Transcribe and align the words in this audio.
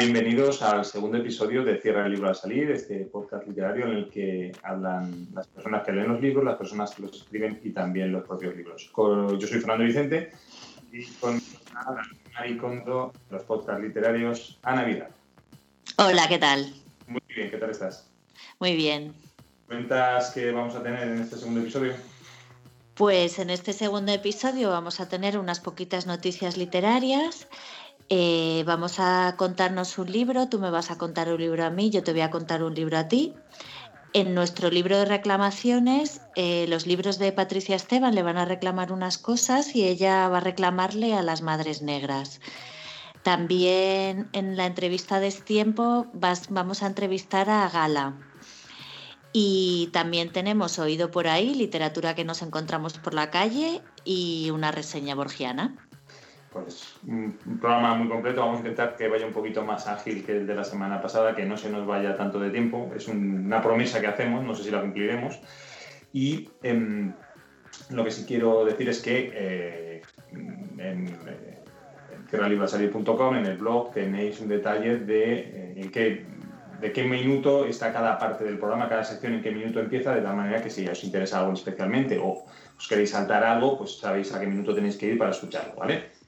Bienvenidos 0.00 0.62
al 0.62 0.86
segundo 0.86 1.18
episodio 1.18 1.62
de 1.62 1.78
Cierra 1.78 2.06
el 2.06 2.12
libro 2.12 2.28
al 2.30 2.34
salir, 2.34 2.70
este 2.70 3.00
podcast 3.00 3.46
literario 3.46 3.84
en 3.84 3.92
el 3.92 4.08
que 4.08 4.50
hablan 4.62 5.28
las 5.34 5.46
personas 5.48 5.84
que 5.84 5.92
leen 5.92 6.08
los 6.08 6.22
libros, 6.22 6.42
las 6.42 6.56
personas 6.56 6.94
que 6.94 7.02
los 7.02 7.14
escriben 7.14 7.60
y 7.62 7.68
también 7.68 8.10
los 8.10 8.24
propios 8.24 8.56
libros. 8.56 8.90
Yo 8.96 9.46
soy 9.46 9.60
Fernando 9.60 9.84
Vicente 9.84 10.32
y 10.90 11.04
con 11.04 11.38
Mari 12.32 12.56
Condo, 12.56 13.12
los 13.28 13.42
podcasts 13.42 13.82
literarios, 13.82 14.58
Ana 14.62 14.84
Vidal. 14.84 15.10
Hola, 15.98 16.26
¿qué 16.28 16.38
tal? 16.38 16.72
Muy 17.06 17.20
bien, 17.28 17.50
¿qué 17.50 17.58
tal 17.58 17.68
estás? 17.68 18.08
Muy 18.58 18.76
bien. 18.76 19.12
¿Cuentas 19.66 20.30
qué 20.30 20.50
vamos 20.50 20.74
a 20.76 20.82
tener 20.82 21.08
en 21.08 21.20
este 21.20 21.36
segundo 21.36 21.60
episodio? 21.60 21.92
Pues 22.94 23.38
en 23.38 23.50
este 23.50 23.74
segundo 23.74 24.12
episodio 24.12 24.70
vamos 24.70 24.98
a 25.00 25.10
tener 25.10 25.38
unas 25.38 25.60
poquitas 25.60 26.06
noticias 26.06 26.56
literarias 26.56 27.48
eh, 28.12 28.64
vamos 28.66 28.98
a 28.98 29.36
contarnos 29.36 29.96
un 29.96 30.10
libro, 30.10 30.48
tú 30.48 30.58
me 30.58 30.70
vas 30.70 30.90
a 30.90 30.98
contar 30.98 31.32
un 31.32 31.40
libro 31.40 31.64
a 31.64 31.70
mí, 31.70 31.90
yo 31.90 32.02
te 32.02 32.10
voy 32.10 32.22
a 32.22 32.30
contar 32.30 32.64
un 32.64 32.74
libro 32.74 32.98
a 32.98 33.06
ti. 33.06 33.36
En 34.12 34.34
nuestro 34.34 34.68
libro 34.68 34.98
de 34.98 35.04
reclamaciones, 35.04 36.20
eh, 36.34 36.66
los 36.68 36.88
libros 36.88 37.20
de 37.20 37.30
Patricia 37.30 37.76
Esteban 37.76 38.16
le 38.16 38.24
van 38.24 38.36
a 38.36 38.44
reclamar 38.44 38.90
unas 38.90 39.16
cosas 39.16 39.76
y 39.76 39.84
ella 39.84 40.28
va 40.28 40.38
a 40.38 40.40
reclamarle 40.40 41.14
a 41.14 41.22
las 41.22 41.42
Madres 41.42 41.82
Negras. 41.82 42.40
También 43.22 44.28
en 44.32 44.56
la 44.56 44.66
entrevista 44.66 45.20
de 45.20 45.30
tiempo 45.30 46.08
vamos 46.48 46.82
a 46.82 46.88
entrevistar 46.88 47.48
a 47.48 47.68
Gala. 47.68 48.18
Y 49.32 49.90
también 49.92 50.32
tenemos 50.32 50.80
Oído 50.80 51.12
por 51.12 51.28
ahí, 51.28 51.54
literatura 51.54 52.16
que 52.16 52.24
nos 52.24 52.42
encontramos 52.42 52.98
por 52.98 53.14
la 53.14 53.30
calle 53.30 53.82
y 54.04 54.50
una 54.50 54.72
reseña 54.72 55.14
borgiana 55.14 55.76
pues 56.52 56.96
un 57.06 57.38
programa 57.60 57.94
muy 57.94 58.08
completo. 58.08 58.40
Vamos 58.40 58.56
a 58.56 58.60
intentar 58.60 58.96
que 58.96 59.08
vaya 59.08 59.26
un 59.26 59.32
poquito 59.32 59.64
más 59.64 59.86
ágil 59.86 60.24
que 60.24 60.32
el 60.32 60.46
de 60.46 60.54
la 60.54 60.64
semana 60.64 61.00
pasada, 61.00 61.34
que 61.34 61.44
no 61.44 61.56
se 61.56 61.70
nos 61.70 61.86
vaya 61.86 62.16
tanto 62.16 62.40
de 62.40 62.50
tiempo. 62.50 62.90
Es 62.96 63.08
una 63.08 63.62
promesa 63.62 64.00
que 64.00 64.06
hacemos, 64.06 64.44
no 64.44 64.54
sé 64.54 64.64
si 64.64 64.70
la 64.70 64.80
cumpliremos. 64.80 65.40
Y 66.12 66.50
em, 66.62 67.12
lo 67.90 68.04
que 68.04 68.10
sí 68.10 68.24
quiero 68.26 68.64
decir 68.64 68.88
es 68.88 69.00
que 69.00 69.30
eh, 69.32 70.02
en, 70.32 70.78
en 70.78 71.06
en 72.32 73.46
el 73.46 73.56
blog, 73.56 73.92
tenéis 73.92 74.40
un 74.40 74.48
detalle 74.48 74.98
de 74.98 75.34
eh, 75.34 75.74
en 75.76 75.90
qué, 75.90 76.24
de 76.80 76.92
qué 76.92 77.04
minuto 77.04 77.66
está 77.66 77.92
cada 77.92 78.18
parte 78.18 78.44
del 78.44 78.58
programa, 78.58 78.88
cada 78.88 79.04
sección, 79.04 79.34
en 79.34 79.42
qué 79.42 79.50
minuto 79.50 79.80
empieza, 79.80 80.14
de 80.14 80.22
tal 80.22 80.36
manera 80.36 80.62
que 80.62 80.70
si 80.70 80.86
os 80.86 81.02
interesa 81.02 81.40
algo 81.40 81.52
especialmente 81.52 82.18
o 82.18 82.44
os 82.78 82.88
queréis 82.88 83.10
saltar 83.10 83.44
algo, 83.44 83.76
pues 83.76 83.98
sabéis 83.98 84.32
a 84.32 84.40
qué 84.40 84.46
minuto 84.46 84.74
tenéis 84.74 84.96
que 84.96 85.06
ir 85.06 85.18
para 85.18 85.32
escucharlo, 85.32 85.74
¿vale? 85.76 86.19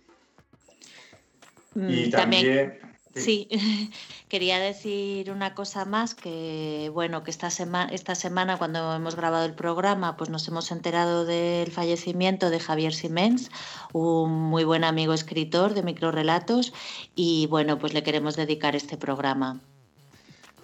Mm, 1.75 1.91
y 1.91 2.11
también, 2.11 2.79
sí. 3.15 3.49
quería 4.29 4.59
decir 4.59 5.31
una 5.31 5.55
cosa 5.55 5.85
más 5.85 6.15
que 6.15 6.91
bueno 6.93 7.23
que 7.23 7.31
esta 7.31 7.51
semana 7.51 7.91
esta 7.93 8.15
semana 8.15 8.57
cuando 8.59 8.95
hemos 8.95 9.17
grabado 9.17 9.45
el 9.45 9.55
programa 9.55 10.17
pues 10.17 10.31
nos 10.31 10.47
hemos 10.49 10.71
enterado 10.71 11.25
del 11.25 11.71
fallecimiento 11.71 12.51
de 12.51 12.61
Javier 12.61 12.95
Simens 12.95 13.51
un 13.93 14.33
muy 14.33 14.65
buen 14.65 14.85
amigo 14.85 15.13
escritor 15.13 15.75
de 15.75 15.83
microrelatos 15.83 16.73
y 17.15 17.47
bueno 17.49 17.79
pues 17.79 17.95
le 17.95 18.03
queremos 18.03 18.37
dedicar 18.37 18.77
este 18.77 18.97
programa. 18.97 19.61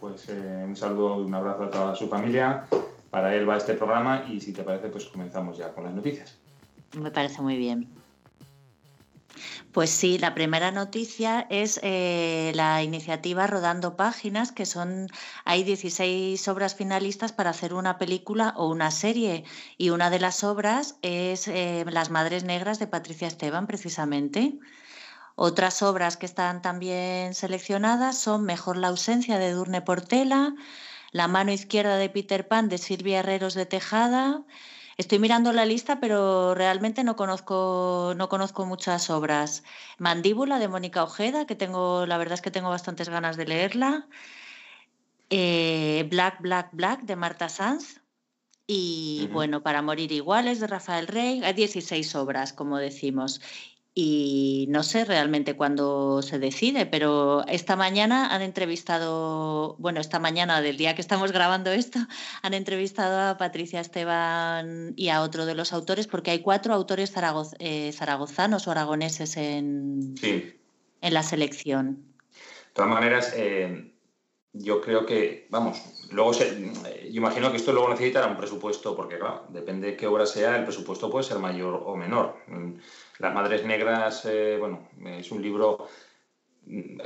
Pues 0.00 0.28
eh, 0.28 0.64
un 0.66 0.76
saludo 0.76 1.16
un 1.16 1.34
abrazo 1.34 1.64
a 1.64 1.70
toda 1.70 1.96
su 1.96 2.08
familia. 2.08 2.66
Para 3.10 3.34
él 3.34 3.48
va 3.48 3.56
este 3.56 3.72
programa 3.72 4.26
y 4.30 4.40
si 4.40 4.52
te 4.52 4.62
parece 4.62 4.88
pues 4.88 5.06
comenzamos 5.06 5.56
ya 5.56 5.72
con 5.72 5.84
las 5.84 5.94
noticias. 5.94 6.36
Me 6.92 7.10
parece 7.10 7.40
muy 7.42 7.56
bien 7.56 7.97
pues 9.72 9.90
sí, 9.90 10.18
la 10.18 10.34
primera 10.34 10.70
noticia 10.70 11.46
es 11.50 11.80
eh, 11.82 12.52
la 12.54 12.82
iniciativa 12.82 13.46
Rodando 13.46 13.96
Páginas, 13.96 14.52
que 14.52 14.66
son, 14.66 15.08
hay 15.44 15.64
16 15.64 16.48
obras 16.48 16.74
finalistas 16.74 17.32
para 17.32 17.50
hacer 17.50 17.74
una 17.74 17.98
película 17.98 18.54
o 18.56 18.68
una 18.68 18.90
serie. 18.90 19.44
Y 19.76 19.90
una 19.90 20.10
de 20.10 20.20
las 20.20 20.44
obras 20.44 20.96
es 21.02 21.48
eh, 21.48 21.84
Las 21.88 22.10
Madres 22.10 22.44
Negras 22.44 22.78
de 22.78 22.86
Patricia 22.86 23.28
Esteban, 23.28 23.66
precisamente. 23.66 24.58
Otras 25.40 25.82
obras 25.82 26.16
que 26.16 26.26
están 26.26 26.62
también 26.62 27.32
seleccionadas 27.32 28.18
son 28.18 28.44
Mejor 28.44 28.76
la 28.76 28.88
ausencia 28.88 29.38
de 29.38 29.52
Durne 29.52 29.82
Portela, 29.82 30.54
La 31.12 31.28
mano 31.28 31.52
izquierda 31.52 31.96
de 31.96 32.10
Peter 32.10 32.48
Pan 32.48 32.68
de 32.68 32.78
Silvia 32.78 33.20
Herreros 33.20 33.54
de 33.54 33.64
Tejada, 33.64 34.42
Estoy 34.98 35.20
mirando 35.20 35.52
la 35.52 35.64
lista, 35.64 36.00
pero 36.00 36.56
realmente 36.56 37.04
no 37.04 37.14
conozco, 37.14 38.14
no 38.16 38.28
conozco 38.28 38.66
muchas 38.66 39.10
obras. 39.10 39.62
Mandíbula 39.96 40.58
de 40.58 40.66
Mónica 40.66 41.04
Ojeda, 41.04 41.46
que 41.46 41.54
tengo, 41.54 42.04
la 42.04 42.18
verdad 42.18 42.34
es 42.34 42.42
que 42.42 42.50
tengo 42.50 42.68
bastantes 42.68 43.08
ganas 43.08 43.36
de 43.36 43.46
leerla. 43.46 44.08
Eh, 45.30 46.04
Black, 46.10 46.40
Black, 46.40 46.70
Black 46.72 47.02
de 47.02 47.14
Marta 47.14 47.48
Sanz. 47.48 48.00
Y 48.66 49.28
bueno, 49.32 49.62
Para 49.62 49.82
morir 49.82 50.10
iguales 50.10 50.58
de 50.58 50.66
Rafael 50.66 51.06
Rey. 51.06 51.42
Hay 51.44 51.52
16 51.52 52.16
obras, 52.16 52.52
como 52.52 52.76
decimos 52.76 53.40
y 54.00 54.66
no 54.68 54.84
sé 54.84 55.04
realmente 55.04 55.56
cuándo 55.56 56.22
se 56.22 56.38
decide, 56.38 56.86
pero 56.86 57.44
esta 57.48 57.74
mañana 57.74 58.32
han 58.32 58.42
entrevistado, 58.42 59.74
bueno, 59.80 60.00
esta 60.00 60.20
mañana 60.20 60.60
del 60.60 60.76
día 60.76 60.94
que 60.94 61.00
estamos 61.00 61.32
grabando 61.32 61.72
esto, 61.72 61.98
han 62.42 62.54
entrevistado 62.54 63.20
a 63.20 63.36
Patricia 63.38 63.80
Esteban 63.80 64.92
y 64.94 65.08
a 65.08 65.20
otro 65.20 65.46
de 65.46 65.56
los 65.56 65.72
autores, 65.72 66.06
porque 66.06 66.30
hay 66.30 66.42
cuatro 66.42 66.74
autores 66.74 67.12
eh, 67.58 67.90
zaragozanos 67.92 68.68
o 68.68 68.70
aragoneses 68.70 69.36
en, 69.36 70.14
en 70.22 71.14
la 71.14 71.24
selección. 71.24 71.96
De 71.96 72.74
todas 72.74 72.90
maneras, 72.90 73.32
eh, 73.36 73.94
yo 74.52 74.80
creo 74.80 75.06
que, 75.06 75.48
vamos, 75.50 76.08
luego 76.12 76.32
yo 76.34 76.44
imagino 77.10 77.50
que 77.50 77.56
esto 77.56 77.72
luego 77.72 77.88
necesitará 77.88 78.28
un 78.28 78.36
presupuesto, 78.36 78.94
porque 78.94 79.18
claro, 79.18 79.46
depende 79.48 79.88
de 79.88 79.96
qué 79.96 80.06
obra 80.06 80.24
sea, 80.24 80.56
el 80.56 80.62
presupuesto 80.62 81.10
puede 81.10 81.24
ser 81.24 81.40
mayor 81.40 81.82
o 81.84 81.96
menor. 81.96 82.36
Las 83.18 83.34
Madres 83.34 83.64
Negras, 83.64 84.24
eh, 84.26 84.56
bueno, 84.58 84.88
es 85.04 85.30
un 85.32 85.42
libro. 85.42 85.88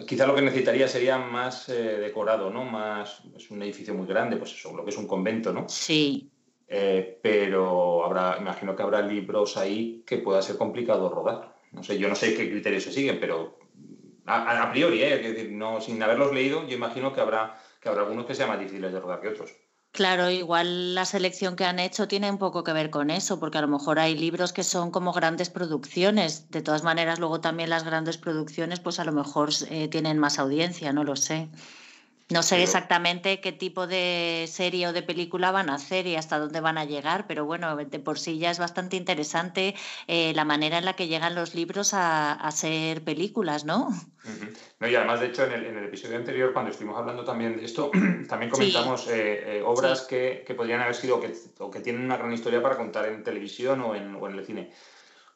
Quizá 0.06 0.27
lo 0.27 0.34
que 0.34 0.43
necesitaría 0.43 0.89
sería 0.89 1.19
más 1.19 1.69
eh, 1.69 1.99
decorado, 1.99 2.50
¿no? 2.50 2.65
Más, 2.65 3.23
es 3.37 3.50
un 3.50 3.62
edificio 3.62 3.95
muy 3.95 4.06
grande, 4.06 4.37
pues 4.37 4.53
eso, 4.53 4.75
lo 4.77 4.84
que 4.84 4.91
es 4.91 4.97
un 4.97 5.06
convento, 5.06 5.53
¿no? 5.53 5.69
Sí. 5.69 6.31
Eh, 6.67 7.19
pero 7.23 8.05
habrá, 8.05 8.39
imagino 8.41 8.75
que 8.75 8.83
habrá 8.83 9.03
libros 9.03 9.56
ahí 9.56 10.03
que 10.06 10.19
pueda 10.19 10.43
ser 10.43 10.56
complicado 10.56 11.09
rodar. 11.09 11.55
No 11.71 11.83
sé, 11.83 11.99
yo 11.99 12.09
no 12.09 12.15
sé 12.15 12.34
qué 12.34 12.50
criterios 12.50 12.83
se 12.83 12.93
siguen, 12.93 13.19
pero 13.21 13.59
a, 14.27 14.71
priori, 14.71 15.03
¿eh? 15.03 15.49
no, 15.50 15.81
sin 15.81 16.03
haberlos 16.03 16.33
leído, 16.33 16.67
yo 16.67 16.75
imagino 16.75 17.12
que 17.12 17.21
habrá, 17.21 17.59
que 17.81 17.89
habrá 17.89 18.03
algunos 18.03 18.27
que 18.27 18.34
sean 18.34 18.49
más 18.49 18.59
difíciles 18.59 18.93
de 18.93 19.00
rodar 19.00 19.21
que 19.21 19.29
otros. 19.29 19.55
Claro, 19.93 20.31
igual 20.31 20.95
la 20.95 21.05
selección 21.07 21.55
que 21.57 21.65
han 21.65 21.79
hecho 21.79 22.07
tiene 22.09 22.31
un 22.31 22.37
poco 22.39 22.63
que 22.65 22.73
ver 22.75 22.91
con 22.91 23.11
eso, 23.11 23.39
porque 23.39 23.57
a 23.59 23.61
lo 23.63 23.69
mejor 23.69 23.99
hay 23.99 24.15
libros 24.17 24.53
que 24.53 24.65
son 24.65 24.91
como 24.91 25.13
grandes 25.13 25.49
producciones. 25.51 26.51
De 26.51 26.61
todas 26.63 26.83
maneras, 26.83 27.19
luego 27.19 27.41
también 27.41 27.69
las 27.71 27.85
grandes 27.85 28.17
producciones, 28.19 28.81
pues 28.81 28.99
a 29.01 29.05
lo 29.05 29.13
mejor 29.13 29.51
eh, 29.71 29.89
tienen 29.89 30.19
más 30.19 30.39
audiencia, 30.39 30.93
no 30.95 31.05
lo 31.05 31.15
sé. 31.17 31.51
No 32.32 32.43
sé 32.43 32.62
exactamente 32.62 33.41
qué 33.41 33.53
tipo 33.53 33.87
de 33.87 34.47
serie 34.48 34.88
o 34.88 34.93
de 34.93 35.03
película 35.03 35.50
van 35.50 35.69
a 35.69 35.75
hacer 35.75 36.06
y 36.06 36.16
hasta 36.16 36.38
dónde 36.38 36.60
van 36.60 36.78
a 36.78 36.84
llegar, 36.84 37.26
pero 37.26 37.44
bueno, 37.44 37.76
de 37.76 37.98
por 37.98 38.19
sí 38.19 38.38
ya 38.38 38.50
es 38.50 38.59
bastante 38.59 38.96
interesante 38.96 39.75
eh, 40.06 40.32
la 40.34 40.44
manera 40.44 40.79
en 40.79 40.87
la 40.87 40.94
que 40.94 41.08
llegan 41.08 41.34
los 41.34 41.55
libros 41.55 41.93
a, 41.93 42.50
ser 42.52 43.02
películas, 43.02 43.64
¿no? 43.64 43.90
no 44.81 44.88
y 44.88 44.94
además, 44.94 45.20
de 45.20 45.26
hecho, 45.26 45.44
en 45.44 45.52
el, 45.52 45.84
episodio 45.84 46.17
anterior, 46.17 46.52
cuando 46.52 46.70
estuvimos 46.70 46.99
hablando 46.99 47.25
también 47.25 47.56
de 47.56 47.64
esto, 47.64 47.90
también 48.29 48.50
comentamos 48.50 49.08
eh, 49.08 49.58
eh, 49.58 49.62
obras 49.64 50.02
que, 50.02 50.44
podrían 50.56 50.81
haber 50.81 50.94
sido 50.94 51.20
que, 51.20 51.35
o 51.58 51.70
que 51.70 51.81
tienen 51.81 52.02
una 52.02 52.17
gran 52.17 52.32
historia 52.32 52.62
para 52.62 52.76
contar 52.76 53.06
en 53.06 53.23
televisión 53.23 53.81
o 53.82 53.94
en, 53.94 54.14
o 54.14 54.28
en 54.28 54.38
el 54.38 54.46
cine. 54.46 54.70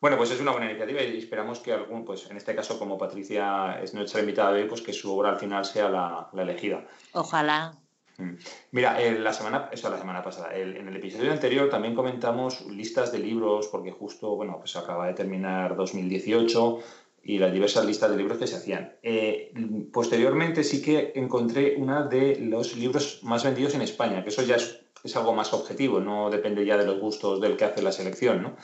Bueno, 0.01 0.17
pues 0.17 0.31
es 0.31 0.41
una 0.41 0.53
buena 0.53 0.67
iniciativa 0.67 1.03
y 1.03 1.17
esperamos 1.17 1.61
que 1.61 1.73
algún, 1.73 2.05
pues 2.05 2.31
en 2.31 2.37
este 2.37 2.55
caso 2.55 2.79
como 2.79 2.99
Patricia 2.99 3.81
es 3.83 3.95
nuestra 3.95 4.21
invitada 4.21 4.53
de 4.53 4.63
hoy, 4.63 4.69
pues 4.69 4.83
que 4.83 4.93
su 4.93 5.17
obra 5.17 5.31
al 5.31 5.39
final 5.39 5.65
sea 5.65 5.89
la, 5.89 6.29
elegida. 6.37 6.87
Ojalá. 7.13 7.75
Mm. 8.19 8.35
Mira, 8.73 8.99
la 9.01 9.33
semana, 9.33 9.71
eso 9.73 9.91
la 9.91 9.99
semana 9.99 10.23
pasada, 10.23 10.55
en 10.55 10.87
el 10.89 10.97
episodio 10.97 11.33
anterior 11.33 11.71
también 11.71 11.95
comentamos 11.95 12.67
listas 12.67 13.11
de 13.13 13.19
libros, 13.19 13.69
porque 13.69 13.91
justo, 13.91 14.37
bueno, 14.37 14.59
pues 14.59 14.77
acaba 14.77 15.07
de 15.07 15.15
terminar 15.15 15.77
2018 15.77 16.79
y 17.27 17.39
las 17.39 17.53
diversas 17.53 17.85
listas 17.85 18.11
de 18.11 18.17
libros 18.17 18.39
que 18.39 18.47
se 18.47 18.57
hacían. 18.57 18.95
Eh, 19.03 19.53
posteriormente 19.93 20.63
sí 20.63 20.81
que 20.81 21.13
encontré 21.17 21.75
una 21.77 22.05
de 22.05 22.37
los 22.37 22.77
libros 22.77 23.21
más 23.25 23.43
vendidos 23.45 23.75
en 23.75 23.83
España, 23.83 24.23
que 24.23 24.29
eso 24.29 24.43
ya 24.43 24.57
es, 24.57 24.81
es 25.03 25.17
algo 25.17 25.35
más 25.35 25.53
objetivo, 25.53 26.01
no 26.01 26.31
depende 26.31 26.65
ya 26.65 26.77
de 26.77 26.87
los 26.87 27.01
gustos 27.01 27.41
del 27.41 27.57
que 27.57 27.65
hace 27.65 27.83
la 27.83 27.91
selección, 27.91 28.43
¿no? 28.43 28.57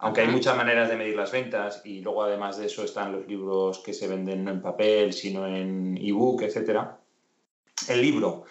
Aunque 0.00 0.22
hay 0.22 0.28
muchas 0.28 0.56
maneras 0.56 0.88
de 0.88 0.96
medir 0.96 1.14
las 1.14 1.30
ventas 1.30 1.82
y 1.84 2.00
luego 2.00 2.22
además 2.22 2.56
de 2.56 2.66
eso 2.66 2.82
están 2.84 3.12
los 3.12 3.26
libros 3.26 3.80
que 3.80 3.92
se 3.92 4.08
venden 4.08 4.44
no 4.44 4.50
en 4.50 4.62
papel, 4.62 5.12
sino 5.12 5.46
en 5.46 5.98
ebook, 5.98 6.42
etc. 6.42 6.80
El 7.88 8.00
libro 8.00 8.44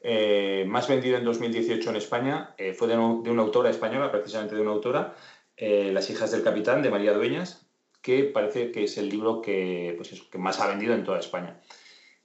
eh, 0.00 0.64
más 0.66 0.88
vendido 0.88 1.16
en 1.16 1.24
2018 1.24 1.90
en 1.90 1.96
España 1.96 2.54
eh, 2.58 2.74
fue 2.74 2.88
de, 2.88 2.96
una 2.96 3.42
autora 3.42 3.70
española, 3.70 4.10
precisamente 4.10 4.56
de 4.56 4.60
una 4.60 4.72
autora, 4.72 5.14
eh, 5.56 5.90
Las 5.92 6.10
hijas 6.10 6.32
del 6.32 6.42
capitán, 6.42 6.82
de 6.82 6.90
María 6.90 7.12
Dueñas, 7.12 7.66
que 8.02 8.24
parece 8.24 8.72
que 8.72 8.84
es 8.84 8.98
el 8.98 9.08
libro 9.08 9.40
que, 9.40 9.94
pues 9.96 10.10
que 10.30 10.38
más 10.38 10.60
ha 10.60 10.66
vendido 10.66 10.94
en 10.94 11.04
toda 11.04 11.20
España. 11.20 11.60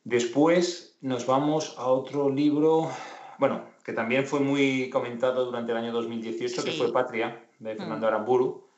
Después 0.03 0.97
nos 1.01 1.27
vamos 1.27 1.75
a 1.77 1.85
otro 1.85 2.29
libro, 2.29 2.89
bueno, 3.37 3.63
que 3.83 3.93
también 3.93 4.25
fue 4.25 4.39
muy 4.39 4.89
comentado 4.89 5.45
durante 5.45 5.71
el 5.71 5.77
año 5.77 5.91
2018, 5.91 6.63
que 6.63 6.71
fue 6.71 6.91
Patria, 6.91 7.45
de 7.59 7.75
Fernando 7.75 8.05
mm. 8.05 8.09
Aramburu, 8.09 8.70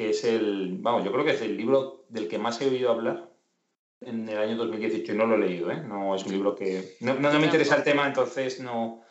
que 0.00 0.08
es 0.08 0.24
el, 0.24 0.78
vamos, 0.78 1.04
yo 1.04 1.12
creo 1.12 1.26
que 1.26 1.32
es 1.32 1.42
el 1.42 1.58
libro 1.58 2.06
del 2.08 2.26
que 2.26 2.38
más 2.38 2.58
he 2.62 2.70
oído 2.70 2.90
hablar 2.90 3.28
en 4.00 4.26
el 4.26 4.38
año 4.38 4.56
2018 4.56 5.12
y 5.12 5.14
no 5.14 5.26
lo 5.26 5.34
he 5.34 5.46
leído, 5.46 5.70
¿eh? 5.70 5.76
No 5.76 6.14
es 6.14 6.24
un 6.24 6.32
libro 6.32 6.54
que... 6.54 6.96
No, 7.00 7.12
no, 7.16 7.38
me 7.38 7.44
interesa 7.44 7.76
el 7.76 7.82
tema, 7.82 8.06
entonces 8.06 8.60
no... 8.60 9.02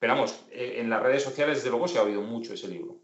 Pero 0.00 0.14
vamos, 0.14 0.44
eh, 0.50 0.78
en 0.78 0.90
las 0.90 1.00
redes 1.00 1.22
sociales 1.22 1.58
desde 1.58 1.70
luego 1.70 1.86
se 1.86 2.00
ha 2.00 2.02
oído 2.02 2.22
mucho 2.22 2.54
ese 2.54 2.66
libro. 2.66 2.96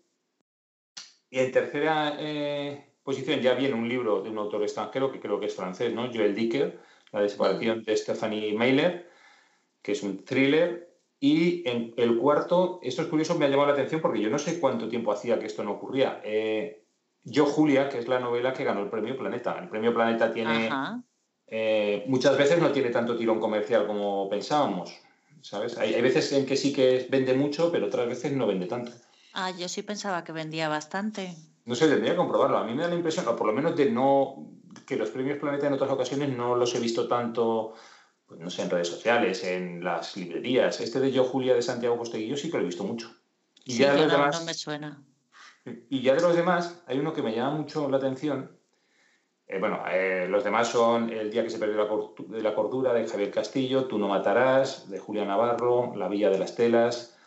Y 1.31 1.39
en 1.39 1.53
tercera 1.53 2.17
eh, 2.19 2.93
posición 3.05 3.39
ya 3.39 3.55
viene 3.55 3.77
un 3.77 3.89
libro 3.89 4.21
de 4.21 4.31
un 4.31 4.39
autor 4.39 4.65
extranjero 4.65 5.13
que 5.13 5.21
creo 5.21 5.39
que 5.39 5.47
es 5.47 5.55
francés, 5.55 5.95
¿no? 5.95 6.13
Joel 6.13 6.35
Dicker, 6.35 6.81
La 7.13 7.21
desaparición 7.21 7.85
de 7.85 7.97
Stephanie 7.97 8.53
Mailer, 8.53 9.09
que 9.81 9.93
es 9.93 10.03
un 10.03 10.25
thriller. 10.25 10.93
Y 11.21 11.63
en 11.69 11.95
el 11.99 12.19
cuarto, 12.19 12.81
esto 12.83 13.03
es 13.03 13.07
curioso, 13.07 13.39
me 13.39 13.45
ha 13.45 13.49
llamado 13.49 13.69
la 13.69 13.75
atención 13.75 14.01
porque 14.01 14.21
yo 14.21 14.29
no 14.29 14.41
sé 14.41 14.59
cuánto 14.59 14.89
tiempo 14.89 15.13
hacía 15.13 15.39
que 15.39 15.47
esto 15.47 15.63
no 15.63 15.71
ocurría. 15.71 16.21
Eh, 16.25 16.81
yo, 17.25 17.47
Julia, 17.47 17.89
que 17.89 17.99
es 17.99 18.09
la 18.09 18.19
novela 18.19 18.53
que 18.53 18.65
ganó 18.65 18.83
el 18.83 18.91
premio 18.91 19.17
Planeta. 19.17 19.59
El 19.59 19.69
premio 19.69 19.95
Planeta 19.95 20.33
tiene... 20.33 20.71
Eh, 21.55 22.05
muchas 22.07 22.39
veces 22.39 22.61
no 22.61 22.73
tiene 22.73 22.89
tanto 22.89 23.17
tirón 23.17 23.39
comercial 23.39 23.87
como 23.87 24.29
pensábamos. 24.29 24.91
¿Sabes? 25.43 25.77
Hay, 25.77 25.93
hay 25.93 26.01
veces 26.01 26.33
en 26.33 26.47
que 26.47 26.57
sí 26.57 26.73
que 26.73 27.07
vende 27.11 27.35
mucho, 27.35 27.71
pero 27.71 27.87
otras 27.87 28.09
veces 28.09 28.33
no 28.33 28.47
vende 28.47 28.67
tanto. 28.67 28.93
Ah, 29.35 29.51
yo 29.51 29.69
sí 29.69 29.83
pensaba 29.83 30.25
que 30.25 30.33
vendía 30.33 30.69
bastante. 30.69 31.35
No 31.65 31.75
sé, 31.75 31.89
tendría 31.89 32.13
que 32.13 32.17
comprobarlo. 32.17 32.59
A 32.59 32.65
mí 32.65 32.75
me 32.75 32.83
da 32.83 32.89
la 32.89 32.95
impresión, 32.95 33.27
o 33.29 33.37
por 33.37 33.47
lo 33.47 33.53
menos 33.53 33.77
de 33.77 33.91
no, 33.91 34.49
que 34.87 34.97
los 34.97 35.11
premios 35.11 35.39
Planeta 35.39 35.67
en 35.67 35.73
otras 35.73 35.91
ocasiones 35.91 36.31
no 36.37 36.57
los 36.57 36.75
he 36.75 36.81
visto 36.81 37.07
tanto, 37.07 37.75
pues 38.27 38.41
no 38.41 38.51
sé, 38.51 38.63
en 38.63 38.71
redes 38.71 38.89
sociales, 38.89 39.45
en 39.45 39.85
las 39.85 40.17
librerías. 40.17 40.81
Este 40.81 41.01
de 41.01 41.13
Yo 41.13 41.25
Julia 41.25 41.55
de 41.55 41.63
Santiago 41.63 41.99
Posteguillo 41.99 42.37
sí 42.37 42.51
que 42.51 42.57
lo 42.57 42.63
he 42.63 42.67
visto 42.67 42.85
mucho. 42.85 43.11
Y 43.65 43.79
ya 43.79 43.93
de 43.93 44.03
los 44.03 44.13
demás, 44.13 44.41
no 44.41 44.47
me 44.47 44.55
suena. 44.55 45.03
Y 45.65 46.03
ya 46.03 46.15
de 46.15 46.21
los 46.21 46.35
demás, 46.35 46.83
hay 46.87 46.99
uno 46.99 47.13
que 47.13 47.23
me 47.23 47.35
llama 47.35 47.57
mucho 47.57 47.89
la 47.89 47.99
atención. 47.99 48.51
Eh, 49.47 49.59
bueno, 49.59 49.83
eh, 49.91 50.27
los 50.29 50.45
demás 50.45 50.69
son 50.69 51.11
El 51.11 51.31
día 51.31 51.43
que 51.43 51.51
se 51.51 51.59
perdió 51.59 51.77
la, 52.31 52.55
cordura 52.55 52.95
de 52.95 53.07
Javier 53.07 53.31
Castillo, 53.31 53.85
Tú 53.85 53.99
no 53.99 54.09
matarás 54.09 54.89
de 54.89 54.99
Julia 54.99 55.25
Navarro, 55.25 55.95
La 55.95 56.09
villa 56.09 56.31
de 56.31 56.39
las 56.39 56.55
telas 56.55 57.19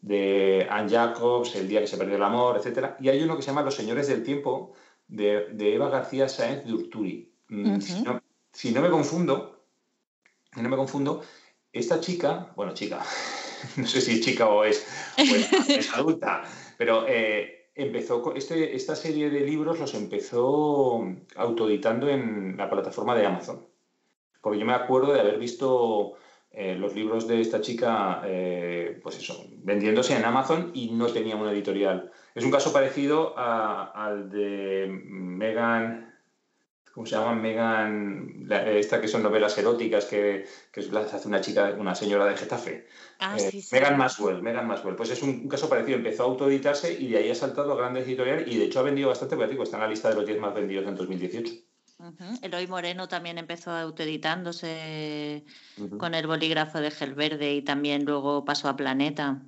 de 0.00 0.66
Anne 0.70 0.90
Jacobs, 0.90 1.54
El 1.54 1.68
día 1.68 1.80
que 1.80 1.86
se 1.86 1.98
perdió 1.98 2.16
el 2.16 2.22
amor, 2.22 2.56
etc. 2.56 2.94
Y 3.00 3.08
hay 3.08 3.22
uno 3.22 3.36
que 3.36 3.42
se 3.42 3.48
llama 3.48 3.62
Los 3.62 3.74
señores 3.74 4.08
del 4.08 4.22
tiempo, 4.22 4.72
de, 5.08 5.48
Eva 5.58 5.88
García 5.90 6.28
Sáenz 6.28 6.64
de 6.64 6.72
Urturi. 6.72 7.32
Mm, 7.48 7.80
si, 7.80 8.72
no, 8.72 8.80
me 8.80 8.90
confundo, 8.90 9.66
si 10.54 10.62
no 10.62 10.68
me 10.68 10.76
confundo, 10.76 11.22
esta 11.72 12.00
chica, 12.00 12.52
bueno, 12.56 12.72
chica, 12.74 13.02
no 13.76 13.86
sé 13.86 14.00
si 14.00 14.12
es 14.14 14.20
chica 14.22 14.48
o 14.48 14.64
es, 14.64 14.86
adulta, 15.94 16.42
pero 16.78 17.04
eh, 17.06 17.65
empezó 17.76 18.34
este, 18.34 18.74
esta 18.74 18.96
serie 18.96 19.30
de 19.30 19.40
libros 19.40 19.78
los 19.78 19.94
empezó 19.94 21.04
autoeditando 21.36 22.08
en 22.08 22.56
la 22.56 22.68
plataforma 22.70 23.14
de 23.14 23.26
Amazon. 23.26 23.66
Porque 24.40 24.58
yo 24.58 24.64
me 24.64 24.72
acuerdo 24.72 25.12
de 25.12 25.20
haber 25.20 25.38
visto 25.38 26.14
eh, 26.50 26.74
los 26.74 26.94
libros 26.94 27.28
de 27.28 27.40
esta 27.42 27.60
chica, 27.60 28.22
eh, 28.24 28.98
pues 29.02 29.18
eso, 29.18 29.44
vendiéndose 29.58 30.16
en 30.16 30.24
Amazon 30.24 30.70
y 30.72 30.90
no 30.92 31.06
tenía 31.08 31.36
una 31.36 31.52
editorial. 31.52 32.10
Es 32.34 32.44
un 32.44 32.50
caso 32.50 32.72
parecido 32.72 33.36
al 33.36 34.30
de 34.30 34.86
Megan, 34.88 36.05
¿cómo 36.96 37.04
se 37.04 37.14
llama? 37.14 37.34
Megan, 37.34 38.48
esta 38.50 39.02
que 39.02 39.06
son 39.06 39.22
novelas 39.22 39.58
eróticas 39.58 40.06
que, 40.06 40.46
que 40.72 40.80
las 40.84 41.12
hace 41.12 41.28
una 41.28 41.42
chica, 41.42 41.76
una 41.78 41.94
señora 41.94 42.24
de 42.24 42.38
Getafe. 42.38 42.86
Ah, 43.18 43.36
eh, 43.38 43.62
Megan 43.70 43.98
Maswell, 43.98 44.40
Megan 44.40 44.66
Maswell. 44.66 44.96
Pues 44.96 45.10
es 45.10 45.22
un, 45.22 45.46
caso 45.46 45.68
parecido, 45.68 45.98
empezó 45.98 46.22
a 46.22 46.26
autoeditarse 46.26 46.98
y 46.98 47.08
de 47.08 47.18
ahí 47.18 47.30
ha 47.30 47.34
saltado 47.34 47.74
a 47.74 47.76
grandes 47.76 48.06
editoriales 48.06 48.48
y 48.48 48.56
de 48.56 48.64
hecho 48.64 48.80
ha 48.80 48.82
vendido 48.82 49.10
bastante, 49.10 49.36
porque 49.36 49.62
está 49.62 49.76
en 49.76 49.82
la 49.82 49.88
lista 49.88 50.08
de 50.08 50.14
los 50.14 50.24
10 50.24 50.40
más 50.40 50.54
vendidos 50.54 50.88
en 50.88 50.94
2018. 50.94 51.52
Eloy 52.40 52.66
Moreno 52.66 53.08
también 53.08 53.36
empezó 53.36 53.72
autoeditándose 53.72 55.44
con 55.98 56.14
el 56.14 56.26
bolígrafo 56.26 56.80
de 56.80 56.90
gel 56.90 57.12
verde 57.12 57.52
y 57.52 57.60
también 57.60 58.06
luego 58.06 58.46
pasó 58.46 58.70
a 58.70 58.76
Planeta. 58.76 59.42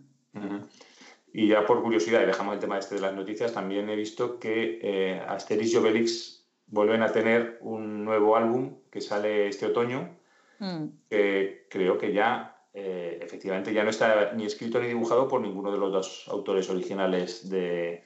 Y 1.32 1.48
ya 1.48 1.64
por 1.64 1.82
curiosidad, 1.82 2.22
y 2.24 2.26
dejamos 2.26 2.54
el 2.54 2.60
tema 2.60 2.78
este 2.78 2.96
de 2.96 3.00
las 3.00 3.14
noticias, 3.14 3.54
también 3.54 3.88
he 3.88 3.96
visto 3.96 4.38
que 4.38 4.80
eh, 4.82 5.22
Asterix 5.26 5.72
y 5.72 5.76
Obelix 5.76 6.37
vuelven 6.68 7.02
a 7.02 7.12
tener 7.12 7.58
un 7.60 8.04
nuevo 8.04 8.36
álbum 8.36 8.76
que 8.90 9.00
sale 9.00 9.48
este 9.48 9.66
otoño, 9.66 10.16
mm. 10.58 10.84
que 11.10 11.66
creo 11.68 11.98
que 11.98 12.12
ya 12.12 12.64
eh, 12.72 13.18
efectivamente 13.22 13.72
ya 13.72 13.84
no 13.84 13.90
está 13.90 14.32
ni 14.34 14.44
escrito 14.44 14.80
ni 14.80 14.88
dibujado 14.88 15.28
por 15.28 15.40
ninguno 15.40 15.72
de 15.72 15.78
los 15.78 15.92
dos 15.92 16.28
autores 16.28 16.70
originales 16.70 17.48
del 17.48 18.02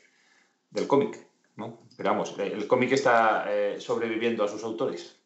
cómic. 0.86 1.26
¿no? 1.56 1.80
Pero 1.96 2.10
vamos, 2.10 2.38
el 2.38 2.66
cómic 2.66 2.92
está 2.92 3.44
eh, 3.48 3.80
sobreviviendo 3.80 4.44
a 4.44 4.48
sus 4.48 4.64
autores. 4.64 5.18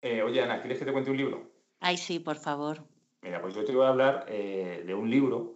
Eh, 0.00 0.22
oye, 0.22 0.42
Ana, 0.42 0.60
¿quieres 0.60 0.78
que 0.78 0.84
te 0.84 0.92
cuente 0.92 1.10
un 1.10 1.16
libro? 1.16 1.50
Ay, 1.80 1.96
sí, 1.96 2.18
por 2.18 2.36
favor. 2.36 2.82
Mira, 3.22 3.40
pues 3.40 3.54
yo 3.54 3.64
te 3.64 3.74
voy 3.74 3.86
a 3.86 3.88
hablar 3.88 4.26
eh, 4.28 4.82
de 4.86 4.94
un 4.94 5.10
libro 5.10 5.54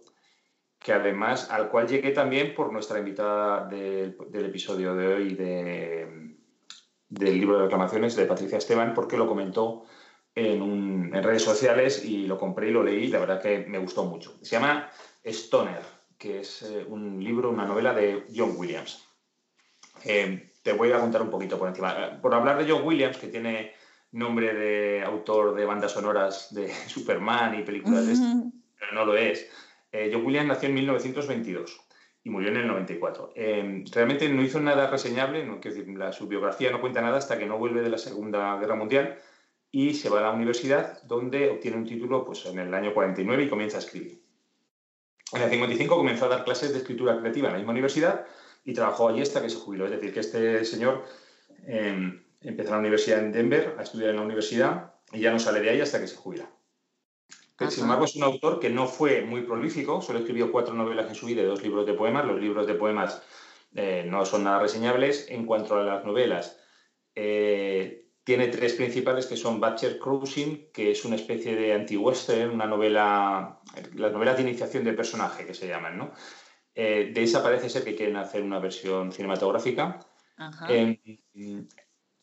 que 0.79 0.93
además 0.93 1.49
al 1.51 1.69
cual 1.69 1.87
llegué 1.87 2.11
también 2.11 2.55
por 2.55 2.71
nuestra 2.71 2.99
invitada 2.99 3.67
del, 3.67 4.15
episodio 4.33 4.95
de 4.95 5.07
hoy 5.07 5.35
de, 5.35 6.35
del 7.09 7.39
libro 7.39 7.57
de 7.57 7.63
reclamaciones 7.63 8.15
de 8.15 8.25
Patricia 8.25 8.57
Esteban, 8.57 8.93
porque 8.93 9.17
lo 9.17 9.27
comentó 9.27 9.83
en, 10.33 11.13
en 11.13 11.23
redes 11.23 11.43
sociales 11.43 12.03
y 12.05 12.27
lo 12.27 12.37
compré 12.37 12.69
y 12.69 12.71
lo 12.71 12.83
leí, 12.83 13.07
la 13.07 13.19
verdad 13.19 13.41
que 13.41 13.59
me 13.67 13.77
gustó 13.77 14.05
mucho. 14.05 14.37
Se 14.41 14.51
llama 14.51 14.89
Stoner 15.25 15.99
que 16.19 16.41
es 16.41 16.61
eh, 16.63 16.85
un 16.87 17.23
libro, 17.23 17.49
una 17.49 17.65
novela 17.65 17.93
de 17.93 18.25
John 18.35 18.53
Williams. 18.57 19.07
Eh, 20.03 20.51
te 20.61 20.73
voy 20.73 20.91
a 20.91 20.99
contar 20.99 21.21
un 21.21 21.31
poquito 21.31 21.57
por 21.57 21.69
encima. 21.69 22.19
Por 22.21 22.35
hablar 22.35 22.63
de 22.63 22.69
John 22.69 22.85
Williams, 22.85 23.17
que 23.17 23.27
tiene 23.27 23.73
nombre 24.11 24.53
de 24.53 25.01
autor 25.03 25.55
de 25.55 25.65
bandas 25.65 25.93
sonoras 25.93 26.53
de 26.53 26.71
Superman 26.87 27.57
y 27.57 27.63
películas 27.63 28.05
de 28.05 28.13
este, 28.13 28.27
pero 28.77 28.91
no 28.93 29.05
lo 29.05 29.15
es. 29.15 29.49
John 29.91 30.25
Williams 30.25 30.47
nació 30.47 30.69
en 30.69 30.75
1922 30.75 31.79
y 32.23 32.29
murió 32.29 32.49
en 32.49 32.57
el 32.57 32.67
94. 32.67 33.33
realmente 33.91 34.29
no 34.29 34.41
hizo 34.43 34.59
nada 34.59 34.89
reseñable, 34.89 35.45
no, 35.45 35.57
decir, 35.57 35.87
la, 35.89 36.11
su 36.11 36.27
biografía 36.27 36.71
no 36.71 36.81
cuenta 36.81 37.01
nada 37.01 37.17
hasta 37.17 37.37
que 37.37 37.45
no 37.45 37.57
vuelve 37.57 37.81
de 37.81 37.89
la 37.89 37.97
Segunda 37.97 38.57
Guerra 38.57 38.75
Mundial 38.75 39.17
y 39.71 39.93
se 39.93 40.09
va 40.09 40.19
a 40.19 40.23
la 40.23 40.31
universidad 40.31 41.01
donde 41.03 41.49
obtiene 41.49 41.77
un 41.77 41.85
título 41.85 42.25
pues, 42.25 42.45
en 42.45 42.59
el 42.59 42.73
año 42.73 42.93
49 42.93 43.43
y 43.43 43.49
comienza 43.49 43.77
a 43.77 43.81
escribir. 43.81 44.21
En 45.31 45.43
el 45.43 45.49
55 45.49 45.95
comenzó 45.95 46.25
a 46.25 46.29
dar 46.29 46.43
clases 46.43 46.71
de 46.71 46.79
escritura 46.79 47.19
creativa 47.19 47.47
en 47.47 47.53
la 47.53 47.59
misma 47.59 47.71
universidad 47.71 48.25
y 48.65 48.73
trabajó 48.73 49.09
allí 49.09 49.21
hasta 49.21 49.41
que 49.41 49.49
se 49.49 49.57
jubiló. 49.57 49.85
Es 49.85 49.91
decir, 49.91 50.11
que 50.11 50.21
este 50.21 50.65
señor 50.65 51.03
em, 51.67 52.23
empezó 52.41 52.71
la 52.71 52.79
universidad 52.79 53.19
en 53.19 53.31
Denver, 53.31 53.75
a 53.77 53.83
estudiar 53.83 54.09
en 54.09 54.15
la 54.15 54.23
universidad 54.23 54.93
y 55.11 55.19
ya 55.19 55.31
no 55.31 55.39
sale 55.39 55.61
de 55.61 55.69
ahí 55.69 55.81
hasta 55.81 55.99
que 55.99 56.07
se 56.07 56.15
jubila. 56.15 56.49
Sin 57.67 57.83
embargo, 57.83 58.05
es 58.05 58.15
un 58.15 58.23
autor 58.23 58.59
que 58.59 58.69
no 58.69 58.87
fue 58.87 59.21
muy 59.21 59.41
prolífico, 59.41 60.01
solo 60.01 60.19
escribió 60.19 60.51
cuatro 60.51 60.73
novelas 60.73 61.09
en 61.09 61.15
su 61.15 61.25
vida 61.25 61.41
y 61.41 61.45
dos 61.45 61.61
libros 61.61 61.85
de 61.85 61.93
poemas. 61.93 62.25
Los 62.25 62.39
libros 62.39 62.65
de 62.67 62.75
poemas 62.75 63.21
eh, 63.75 64.05
no 64.07 64.25
son 64.25 64.45
nada 64.45 64.59
reseñables. 64.59 65.27
En 65.29 65.45
cuanto 65.45 65.75
a 65.75 65.83
las 65.83 66.05
novelas, 66.05 66.59
eh, 67.15 68.09
tiene 68.23 68.47
tres 68.47 68.73
principales 68.73 69.25
que 69.25 69.35
son 69.35 69.59
Butcher 69.59 69.99
Cruising, 69.99 70.71
que 70.71 70.91
es 70.91 71.03
una 71.03 71.15
especie 71.15 71.55
de 71.55 71.73
anti-western, 71.73 72.51
una 72.51 72.65
novela, 72.65 73.59
las 73.95 74.11
novelas 74.13 74.37
de 74.37 74.43
iniciación 74.43 74.83
del 74.83 74.95
personaje 74.95 75.45
que 75.45 75.53
se 75.53 75.67
llaman, 75.67 75.97
¿no? 75.97 76.11
Eh, 76.75 77.11
de 77.13 77.23
esa 77.23 77.43
parece 77.43 77.69
ser 77.69 77.83
que 77.83 77.95
quieren 77.95 78.15
hacer 78.15 78.41
una 78.41 78.59
versión 78.59 79.11
cinematográfica. 79.11 79.99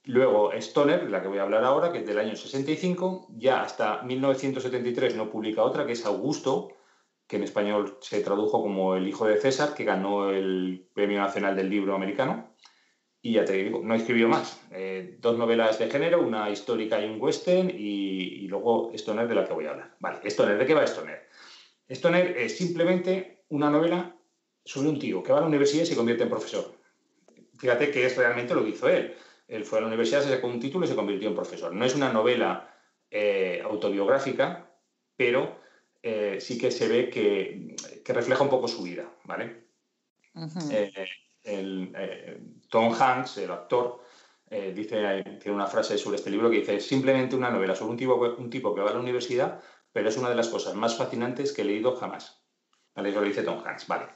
Luego 0.07 0.53
Stoner, 0.53 1.11
la 1.11 1.21
que 1.21 1.29
voy 1.29 1.39
a 1.39 1.43
hablar 1.43 1.65
ahora, 1.65 1.93
que 1.93 1.99
es 1.99 2.07
del 2.07 2.19
año 2.19 2.37
65, 2.37 3.29
ya 3.37 3.63
hasta 3.63 4.03
1973 4.03 5.17
no 5.17 5.31
publica 5.31 5.63
otra, 5.63 5.85
que 5.85 5.93
es 5.93 6.07
Augusto, 6.07 6.69
que 7.27 7.37
en 7.37 7.43
español 7.43 7.99
se 8.01 8.21
tradujo 8.21 8.63
como 8.63 8.95
El 8.95 9.09
hijo 9.09 9.27
de 9.27 9.41
César, 9.41 9.75
que 9.75 9.85
ganó 9.85 10.31
el 10.31 10.89
Premio 10.95 11.19
Nacional 11.19 11.57
del 11.57 11.69
Libro 11.69 11.95
Americano. 11.95 12.55
Y 13.21 13.33
ya 13.33 13.45
te 13.45 13.55
digo, 13.55 13.81
no 13.83 13.95
escribió 13.95 14.29
más. 14.29 14.63
Eh, 14.71 15.17
dos 15.19 15.37
novelas 15.37 15.81
de 15.81 15.91
género, 15.91 16.23
una 16.23 16.49
histórica 16.49 17.01
y 17.01 17.09
un 17.09 17.21
western, 17.21 17.71
y, 17.71 18.47
luego 18.47 18.93
Stoner, 18.95 19.27
de 19.27 19.35
la 19.35 19.45
que 19.45 19.55
voy 19.55 19.67
a 19.67 19.71
hablar. 19.71 19.97
Vale, 19.99 20.21
Stoner, 20.25 20.57
¿de 20.57 20.67
qué 20.67 20.75
va 20.75 20.85
Stoner? 20.85 21.29
Stoner 21.89 22.37
es 22.39 22.57
simplemente 22.57 23.45
una 23.49 23.71
novela 23.71 24.17
sobre 24.65 24.89
un 24.89 24.99
tío 24.99 25.23
que 25.23 25.33
va 25.33 25.39
a 25.39 25.41
la 25.41 25.49
universidad 25.49 25.83
y 25.83 25.87
se 25.87 25.97
convierte 25.97 26.23
en 26.23 26.31
profesor. 26.31 26.77
Fíjate 27.59 27.91
que 27.91 28.07
es 28.07 28.17
realmente 28.17 28.55
lo 28.55 28.63
que 28.63 28.71
hizo 28.71 28.89
él. 28.89 29.17
Él 29.49 29.65
fue 29.65 29.79
a 29.79 29.83
la 29.83 29.89
universidad, 29.89 30.23
se 30.23 30.31
sacó 30.31 30.49
un 30.49 30.61
título 30.61 30.85
y 30.85 30.89
se 30.89 30.97
convirtió 30.97 31.29
en 31.29 31.35
profesor. 31.35 31.73
No 31.73 31.85
es 31.85 31.95
una 31.95 32.13
novela 32.13 32.75
eh, 33.11 33.63
autobiográfica, 33.65 34.71
pero 35.17 35.61
eh, 36.03 36.39
sí 36.41 36.59
que 36.59 36.71
se 36.71 36.89
ve 36.89 37.11
que, 37.11 37.77
refleja 38.13 38.43
un 38.43 38.51
poco 38.51 38.69
su 38.69 38.83
vida, 38.83 39.11
¿vale? 39.25 39.69
eh, 41.45 42.41
Tom 42.69 42.93
Hanks, 42.93 43.39
el 43.39 43.51
actor, 43.51 44.03
dice, 44.49 45.25
tiene 45.41 45.57
una 45.57 45.67
frase 45.67 45.99
sobre 45.99 46.17
este 46.17 46.31
libro 46.31 46.51
que 46.51 46.59
dice, 46.59 46.81
simplemente 46.81 47.35
una 47.35 47.51
novela 47.51 47.75
sobre 47.75 47.93
un 47.93 47.97
tipo, 47.97 48.15
un 48.15 48.51
tipo 48.51 48.75
que 48.75 48.81
va 48.81 48.91
a 48.91 48.95
la 48.95 49.01
universidad, 49.01 49.61
pero 49.93 50.09
es 50.09 50.17
una 50.17 50.29
de 50.29 50.35
las 50.35 50.49
cosas 50.49 50.75
más 50.75 50.97
fascinantes 50.97 51.53
que 51.53 51.63
he 51.63 51.65
leído 51.65 51.97
jamás. 51.97 52.45
¿Vale? 52.95 53.11
Eso 53.11 53.21
lo 53.21 53.27
dice 53.27 53.43
Tom 53.43 53.63
Hanks. 53.65 53.87
Vale. 53.87 54.09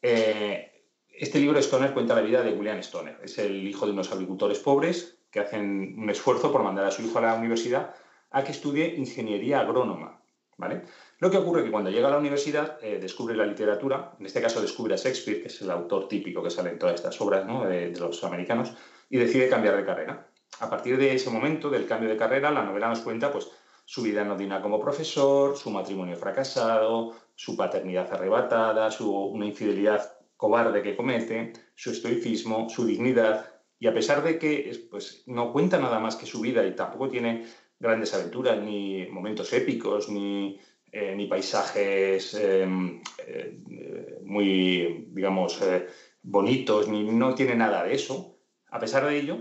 Eh, 0.00 0.75
este 1.18 1.38
libro 1.38 1.60
Stoner 1.60 1.92
cuenta 1.92 2.14
la 2.14 2.20
vida 2.20 2.42
de 2.42 2.52
William 2.52 2.78
Stoner. 2.78 3.18
Es 3.22 3.38
el 3.38 3.66
hijo 3.66 3.86
de 3.86 3.92
unos 3.92 4.12
agricultores 4.12 4.58
pobres 4.58 5.18
que 5.30 5.40
hacen 5.40 5.94
un 5.98 6.10
esfuerzo 6.10 6.52
por 6.52 6.62
mandar 6.62 6.84
a 6.84 6.90
su 6.90 7.02
hijo 7.02 7.18
a 7.18 7.22
la 7.22 7.34
universidad 7.34 7.94
a 8.30 8.44
que 8.44 8.52
estudie 8.52 8.94
ingeniería 8.96 9.60
agrónoma. 9.60 10.20
¿vale? 10.58 10.82
Lo 11.18 11.30
que 11.30 11.38
ocurre 11.38 11.60
es 11.60 11.64
que 11.66 11.70
cuando 11.70 11.90
llega 11.90 12.08
a 12.08 12.10
la 12.10 12.18
universidad 12.18 12.78
eh, 12.82 12.98
descubre 13.00 13.34
la 13.34 13.46
literatura, 13.46 14.12
en 14.18 14.26
este 14.26 14.42
caso 14.42 14.60
descubre 14.60 14.94
a 14.94 14.98
Shakespeare, 14.98 15.40
que 15.40 15.48
es 15.48 15.62
el 15.62 15.70
autor 15.70 16.08
típico 16.08 16.42
que 16.42 16.50
sale 16.50 16.70
en 16.70 16.78
todas 16.78 16.96
estas 16.96 17.18
obras 17.20 17.46
de, 17.46 17.90
de 17.90 18.00
los 18.00 18.22
americanos, 18.24 18.74
y 19.08 19.16
decide 19.18 19.48
cambiar 19.48 19.76
de 19.76 19.84
carrera. 19.84 20.28
A 20.60 20.70
partir 20.70 20.98
de 20.98 21.14
ese 21.14 21.30
momento, 21.30 21.70
del 21.70 21.86
cambio 21.86 22.08
de 22.08 22.16
carrera, 22.16 22.50
la 22.50 22.62
novela 22.62 22.88
nos 22.88 23.00
cuenta 23.00 23.30
pues, 23.32 23.50
su 23.84 24.02
vida 24.02 24.22
anodina 24.22 24.60
como 24.60 24.80
profesor, 24.80 25.56
su 25.56 25.70
matrimonio 25.70 26.16
fracasado, 26.16 27.14
su 27.34 27.56
paternidad 27.56 28.12
arrebatada, 28.12 28.90
su, 28.90 29.10
una 29.10 29.46
infidelidad 29.46 30.15
cobarde 30.36 30.82
que 30.82 30.96
comete, 30.96 31.52
su 31.74 31.90
estoicismo, 31.90 32.68
su 32.68 32.86
dignidad, 32.86 33.56
y 33.78 33.86
a 33.86 33.94
pesar 33.94 34.22
de 34.22 34.38
que 34.38 34.86
pues, 34.90 35.22
no 35.26 35.52
cuenta 35.52 35.78
nada 35.78 35.98
más 35.98 36.16
que 36.16 36.26
su 36.26 36.40
vida 36.40 36.66
y 36.66 36.74
tampoco 36.74 37.08
tiene 37.08 37.44
grandes 37.78 38.14
aventuras, 38.14 38.58
ni 38.62 39.06
momentos 39.06 39.52
épicos, 39.52 40.08
ni, 40.08 40.58
eh, 40.92 41.26
paisajes 41.28 42.34
em, 42.34 43.02
eh, 43.26 44.20
muy, 44.24 45.08
digamos, 45.10 45.60
eh, 45.62 45.86
bonitos, 46.22 46.88
ni 46.88 47.04
no 47.04 47.34
tiene 47.34 47.54
nada 47.54 47.84
de 47.84 47.94
eso, 47.94 48.38
a 48.70 48.78
pesar 48.78 49.04
de 49.04 49.18
ello, 49.18 49.38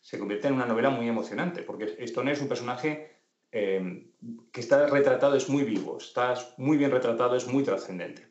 se 0.00 0.18
convierte 0.18 0.48
en 0.48 0.54
una 0.54 0.66
novela 0.66 0.90
muy 0.90 1.08
emocionante, 1.08 1.62
porque 1.62 1.96
Stone 1.98 2.32
es 2.32 2.40
un 2.40 2.48
personaje 2.48 3.18
em, 3.52 4.12
que 4.50 4.60
está 4.60 4.86
retratado, 4.86 5.36
es 5.36 5.48
muy 5.48 5.64
vivo, 5.64 5.98
está 5.98 6.34
muy 6.56 6.76
bien 6.76 6.90
retratado, 6.90 7.36
es 7.36 7.46
muy 7.46 7.62
trascendente. 7.62 8.26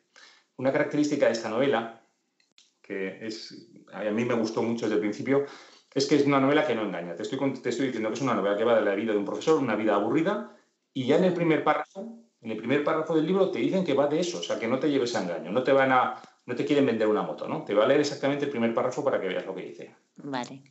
Una 0.57 0.71
característica 0.71 1.27
de 1.27 1.31
esta 1.31 1.49
novela 1.49 2.02
que 2.83 3.25
es, 3.25 3.69
a 3.91 4.01
mí 4.03 4.25
me 4.25 4.35
gustó 4.35 4.61
mucho 4.61 4.85
desde 4.85 4.95
el 4.95 5.01
principio, 5.01 5.45
es 5.93 6.05
que 6.05 6.15
es 6.15 6.25
una 6.25 6.39
novela 6.39 6.67
que 6.67 6.75
no 6.75 6.83
engaña. 6.83 7.15
Te 7.15 7.23
estoy, 7.23 7.39
te 7.61 7.69
estoy 7.69 7.87
diciendo 7.87 8.09
que 8.09 8.15
es 8.15 8.21
una 8.21 8.35
novela 8.35 8.57
que 8.57 8.63
va 8.63 8.75
de 8.75 8.85
la 8.85 8.93
vida 8.93 9.13
de 9.13 9.17
un 9.17 9.25
profesor, 9.25 9.59
una 9.59 9.75
vida 9.75 9.95
aburrida, 9.95 10.55
y 10.93 11.05
ya 11.05 11.17
en 11.17 11.23
el 11.23 11.33
primer 11.33 11.63
párrafo, 11.63 12.19
en 12.41 12.51
el 12.51 12.57
primer 12.57 12.83
párrafo 12.83 13.15
del 13.15 13.25
libro 13.25 13.49
te 13.49 13.59
dicen 13.59 13.83
que 13.83 13.93
va 13.93 14.07
de 14.07 14.19
eso, 14.19 14.39
o 14.39 14.43
sea, 14.43 14.59
que 14.59 14.67
no 14.67 14.79
te 14.79 14.91
lleves 14.91 15.15
a 15.15 15.23
engaño, 15.23 15.51
no 15.51 15.63
te 15.63 15.71
van 15.71 15.91
a, 15.91 16.21
no 16.45 16.55
te 16.55 16.65
quieren 16.65 16.85
vender 16.85 17.07
una 17.07 17.23
moto, 17.23 17.47
¿no? 17.47 17.63
Te 17.63 17.73
va 17.73 17.85
a 17.85 17.87
leer 17.87 18.01
exactamente 18.01 18.45
el 18.45 18.51
primer 18.51 18.73
párrafo 18.73 19.03
para 19.03 19.19
que 19.19 19.27
veas 19.27 19.45
lo 19.45 19.55
que 19.55 19.61
dice. 19.63 19.95
Vale. 20.17 20.61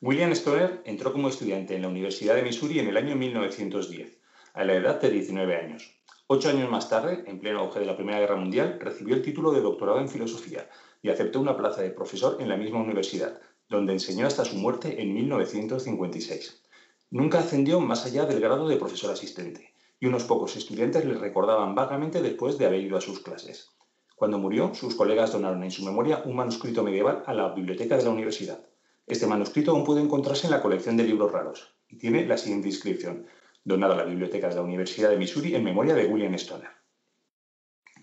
William 0.00 0.32
Stoner 0.32 0.82
entró 0.84 1.12
como 1.12 1.28
estudiante 1.28 1.74
en 1.74 1.82
la 1.82 1.88
Universidad 1.88 2.34
de 2.34 2.42
Missouri 2.42 2.78
en 2.78 2.88
el 2.88 2.96
año 2.96 3.16
1910, 3.16 4.18
a 4.54 4.64
la 4.64 4.74
edad 4.74 5.00
de 5.00 5.10
19 5.10 5.56
años. 5.56 5.94
Ocho 6.26 6.48
años 6.48 6.70
más 6.70 6.88
tarde, 6.88 7.22
en 7.26 7.38
pleno 7.38 7.60
auge 7.60 7.80
de 7.80 7.84
la 7.84 7.96
Primera 7.96 8.18
Guerra 8.18 8.36
Mundial, 8.36 8.78
recibió 8.80 9.14
el 9.14 9.20
título 9.20 9.52
de 9.52 9.60
doctorado 9.60 10.00
en 10.00 10.08
filosofía 10.08 10.70
y 11.02 11.10
aceptó 11.10 11.38
una 11.38 11.54
plaza 11.54 11.82
de 11.82 11.90
profesor 11.90 12.38
en 12.40 12.48
la 12.48 12.56
misma 12.56 12.80
universidad, 12.80 13.42
donde 13.68 13.92
enseñó 13.92 14.26
hasta 14.26 14.46
su 14.46 14.56
muerte 14.56 15.02
en 15.02 15.12
1956. 15.12 16.62
Nunca 17.10 17.40
ascendió 17.40 17.78
más 17.78 18.06
allá 18.06 18.24
del 18.24 18.40
grado 18.40 18.66
de 18.66 18.78
profesor 18.78 19.10
asistente, 19.10 19.74
y 20.00 20.06
unos 20.06 20.24
pocos 20.24 20.56
estudiantes 20.56 21.04
le 21.04 21.12
recordaban 21.12 21.74
vagamente 21.74 22.22
después 22.22 22.56
de 22.56 22.64
haber 22.64 22.80
ido 22.80 22.96
a 22.96 23.02
sus 23.02 23.20
clases. 23.20 23.76
Cuando 24.16 24.38
murió, 24.38 24.74
sus 24.74 24.94
colegas 24.94 25.32
donaron 25.32 25.62
en 25.62 25.70
su 25.70 25.84
memoria 25.84 26.22
un 26.24 26.36
manuscrito 26.36 26.82
medieval 26.82 27.22
a 27.26 27.34
la 27.34 27.52
biblioteca 27.52 27.98
de 27.98 28.04
la 28.04 28.10
universidad. 28.10 28.64
Este 29.06 29.26
manuscrito 29.26 29.72
aún 29.72 29.84
puede 29.84 30.00
encontrarse 30.00 30.46
en 30.46 30.52
la 30.52 30.62
colección 30.62 30.96
de 30.96 31.04
libros 31.04 31.32
raros 31.32 31.74
y 31.86 31.98
tiene 31.98 32.24
la 32.24 32.38
siguiente 32.38 32.68
inscripción 32.68 33.26
donada 33.64 33.94
a 33.94 33.98
la 33.98 34.04
biblioteca 34.04 34.48
de 34.48 34.54
la 34.54 34.62
Universidad 34.62 35.10
de 35.10 35.16
Missouri 35.16 35.54
en 35.54 35.64
memoria 35.64 35.94
de 35.94 36.06
William 36.06 36.34
Stoner. 36.34 36.70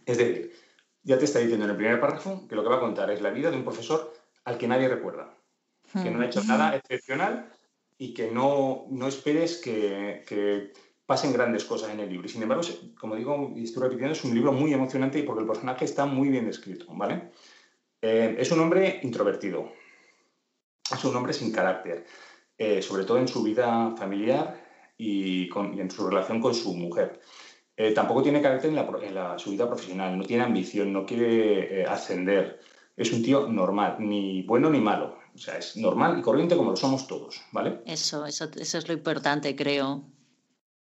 Es 0.06 0.18
decir, 0.18 0.52
ya 1.04 1.18
te 1.18 1.26
está 1.26 1.40
diciendo 1.40 1.66
en 1.66 1.72
el 1.72 1.78
primer 1.78 2.00
párrafo 2.00 2.48
que 2.48 2.56
lo 2.56 2.64
que 2.64 2.70
va 2.70 2.78
a 2.78 2.82
contar 2.82 3.12
es 3.12 3.22
la 3.22 3.30
vida 3.30 3.52
de 3.52 3.58
un 3.58 3.64
profesor 3.64 4.14
al 4.44 4.58
que 4.58 4.68
nadie 4.68 4.88
recuerda, 4.88 5.38
que 5.94 6.10
no 6.10 6.22
ha 6.22 6.26
hecho 6.26 6.44
nada 6.44 6.76
excepcional 6.76 7.52
y 7.98 8.14
que 8.14 8.32
no, 8.32 8.86
no 8.90 9.08
esperes 9.08 9.62
que, 9.62 10.74
pasen 11.06 11.34
grandes 11.34 11.66
cosas 11.66 11.92
en 11.92 12.00
el 12.00 12.10
libro. 12.10 12.26
Y 12.26 12.30
sin 12.30 12.42
embargo, 12.42 12.64
como 12.98 13.18
digo 13.18 13.52
y 13.54 13.66
estoy 13.66 13.84
repitiendo, 13.84 14.14
es 14.14 14.24
un 14.24 14.34
libro 14.34 14.54
muy 14.54 14.74
emocionante 14.74 15.20
y 15.20 15.24
porque 15.24 15.42
el 15.42 15.48
personaje 15.48 15.84
está 15.84 16.06
muy 16.06 16.30
bien 16.30 16.48
escrito. 16.48 16.86
¿vale? 16.90 17.32
Eh, 18.02 18.38
es 18.40 18.50
un 18.54 18.62
hombre 18.62 19.02
introvertido, 19.04 19.74
es 20.90 21.04
un 21.04 21.14
hombre 21.14 21.34
sin 21.34 21.52
carácter, 21.52 22.06
eh, 22.58 22.82
sobre 22.82 23.04
todo 23.04 23.18
en 23.18 23.28
su 23.28 23.44
vida 23.44 23.94
familiar 23.98 24.71
y, 25.02 25.50
en 25.80 25.90
su 25.90 26.08
relación 26.08 26.40
con 26.40 26.54
su 26.54 26.76
mujer. 26.76 27.20
Eh, 27.76 27.92
tampoco 27.92 28.22
tiene 28.22 28.42
carácter 28.42 28.70
en, 28.70 29.16
la, 29.16 29.40
su 29.40 29.50
vida 29.50 29.68
profesional, 29.68 30.16
no 30.18 30.24
tiene 30.24 30.44
ambición, 30.44 30.94
no 30.94 31.06
quiere 31.06 31.82
eh, 31.82 31.86
ascender. 31.86 32.60
Es 32.96 33.12
un 33.12 33.24
tío 33.24 33.48
normal, 33.48 33.96
ni 34.00 34.44
bueno 34.44 34.70
ni 34.70 34.80
malo. 34.80 35.18
O 35.34 35.38
sea, 35.38 35.58
es 35.58 35.78
normal 35.78 36.20
y 36.20 36.22
corriente 36.22 36.56
como 36.56 36.72
lo 36.72 36.76
somos 36.76 37.08
todos, 37.08 37.42
¿vale? 37.52 37.80
Eso, 37.86 38.26
eso, 38.26 38.50
eso 38.56 38.78
es 38.78 38.88
lo 38.88 38.94
importante, 38.94 39.56
creo. 39.56 40.04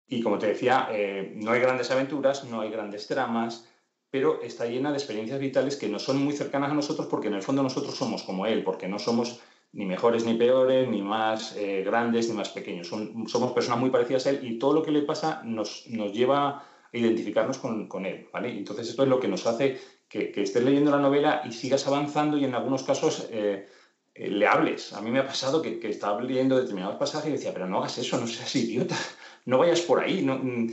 Y 0.08 0.22
como 0.22 0.38
te 0.38 0.48
decía, 0.48 0.88
eh, 0.90 1.32
no 1.36 1.52
hay 1.52 1.60
grandes 1.60 1.90
aventuras, 1.92 2.44
no 2.44 2.62
hay 2.62 2.70
grandes 2.70 3.06
dramas, 3.06 3.68
pero 4.10 4.42
está 4.42 4.66
llena 4.66 4.90
de 4.90 4.96
experiencias 4.96 5.38
vitales 5.38 5.76
que 5.76 5.88
no 5.88 6.00
son 6.00 6.24
muy 6.24 6.32
cercanas 6.32 6.72
a 6.72 6.74
nosotros 6.74 7.06
porque 7.06 7.28
en 7.28 7.34
el 7.34 7.42
fondo 7.42 7.62
nosotros 7.62 7.94
somos 7.94 8.24
como 8.24 8.46
él, 8.46 8.64
porque 8.64 8.88
no 8.88 8.98
somos 8.98 9.40
ni 9.72 9.86
mejores 9.86 10.24
ni 10.24 10.34
peores, 10.34 10.88
ni 10.88 11.00
más 11.02 11.54
eh, 11.56 11.82
grandes 11.84 12.28
ni 12.28 12.34
más 12.34 12.48
pequeños. 12.48 12.88
somos 12.88 13.52
personas 13.52 13.78
muy 13.78 13.90
parecidas 13.90 14.26
a 14.26 14.30
él 14.30 14.40
y 14.42 14.58
todo 14.58 14.74
lo 14.74 14.82
que 14.82 14.90
le 14.90 15.02
pasa 15.02 15.42
nos, 15.44 15.86
nos 15.88 16.12
lleva 16.12 16.48
a 16.48 16.64
identificarnos 16.92 17.58
con, 17.58 17.86
con, 17.86 18.04
él. 18.04 18.28
¿vale? 18.32 18.50
Entonces 18.50 18.88
esto 18.88 19.04
es 19.04 19.08
lo 19.08 19.20
que 19.20 19.28
nos 19.28 19.46
hace 19.46 19.80
que, 20.08 20.32
que, 20.32 20.42
estés 20.42 20.64
leyendo 20.64 20.90
la 20.90 20.98
novela 20.98 21.42
y 21.44 21.52
sigas 21.52 21.86
avanzando 21.86 22.36
y 22.36 22.44
en 22.44 22.54
algunos 22.54 22.82
casos 22.82 23.28
eh, 23.30 23.68
eh, 24.14 24.28
le 24.28 24.46
hables. 24.46 24.92
A 24.92 25.00
mí 25.00 25.10
me 25.10 25.20
ha 25.20 25.26
pasado 25.26 25.62
que, 25.62 25.78
que, 25.78 25.88
estaba 25.88 26.20
leyendo 26.20 26.58
determinados 26.58 26.96
pasajes 26.96 27.28
y 27.28 27.32
decía, 27.34 27.52
pero 27.52 27.68
no 27.68 27.78
hagas 27.78 27.96
eso, 27.98 28.18
no 28.18 28.26
seas 28.26 28.54
idiota, 28.56 28.96
no 29.46 29.58
vayas 29.58 29.82
por 29.82 30.00
ahí. 30.00 30.22
No, 30.22 30.36
mm, 30.36 30.66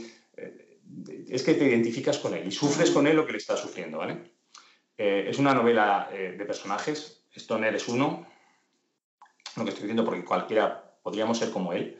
es 1.28 1.42
que 1.44 1.54
te 1.54 1.68
identificas 1.68 2.18
con 2.18 2.34
él 2.34 2.48
y 2.48 2.50
sufres 2.50 2.90
con 2.90 3.06
él 3.06 3.14
lo 3.14 3.26
que 3.26 3.32
le 3.32 3.38
está 3.38 3.56
sufriendo. 3.56 3.98
¿vale? 3.98 4.38
es 4.96 5.38
una 5.38 5.54
novela 5.54 6.08
de 6.10 6.44
personajes. 6.44 7.22
Stoner 7.36 7.76
es 7.76 7.86
uno, 7.86 8.26
lo 9.58 9.64
que 9.64 9.70
estoy 9.70 9.84
diciendo 9.84 10.04
porque 10.04 10.24
cualquiera 10.24 10.94
podríamos 11.02 11.38
ser 11.38 11.50
como 11.50 11.72
él. 11.72 11.98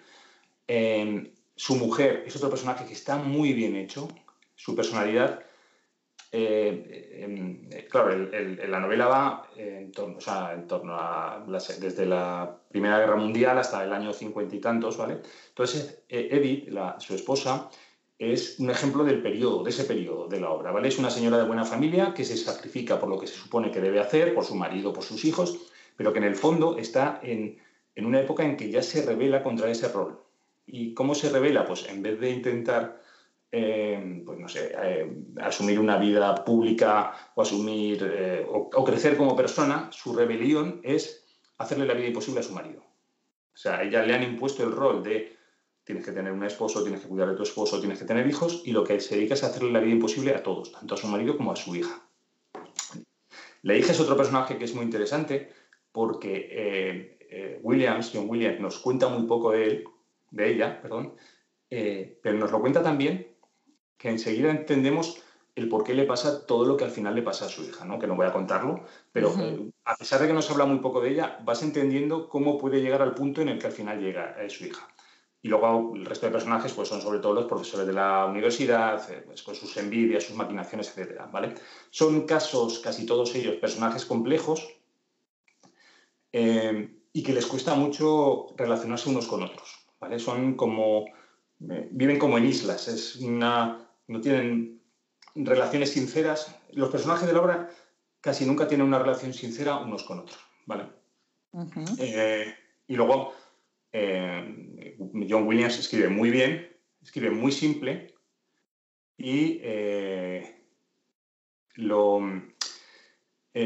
Em, 0.67 1.33
su 1.57 1.77
mujer 1.77 2.25
es 2.27 2.37
otro 2.37 2.51
personaje 2.51 2.85
que 2.85 2.93
está 2.93 3.17
muy 3.17 3.53
bien 3.53 3.75
hecho, 3.77 4.09
su 4.55 4.77
personalidad. 4.77 5.41
Eh, 6.31 7.23
em, 7.23 7.69
claro, 7.89 8.15
la 8.15 8.81
novela 8.81 9.07
va 9.07 9.51
en 9.57 9.91
torno, 9.93 10.19
en 10.53 10.67
torno 10.67 10.95
a 10.95 11.45
desde 11.81 12.07
la 12.07 12.61
Primera 12.71 12.99
Guerra 12.99 13.17
Mundial 13.17 13.59
hasta 13.59 13.83
el 13.83 13.93
año 13.93 14.13
cincuenta 14.13 14.55
y 14.55 14.61
tantos, 14.61 14.97
¿vale? 14.99 15.21
Entonces, 15.49 16.03
eh, 16.09 16.29
Edith, 16.31 16.69
su 16.99 17.15
esposa, 17.15 17.71
es 18.19 18.59
un 18.59 18.69
ejemplo 18.69 19.05
del 19.05 19.23
periodo, 19.23 19.63
de 19.63 19.71
ese 19.71 19.85
periodo 19.85 20.27
de 20.27 20.41
la 20.41 20.51
obra, 20.51 20.73
¿vale? 20.73 20.89
Es 20.89 20.99
una 20.99 21.11
señora 21.11 21.39
de 21.39 21.45
buena 21.45 21.65
familia 21.65 22.13
que 22.15 22.25
se 22.25 22.37
sacrifica 22.37 22.99
por 22.99 23.09
lo 23.09 23.19
que 23.19 23.29
se 23.29 23.35
supone 23.35 23.71
que 23.71 23.81
debe 23.81 24.01
hacer, 24.01 24.35
por 24.35 24.45
su 24.45 24.57
marido, 24.57 24.93
por 24.93 25.05
sus 25.05 25.25
hijos, 25.25 25.68
pero 25.99 26.13
que 26.13 26.21
en 26.21 26.25
el 26.25 26.37
fondo 26.37 26.79
está 26.79 27.21
en, 27.25 27.59
una 27.97 28.21
época 28.21 28.45
en 28.45 28.57
que 28.57 28.71
ya 28.71 28.83
se 28.83 29.05
revela 29.05 29.43
contra 29.43 29.69
ese 29.69 29.89
rol. 29.89 30.23
¿Y 30.65 30.95
cómo 30.95 31.17
se 31.17 31.29
revela? 31.29 31.67
Pues 31.67 31.89
en 31.89 32.03
vez 32.03 32.21
de 32.21 32.31
intentar, 32.31 33.03
eh, 33.51 34.23
pues 34.25 34.39
no 34.39 34.49
sé, 34.49 34.73
eh, 34.81 35.13
asumir 35.41 35.81
una 35.81 35.99
vida 35.99 36.45
pública 36.45 37.33
o 37.35 37.43
asumir 37.43 38.09
eh, 38.09 38.47
o, 38.49 38.85
crecer 38.85 39.17
como 39.17 39.35
persona, 39.35 39.89
su 39.91 40.15
rebelión 40.15 40.81
es 40.85 41.27
hacerle 41.59 41.85
la 41.85 41.95
vida 41.95 42.07
imposible 42.07 42.41
a 42.41 42.45
su 42.45 42.55
marido. 42.55 42.81
O 43.53 43.57
sea, 43.57 43.79
a 43.79 43.83
ella 43.83 44.05
le 44.05 44.15
han 44.15 44.23
impuesto 44.23 44.63
el 44.63 44.71
rol 44.71 45.03
de 45.03 45.37
tienes 45.83 46.05
que 46.05 46.13
tener 46.13 46.31
un 46.31 46.45
esposo, 46.45 46.85
tienes 46.85 47.01
que 47.01 47.09
cuidar 47.09 47.31
de 47.31 47.35
tu 47.35 47.43
esposo, 47.43 47.81
tienes 47.81 47.99
que 47.99 48.05
tener 48.05 48.25
hijos, 48.29 48.63
y 48.65 48.71
lo 48.71 48.85
que 48.85 49.01
se 49.01 49.17
dedica 49.17 49.35
es 49.35 49.43
a 49.43 49.49
hacerle 49.49 49.73
la 49.73 49.81
vida 49.81 49.95
imposible 49.95 50.33
a 50.33 50.45
todos, 50.45 50.71
tanto 50.71 50.95
a 50.95 50.97
su 50.97 51.09
marido 51.09 51.37
como 51.37 51.51
a 51.51 51.57
su 51.57 51.75
hija. 51.75 52.05
La 53.63 53.75
hija 53.75 53.91
es 53.91 53.99
otro 53.99 54.17
personaje 54.17 54.59
que 54.59 54.65
es 54.65 54.75
muy 54.75 54.85
interesante 54.85 55.58
porque 55.93 56.49
eh, 56.51 57.19
eh, 57.31 57.61
Williams, 57.63 58.11
John 58.13 58.29
Williams, 58.29 58.61
nos 58.61 58.79
cuenta 58.79 59.09
muy 59.09 59.27
poco 59.27 59.53
de 59.53 59.65
él, 59.65 59.85
de 60.31 60.51
ella, 60.51 60.81
perdón, 60.81 61.15
eh, 61.71 62.19
pero 62.23 62.39
nos 62.39 62.51
lo 62.51 62.61
cuenta 62.61 62.83
también 62.83 63.35
que 63.97 64.11
enseguida 64.11 64.51
entendemos 64.51 65.23
el 65.55 65.69
por 65.69 65.83
qué 65.83 65.93
le 65.93 66.05
pasa 66.05 66.47
todo 66.47 66.65
lo 66.65 66.77
que 66.77 66.85
al 66.85 66.91
final 66.91 67.15
le 67.15 67.23
pasa 67.23 67.47
a 67.47 67.49
su 67.49 67.63
hija, 67.65 67.85
¿no? 67.85 67.99
que 67.99 68.07
no 68.07 68.15
voy 68.15 68.27
a 68.27 68.33
contarlo, 68.33 68.85
pero 69.11 69.35
a 69.85 69.97
pesar 69.97 70.21
de 70.21 70.29
que 70.29 70.33
nos 70.33 70.49
habla 70.51 70.67
muy 70.67 70.79
poco 70.79 71.01
de 71.01 71.11
ella, 71.11 71.41
vas 71.45 71.65
entendiendo 71.65 72.29
cómo 72.29 72.59
puede 72.59 72.81
llegar 72.81 73.03
al 73.03 73.15
punto 73.15 73.43
en 73.43 73.49
el 73.49 73.59
que 73.59 73.67
al 73.67 73.73
final 73.73 74.01
llega 74.01 74.37
su 74.49 74.67
hija. 74.67 74.89
Y 75.41 75.49
luego 75.49 75.95
el 75.95 76.05
resto 76.05 76.27
de 76.27 76.33
personajes 76.33 76.73
pues, 76.73 76.89
son 76.89 77.01
sobre 77.01 77.21
todo 77.21 77.33
los 77.33 77.47
profesores 77.47 77.87
de 77.87 77.93
la 77.93 78.27
universidad, 78.27 79.01
pues, 79.25 79.43
con 79.43 79.55
sus 79.55 79.77
envidias, 79.77 80.25
sus 80.25 80.37
maquinaciones, 80.37 80.97
etc. 80.97 81.23
¿vale? 81.31 81.55
Son 81.91 82.27
casos, 82.27 82.81
casi 82.81 83.07
todos 83.07 83.35
ellos, 83.35 83.57
personajes 83.57 84.05
complejos, 84.05 84.69
eh, 86.33 86.99
y 87.13 87.23
que 87.23 87.33
les 87.33 87.47
cuesta 87.47 87.75
mucho 87.75 88.55
relacionarse 88.57 89.09
unos 89.09 89.27
con 89.27 89.43
otros. 89.43 89.89
¿vale? 90.01 90.19
Son 90.19 90.55
como, 90.55 91.07
eh, 91.69 91.89
viven 91.91 92.19
como 92.19 92.39
en 92.39 92.47
islas, 92.47 92.89
es 92.89 93.17
una, 93.17 93.91
no 94.07 94.21
tienen 94.21 94.81
relaciones 95.35 95.91
sinceras. 95.91 96.55
Los 96.73 96.91
personajes 96.91 97.27
de 97.27 97.33
la 97.33 97.41
obra 97.41 97.71
casi 98.21 98.47
nunca 98.47 98.69
tienen 98.69 98.87
una 98.87 98.99
relación 98.99 99.33
sincera 99.33 99.79
unos 99.79 100.05
con 100.05 100.21
otros. 100.21 100.39
¿vale? 100.67 100.87
Eh, 101.99 102.55
y 102.87 102.95
luego, 102.95 103.33
eh, 103.93 104.97
John 105.29 105.47
Williams 105.47 105.79
escribe 105.79 106.09
muy 106.09 106.31
bien, 106.31 106.69
escribe 107.03 107.31
muy 107.31 107.53
simple 107.53 108.15
y 109.17 109.61
lo, 111.75 112.21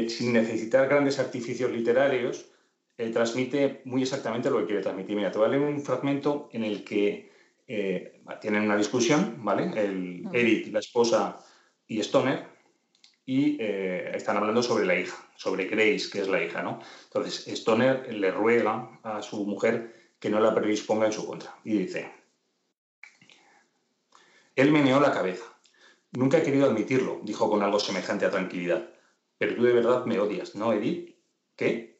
sin 0.07 0.33
necesitar 0.33 0.87
grandes 0.87 1.19
artificios 1.19 1.71
literarios, 1.71 2.52
transmite 2.97 3.81
muy 3.85 4.03
exactamente 4.03 4.49
lo 4.49 4.59
que 4.59 4.65
quiere 4.65 4.81
transmitir. 4.81 5.15
Mira, 5.15 5.31
te 5.31 5.37
voy 5.37 5.47
a 5.47 5.51
leer 5.51 5.63
un 5.63 5.81
fragmento 5.81 6.49
en 6.51 6.63
el 6.63 6.83
que 6.83 7.31
eh, 7.67 8.21
tienen 8.41 8.63
una 8.63 8.77
discusión, 8.77 9.37
¿vale? 9.39 9.71
El, 9.75 10.27
Edith, 10.31 10.71
la 10.71 10.79
esposa 10.79 11.37
y 11.87 11.99
Stoner, 11.99 12.45
y 13.25 13.57
eh, 13.59 14.11
están 14.15 14.37
hablando 14.37 14.61
sobre 14.61 14.85
la 14.85 14.99
hija, 14.99 15.15
sobre 15.35 15.65
Grace, 15.65 16.09
que 16.11 16.21
es 16.21 16.27
la 16.27 16.43
hija, 16.43 16.61
¿no? 16.61 16.79
Entonces, 17.05 17.47
Stoner 17.47 18.13
le 18.13 18.31
ruega 18.31 18.99
a 19.03 19.21
su 19.21 19.45
mujer 19.45 20.13
que 20.19 20.29
no 20.29 20.39
la 20.39 20.53
predisponga 20.53 21.05
en 21.05 21.13
su 21.13 21.25
contra. 21.25 21.55
Y 21.63 21.77
dice, 21.77 22.11
él 24.55 24.71
meneó 24.71 24.99
la 24.99 25.11
cabeza. 25.11 25.45
Nunca 26.11 26.37
he 26.37 26.43
querido 26.43 26.65
admitirlo, 26.69 27.21
dijo 27.23 27.49
con 27.49 27.63
algo 27.63 27.79
semejante 27.79 28.25
a 28.25 28.31
tranquilidad. 28.31 28.89
Pero 29.37 29.55
tú 29.55 29.63
de 29.63 29.73
verdad 29.73 30.05
me 30.05 30.19
odias, 30.19 30.55
¿no, 30.55 30.73
Edith? 30.73 31.17
¿Qué? 31.55 31.92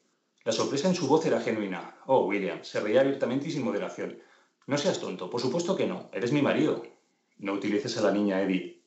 La 0.44 0.52
sorpresa 0.52 0.88
en 0.88 0.94
su 0.94 1.08
voz 1.08 1.24
era 1.24 1.40
genuina. 1.40 1.96
Oh, 2.06 2.26
William, 2.26 2.62
se 2.62 2.78
reía 2.78 3.00
abiertamente 3.00 3.48
y 3.48 3.50
sin 3.50 3.64
moderación. 3.64 4.18
No 4.66 4.76
seas 4.76 5.00
tonto, 5.00 5.30
por 5.30 5.40
supuesto 5.40 5.74
que 5.74 5.86
no. 5.86 6.10
Eres 6.12 6.32
mi 6.32 6.42
marido. 6.42 6.82
No 7.38 7.54
utilices 7.54 7.96
a 7.96 8.02
la 8.02 8.12
niña 8.12 8.42
Edith. 8.42 8.82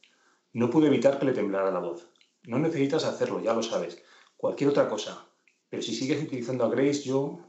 No 0.54 0.70
pude 0.70 0.86
evitar 0.88 1.18
que 1.18 1.26
le 1.26 1.34
temblara 1.34 1.72
la 1.72 1.80
voz. 1.80 2.10
No 2.44 2.60
necesitas 2.60 3.06
hacerlo, 3.06 3.42
ya 3.42 3.54
lo 3.54 3.64
sabes. 3.64 4.04
Cualquier 4.38 4.70
otra 4.70 4.88
cosa. 4.88 5.26
Pero 5.70 5.82
si 5.82 5.96
sigues 5.96 6.22
utilizando 6.22 6.64
a 6.64 6.70
Grace, 6.70 7.02
yo... 7.02 7.40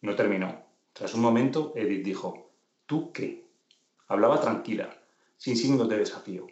No 0.00 0.16
terminó. 0.16 0.64
Tras 0.94 1.12
un 1.14 1.20
momento, 1.20 1.72
Edith 1.76 2.04
dijo, 2.04 2.50
¿tú 2.86 3.12
qué? 3.12 3.50
Hablaba 4.06 4.40
tranquila, 4.40 4.98
sin 5.36 5.56
signos 5.56 5.88
de 5.88 5.98
desafío. 5.98 6.46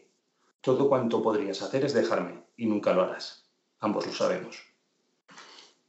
Todo 0.61 0.89
cuanto 0.89 1.23
podrías 1.23 1.63
hacer 1.63 1.85
es 1.85 1.95
dejarme, 1.95 2.45
y 2.57 2.67
nunca 2.67 2.93
lo 2.93 3.03
harás. 3.03 3.49
Ambos 3.79 4.07
lo 4.07 4.13
sabemos. 4.13 4.63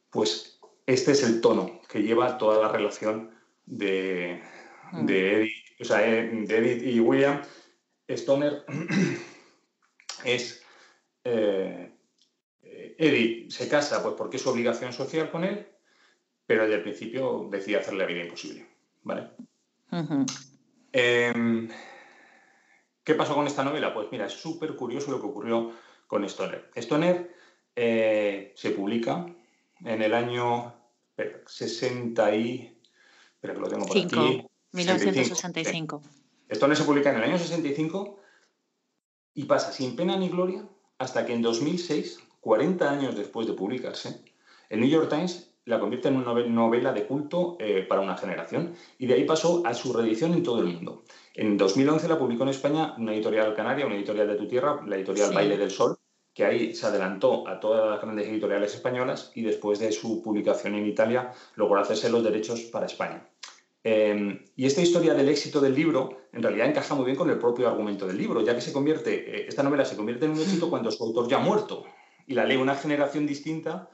Pues 0.09 0.56
este 0.87 1.11
es 1.11 1.21
el 1.23 1.41
tono 1.41 1.81
que 1.89 2.01
lleva 2.01 2.37
toda 2.37 2.61
la 2.61 2.71
relación 2.71 3.31
de, 3.65 4.41
mm. 4.93 5.09
eh, 5.09 5.49
Edith, 5.79 6.83
y 6.83 6.99
William. 6.99 7.41
Stoner 8.07 8.65
es... 10.23 10.63
Eh, 11.23 11.93
Edith 12.97 13.51
se 13.51 13.67
casa 13.67 14.01
pues 14.01 14.15
porque 14.15 14.37
es 14.37 14.43
su 14.43 14.49
obligación 14.49 14.93
social 14.93 15.29
con 15.29 15.43
él, 15.43 15.67
pero 16.45 16.63
desde 16.63 16.75
el 16.75 16.83
principio 16.83 17.47
decide 17.51 17.77
hacerle 17.77 17.99
la 17.99 18.05
vida 18.05 18.23
imposible. 18.23 18.65
¿vale? 19.03 19.29
Em, 20.91 21.69
¿Qué 23.03 23.13
pasó 23.13 23.35
con 23.35 23.45
esta 23.45 23.63
novela? 23.63 23.93
Pues 23.93 24.07
mira, 24.11 24.25
es 24.25 24.33
súper 24.33 24.75
curioso 24.75 25.11
lo 25.11 25.19
que 25.19 25.27
ocurrió 25.27 25.73
con 26.07 26.23
Stoner. 26.23 26.71
Stoner 26.75 27.35
eh, 27.75 28.53
se 28.55 28.71
publica 28.71 29.25
en 29.83 30.01
el 30.01 30.13
año 30.13 30.76
60 31.45 32.35
y... 32.35 32.79
Espera 33.35 33.53
que 33.53 33.59
lo 33.59 33.67
tengo 33.67 33.85
por 33.85 33.97
aquí. 33.97 34.47
1965. 34.73 36.01
Esto 36.49 36.67
no 36.67 36.75
se 36.75 36.83
publica 36.83 37.09
en 37.09 37.17
el 37.17 37.23
año 37.23 37.37
65 37.37 38.19
y 39.33 39.43
pasa 39.43 39.71
sin 39.71 39.95
pena 39.95 40.17
ni 40.17 40.29
gloria 40.29 40.67
hasta 40.97 41.25
que 41.25 41.33
en 41.33 41.41
2006, 41.41 42.19
40 42.41 42.89
años 42.89 43.15
después 43.15 43.47
de 43.47 43.53
publicarse, 43.53 44.23
el 44.69 44.79
New 44.79 44.89
York 44.89 45.09
Times 45.09 45.53
la 45.65 45.79
convierte 45.79 46.07
en 46.07 46.15
una 46.15 46.33
novela 46.33 46.93
de 46.93 47.05
culto 47.05 47.57
eh, 47.59 47.85
para 47.87 48.01
una 48.01 48.17
generación 48.17 48.73
y 48.97 49.05
de 49.05 49.15
ahí 49.15 49.25
pasó 49.25 49.63
a 49.65 49.73
su 49.73 49.91
reedición 49.91 50.33
en 50.33 50.43
todo 50.43 50.61
el 50.61 50.67
mundo. 50.67 51.03
En 51.33 51.57
2011 51.57 52.07
la 52.07 52.17
publicó 52.17 52.43
en 52.43 52.49
España 52.49 52.95
una 52.97 53.13
editorial 53.13 53.53
canaria, 53.53 53.85
una 53.85 53.95
editorial 53.95 54.27
de 54.29 54.35
tu 54.35 54.47
tierra, 54.47 54.81
la 54.87 54.95
editorial 54.95 55.33
Baile 55.33 55.57
del 55.57 55.69
Sol, 55.69 55.96
que 56.37 56.45
ahí 56.45 56.75
se 56.75 56.85
adelantó 56.85 57.47
a 57.47 57.59
todas 57.59 57.89
las 57.89 57.99
grandes 57.99 58.27
editoriales 58.27 58.75
españolas 58.75 59.31
y 59.33 59.41
después 59.41 59.79
de 59.79 59.91
su 59.91 60.21
publicación 60.21 60.75
en 60.75 60.85
Italia 60.85 61.31
logró 61.55 61.81
hacerse 61.81 62.11
los 62.11 62.23
derechos 62.23 62.61
para 62.71 62.85
España. 62.85 63.27
Em, 63.83 64.45
y 64.55 64.67
esta 64.67 64.83
historia 64.83 65.15
del 65.15 65.29
éxito 65.29 65.59
del 65.59 65.73
libro 65.73 66.27
en 66.31 66.43
realidad 66.43 66.67
encaja 66.67 66.93
muy 66.93 67.05
bien 67.05 67.17
con 67.17 67.31
el 67.31 67.39
propio 67.39 67.67
argumento 67.67 68.05
del 68.05 68.19
libro, 68.19 68.41
ya 68.41 68.53
que 68.53 68.61
se 68.61 68.71
convierte, 68.71 69.15
eh, 69.15 69.45
esta 69.47 69.63
novela 69.63 69.83
se 69.83 69.95
convierte 69.95 70.25
en 70.25 70.33
un 70.33 70.39
éxito 70.39 70.69
cuando 70.69 70.91
su 70.91 71.03
autor 71.03 71.27
ya 71.27 71.37
ha 71.37 71.39
muerto 71.39 71.85
y 72.27 72.35
la 72.35 72.45
lee 72.45 72.57
una 72.57 72.75
generación 72.75 73.25
distinta 73.25 73.89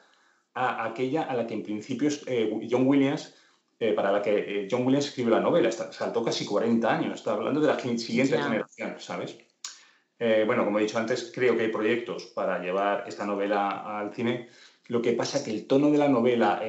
a 0.54 0.84
aquella 0.84 1.22
a 1.22 1.36
la 1.36 1.48
que 1.48 1.54
en 1.54 1.64
principio 1.64 2.10
eh, 2.28 2.68
John 2.70 2.86
Williams, 2.86 3.36
eh, 3.80 3.94
para 3.94 4.12
la 4.12 4.22
que 4.22 4.68
John 4.70 4.86
Williams 4.86 5.06
escribe 5.06 5.32
la 5.32 5.40
novela, 5.40 5.72
saltó 5.72 6.22
casi 6.22 6.46
40 6.46 6.94
años, 6.94 7.14
está 7.20 7.32
hablando 7.32 7.62
de 7.62 7.68
la 7.68 7.80
siguiente 7.80 8.38
generación, 8.38 8.96
¿sabes? 8.98 9.38
Eh, 10.20 10.44
bueno, 10.46 10.64
como 10.64 10.80
he 10.80 10.84
dicho 10.84 10.98
antes, 10.98 11.32
creo 11.34 11.58
que 11.58 11.64
hay 11.64 11.72
proyectos 11.72 12.26
para 12.28 12.60
llevar 12.60 13.06
esta 13.08 13.26
novela 13.26 14.00
al 14.00 14.14
cine. 14.14 14.48
Lo 14.88 15.02
que 15.02 15.14
pasa 15.14 15.38
es 15.38 15.44
que 15.44 15.52
el 15.52 15.66
tono 15.66 15.92
de 15.92 15.98
la 15.98 16.08
novela, 16.08 16.62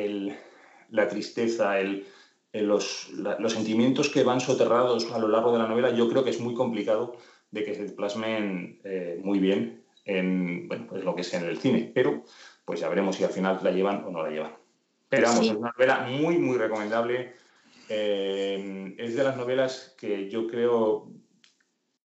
la 0.91 1.09
tristeza, 1.09 1.75
los, 2.53 3.11
sentimientos 3.49 4.09
que 4.09 4.23
van 4.23 4.41
soterrados 4.41 5.11
a 5.13 5.19
lo 5.19 5.29
largo 5.29 5.53
de 5.53 5.59
la 5.59 5.69
novela, 5.69 5.91
yo 5.91 6.09
creo 6.09 6.25
que 6.25 6.31
es 6.31 6.41
muy 6.41 6.55
complicado 6.55 7.17
de 7.51 7.65
que 7.65 7.75
se 7.75 7.85
plasmen 7.93 8.81
eh, 8.85 9.21
muy 9.23 9.39
bien 9.39 9.85
en 10.05 10.69
pues 10.69 11.05
lo 11.05 11.15
que 11.15 11.23
es 11.23 11.35
en 11.35 11.45
el 11.45 11.59
cine. 11.59 11.91
Pero 11.95 12.25
pues 12.65 12.81
ya 12.81 12.89
veremos 12.89 13.17
si 13.17 13.25
al 13.25 13.31
final 13.31 13.61
la 13.63 13.71
llevan 13.71 14.05
o 14.05 14.11
no 14.11 14.23
la 14.23 14.31
llevan. 14.31 14.57
Pero 15.09 15.29
vamos, 15.29 15.47
es 15.47 15.53
una 15.53 15.73
novela 15.77 16.07
muy, 16.09 16.39
muy 16.39 16.57
recomendable. 16.57 17.35
Eh, 17.89 18.95
es 18.99 19.15
de 19.15 19.25
las 19.25 19.37
novelas 19.37 19.95
que 19.99 20.31
yo 20.31 20.47
creo 20.47 21.11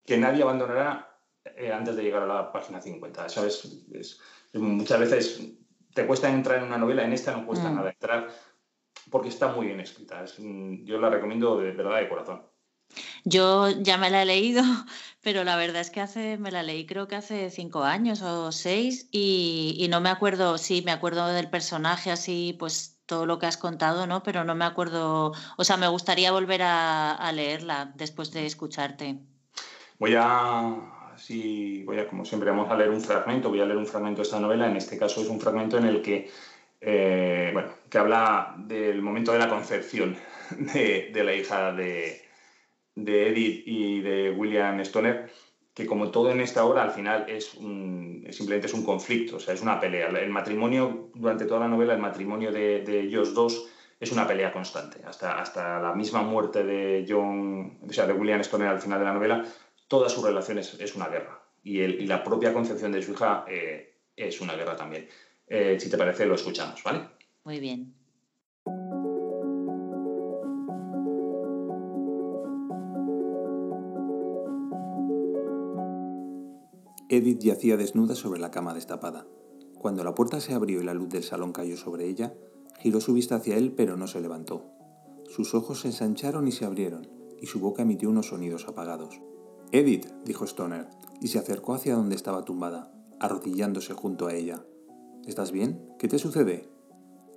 que 0.05 0.19
nadie 0.19 0.43
abandonará 0.43 1.12
eh, 1.63 1.73
antes 1.73 1.95
de 1.95 2.03
llegar 2.03 2.25
a 2.25 2.27
la 2.27 2.53
página 2.53 2.81
50. 2.81 3.29
¿Sabes? 3.29 3.85
muchas 4.55 4.99
veces 4.99 5.43
te 5.95 6.07
cuesta 6.07 6.29
entrar 6.29 6.59
en 6.59 6.65
una 6.65 6.79
novela, 6.79 7.05
en 7.05 7.13
esta 7.13 7.33
no 7.33 7.47
cuesta 7.47 7.71
mm. 7.71 7.75
nada 7.75 7.91
entrar 7.91 8.29
porque 9.11 9.29
está 9.29 9.49
muy 9.49 9.67
bien 9.67 9.81
escrita. 9.81 10.25
yo 10.37 10.99
la 10.99 11.11
recomiendo 11.11 11.59
de 11.59 11.73
verdad 11.73 11.99
de 11.99 12.09
corazón. 12.09 12.43
Yo 13.25 13.71
ya 13.71 13.97
me 13.97 14.11
la 14.11 14.23
he 14.23 14.27
leído, 14.27 14.63
pero 15.23 15.45
la 15.45 15.57
verdad 15.57 15.81
es 15.81 15.91
que 15.91 16.01
hace, 16.01 16.37
me 16.37 16.51
la 16.51 16.63
leí 16.63 16.85
creo 16.85 17.07
que 17.09 17.17
hace 17.17 17.51
cinco 17.51 17.85
años 17.85 18.23
o 18.23 18.51
seis 18.51 19.09
y, 19.13 19.87
no 19.89 20.01
me 20.01 20.11
acuerdo, 20.11 20.59
sí, 20.59 20.83
me 20.85 20.93
acuerdo 20.93 21.29
del 21.29 21.49
personaje 21.49 22.11
así, 22.11 22.57
pues 22.59 23.01
todo 23.07 23.25
lo 23.27 23.39
que 23.39 23.47
has 23.47 23.57
contado, 23.57 24.07
¿no? 24.07 24.23
Pero 24.23 24.45
no 24.45 24.55
me 24.55 24.65
acuerdo, 24.65 25.33
o 25.57 25.65
sea, 25.65 25.77
me 25.77 25.89
gustaría 25.89 26.33
volver 26.33 26.63
a 26.63 27.31
leerla 27.33 27.93
después 27.95 28.33
de 28.33 28.47
escucharte. 28.47 29.21
Voy 29.99 30.17
a, 30.17 31.02
si 31.23 31.85
voy 31.85 32.01
a, 32.01 32.09
como 32.09 32.25
siempre, 32.25 32.51
vamos 32.51 32.69
a 32.71 32.77
leer 32.77 32.91
un 32.91 33.01
fragmento, 33.01 33.49
voy 33.49 33.61
a 33.61 33.65
leer 33.65 33.77
un 33.77 33.87
fragmento 33.87 34.23
de 34.23 34.25
esta 34.25 34.41
novela, 34.41 34.69
en 34.69 34.77
este 34.77 34.99
caso 34.99 35.21
es 35.21 35.29
un 35.29 35.41
fragmento 35.41 35.79
en 35.79 35.85
el 35.85 36.03
que, 36.03 36.29
eh, 36.81 37.51
bueno, 37.53 37.69
que 37.89 37.99
habla 37.99 38.55
del 38.59 39.01
momento 39.03 39.33
de 39.33 39.39
la 39.39 39.49
concepción 39.49 40.17
de, 40.51 41.23
la 41.25 41.33
hija 41.33 41.73
de, 41.73 42.23
Edith 42.97 43.63
y 43.67 44.01
de 44.01 44.33
William 44.33 44.81
Stoner, 44.81 45.31
que 45.73 45.87
como 45.87 46.11
todo 46.11 46.33
en 46.33 46.41
esta 46.41 46.65
obra, 46.65 46.83
al 46.83 46.91
final 46.91 47.27
es 47.29 47.51
simplemente 47.51 48.67
es 48.67 48.75
un 48.75 48.85
conflicto, 48.85 49.37
o 49.37 49.41
sea, 49.41 49.55
es 49.55 49.63
una 49.63 49.79
pelea. 49.79 50.09
El 50.09 50.31
matrimonio, 50.31 51.11
durante 51.15 51.47
toda 51.47 51.61
la 51.61 51.69
novela, 51.69 51.95
el 51.95 52.01
matrimonio 52.01 52.51
de, 52.51 52.83
ellos 53.01 53.33
dos 53.33 53.71
es 54.01 54.11
una 54.11 54.27
pelea 54.27 54.53
constante. 54.53 55.01
Hasta, 55.07 55.41
hasta 55.41 55.81
la 55.81 55.95
misma 55.95 56.23
muerte 56.23 56.65
de 56.65 57.07
John, 57.09 57.79
o 57.89 57.93
sea, 57.93 58.07
de 58.07 58.13
William 58.13 58.41
Stoner 58.41 58.69
al 58.69 58.81
final 58.81 58.99
de 58.99 59.05
la 59.05 59.15
novela, 59.15 59.45
toda 59.93 60.09
su 60.09 60.23
relación 60.23 60.57
es, 60.59 60.97
una 60.97 61.09
guerra. 61.09 61.45
Y, 61.63 62.07
la 62.07 62.25
propia 62.25 62.55
concepción 62.55 62.93
de 62.93 63.03
su 63.03 63.13
hija 63.13 63.45
eh, 63.47 63.99
es 64.17 64.41
una 64.41 64.55
guerra 64.55 64.75
también. 64.75 65.07
Eh, 65.47 65.79
si 65.79 65.91
te 65.91 65.99
parece, 65.99 66.25
lo 66.25 66.35
escuchamos, 66.35 66.83
¿vale? 66.83 67.11
Muy 67.45 67.61
bien. 67.61 67.93
Edith 77.11 77.41
yacía 77.41 77.77
desnuda 77.77 78.15
sobre 78.15 78.41
la 78.41 78.51
cama 78.51 78.73
destapada. 78.73 79.27
Cuando 79.79 80.05
la 80.05 80.15
puerta 80.15 80.41
se 80.41 80.55
abrió 80.55 80.81
y 80.81 80.85
la 80.85 80.95
luz 80.95 81.11
del 81.11 81.23
salón 81.23 81.53
cayó 81.53 81.77
sobre 81.77 82.09
ella, 82.09 82.33
giró 82.79 83.03
su 83.03 83.13
vista 83.13 83.35
hacia 83.35 83.59
él 83.59 83.75
pero 83.77 83.99
no 83.99 84.07
se 84.07 84.23
levantó. 84.23 84.71
Sus 85.29 85.55
ojos 85.55 85.83
se 85.83 85.89
ensancharon 85.89 86.49
y 86.49 86.53
se 86.53 86.65
abrieron, 86.65 87.11
y 87.43 87.45
su 87.45 87.61
boca 87.61 87.83
emitió 87.83 88.09
unos 88.09 88.29
sonidos 88.29 88.67
apagados. 88.69 89.21
Edith, 89.75 90.07
dijo 90.27 90.45
Stoner, 90.45 90.87
y 91.23 91.29
se 91.29 91.39
acercó 91.39 91.73
hacia 91.73 91.95
donde 91.95 92.15
estaba 92.15 92.45
tumbada, 92.45 92.93
arrodillándose 93.19 93.95
junto 93.95 94.27
a 94.27 94.35
ella. 94.35 94.63
¿Estás 95.27 95.51
bien? 95.51 95.95
¿Qué 95.99 96.09
te 96.09 96.19
sucede? 96.19 96.69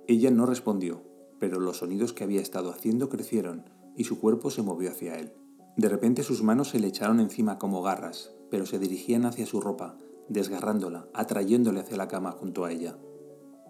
Ella 0.06 0.30
no 0.30 0.44
respondió, 0.44 1.02
pero 1.38 1.60
los 1.60 1.78
sonidos 1.78 2.12
que 2.12 2.24
había 2.24 2.42
estado 2.42 2.70
haciendo 2.70 3.08
crecieron 3.08 3.64
y 3.96 4.04
su 4.04 4.20
cuerpo 4.20 4.50
se 4.50 4.60
movió 4.60 4.90
hacia 4.90 5.14
él. 5.14 5.32
De 5.78 5.88
repente 5.88 6.22
sus 6.22 6.42
manos 6.42 6.68
se 6.68 6.78
le 6.78 6.88
echaron 6.88 7.20
encima 7.20 7.58
como 7.58 7.80
garras, 7.80 8.32
pero 8.50 8.66
se 8.66 8.78
dirigían 8.78 9.24
hacia 9.24 9.46
su 9.46 9.62
ropa, 9.62 9.96
desgarrándola, 10.28 11.08
atrayéndole 11.14 11.80
hacia 11.80 11.96
la 11.96 12.08
cama 12.08 12.32
junto 12.32 12.66
a 12.66 12.70
ella. 12.70 12.98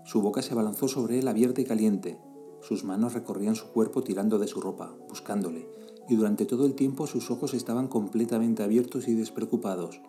Su 0.04 0.22
boca 0.22 0.42
se 0.42 0.54
abalanzó 0.54 0.88
sobre 0.88 1.20
él 1.20 1.28
abierta 1.28 1.60
y 1.60 1.64
caliente. 1.64 2.18
Sus 2.62 2.82
manos 2.82 3.14
recorrían 3.14 3.54
su 3.54 3.68
cuerpo 3.68 4.02
tirando 4.02 4.40
de 4.40 4.48
su 4.48 4.60
ropa, 4.60 4.92
buscándole, 5.08 5.68
y 6.08 6.16
durante 6.16 6.46
todo 6.46 6.66
el 6.66 6.74
tiempo 6.74 7.06
sus 7.06 7.30
ojos 7.30 7.54
estaban 7.54 7.88
completamente 7.88 8.62
abiertos 8.62 9.08
y 9.08 9.14
despreocupados, 9.14 10.00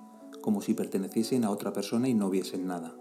como 0.41 0.62
si 0.62 0.73
perteneciesen 0.73 1.43
a 1.43 1.51
otra 1.51 1.73
persona 1.73 2.07
y 2.07 2.13
no 2.13 2.29
viesen 2.29 2.67
nada. 2.67 2.95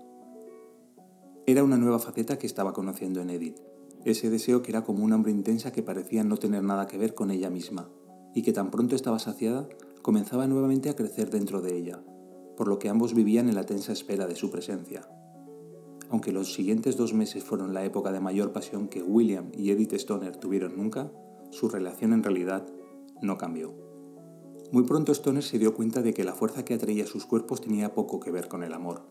Era 1.46 1.62
una 1.62 1.76
nueva 1.76 1.98
faceta 1.98 2.38
que 2.38 2.46
estaba 2.46 2.72
conociendo 2.72 3.20
en 3.20 3.30
Edith, 3.30 3.60
ese 4.04 4.30
deseo 4.30 4.62
que 4.62 4.70
era 4.70 4.84
como 4.84 5.04
una 5.04 5.16
hambre 5.16 5.32
intensa 5.32 5.72
que 5.72 5.82
parecía 5.82 6.24
no 6.24 6.36
tener 6.36 6.62
nada 6.62 6.86
que 6.86 6.98
ver 6.98 7.14
con 7.14 7.30
ella 7.30 7.50
misma, 7.50 7.88
y 8.34 8.42
que 8.42 8.52
tan 8.52 8.70
pronto 8.70 8.94
estaba 8.94 9.18
saciada, 9.18 9.68
comenzaba 10.02 10.46
nuevamente 10.46 10.88
a 10.88 10.96
crecer 10.96 11.30
dentro 11.30 11.60
de 11.60 11.76
ella, 11.76 12.02
por 12.56 12.68
lo 12.68 12.78
que 12.78 12.88
ambos 12.88 13.14
vivían 13.14 13.48
en 13.48 13.54
la 13.54 13.64
tensa 13.64 13.92
espera 13.92 14.26
de 14.26 14.36
su 14.36 14.50
presencia. 14.50 15.08
Aunque 16.08 16.32
los 16.32 16.54
siguientes 16.54 16.96
dos 16.96 17.14
meses 17.14 17.42
fueron 17.42 17.74
la 17.74 17.84
época 17.84 18.12
de 18.12 18.20
mayor 18.20 18.52
pasión 18.52 18.88
que 18.88 19.02
William 19.02 19.50
y 19.52 19.70
Edith 19.70 19.94
Stoner 19.94 20.36
tuvieron 20.36 20.76
nunca, 20.76 21.10
su 21.50 21.68
relación 21.68 22.12
en 22.12 22.22
realidad 22.22 22.66
no 23.22 23.38
cambió. 23.38 23.74
Muy 24.72 24.84
pronto 24.84 25.12
Stoner 25.12 25.42
se 25.42 25.58
dio 25.58 25.74
cuenta 25.74 26.02
de 26.02 26.12
que 26.12 26.24
la 26.24 26.34
fuerza 26.34 26.64
que 26.64 26.74
atraía 26.74 27.06
sus 27.06 27.24
cuerpos 27.24 27.60
tenía 27.60 27.94
poco 27.94 28.18
que 28.18 28.32
ver 28.32 28.48
con 28.48 28.64
el 28.64 28.72
amor. 28.72 29.02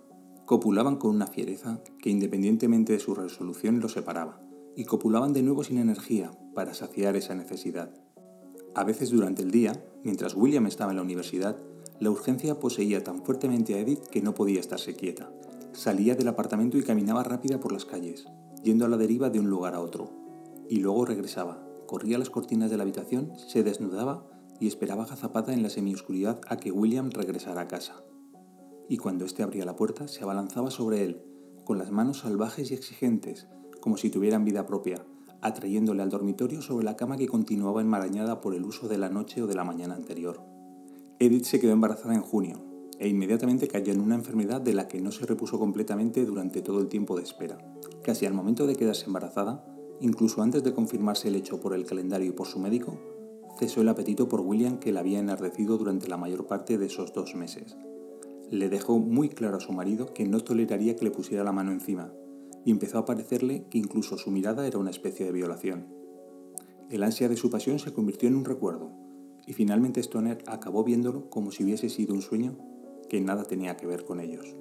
Copulaban 0.45 0.97
con 0.97 1.11
una 1.11 1.27
fiereza 1.27 1.81
que 2.01 2.09
independientemente 2.09 2.93
de 2.93 2.99
su 2.99 3.15
resolución 3.15 3.79
los 3.79 3.93
separaba, 3.93 4.41
y 4.75 4.83
copulaban 4.83 5.33
de 5.33 5.43
nuevo 5.43 5.63
sin 5.63 5.77
energía 5.77 6.31
para 6.53 6.73
saciar 6.73 7.15
esa 7.15 7.35
necesidad. 7.35 7.89
A 8.75 8.83
veces 8.83 9.09
durante 9.09 9.41
el 9.41 9.51
día, 9.51 9.81
mientras 10.03 10.35
William 10.35 10.67
estaba 10.67 10.91
en 10.91 10.97
la 10.97 11.03
universidad, 11.03 11.57
la 11.99 12.11
urgencia 12.11 12.59
poseía 12.59 13.03
tan 13.03 13.23
fuertemente 13.23 13.75
a 13.75 13.79
Edith 13.79 14.05
que 14.07 14.21
no 14.21 14.33
podía 14.33 14.59
estarse 14.59 14.95
quieta. 14.95 15.31
Salía 15.71 16.15
del 16.15 16.27
apartamento 16.27 16.77
y 16.77 16.83
caminaba 16.83 17.23
rápida 17.23 17.59
por 17.61 17.71
las 17.71 17.85
calles, 17.85 18.25
yendo 18.63 18.85
a 18.85 18.89
la 18.89 18.97
deriva 18.97 19.29
de 19.29 19.39
un 19.39 19.49
lugar 19.49 19.75
a 19.75 19.79
otro. 19.79 20.09
Y 20.67 20.77
luego 20.77 21.05
regresaba, 21.05 21.64
corría 21.85 22.17
las 22.17 22.29
cortinas 22.29 22.69
de 22.69 22.77
la 22.77 22.83
habitación, 22.83 23.31
se 23.37 23.63
desnudaba 23.63 24.27
y 24.59 24.67
esperaba 24.67 25.03
agazapada 25.03 25.53
en 25.53 25.63
la 25.63 25.69
semioscuridad 25.69 26.41
a 26.47 26.57
que 26.57 26.71
William 26.71 27.09
regresara 27.11 27.61
a 27.61 27.67
casa. 27.67 28.03
Y 28.87 28.97
cuando 28.97 29.25
éste 29.25 29.43
abría 29.43 29.65
la 29.65 29.75
puerta, 29.75 30.07
se 30.07 30.23
abalanzaba 30.23 30.71
sobre 30.71 31.03
él, 31.03 31.21
con 31.63 31.77
las 31.77 31.91
manos 31.91 32.19
salvajes 32.19 32.71
y 32.71 32.73
exigentes, 32.73 33.47
como 33.81 33.97
si 33.97 34.09
tuvieran 34.09 34.45
vida 34.45 34.65
propia, 34.65 35.05
atrayéndole 35.41 36.01
al 36.01 36.09
dormitorio 36.09 36.61
sobre 36.61 36.85
la 36.85 36.95
cama 36.95 37.17
que 37.17 37.27
continuaba 37.27 37.81
enmarañada 37.81 38.41
por 38.41 38.55
el 38.55 38.63
uso 38.63 38.87
de 38.87 38.97
la 38.97 39.09
noche 39.09 39.41
o 39.41 39.47
de 39.47 39.55
la 39.55 39.63
mañana 39.63 39.95
anterior. 39.95 40.41
Edith 41.19 41.45
se 41.45 41.59
quedó 41.59 41.71
embarazada 41.71 42.13
en 42.13 42.21
junio, 42.21 42.63
e 42.99 43.07
inmediatamente 43.07 43.67
cayó 43.67 43.91
en 43.91 43.99
una 43.99 44.15
enfermedad 44.15 44.61
de 44.61 44.73
la 44.73 44.87
que 44.87 45.01
no 45.01 45.11
se 45.11 45.25
repuso 45.25 45.59
completamente 45.59 46.25
durante 46.25 46.61
todo 46.61 46.79
el 46.79 46.87
tiempo 46.87 47.15
de 47.15 47.23
espera. 47.23 47.57
Casi 48.03 48.25
al 48.25 48.33
momento 48.33 48.67
de 48.67 48.75
quedarse 48.75 49.05
embarazada, 49.05 49.65
incluso 49.99 50.41
antes 50.41 50.63
de 50.63 50.73
confirmarse 50.73 51.27
el 51.27 51.35
hecho 51.35 51.59
por 51.59 51.73
el 51.73 51.85
calendario 51.85 52.29
y 52.29 52.33
por 52.33 52.47
su 52.47 52.59
médico, 52.59 52.97
cesó 53.57 53.81
el 53.81 53.89
apetito 53.89 54.27
por 54.27 54.41
William 54.41 54.79
que 54.79 54.91
la 54.91 54.99
había 54.99 55.19
enardecido 55.19 55.77
durante 55.77 56.07
la 56.07 56.17
mayor 56.17 56.47
parte 56.47 56.77
de 56.77 56.85
esos 56.85 57.13
dos 57.13 57.35
meses. 57.35 57.77
Le 58.49 58.69
dejó 58.69 58.99
muy 58.99 59.29
claro 59.29 59.57
a 59.57 59.61
su 59.61 59.71
marido 59.71 60.13
que 60.13 60.25
no 60.25 60.39
toleraría 60.39 60.95
que 60.95 61.05
le 61.05 61.11
pusiera 61.11 61.43
la 61.43 61.51
mano 61.51 61.71
encima, 61.71 62.13
y 62.63 62.71
empezó 62.71 62.97
a 62.97 63.05
parecerle 63.05 63.65
que 63.69 63.77
incluso 63.77 64.17
su 64.17 64.31
mirada 64.31 64.67
era 64.67 64.79
una 64.79 64.89
especie 64.89 65.25
de 65.25 65.31
violación. 65.31 65.87
El 66.89 67.03
ansia 67.03 67.29
de 67.29 67.37
su 67.37 67.49
pasión 67.49 67.79
se 67.79 67.93
convirtió 67.93 68.27
en 68.27 68.35
un 68.35 68.45
recuerdo, 68.45 68.91
y 69.47 69.53
finalmente 69.53 70.01
Stoner 70.01 70.43
acabó 70.47 70.83
viéndolo 70.83 71.29
como 71.29 71.51
si 71.51 71.63
hubiese 71.63 71.89
sido 71.89 72.13
un 72.13 72.21
sueño 72.21 72.57
que 73.09 73.21
nada 73.21 73.43
tenía 73.43 73.77
que 73.77 73.87
ver 73.87 74.03
con 74.03 74.19
ellos. 74.19 74.55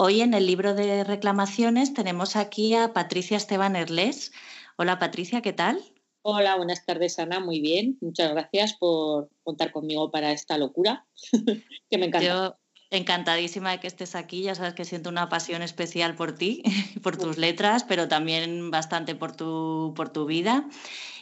Hoy 0.00 0.20
en 0.20 0.32
el 0.32 0.46
libro 0.46 0.74
de 0.74 1.02
reclamaciones 1.02 1.92
tenemos 1.92 2.36
aquí 2.36 2.72
a 2.76 2.92
Patricia 2.92 3.36
Esteban 3.36 3.74
Erles. 3.74 4.30
Hola 4.76 5.00
Patricia, 5.00 5.42
¿qué 5.42 5.52
tal? 5.52 5.82
Hola, 6.22 6.54
buenas 6.54 6.86
tardes 6.86 7.18
Ana, 7.18 7.40
muy 7.40 7.60
bien. 7.60 7.98
Muchas 8.00 8.30
gracias 8.30 8.74
por 8.78 9.28
contar 9.42 9.72
conmigo 9.72 10.12
para 10.12 10.30
esta 10.30 10.56
locura 10.56 11.04
que 11.90 11.98
me 11.98 12.06
encanta. 12.06 12.28
Yo 12.28 12.56
encantadísima 12.90 13.70
de 13.70 13.80
que 13.80 13.86
estés 13.86 14.14
aquí, 14.14 14.42
ya 14.42 14.54
sabes 14.54 14.74
que 14.74 14.84
siento 14.84 15.10
una 15.10 15.28
pasión 15.28 15.62
especial 15.62 16.14
por 16.14 16.32
ti, 16.32 16.62
por 17.02 17.16
tus 17.16 17.38
letras, 17.38 17.84
pero 17.84 18.08
también 18.08 18.70
bastante 18.70 19.14
por 19.14 19.36
tu, 19.36 19.92
por 19.96 20.08
tu 20.10 20.26
vida. 20.26 20.64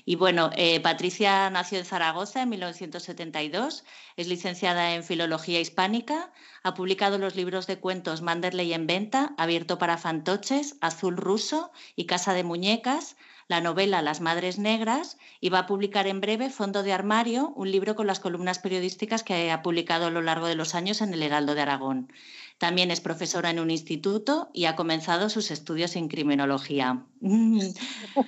Y 0.08 0.14
bueno, 0.14 0.50
eh, 0.54 0.78
Patricia 0.78 1.50
nació 1.50 1.78
en 1.78 1.84
Zaragoza 1.84 2.42
en 2.42 2.50
1972, 2.50 3.84
es 4.16 4.28
licenciada 4.28 4.94
en 4.94 5.02
Filología 5.02 5.58
Hispánica, 5.58 6.32
ha 6.62 6.74
publicado 6.74 7.18
los 7.18 7.34
libros 7.34 7.66
de 7.66 7.80
cuentos 7.80 8.22
Manderley 8.22 8.72
en 8.72 8.86
venta, 8.86 9.34
Abierto 9.36 9.78
para 9.78 9.98
fantoches, 9.98 10.76
Azul 10.80 11.16
ruso 11.16 11.72
y 11.96 12.06
Casa 12.06 12.34
de 12.34 12.44
muñecas, 12.44 13.16
la 13.48 13.60
novela 13.60 14.02
Las 14.02 14.20
Madres 14.20 14.58
Negras 14.58 15.18
y 15.40 15.50
va 15.50 15.60
a 15.60 15.66
publicar 15.66 16.06
en 16.06 16.20
breve 16.20 16.50
Fondo 16.50 16.82
de 16.82 16.92
Armario, 16.92 17.52
un 17.56 17.70
libro 17.70 17.94
con 17.94 18.06
las 18.06 18.20
columnas 18.20 18.58
periodísticas 18.58 19.22
que 19.22 19.50
ha 19.50 19.62
publicado 19.62 20.06
a 20.06 20.10
lo 20.10 20.22
largo 20.22 20.46
de 20.46 20.56
los 20.56 20.74
años 20.74 21.00
en 21.00 21.14
el 21.14 21.22
Heraldo 21.22 21.54
de 21.54 21.62
Aragón. 21.62 22.12
También 22.58 22.90
es 22.90 23.00
profesora 23.00 23.50
en 23.50 23.60
un 23.60 23.70
instituto 23.70 24.50
y 24.52 24.64
ha 24.64 24.76
comenzado 24.76 25.28
sus 25.28 25.50
estudios 25.50 25.96
en 25.96 26.08
criminología. 26.08 27.04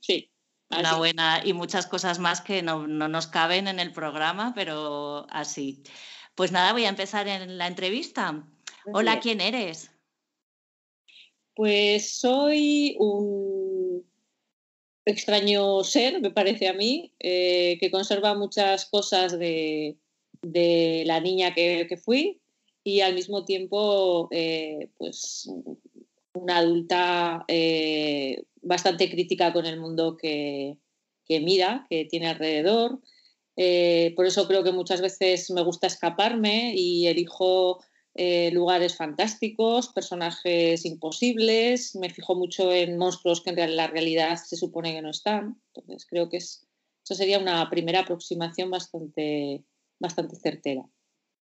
Sí. 0.00 0.30
Una 0.70 0.96
buena 0.96 1.42
y 1.44 1.52
muchas 1.52 1.86
cosas 1.86 2.18
más 2.18 2.40
que 2.40 2.62
no, 2.62 2.86
nos 2.86 3.26
caben 3.26 3.68
en 3.68 3.78
el 3.78 3.92
programa, 3.92 4.52
pero 4.54 5.26
así. 5.28 5.82
Pues 6.34 6.50
nada, 6.50 6.72
voy 6.72 6.86
a 6.86 6.88
empezar 6.88 7.28
en 7.28 7.58
la 7.58 7.66
entrevista. 7.66 8.42
Hola, 8.86 9.20
¿quién 9.20 9.42
eres? 9.42 9.90
Pues 11.54 12.20
soy 12.20 12.96
un 12.98 13.59
extraño 15.04 15.82
ser, 15.84 16.20
me 16.20 16.30
parece 16.30 16.68
a 16.68 16.74
mí, 16.74 17.12
eh, 17.18 17.78
que 17.80 17.90
conserva 17.90 18.34
muchas 18.34 18.86
cosas 18.86 19.38
de, 19.38 19.96
la 20.42 21.20
niña 21.20 21.54
que, 21.54 21.98
fui 22.02 22.40
y 22.84 23.00
al 23.00 23.14
mismo 23.14 23.44
tiempo, 23.44 24.28
eh, 24.30 24.90
pues 24.96 25.50
una 26.34 26.58
adulta 26.58 27.44
eh, 27.48 28.44
bastante 28.62 29.10
crítica 29.10 29.52
con 29.52 29.66
el 29.66 29.80
mundo 29.80 30.16
que, 30.16 30.78
mira, 31.28 31.86
que 31.90 32.04
tiene 32.06 32.28
alrededor. 32.28 33.00
Por 34.16 34.26
eso 34.26 34.48
creo 34.48 34.64
que 34.64 34.72
muchas 34.72 35.02
veces 35.02 35.50
me 35.50 35.62
gusta 35.62 35.86
escaparme 35.86 36.72
y 36.74 37.06
elijo 37.06 37.80
eh, 38.14 38.50
lugares 38.52 38.96
fantásticos, 38.96 39.92
personajes 39.92 40.84
imposibles, 40.84 41.94
me 41.96 42.10
fijo 42.10 42.34
mucho 42.34 42.72
en 42.72 42.98
monstruos 42.98 43.42
que 43.42 43.50
en 43.50 43.76
la 43.76 43.86
realidad 43.86 44.36
se 44.36 44.56
supone 44.56 44.92
que 44.92 45.02
no 45.02 45.10
están. 45.10 45.60
Entonces 45.74 46.06
creo 46.06 46.28
que 46.28 46.38
es, 46.38 46.66
eso 47.04 47.14
sería 47.14 47.38
una 47.38 47.68
primera 47.70 48.00
aproximación 48.00 48.70
bastante, 48.70 49.64
bastante 49.98 50.36
certera. 50.36 50.82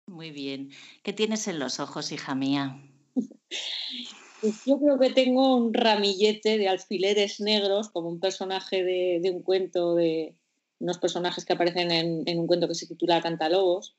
Muy 0.08 0.32
bien. 0.32 0.70
¿Qué 1.02 1.14
tienes 1.14 1.48
en 1.48 1.60
los 1.60 1.80
ojos, 1.80 2.12
hija 2.12 2.36
mía? 2.36 2.82
Pues 4.42 4.66
yo 4.66 4.78
creo 4.78 5.00
que 5.00 5.10
tengo 5.12 5.56
un 5.56 5.74
ramillete 5.74 6.58
de 6.58 6.68
alfileres 6.68 7.40
negros, 7.40 7.90
como 7.90 8.10
un 8.10 8.20
personaje 8.20 8.84
de, 8.84 9.32
un 9.32 9.42
cuento, 9.42 9.96
de 9.96 10.36
unos 10.80 10.98
personajes 10.98 11.46
que 11.46 11.54
aparecen 11.54 11.92
en, 11.92 12.40
un 12.40 12.46
cuento 12.46 12.68
que 12.68 12.76
se 12.76 12.86
titula 12.86 13.22
Cantalobos, 13.22 13.96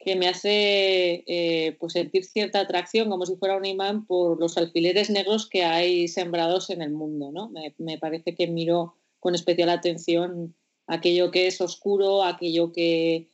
que 0.00 0.16
me 0.16 0.28
hace 0.28 1.24
eh, 1.26 1.76
pues 1.78 1.92
sentir 1.92 2.24
cierta 2.24 2.60
atracción, 2.60 3.10
como 3.10 3.26
si 3.26 3.36
fuera 3.36 3.56
un 3.56 3.66
imán, 3.66 4.06
por 4.06 4.40
los 4.40 4.56
alfileres 4.56 5.10
negros 5.10 5.46
que 5.46 5.64
hay 5.64 6.08
sembrados 6.08 6.70
en 6.70 6.80
el 6.80 6.90
mundo. 6.90 7.30
¿no? 7.30 7.50
Me, 7.78 7.98
parece 7.98 8.34
que 8.34 8.46
miro 8.46 8.94
con 9.20 9.34
especial 9.34 9.68
atención 9.68 10.54
aquello 10.86 11.30
que 11.30 11.46
es 11.46 11.60
oscuro, 11.60 12.24
aquello 12.24 12.72
que 12.72 13.28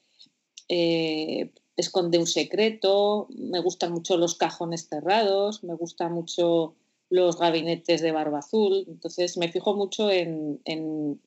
eh, 0.68 1.52
esconde 1.76 2.18
un 2.18 2.26
secreto, 2.26 3.28
me 3.30 3.60
gustan 3.60 3.92
mucho 3.92 4.16
los 4.16 4.34
cajones 4.34 4.88
cerrados, 4.88 5.62
me 5.62 5.74
gustan 5.74 6.12
mucho 6.12 6.74
los 7.08 7.38
gabinetes 7.38 8.00
de 8.00 8.10
barba 8.10 8.40
azul, 8.40 8.84
entonces 8.88 9.36
me 9.36 9.52
fijo 9.52 9.76
mucho 9.76 10.10
en, 10.10 10.60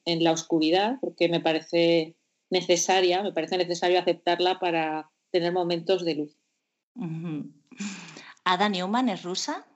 la 0.05 0.31
oscuridad 0.33 0.97
porque 0.99 1.29
me 1.29 1.39
parece 1.39 2.15
necesaria, 2.49 3.23
me 3.23 3.31
parece 3.31 3.57
necesario 3.57 3.99
aceptarla 3.99 4.59
para 4.59 5.09
tener 5.31 5.53
momentos 5.53 6.03
de 6.05 6.15
luz. 6.15 6.35
¿Ada 8.43 8.69
Newman 8.69 9.09
es 9.09 9.23
rusa? 9.23 9.67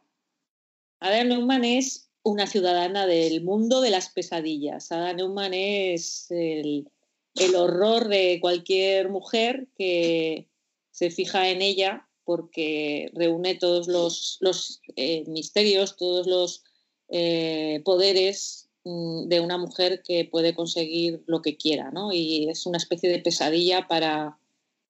Ada 1.00 1.24
Newman 1.24 1.64
es 1.64 2.10
una 2.24 2.48
ciudadana 2.48 3.06
del 3.06 3.44
mundo 3.44 3.82
de 3.82 3.90
las 3.90 4.10
pesadillas. 4.10 4.92
Ada 4.92 5.14
Newman 5.14 5.54
es 5.54 6.32
el, 6.32 6.90
el 7.36 7.56
horror 7.56 8.08
de 8.08 8.40
cualquier 8.42 9.10
mujer 9.10 9.68
que 9.78 10.48
se 10.92 11.10
fija 11.10 11.50
en 11.50 11.62
ella 11.62 12.08
porque 12.24 13.12
reúne 13.14 13.56
todos 13.56 13.88
los, 13.88 14.82
eh, 14.96 15.24
misterios, 15.28 15.98
todos 15.98 16.28
los 16.28 16.64
eh, 17.10 17.82
poderes 17.84 18.70
mm, 18.86 19.28
de 19.28 19.42
una 19.42 19.58
mujer 19.58 20.02
que 20.04 20.26
puede 20.26 20.56
conseguir 20.56 21.24
lo 21.26 21.42
que 21.42 21.58
quiera, 21.58 21.92
¿no? 21.92 22.14
Y 22.14 22.50
es 22.50 22.66
una 22.66 22.78
especie 22.78 23.10
de 23.10 23.20
pesadilla 23.20 23.88
para, 23.88 24.38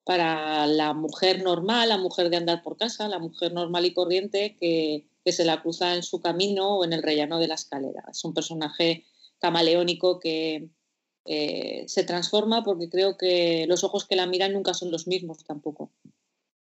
para 0.04 0.68
la 0.68 0.94
mujer 0.94 1.44
normal, 1.44 1.90
la 1.90 1.98
mujer 1.98 2.30
de 2.30 2.38
andar 2.38 2.62
por 2.62 2.78
casa, 2.78 3.08
la 3.08 3.20
mujer 3.20 3.54
normal 3.54 3.86
y 3.86 3.94
corriente 3.94 4.58
que, 4.60 5.08
se 5.26 5.46
la 5.46 5.62
cruza 5.62 5.96
en 5.96 6.04
su 6.04 6.20
camino 6.20 6.80
o 6.80 6.84
en 6.84 6.92
el 6.92 7.02
rellano 7.02 7.40
de 7.40 7.48
la 7.48 7.56
escalera. 7.56 8.04
Es 8.12 8.26
un 8.26 8.34
personaje 8.34 9.06
camaleónico 9.40 10.20
que 10.20 10.68
eh, 11.26 11.86
se 11.88 12.04
transforma 12.04 12.64
porque 12.64 12.90
creo 12.90 13.18
que 13.18 13.66
los 13.70 13.86
ojos 13.86 14.06
que 14.06 14.18
la 14.18 14.26
miran 14.26 14.52
nunca 14.52 14.74
son 14.74 14.92
los 14.92 15.08
mismos 15.08 15.46
tampoco. 15.46 15.92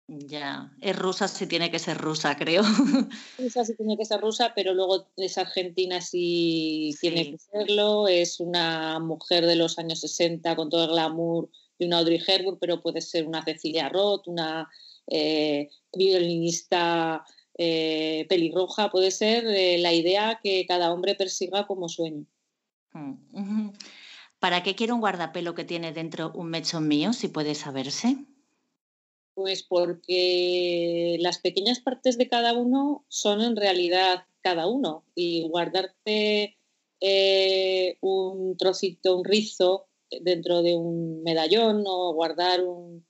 Ya, 0.07 0.73
es 0.83 0.99
rusa 0.99 1.29
si 1.29 1.47
tiene 1.47 1.71
que 1.71 1.79
ser 1.79 1.97
rusa, 1.97 2.37
creo. 2.37 2.63
Rusa 3.39 3.65
sí 3.65 3.77
tiene 3.77 3.97
que 3.97 4.05
ser 4.05 4.21
rusa, 4.21 4.53
pero 4.57 4.75
luego 4.75 5.07
es 5.17 5.39
argentina 5.39 6.01
si 6.01 6.97
tiene 7.01 7.31
que 7.31 7.39
serlo. 7.39 8.09
Es 8.09 8.41
una 8.41 8.99
mujer 8.99 9.47
de 9.47 9.55
los 9.55 9.79
años 9.79 10.01
60 10.01 10.57
con 10.57 10.69
todo 10.69 10.85
el 10.85 10.91
glamour 10.91 11.49
de 11.81 11.87
una 11.87 11.99
Audrey 11.99 12.23
Hepburn, 12.25 12.59
pero 12.61 12.81
puede 12.81 13.01
ser 13.01 13.27
una 13.27 13.43
Cecilia 13.43 13.89
Roth, 13.89 14.29
una 14.29 14.69
eh, 15.07 15.71
violinista 15.93 17.25
eh, 17.57 18.27
pelirroja. 18.29 18.91
Puede 18.91 19.11
ser 19.11 19.47
eh, 19.47 19.79
la 19.79 19.93
idea 19.93 20.39
que 20.43 20.67
cada 20.67 20.93
hombre 20.93 21.15
persiga 21.15 21.67
como 21.67 21.89
sueño. 21.89 22.27
Mm, 22.93 23.71
¿Para 24.39 24.63
qué 24.63 24.75
quiere 24.75 24.93
un 24.93 25.01
guardapelo 25.01 25.55
que 25.55 25.65
tiene 25.65 25.93
dentro 25.93 26.33
un 26.35 26.51
mechón 26.51 26.87
mío, 26.87 27.13
si 27.15 27.29
puede 27.29 27.55
saberse? 27.55 28.19
Pues 29.35 29.63
porque 29.63 31.17
las 31.21 31.39
pequeñas 31.39 31.81
partes 31.81 32.19
de 32.19 32.29
cada 32.29 32.53
uno 32.53 33.05
son 33.09 33.41
en 33.41 33.57
realidad 33.57 34.25
cada 34.43 34.67
uno 34.67 35.05
y 35.15 35.49
guardarte 35.49 36.59
eh, 37.01 37.97
un 38.01 38.57
trocito, 38.59 39.17
un 39.17 39.25
rizo 39.25 39.87
dentro 40.21 40.63
de 40.63 40.77
un 40.77 41.23
medallón 41.23 41.85
o 41.87 42.13
guardar 42.13 42.61
un, 42.63 43.05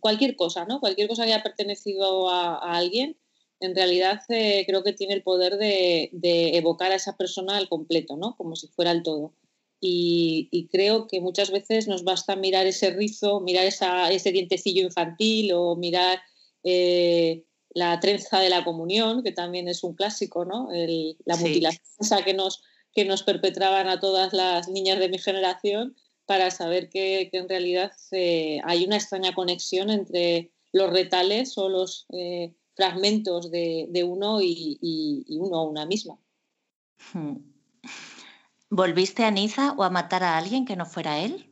cualquier 0.00 0.36
cosa, 0.36 0.64
¿no? 0.64 0.80
Cualquier 0.80 1.08
cosa 1.08 1.24
que 1.24 1.32
haya 1.32 1.42
pertenecido 1.42 2.28
a, 2.30 2.56
alguien, 2.76 3.16
en 3.60 3.74
realidad 3.74 4.20
eh, 4.28 4.64
creo 4.66 4.82
que 4.82 4.92
tiene 4.92 5.14
el 5.14 5.22
poder 5.22 5.56
de, 5.58 6.10
de, 6.12 6.56
evocar 6.56 6.92
a 6.92 6.96
esa 6.96 7.16
persona 7.16 7.56
al 7.56 7.68
completo, 7.68 8.16
¿no? 8.16 8.36
Como 8.36 8.56
si 8.56 8.68
fuera 8.68 8.92
el 8.92 9.02
todo. 9.02 9.34
Y, 9.80 10.68
creo 10.72 11.06
que 11.06 11.20
muchas 11.20 11.50
veces 11.50 11.86
nos 11.86 12.02
basta 12.02 12.34
mirar 12.34 12.66
ese 12.66 12.90
rizo, 12.90 13.40
mirar 13.40 13.64
ese 13.66 14.32
dientecillo 14.32 14.82
infantil 14.82 15.52
o 15.52 15.76
mirar 15.76 16.20
eh, 16.64 17.44
la 17.70 18.00
trenza 18.00 18.40
de 18.40 18.50
la 18.50 18.64
comunión, 18.64 19.22
que 19.22 19.30
también 19.30 19.68
es 19.68 19.84
un 19.84 19.94
clásico, 19.94 20.44
¿no? 20.44 20.68
la 20.72 21.36
mutilación 21.36 22.24
que 22.24 22.34
nos, 22.34 22.62
que 22.98 23.04
nos 23.04 23.22
perpetraban 23.22 23.86
a 23.86 24.00
todas 24.00 24.32
las 24.32 24.66
niñas 24.66 24.98
de 24.98 25.08
mi 25.08 25.18
generación 25.18 25.94
para 26.26 26.50
saber 26.50 26.88
que, 26.88 27.30
en 27.32 27.48
realidad 27.48 27.92
eh, 28.10 28.58
hay 28.64 28.84
una 28.84 28.96
extraña 28.96 29.36
conexión 29.36 29.88
entre 29.88 30.50
los 30.72 30.90
retales 30.90 31.56
o 31.58 31.68
los 31.68 32.06
eh, 32.12 32.52
fragmentos 32.74 33.52
de, 33.52 34.04
uno 34.04 34.40
y, 34.42 34.80
y, 34.82 35.38
uno 35.38 35.62
una 35.62 35.86
misma. 35.86 36.18
Hmm. 37.12 37.36
¿Volviste 38.68 39.22
a 39.22 39.30
Niza 39.30 39.74
o 39.78 39.84
a 39.84 39.90
matar 39.90 40.24
a 40.24 40.36
alguien 40.36 40.66
que 40.66 40.74
no 40.74 40.84
fuera 40.84 41.20
él? 41.20 41.48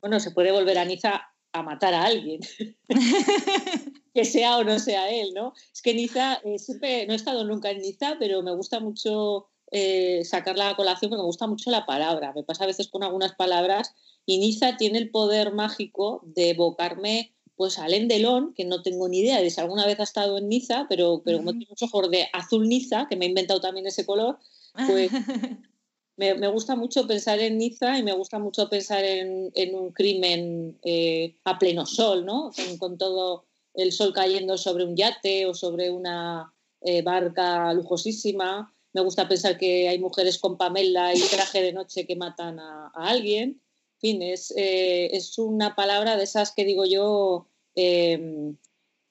Bueno, 0.00 0.18
se 0.18 0.32
puede 0.32 0.50
volver 0.50 0.78
a 0.78 0.84
Niza 0.84 1.28
a 1.52 1.62
matar 1.62 1.94
a 1.94 2.06
alguien, 2.06 2.40
que 4.14 4.24
sea 4.24 4.56
o 4.56 4.64
no 4.64 4.80
sea 4.80 5.08
él, 5.10 5.32
¿no? 5.32 5.52
Es 5.72 5.80
que 5.80 5.94
Niza, 5.94 6.40
eh, 6.44 6.58
siempre, 6.58 7.06
no 7.06 7.12
he 7.12 7.16
estado 7.16 7.44
nunca 7.44 7.70
en 7.70 7.82
Niza, 7.82 8.16
pero 8.18 8.42
me 8.42 8.52
gusta 8.52 8.80
mucho 8.80 9.48
eh, 9.70 10.24
sacarla 10.24 10.70
a 10.70 10.76
colación 10.76 11.10
porque 11.10 11.20
me 11.20 11.26
gusta 11.26 11.46
mucho 11.46 11.70
la 11.70 11.86
palabra. 11.86 12.32
Me 12.34 12.42
pasa 12.42 12.64
a 12.64 12.66
veces 12.66 12.88
con 12.88 13.02
algunas 13.02 13.34
palabras 13.34 13.94
y 14.26 14.38
Niza 14.38 14.76
tiene 14.76 14.98
el 14.98 15.10
poder 15.10 15.52
mágico 15.52 16.22
de 16.24 16.50
evocarme 16.50 17.34
pues 17.56 17.78
a 17.78 17.88
Lendelón, 17.88 18.54
que 18.54 18.64
no 18.64 18.82
tengo 18.82 19.08
ni 19.08 19.18
idea 19.18 19.42
de 19.42 19.50
si 19.50 19.60
alguna 19.60 19.84
vez 19.84 19.98
ha 19.98 20.04
estado 20.04 20.38
en 20.38 20.48
Niza, 20.48 20.86
pero, 20.88 21.22
pero 21.24 21.38
como 21.38 21.50
tiene 21.50 21.66
muchos 21.68 21.92
ojos 21.92 22.08
de 22.10 22.28
azul 22.32 22.68
Niza, 22.68 23.08
que 23.08 23.16
me 23.16 23.24
he 23.24 23.28
inventado 23.28 23.60
también 23.60 23.86
ese 23.86 24.06
color, 24.06 24.38
pues 24.86 25.10
me, 26.16 26.48
gusta 26.48 26.76
mucho 26.76 27.06
pensar 27.06 27.40
en 27.40 27.58
Niza 27.58 27.98
y 27.98 28.02
me 28.02 28.12
gusta 28.12 28.38
mucho 28.38 28.68
pensar 28.68 29.04
en, 29.04 29.50
un 29.74 29.92
crimen 29.92 30.78
eh, 30.82 31.36
a 31.44 31.58
pleno 31.58 31.84
sol, 31.84 32.24
¿no? 32.24 32.50
Con, 32.78 32.96
todo 32.96 33.44
el 33.74 33.92
sol 33.92 34.12
cayendo 34.12 34.56
sobre 34.56 34.84
un 34.84 34.96
yate 34.96 35.46
o 35.46 35.54
sobre 35.54 35.90
una 35.90 36.52
eh, 36.80 37.02
barca 37.02 37.72
lujosísima. 37.72 38.74
Me 38.92 39.02
gusta 39.02 39.28
pensar 39.28 39.58
que 39.58 39.88
hay 39.88 39.98
mujeres 39.98 40.38
con 40.38 40.56
Pamela 40.56 41.14
y 41.14 41.20
traje 41.20 41.62
de 41.62 41.72
noche 41.72 42.06
que 42.06 42.16
matan 42.16 42.58
a, 42.58 42.90
alguien. 42.94 43.60
En 43.94 44.00
fin, 44.00 44.22
es, 44.22 44.52
eh, 44.56 45.10
es, 45.12 45.38
una 45.38 45.74
palabra 45.74 46.16
de 46.16 46.24
esas 46.24 46.52
que 46.52 46.64
digo 46.64 46.84
yo 46.86 47.48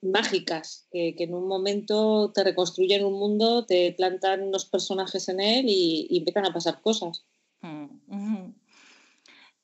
mágicas, 0.02 0.88
que, 0.92 1.16
en 1.18 1.34
un 1.34 1.48
momento 1.48 2.32
te 2.34 2.44
reconstruyen 2.44 3.06
un 3.06 3.14
mundo, 3.14 3.66
te 3.66 3.94
plantan 3.94 4.44
unos 4.44 4.66
personajes 4.66 5.30
en 5.30 5.40
él 5.40 5.66
y, 5.68 6.08
empiezan 6.18 6.46
a 6.46 6.54
pasar 6.54 6.82
cosas. 6.82 7.26
Mm, 7.62 8.52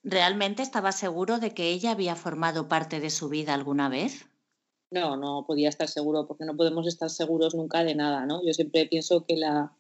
¿Realmente 0.04 0.64
estaba 0.64 0.92
seguro 0.92 1.40
de 1.40 1.54
que 1.54 1.72
ella 1.72 1.92
había 1.92 2.16
formado 2.16 2.68
parte 2.68 3.00
de 3.00 3.10
su 3.10 3.30
vida 3.30 3.54
alguna 3.54 3.90
vez? 3.90 4.26
No, 4.92 5.16
no 5.16 5.46
podía 5.48 5.70
estar 5.70 5.88
seguro, 5.88 6.28
porque 6.28 6.46
no 6.46 6.56
podemos 6.56 6.88
estar 6.88 7.10
seguros 7.10 7.56
nunca 7.56 7.84
de 7.84 7.96
nada, 7.96 8.26
¿no? 8.26 8.46
Yo 8.46 8.54
siempre 8.54 8.86
pienso 8.86 9.26
que 9.26 9.38
la, 9.38 9.74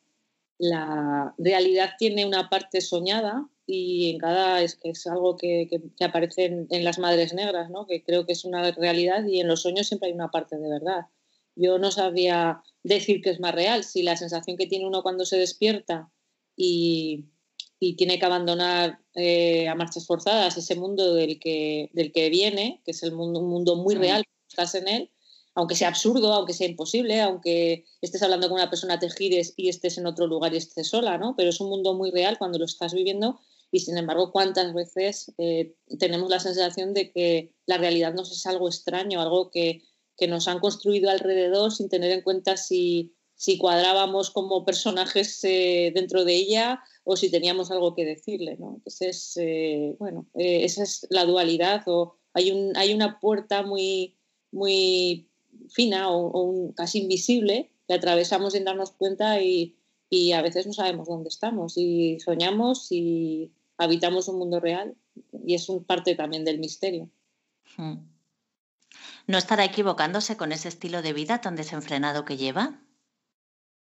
la 0.63 1.36
realidad 1.38 1.91
tiene 1.97 2.26
una 2.26 2.49
parte 2.49 2.80
soñada 2.80 3.49
y 3.65 4.12
en 4.12 4.17
cada 4.17 4.62
es 4.62 4.76
que 4.76 4.91
es 4.91 5.06
algo 5.08 5.36
que, 5.36 5.67
que, 5.69 6.06
aparece 6.06 6.45
en, 6.69 6.84
las 6.84 6.99
madres 6.99 7.34
negras, 7.34 7.69
¿no? 7.69 7.86
que 7.86 8.02
creo 8.02 8.26
que 8.26 8.32
es 8.32 8.45
una 8.45 8.71
realidad 8.71 9.26
y 9.26 9.41
en 9.41 9.47
los 9.47 9.62
sueños 9.62 9.88
siempre 9.88 10.08
hay 10.08 10.15
una 10.15 10.32
parte 10.32 10.58
de 10.58 10.69
verdad. 10.69 11.08
Yo 11.56 11.80
no 11.80 11.91
sabía 11.91 12.63
decir 12.82 13.21
que 13.21 13.32
es 13.32 13.41
más 13.41 13.54
real, 13.54 13.84
si 13.84 14.04
la 14.04 14.15
sensación 14.15 14.56
que 14.56 14.67
tiene 14.67 14.88
uno 14.88 15.04
cuando 15.04 15.26
se 15.26 15.38
despierta 15.38 16.10
y, 16.56 17.26
y 17.78 17.95
tiene 17.95 18.17
que 18.19 18.26
abandonar 18.26 18.99
eh, 19.15 19.67
a 19.67 19.76
marchas 19.76 20.08
forzadas 20.08 20.58
ese 20.58 20.76
mundo 20.76 21.13
del 21.13 21.39
que, 21.39 21.89
del 21.93 22.13
que 22.13 22.30
viene, 22.30 22.82
que 22.86 22.91
es 22.91 23.04
el 23.04 23.12
mundo, 23.12 23.41
un 23.41 23.49
mundo 23.49 23.76
muy 23.76 23.95
mm. 23.95 23.99
real, 23.99 24.23
estás 24.47 24.76
en 24.76 24.88
él, 24.88 25.12
aunque 25.56 25.76
sea 25.76 25.89
absurdo, 25.89 26.34
aunque 26.34 26.54
sea 26.54 26.68
imposible, 26.68 27.22
aunque 27.22 27.86
estés 28.02 28.24
hablando 28.24 28.48
con 28.50 28.56
una 28.56 28.70
persona, 28.70 29.00
te 29.00 29.10
gires 29.10 29.54
y 29.56 29.70
estés 29.70 29.98
en 29.98 30.08
otro 30.08 30.28
lugar 30.28 30.54
y 30.54 30.58
estés 30.58 30.89
sola, 30.89 31.18
¿no? 31.18 31.36
Pero 31.36 31.50
es 31.50 31.60
un 31.60 31.70
mundo 31.70 31.94
muy 31.94 32.12
real 32.12 32.38
cuando 32.38 32.58
lo 32.60 32.66
estás 32.66 32.94
viviendo 32.94 33.39
y 33.74 33.80
sin 33.80 33.98
embargo, 33.98 34.32
¿cuántas 34.32 34.72
veces 34.72 35.34
eh, 35.39 35.74
tenemos 35.98 36.30
la 36.30 36.39
sensación 36.39 36.94
de 36.94 37.12
que 37.12 37.56
la 37.66 37.80
realidad 37.80 38.13
nos 38.13 38.32
es 38.32 38.46
algo 38.46 38.68
extraño, 38.68 39.20
algo 39.20 39.50
que, 39.50 39.82
nos 40.28 40.48
han 40.48 40.60
construido 40.60 41.10
alrededor 41.10 41.74
sin 41.74 41.89
tener 41.89 42.12
en 42.12 42.22
cuenta 42.22 42.56
si, 42.56 43.13
si 43.36 43.58
cuadrábamos 43.58 44.32
como 44.32 44.63
personajes 44.63 45.44
eh, 45.44 45.92
dentro 45.94 46.24
de 46.24 46.34
ella 46.34 46.82
o 47.04 47.18
si 47.18 47.30
teníamos 47.30 47.72
algo 47.72 47.94
que 47.94 48.06
decirle? 48.06 48.56
¿no? 48.58 48.76
Entonces, 48.78 49.34
eh, 49.36 49.98
bueno, 50.00 50.30
esa 50.36 50.84
es 50.84 51.06
la 51.10 51.26
dualidad 51.26 51.82
o 51.88 52.16
hay, 52.34 52.52
un, 52.52 52.78
hay 52.78 52.94
una 52.94 53.20
puerta 53.20 53.63
muy, 53.63 54.16
muy 54.52 55.30
fina 55.70 56.12
o, 56.12 56.74
casi 56.76 57.02
invisible 57.02 57.72
que 57.88 57.94
atravesamos 57.94 58.54
sin 58.54 58.63
darnos 58.63 58.92
cuenta 58.92 59.42
y, 59.42 59.76
y 60.10 60.32
a 60.32 60.42
veces 60.42 60.68
no 60.68 60.74
sabemos 60.74 61.08
dónde 61.08 61.30
estamos 61.30 61.78
y 61.78 62.20
soñamos 62.20 62.92
y 62.92 63.52
habitamos 63.78 64.28
un 64.28 64.39
mundo 64.39 64.60
real 64.60 64.96
y 65.46 65.56
es 65.56 65.70
un 65.70 65.84
parte 65.84 66.16
también 66.16 66.46
del 66.46 66.60
misterio. 66.60 67.10
Hmm. 67.78 67.98
¿No 69.26 69.38
estará 69.38 69.63
equivocándose 69.66 70.38
con 70.38 70.52
ese 70.52 70.68
estilo 70.68 71.02
de 71.02 71.13
vida 71.13 71.42
tan 71.42 71.56
desenfrenado 71.56 72.26
que 72.26 72.38
lleva? 72.38 72.82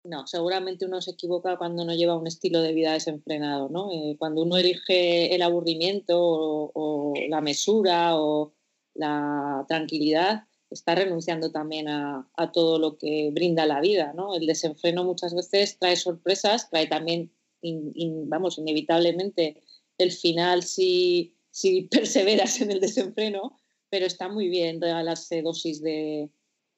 No, 0.04 0.26
seguramente 0.26 0.84
uno 0.84 1.00
se 1.00 1.12
equivoca 1.12 1.56
cuando 1.56 1.84
no 1.84 1.94
lleva 1.94 2.16
un 2.16 2.26
estilo 2.26 2.60
de 2.60 2.72
vida 2.72 2.92
desenfrenado, 2.92 3.68
¿no? 3.68 3.90
Eh, 3.92 4.16
cuando 4.18 4.42
uno 4.42 4.56
elige 4.56 5.32
el 5.34 5.42
aburrimiento 5.42 6.18
o, 6.20 7.14
la 7.28 7.40
mesura 7.40 8.16
o 8.16 8.52
la 8.94 9.64
tranquilidad, 9.68 10.48
está 10.72 10.94
renunciando 10.94 11.50
también 11.50 11.88
a, 11.88 12.26
todo 12.52 12.78
lo 12.78 12.98
que 12.98 13.30
brinda 13.32 13.66
la 13.66 13.80
vida, 13.80 14.12
¿no? 14.14 14.34
El 14.34 14.46
desenfreno 14.46 15.04
muchas 15.04 15.34
veces 15.34 15.78
trae 15.78 15.96
sorpresas, 15.96 16.70
trae 16.70 16.86
también, 16.86 17.32
vamos, 17.62 18.58
inevitablemente 18.58 19.62
el 19.98 20.12
final 20.12 20.62
si, 20.62 21.34
si 21.50 21.82
perseveras 21.90 22.60
en 22.60 22.70
el 22.70 22.80
desenfreno, 22.80 23.58
pero 23.90 24.06
está 24.06 24.28
muy 24.28 24.48
bien 24.48 24.80
regalarse 24.80 25.42
dosis 25.42 25.82
de, 25.82 26.30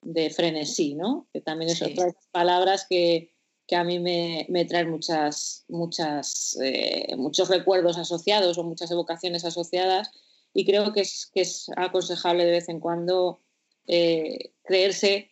de 0.02 0.30
frenesí, 0.30 0.94
¿no? 0.94 1.28
Que 1.32 1.40
también 1.40 1.70
es 1.70 1.82
otra 1.82 2.06
de 2.06 2.12
las 2.12 2.26
palabras 2.32 2.86
que, 2.88 3.32
que 3.66 3.76
a 3.76 3.84
mí 3.84 3.98
me, 3.98 4.46
me 4.48 4.64
traen 4.64 4.90
muchas, 4.90 5.64
muchas, 5.68 6.58
eh, 6.62 7.14
muchos 7.16 7.48
recuerdos 7.48 7.98
asociados 7.98 8.58
o 8.58 8.64
muchas 8.64 8.90
evocaciones 8.90 9.44
asociadas 9.44 10.10
y 10.52 10.64
creo 10.64 10.92
que 10.92 11.00
es, 11.00 11.30
que 11.32 11.40
es 11.40 11.66
aconsejable 11.76 12.44
de 12.44 12.52
vez 12.52 12.68
en 12.68 12.80
cuando 12.80 13.40
eh, 13.86 14.52
creerse 14.62 15.30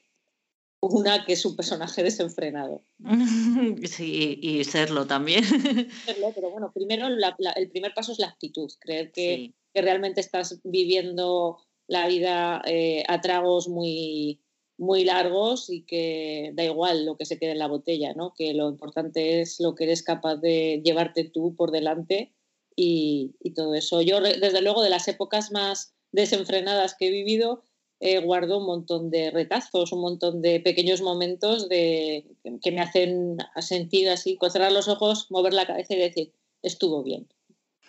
una 0.80 1.24
que 1.24 1.34
es 1.34 1.44
un 1.44 1.56
personaje 1.56 2.02
desenfrenado. 2.02 2.82
Sí, 3.86 4.38
y 4.42 4.64
serlo 4.64 5.06
también. 5.06 5.44
Serlo, 6.04 6.32
pero 6.34 6.50
bueno, 6.50 6.72
primero 6.72 7.06
el 7.06 7.70
primer 7.70 7.94
paso 7.94 8.12
es 8.12 8.18
la 8.18 8.28
actitud, 8.28 8.70
creer 8.80 9.12
que, 9.12 9.54
que 9.72 9.82
realmente 9.82 10.20
estás 10.20 10.60
viviendo 10.64 11.58
la 11.86 12.06
vida 12.06 12.62
eh, 12.64 13.04
a 13.08 13.20
tragos 13.20 13.68
muy, 13.68 14.40
muy 14.78 15.04
largos 15.04 15.70
y 15.70 15.82
que 15.82 16.52
da 16.54 16.64
igual 16.64 17.04
lo 17.04 17.16
que 17.16 17.24
se 17.24 17.38
quede 17.38 17.52
en 17.52 17.58
la 17.58 17.68
botella, 17.68 18.14
¿no? 18.14 18.34
que 18.34 18.54
lo 18.54 18.68
importante 18.68 19.40
es 19.40 19.60
lo 19.60 19.74
que 19.74 19.84
eres 19.84 20.02
capaz 20.02 20.36
de 20.36 20.80
llevarte 20.84 21.24
tú 21.24 21.54
por 21.54 21.70
delante 21.70 22.32
y, 22.74 23.34
y 23.40 23.52
todo 23.54 23.74
eso. 23.74 24.02
Yo, 24.02 24.20
desde 24.20 24.62
luego, 24.62 24.82
de 24.82 24.90
las 24.90 25.06
épocas 25.08 25.52
más 25.52 25.94
desenfrenadas 26.12 26.94
que 26.98 27.08
he 27.08 27.10
vivido, 27.10 27.62
eh, 28.04 28.18
guardo 28.18 28.58
un 28.58 28.66
montón 28.66 29.10
de 29.10 29.30
retazos, 29.30 29.92
un 29.92 30.00
montón 30.00 30.42
de 30.42 30.58
pequeños 30.58 31.02
momentos 31.02 31.68
de, 31.68 32.26
que 32.60 32.72
me 32.72 32.80
hacen 32.80 33.36
sentir 33.60 34.08
así, 34.08 34.36
con 34.36 34.50
cerrar 34.50 34.72
los 34.72 34.88
ojos, 34.88 35.30
mover 35.30 35.54
la 35.54 35.68
cabeza 35.68 35.94
y 35.94 35.98
decir, 35.98 36.32
estuvo 36.62 37.04
bien. 37.04 37.28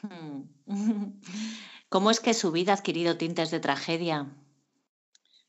Hmm. 0.04 0.44
¿Cómo 1.90 2.12
es 2.12 2.20
que 2.20 2.36
su 2.36 2.52
vida 2.52 2.74
ha 2.74 2.76
adquirido 2.76 3.18
tintes 3.18 3.50
de 3.50 3.60
tragedia? 3.60 4.32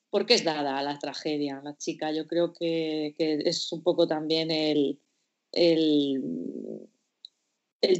Porque 0.08 0.32
es 0.32 0.44
dada 0.44 0.78
a 0.78 0.82
la 0.82 0.98
tragedia, 0.98 1.60
la 1.62 1.76
chica. 1.76 2.10
Yo 2.10 2.26
creo 2.26 2.54
que, 2.54 3.14
es 3.18 3.70
un 3.70 3.82
poco 3.82 4.08
también 4.08 4.50
el, 4.50 4.98
el, 5.52 6.48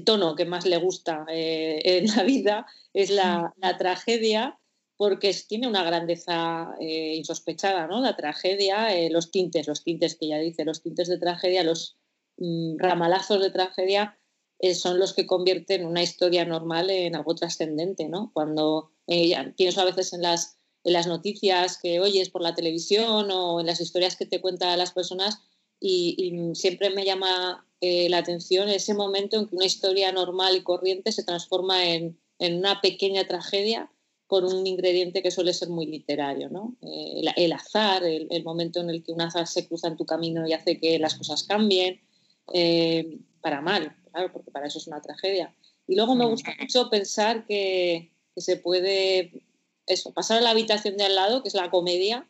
tono 0.07 0.35
que 0.35 0.47
más 0.47 0.65
le 0.65 0.79
gusta 0.79 1.27
eh, 1.29 1.83
en 1.85 2.07
la 2.07 2.23
vida, 2.23 2.67
es 2.95 3.11
la, 3.11 3.53
la 3.59 3.77
tragedia 3.77 4.59
porque 4.97 5.35
tiene 5.49 5.67
una 5.67 5.83
grandeza 5.83 6.75
eh, 6.81 7.15
insospechada, 7.17 7.87
¿no? 7.87 8.01
La 8.01 8.17
tragedia, 8.17 8.97
eh, 8.97 9.11
los 9.11 9.31
tintes, 9.31 9.67
los 9.67 9.83
tintes 9.83 10.17
que 10.17 10.29
ya 10.29 10.39
dice, 10.39 10.65
los 10.65 10.83
tintes 10.83 11.09
de 11.09 11.19
tragedia, 11.19 11.65
los 11.65 11.97
mm, 12.37 12.79
ramalazos 12.79 13.41
de 13.43 13.51
tragedia 13.51 14.19
eh, 14.61 14.75
son 14.75 14.99
los 14.99 15.13
que 15.13 15.27
convierten 15.27 15.85
una 15.85 16.03
historia 16.03 16.45
normal 16.45 16.91
en 16.91 17.17
algo 17.17 17.35
trascendente, 17.35 18.09
¿no? 18.09 18.31
Cuando 18.33 18.93
tienes 19.07 19.77
a 19.77 19.85
veces 19.85 20.15
en 20.15 20.23
las, 20.23 20.57
en 20.85 20.95
las 20.95 21.07
noticias 21.07 21.79
que 21.79 22.01
oyes 22.01 22.31
por 22.31 22.41
la 22.41 22.55
televisión 22.55 23.31
o 23.31 23.61
en 23.61 23.67
las 23.67 23.81
historias 23.81 24.17
que 24.17 24.25
te 24.25 24.41
cuentan 24.41 24.79
las 24.79 24.93
personas 24.93 25.41
y, 25.79 26.33
siempre 26.55 26.89
me 26.89 27.05
llama 27.05 27.67
la 27.83 28.17
atención 28.17 28.71
ese 28.71 28.95
momento 28.95 29.39
en 29.39 29.47
que 29.47 29.57
una 29.57 29.67
historia 29.67 30.11
normal 30.11 30.57
y 30.57 30.63
corriente 30.63 31.13
se 31.13 31.25
transforma 31.25 31.85
en, 31.85 32.19
en 32.39 32.57
una 32.57 32.81
pequeña 32.81 33.27
tragedia 33.27 33.91
por 34.27 34.45
un 34.45 34.67
ingrediente 34.67 35.23
que 35.23 35.31
suele 35.31 35.53
ser 35.53 35.69
muy 35.69 35.87
literario, 35.87 36.49
¿no? 36.49 36.77
Eh, 36.83 37.23
el, 37.37 37.53
azar, 37.53 38.03
el, 38.05 38.45
momento 38.45 38.81
en 38.81 38.91
el 38.91 39.03
que 39.03 39.13
un 39.13 39.21
azar 39.21 39.47
se 39.47 39.67
cruza 39.67 39.89
en 39.89 39.97
tu 39.97 40.07
camino 40.07 40.47
y 40.47 40.53
hace 40.53 40.79
que 40.79 40.99
las 40.99 41.15
cosas 41.15 41.45
cambien, 41.45 42.01
eh, 42.53 43.19
para 43.41 43.61
mal, 43.61 43.95
claro, 44.11 44.33
porque 44.33 44.51
para 44.51 44.67
eso 44.67 44.79
es 44.79 44.87
una 44.87 45.03
tragedia. 45.03 45.55
Y 45.87 45.97
luego 45.97 46.15
me 46.15 46.25
gusta 46.25 46.55
mucho 46.59 46.89
pensar 46.89 47.47
que, 47.47 48.13
se 48.37 48.57
puede 48.57 49.45
eso, 49.87 50.13
pasar 50.13 50.39
a 50.39 50.41
la 50.41 50.51
habitación 50.51 50.97
de 50.97 51.05
al 51.05 51.15
lado, 51.15 51.43
que 51.43 51.49
es 51.49 51.55
la 51.55 51.71
comedia, 51.71 52.27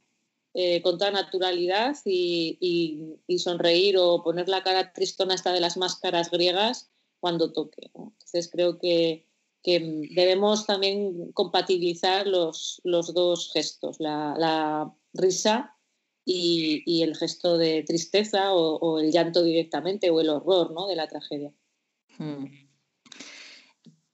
eh, 0.52 0.82
con 0.82 0.98
toda 0.98 1.10
naturalidad 1.10 1.96
y, 2.04 3.18
sonreír 3.38 3.96
o 3.98 4.22
poner 4.22 4.48
la 4.48 4.62
cara 4.62 4.92
tristona 4.92 5.34
esta 5.34 5.52
de 5.52 5.60
las 5.60 5.76
máscaras 5.76 6.30
griegas 6.30 6.90
cuando 7.20 7.52
toque. 7.52 7.90
Entonces 7.94 8.48
creo 8.50 8.78
que 8.78 9.26
que 9.64 9.80
debemos 10.10 10.66
también 10.66 11.32
compatibilizar 11.32 12.26
los, 12.26 12.82
los 12.84 13.14
dos 13.14 13.50
gestos, 13.52 13.96
la, 13.98 14.92
risa 15.14 15.74
y, 16.24 17.02
el 17.02 17.16
gesto 17.16 17.56
de 17.56 17.82
tristeza 17.82 18.52
o, 18.52 19.00
el 19.00 19.10
llanto 19.10 19.42
directamente 19.42 20.10
o 20.10 20.20
el 20.20 20.28
horror 20.28 20.72
¿no? 20.72 20.86
de 20.86 20.96
la 20.96 21.08
tragedia. 21.08 21.52
Hmm. 22.18 22.44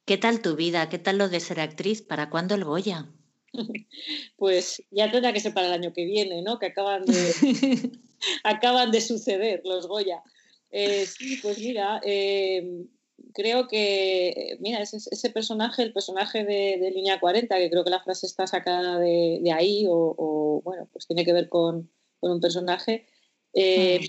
¿Qué 0.05 0.19
tal 0.19 0.41
tu 0.41 0.55
vida? 0.55 0.89
¿Qué 0.89 0.99
tal 0.99 1.19
lo 1.19 1.29
de 1.29 1.41
ser 1.41 1.61
actriz? 1.61 2.01
¿Para 2.01 2.31
cuándo 2.31 2.55
el 2.55 2.65
Goya? 2.65 3.11
pues 4.37 4.83
ya 4.91 5.11
tendrá 5.11 5.33
que 5.33 5.41
ser 5.41 5.53
para 5.53 5.67
el 5.67 5.73
año 5.73 5.93
que 5.93 6.05
viene, 6.05 6.43
¿no? 6.43 6.61
Que 6.61 6.67
acaban 6.67 7.05
de, 7.05 7.91
acaban 8.45 8.93
de 8.93 9.01
suceder 9.01 9.63
los 9.65 9.89
Goya. 9.89 10.23
Eh, 10.71 11.07
sí, 11.07 11.39
pues 11.43 11.59
mira, 11.59 12.01
eh, 12.05 12.87
creo 13.35 13.69
que, 13.69 14.57
mira, 14.61 14.83
ese, 14.83 14.97
ese, 14.97 15.31
personaje, 15.31 15.83
el 15.83 15.93
personaje 15.93 16.45
de, 16.45 16.91
Línea 16.95 17.21
40, 17.21 17.57
que 17.57 17.71
creo 17.71 17.85
que 17.85 17.91
la 17.91 18.03
frase 18.03 18.27
está 18.27 18.47
sacada 18.47 18.99
de, 18.99 19.53
ahí, 19.55 19.87
o, 19.89 20.61
bueno, 20.65 20.89
pues 20.93 21.07
tiene 21.07 21.25
que 21.25 21.33
ver 21.33 21.49
con, 21.49 21.91
un 22.21 22.41
personaje, 22.41 23.07
eh, 23.55 24.01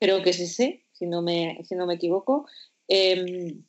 creo 0.00 0.22
que 0.22 0.30
es 0.30 0.40
ese, 0.40 0.86
si 0.92 1.06
no 1.06 1.20
me, 1.22 1.60
si 1.64 1.74
no 1.74 1.86
me 1.86 1.94
equivoco. 1.94 2.46
Em, 2.88 3.64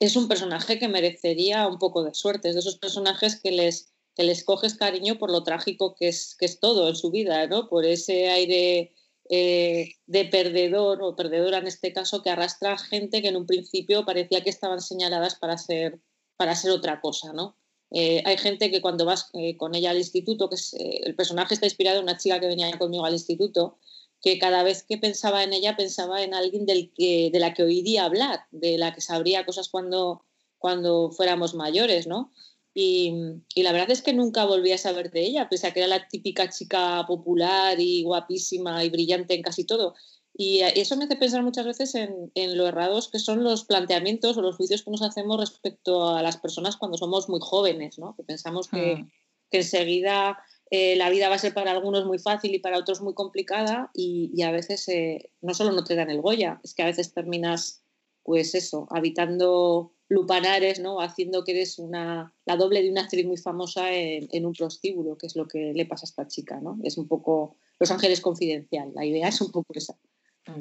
es 0.00 0.16
un 0.16 0.28
personaje 0.28 0.78
que 0.78 0.88
merecería 0.88 1.68
un 1.68 1.78
poco 1.78 2.02
de 2.04 2.14
suerte, 2.14 2.48
es 2.48 2.54
de 2.54 2.60
esos 2.60 2.78
personajes 2.78 3.40
que 3.40 3.52
les, 3.52 3.92
que 4.16 4.24
les 4.24 4.44
coges 4.44 4.74
cariño 4.74 5.18
por 5.18 5.30
lo 5.30 5.42
trágico 5.42 5.94
que 5.94 6.08
es, 6.08 6.36
que 6.38 6.46
es 6.46 6.60
todo 6.60 6.88
en 6.88 6.96
su 6.96 7.10
vida, 7.10 7.46
¿no? 7.46 7.68
Por 7.68 7.84
ese 7.84 8.28
aire 8.28 8.92
eh, 9.30 9.92
de 10.06 10.24
perdedor 10.26 11.02
o 11.02 11.16
perdedora 11.16 11.58
en 11.58 11.66
este 11.66 11.92
caso 11.92 12.22
que 12.22 12.30
arrastra 12.30 12.72
a 12.72 12.78
gente 12.78 13.22
que 13.22 13.28
en 13.28 13.36
un 13.36 13.46
principio 13.46 14.04
parecía 14.04 14.42
que 14.42 14.50
estaban 14.50 14.80
señaladas 14.80 15.36
para 15.36 15.56
ser, 15.56 16.00
para 16.36 16.54
ser 16.54 16.70
otra 16.72 17.00
cosa, 17.00 17.32
¿no? 17.32 17.56
Eh, 17.90 18.22
hay 18.26 18.36
gente 18.36 18.70
que 18.70 18.82
cuando 18.82 19.04
vas 19.04 19.30
eh, 19.34 19.56
con 19.56 19.74
ella 19.74 19.90
al 19.90 19.98
instituto, 19.98 20.50
que 20.50 20.56
el 21.04 21.14
personaje 21.14 21.54
está 21.54 21.66
inspirado 21.66 21.98
en 21.98 22.04
una 22.04 22.18
chica 22.18 22.40
que 22.40 22.48
venía 22.48 22.76
conmigo 22.76 23.04
al 23.04 23.12
instituto, 23.12 23.78
que 24.20 24.38
cada 24.38 24.62
vez 24.62 24.82
que 24.82 24.98
pensaba 24.98 25.44
en 25.44 25.52
ella 25.52 25.76
pensaba 25.76 26.22
en 26.22 26.34
alguien 26.34 26.66
del 26.66 26.92
que, 26.92 27.30
de 27.32 27.38
la 27.38 27.54
que 27.54 27.62
oiría 27.62 28.04
hablar, 28.04 28.46
de 28.50 28.78
la 28.78 28.94
que 28.94 29.00
sabría 29.00 29.46
cosas 29.46 29.68
cuando, 29.68 30.24
cuando 30.58 31.10
fuéramos 31.12 31.54
mayores, 31.54 32.06
¿no? 32.06 32.32
Y, 32.76 33.14
la 33.54 33.70
verdad 33.70 33.92
es 33.92 34.02
que 34.02 34.12
nunca 34.12 34.44
volví 34.44 34.72
a 34.72 34.78
saber 34.78 35.12
de 35.12 35.20
ella, 35.20 35.48
pese 35.48 35.68
a 35.68 35.72
que 35.72 35.80
era 35.80 35.88
la 35.88 36.08
típica 36.08 36.50
chica 36.50 37.04
popular 37.06 37.78
y 37.78 38.02
guapísima 38.02 38.84
y 38.84 38.90
brillante 38.90 39.34
en 39.34 39.42
casi 39.42 39.64
todo. 39.64 39.94
Y 40.36 40.60
eso 40.62 40.96
me 40.96 41.04
hace 41.04 41.14
pensar 41.14 41.44
muchas 41.44 41.64
veces 41.64 41.94
en, 41.94 42.58
lo 42.58 42.66
errados 42.66 43.08
que 43.08 43.20
son 43.20 43.44
los 43.44 43.64
planteamientos 43.64 44.36
o 44.36 44.42
los 44.42 44.56
juicios 44.56 44.82
que 44.82 44.90
nos 44.90 45.02
hacemos 45.02 45.38
respecto 45.38 46.08
a 46.08 46.22
las 46.22 46.36
personas 46.36 46.76
cuando 46.76 46.98
somos 46.98 47.28
muy 47.28 47.38
jóvenes, 47.40 48.00
¿no? 48.00 48.16
que 48.16 48.24
pensamos 48.24 48.66
que, 48.66 48.96
hmm. 48.96 49.10
enseguida 49.52 50.36
eh, 50.70 50.96
la 50.96 51.08
vida 51.10 51.28
va 51.28 51.36
a 51.36 51.38
ser 51.38 51.54
para 51.54 51.70
algunos 51.70 52.04
muy 52.04 52.18
fácil 52.18 52.52
y 52.52 52.58
para 52.58 52.78
otros 52.78 53.00
muy 53.00 53.14
complicada 53.14 53.92
y, 53.94 54.42
a 54.42 54.50
veces 54.50 54.88
eh, 54.88 55.30
no 55.40 55.54
solo 55.54 55.70
no 55.70 55.84
te 55.84 55.94
dan 55.94 56.10
el 56.10 56.20
Goya, 56.20 56.60
es 56.64 56.74
que 56.74 56.82
a 56.82 56.86
veces 56.86 57.14
terminas, 57.14 57.84
pues 58.24 58.56
eso, 58.56 58.88
habitando 58.90 59.93
lupanares, 60.08 60.80
¿no? 60.80 61.00
Haciendo 61.00 61.44
que 61.44 61.52
eres 61.52 61.78
una, 61.78 62.32
la 62.44 62.56
doble 62.56 62.82
de 62.82 62.90
una 62.90 63.02
actriz 63.02 63.26
muy 63.26 63.36
famosa 63.36 63.92
en, 63.92 64.46
un 64.46 64.52
prostíbulo, 64.52 65.16
que 65.16 65.26
es 65.26 65.36
lo 65.36 65.48
que 65.48 65.72
le 65.74 65.86
pasa 65.86 66.04
a 66.04 66.10
esta 66.10 66.28
chica, 66.28 66.60
¿no? 66.60 66.78
Es 66.84 66.98
un 66.98 67.08
poco 67.08 67.56
Los 67.78 67.90
Ángeles 67.90 68.20
Confidencial, 68.20 68.92
la 68.94 69.04
idea 69.04 69.28
es 69.28 69.40
un 69.40 69.50
poco 69.50 69.72
esa. 69.74 69.96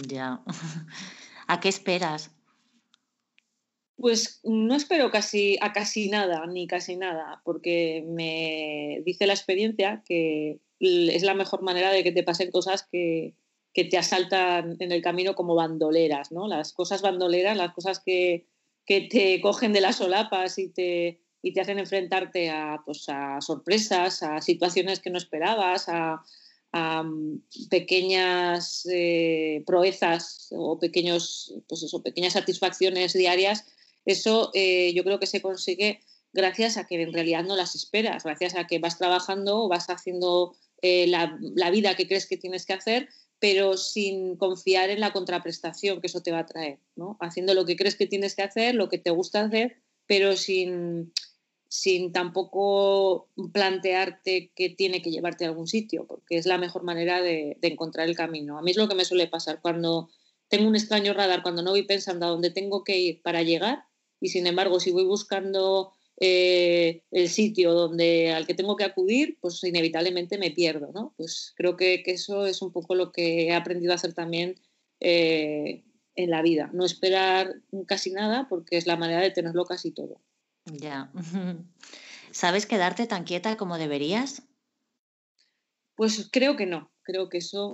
Ya. 0.07 0.41
¿A 1.47 1.59
qué 1.59 1.69
esperas? 1.69 2.31
Pues 3.97 4.39
no 4.43 4.75
espero 4.75 5.11
casi 5.11 5.57
a 5.61 5.71
casi 5.71 6.09
nada, 6.09 6.45
ni 6.47 6.67
casi 6.67 6.95
nada, 6.95 7.41
porque 7.43 8.03
me 8.07 9.01
dice 9.05 9.27
la 9.27 9.33
experiencia 9.33 10.03
que 10.05 10.59
es 10.79 11.23
la 11.23 11.33
mejor 11.33 11.61
manera 11.61 11.91
de 11.91 12.03
que 12.03 12.11
te 12.11 12.23
pasen 12.23 12.51
cosas 12.51 12.83
que, 12.91 13.35
que 13.73 13.85
te 13.85 13.97
asaltan 13.97 14.77
en 14.79 14.91
el 14.91 15.01
camino 15.01 15.35
como 15.35 15.55
bandoleras, 15.55 16.31
¿no? 16.31 16.47
Las 16.47 16.73
cosas 16.73 17.01
bandoleras, 17.01 17.55
las 17.55 17.73
cosas 17.73 17.99
que, 17.99 18.47
que 18.85 19.01
te 19.01 19.39
cogen 19.41 19.73
de 19.73 19.81
las 19.81 19.97
solapas 19.97 20.57
y 20.57 20.69
te, 20.69 21.19
y 21.41 21.53
te 21.53 21.61
hacen 21.61 21.79
enfrentarte 21.79 22.49
a, 22.49 22.81
pues, 22.85 23.05
a 23.07 23.39
sorpresas, 23.41 24.23
a 24.23 24.41
situaciones 24.41 24.99
que 24.99 25.09
no 25.09 25.17
esperabas, 25.17 25.85
a, 25.87 26.23
mm, 27.03 27.67
pequeñas 27.69 28.87
eh, 28.91 29.63
proezas 29.65 30.47
o 30.51 30.79
pequeños, 30.79 31.53
pues 31.67 31.83
eso, 31.83 32.01
pequeñas 32.01 32.33
satisfacciones 32.33 33.13
diarias, 33.13 33.65
eso 34.05 34.51
eh, 34.53 34.93
yo 34.93 35.03
creo 35.03 35.19
que 35.19 35.27
se 35.27 35.41
consigue 35.41 36.01
gracias 36.33 36.77
a 36.77 36.85
que 36.85 37.01
en 37.01 37.13
realidad 37.13 37.43
no 37.43 37.55
las 37.55 37.75
esperas, 37.75 38.23
gracias 38.23 38.55
a 38.55 38.67
que 38.67 38.79
vas 38.79 38.97
trabajando, 38.97 39.67
vas 39.69 39.89
haciendo 39.89 40.55
eh, 40.81 41.07
la, 41.07 41.37
la, 41.55 41.69
vida 41.69 41.95
que 41.95 42.07
crees 42.07 42.25
que 42.25 42.37
tienes 42.37 42.65
que 42.65 42.73
hacer 42.73 43.07
pero 43.43 43.75
sin 43.75 44.37
confiar 44.37 44.89
en 44.89 45.01
la 45.01 45.11
contraprestación 45.11 45.99
que 45.99 46.07
eso 46.07 46.23
te 46.23 46.31
va 46.31 46.39
a 46.39 46.45
traer, 46.45 46.79
¿no? 46.95 47.17
Haciendo 47.19 47.53
lo 47.53 47.65
que 47.65 47.75
crees 47.75 47.97
que 47.97 48.07
tienes 48.07 48.35
que 48.35 48.41
hacer, 48.41 48.73
lo 48.73 48.87
que 48.87 48.99
te 48.99 49.11
gusta 49.11 49.41
hacer, 49.41 49.81
pero 50.07 50.37
sin, 50.37 51.11
sin 51.67 52.13
tampoco 52.13 53.27
plantearte 53.51 54.53
que 54.55 54.69
tiene 54.69 55.01
que 55.01 55.11
llevarte 55.11 55.43
a 55.43 55.49
algún 55.49 55.67
sitio, 55.67 56.07
porque 56.07 56.37
es 56.37 56.45
la 56.45 56.57
mejor 56.57 56.83
manera 56.83 57.21
de, 57.21 57.57
encontrar 57.63 58.07
el 58.07 58.15
camino. 58.15 58.57
A 58.57 58.61
mí 58.61 58.71
es 58.71 58.77
lo 58.77 58.87
que 58.87 58.95
me 58.95 59.03
suele 59.03 59.27
pasar 59.27 59.59
cuando 59.61 60.09
tengo 60.47 60.69
un 60.69 60.77
extraño 60.77 61.13
radar 61.13 61.43
cuando 61.43 61.63
no 61.63 61.71
voy 61.71 61.83
pensando 61.83 62.25
a 62.25 62.29
dónde 62.29 62.49
tengo 62.49 62.85
que 62.85 62.97
ir 62.97 63.21
para 63.23 63.43
llegar 63.43 63.83
y 64.21 64.29
sin 64.29 64.47
embargo 64.47 64.79
si 64.79 64.91
voy 64.91 65.03
buscando 65.03 65.91
eh, 66.19 67.03
el 67.11 67.29
sitio 67.29 67.73
donde, 67.73 68.31
al 68.31 68.45
que 68.45 68.53
tengo 68.53 68.75
que 68.75 68.83
acudir, 68.83 69.37
pues 69.41 69.63
inevitablemente 69.63 70.37
me 70.37 70.51
pierdo, 70.51 70.91
¿no? 70.93 71.13
Pues 71.17 71.53
creo 71.55 71.75
que, 71.75 72.03
eso 72.05 72.45
es 72.45 72.61
un 72.61 72.71
poco 72.71 72.95
lo 72.95 73.11
que 73.11 73.47
he 73.47 73.53
aprendido 73.53 73.91
a 73.91 73.95
hacer 73.95 74.13
también 74.13 74.59
eh, 74.99 75.83
en 76.15 76.29
la 76.29 76.41
vida, 76.41 76.69
no 76.73 76.85
esperar 76.85 77.55
casi 77.87 78.11
nada 78.11 78.47
porque 78.47 78.77
es 78.77 78.85
la 78.85 78.97
manera 78.97 79.21
de 79.21 79.31
tenerlo 79.31 79.65
casi 79.65 79.91
todo. 79.91 80.21
Ya. 80.65 81.11
¿Sabes 82.31 82.65
quedarte 82.65 83.07
tan 83.07 83.25
quieta 83.25 83.57
como 83.57 83.77
deberías? 83.77 84.43
Pues 85.95 86.29
creo 86.31 86.55
que 86.55 86.65
no, 86.65 86.91
creo 87.03 87.29
que 87.29 87.39
eso... 87.39 87.73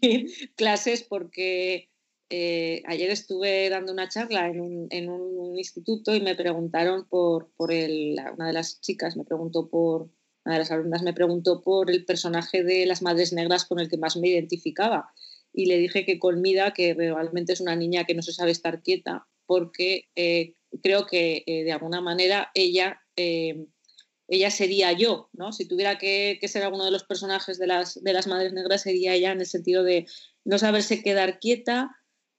Eh, 0.00 0.26
clases 0.56 1.02
porque 1.02 1.90
eh, 2.28 2.82
ayer 2.86 3.10
estuve 3.10 3.68
dando 3.70 3.92
una 3.92 4.08
charla 4.08 4.48
en 4.48 5.08
un, 5.08 5.56
instituto 5.56 6.14
y 6.14 6.20
me 6.20 6.34
preguntaron 6.34 7.08
por, 7.08 7.48
el, 7.70 8.16
una 8.34 8.48
de 8.48 8.52
las 8.52 8.80
chicas 8.82 9.16
me 9.16 9.24
preguntó 9.24 9.70
por, 9.70 10.10
una 10.44 10.54
de 10.54 10.58
las 10.58 10.70
alumnas 10.70 11.02
me 11.02 11.14
preguntó 11.14 11.62
por 11.62 11.90
el 11.90 12.04
personaje 12.04 12.62
de 12.62 12.84
las 12.84 13.00
Madres 13.00 13.32
Negras 13.32 13.64
con 13.64 13.80
el 13.80 13.88
que 13.88 13.96
más 13.96 14.16
me 14.16 14.28
identificaba. 14.28 15.08
Y 15.52 15.66
le 15.66 15.78
dije 15.78 16.04
que 16.04 16.18
Colmida, 16.18 16.74
que 16.74 16.92
realmente 16.92 17.54
es 17.54 17.60
una 17.60 17.74
niña 17.74 18.04
que 18.04 18.14
no 18.14 18.20
se 18.20 18.32
sabe 18.32 18.50
estar 18.50 18.82
quieta, 18.82 19.26
porque 19.46 20.08
eh, 20.14 20.52
creo 20.82 21.06
que 21.06 21.42
eh, 21.46 21.64
de 21.64 21.72
alguna 21.72 22.02
manera 22.02 22.50
ella, 22.54 23.00
ella 23.16 24.50
sería 24.50 24.92
yo, 24.92 25.30
¿no? 25.32 25.52
Si 25.52 25.66
tuviera 25.66 25.96
que, 25.96 26.36
que, 26.38 26.48
ser 26.48 26.64
alguno 26.64 26.84
de 26.84 26.90
los 26.90 27.04
personajes 27.04 27.58
de 27.58 27.68
las, 27.68 28.02
de 28.02 28.12
las 28.12 28.26
Madres 28.26 28.52
Negras, 28.52 28.82
sería 28.82 29.14
ella 29.14 29.32
en 29.32 29.40
el 29.40 29.46
sentido 29.46 29.84
de 29.84 30.06
no 30.44 30.58
saberse 30.58 31.02
quedar 31.02 31.38
quieta, 31.38 31.96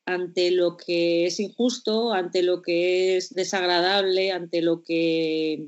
ante 0.07 0.51
lo 0.51 0.77
que 0.77 1.25
es 1.25 1.37
injusto, 1.41 2.13
ante 2.13 2.41
lo 2.41 2.61
que 2.61 3.17
es 3.17 3.33
desagradable, 3.33 4.31
ante 4.31 4.61
lo 4.61 4.81
que 4.81 5.67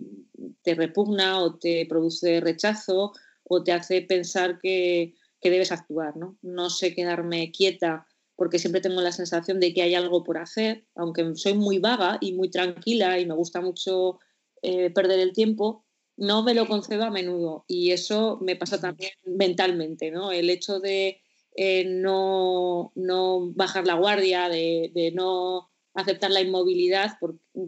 te 0.61 0.75
repugna 0.75 1.43
o 1.43 1.59
te 1.59 1.85
produce 1.85 2.39
rechazo 2.39 3.11
o 3.43 3.63
te 3.63 3.73
hace 3.73 4.01
pensar 4.01 4.59
que, 4.59 5.13
debes 5.43 5.73
actuar. 5.73 6.15
¿no? 6.15 6.37
no 6.41 6.69
sé 6.69 6.95
quedarme 6.95 7.51
quieta 7.51 8.07
porque 8.35 8.59
siempre 8.59 8.79
tengo 8.79 9.01
la 9.01 9.11
sensación 9.11 9.59
de 9.59 9.73
que 9.73 9.81
hay 9.81 9.93
algo 9.93 10.23
por 10.23 10.37
hacer, 10.37 10.85
aunque 10.95 11.35
soy 11.35 11.53
muy 11.55 11.79
vaga 11.79 12.17
y 12.21 12.31
muy 12.31 12.49
tranquila 12.49 13.19
y 13.19 13.25
me 13.25 13.33
gusta 13.33 13.59
mucho 13.59 14.19
eh, 14.61 14.89
perder 14.89 15.19
el 15.19 15.33
tiempo, 15.33 15.83
no 16.15 16.43
me 16.43 16.53
lo 16.53 16.65
concedo 16.65 17.03
a 17.03 17.11
menudo 17.11 17.65
y 17.67 17.91
eso 17.91 18.37
me 18.41 18.55
pasa 18.55 18.79
también 18.79 19.11
mentalmente, 19.25 20.11
¿no? 20.11 20.31
El 20.31 20.49
hecho 20.49 20.79
de 20.79 21.21
eh, 21.61 21.83
no, 21.83 22.93
bajar 23.53 23.85
la 23.85 23.95
guardia, 23.95 24.47
de, 24.47 25.11
no 25.13 25.69
aceptar 25.93 26.31
la 26.31 26.39
inmovilidad 26.39 27.17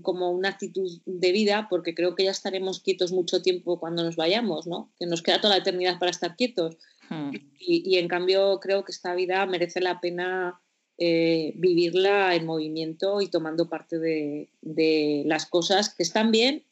como 0.02 0.32
una 0.32 0.48
actitud 0.48 1.02
de 1.06 1.34
vida, 1.34 1.68
porque 1.70 1.94
creo 1.94 2.16
que 2.16 2.24
ya 2.24 2.32
estaremos 2.32 2.80
quietos 2.80 3.12
mucho 3.12 3.42
tiempo 3.42 3.82
cuando 3.82 4.06
nos 4.06 4.16
vayamos, 4.16 4.66
¿no? 4.66 4.94
que 4.98 5.08
nos 5.08 5.22
queda 5.22 5.42
toda 5.42 5.56
la 5.56 5.62
eternidad 5.62 6.00
para 6.00 6.12
estar 6.12 6.38
quietos. 6.38 6.78
Hmm. 7.10 7.32
Y, 7.60 7.98
en 7.98 8.08
cambio 8.08 8.62
creo 8.62 8.86
que 8.86 8.94
esta 8.94 9.14
vida 9.14 9.46
merece 9.46 9.82
la 9.82 10.00
pena 10.00 10.62
eh, 10.98 11.52
vivirla 11.58 12.34
en 12.34 12.46
movimiento 12.46 13.20
y 13.20 13.28
tomando 13.28 13.68
parte 13.68 14.00
de, 14.00 15.24
las 15.26 15.46
cosas 15.48 15.94
que 15.94 16.04
están 16.04 16.32
bien 16.32 16.64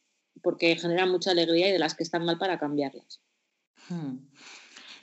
porque 0.42 0.74
generan 0.78 1.12
mucha 1.12 1.32
alegría 1.32 1.68
y 1.68 1.74
de 1.74 1.80
las 1.80 1.96
que 1.96 2.04
están 2.04 2.24
mal 2.24 2.38
para 2.38 2.60
cambiarlas. 2.60 3.20
Hmm. 3.90 4.20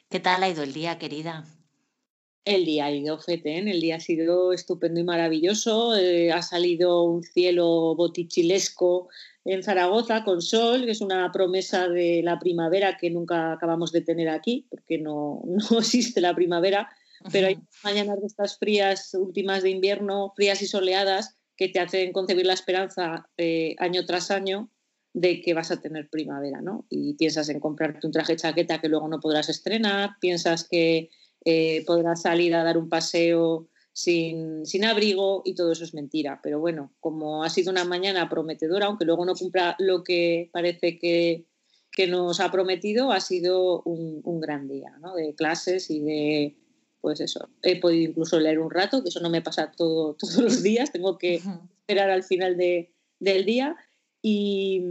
¿Qué 0.08 0.18
tal 0.18 0.42
ha 0.42 0.48
ido 0.48 0.62
el 0.62 0.72
día, 0.72 0.98
querida? 0.98 1.44
El 2.46 2.64
día 2.64 2.84
ha 2.86 2.92
ido 2.92 3.18
fetén, 3.18 3.66
el 3.66 3.80
día 3.80 3.96
ha 3.96 4.00
sido 4.00 4.52
estupendo 4.52 5.00
y 5.00 5.02
maravilloso. 5.02 5.96
Eh, 5.96 6.30
ha 6.30 6.42
salido 6.42 7.02
un 7.02 7.24
cielo 7.24 7.96
botichilesco 7.96 9.08
en 9.44 9.64
Zaragoza 9.64 10.22
con 10.22 10.40
sol, 10.40 10.84
que 10.84 10.92
es 10.92 11.00
una 11.00 11.32
promesa 11.32 11.88
de 11.88 12.22
la 12.22 12.38
primavera 12.38 12.98
que 12.98 13.10
nunca 13.10 13.52
acabamos 13.52 13.90
de 13.90 14.02
tener 14.02 14.28
aquí, 14.28 14.64
porque 14.70 14.96
no, 14.96 15.42
existe 15.78 16.20
la 16.20 16.36
primavera. 16.36 16.88
Pero 17.32 17.48
hay 17.48 17.58
mañanas 17.82 18.20
de 18.20 18.28
estas 18.28 18.58
frías 18.58 19.12
últimas 19.14 19.64
de 19.64 19.70
invierno, 19.70 20.32
frías 20.36 20.62
y 20.62 20.68
soleadas, 20.68 21.36
que 21.56 21.68
te 21.68 21.80
hacen 21.80 22.12
concebir 22.12 22.46
la 22.46 22.52
esperanza 22.52 23.28
eh, 23.38 23.74
año 23.78 24.06
tras 24.06 24.30
año 24.30 24.70
de 25.14 25.40
que 25.40 25.52
vas 25.52 25.72
a 25.72 25.80
tener 25.80 26.08
primavera, 26.10 26.60
¿no? 26.60 26.86
Y 26.90 27.14
piensas 27.14 27.48
en 27.48 27.58
comprarte 27.58 28.06
un 28.06 28.12
traje 28.12 28.36
chaqueta 28.36 28.80
que 28.80 28.88
luego 28.88 29.08
no 29.08 29.18
podrás 29.18 29.48
estrenar, 29.48 30.10
piensas 30.20 30.68
que 30.68 31.10
eh, 31.48 31.84
podrás 31.86 32.22
salir 32.22 32.56
a 32.56 32.64
dar 32.64 32.76
un 32.76 32.88
paseo 32.88 33.68
sin, 33.92 34.84
abrigo 34.84 35.42
y 35.44 35.54
todo 35.54 35.70
eso 35.70 35.84
es 35.84 35.94
mentira. 35.94 36.40
Pero 36.42 36.58
bueno, 36.58 36.92
como 36.98 37.44
ha 37.44 37.50
sido 37.50 37.70
una 37.70 37.84
mañana 37.84 38.28
prometedora, 38.28 38.86
aunque 38.86 39.04
luego 39.04 39.24
no 39.24 39.34
cumpla 39.36 39.76
lo 39.78 40.02
que 40.02 40.50
parece 40.52 40.98
que, 40.98 41.46
nos 42.08 42.40
ha 42.40 42.50
prometido, 42.50 43.12
ha 43.12 43.20
sido 43.20 43.82
un, 43.84 44.40
gran 44.40 44.66
día 44.66 44.92
de 45.16 45.36
clases 45.36 45.88
y 45.88 46.00
de, 46.00 46.56
pues 47.00 47.20
eso, 47.20 47.48
he 47.62 47.80
podido 47.80 48.10
incluso 48.10 48.40
leer 48.40 48.58
un 48.58 48.70
rato, 48.70 49.04
que 49.04 49.08
eso 49.10 49.20
no 49.20 49.30
me 49.30 49.40
pasa 49.40 49.70
todo, 49.70 50.14
todos 50.18 50.38
los 50.38 50.62
días, 50.64 50.90
tengo 50.90 51.16
que 51.16 51.36
esperar 51.36 52.10
al 52.10 52.24
final 52.24 52.56
del 52.56 53.44
día. 53.46 53.76
Y, 54.20 54.82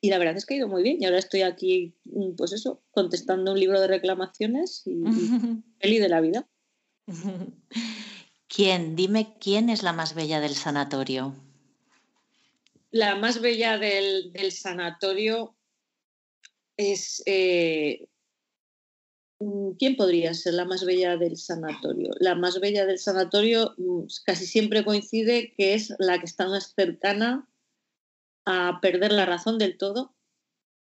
y 0.00 0.10
la 0.10 0.18
verdad 0.18 0.36
es 0.36 0.46
que 0.46 0.54
ha 0.54 0.56
ido 0.56 0.68
muy 0.68 0.82
bien 0.82 0.96
y 1.00 1.04
ahora 1.04 1.18
estoy 1.18 1.42
aquí, 1.42 1.94
mm, 2.04 2.34
pues 2.36 2.52
eso, 2.52 2.82
contestando 2.90 3.52
un 3.52 3.60
libro 3.60 3.80
de 3.80 3.86
reclamaciones 3.86 4.82
y, 4.86 5.02
feliz 5.80 6.00
de 6.00 6.08
la 6.08 6.20
vida. 6.20 6.48
¿Quién? 8.48 8.96
Dime 8.96 9.36
quién 9.38 9.68
es 9.68 9.82
la 9.82 9.92
más 9.92 10.14
bella 10.14 10.40
del 10.40 10.54
sanatorio. 10.54 11.36
La 12.90 13.14
más 13.14 13.40
bella 13.40 13.78
del, 13.78 14.32
sanatorio 14.50 15.54
es... 16.76 17.22
Eh, 17.26 18.08
mm, 19.38 19.72
¿Quién 19.78 19.96
podría 19.96 20.34
ser 20.34 20.54
la 20.54 20.64
más 20.64 20.84
bella 20.84 21.16
del 21.16 21.36
sanatorio? 21.36 22.10
La 22.18 22.34
más 22.34 22.58
bella 22.58 22.86
del 22.86 22.98
sanatorio 22.98 23.74
mm, 23.76 24.06
casi 24.24 24.46
siempre 24.46 24.84
coincide 24.84 25.52
que 25.56 25.74
es 25.74 25.94
la 25.98 26.18
que 26.18 26.26
está 26.26 26.48
más 26.48 26.72
cercana 26.74 27.49
a 28.44 28.78
perder 28.80 29.12
la 29.12 29.26
razón 29.26 29.58
del 29.58 29.76
todo 29.76 30.14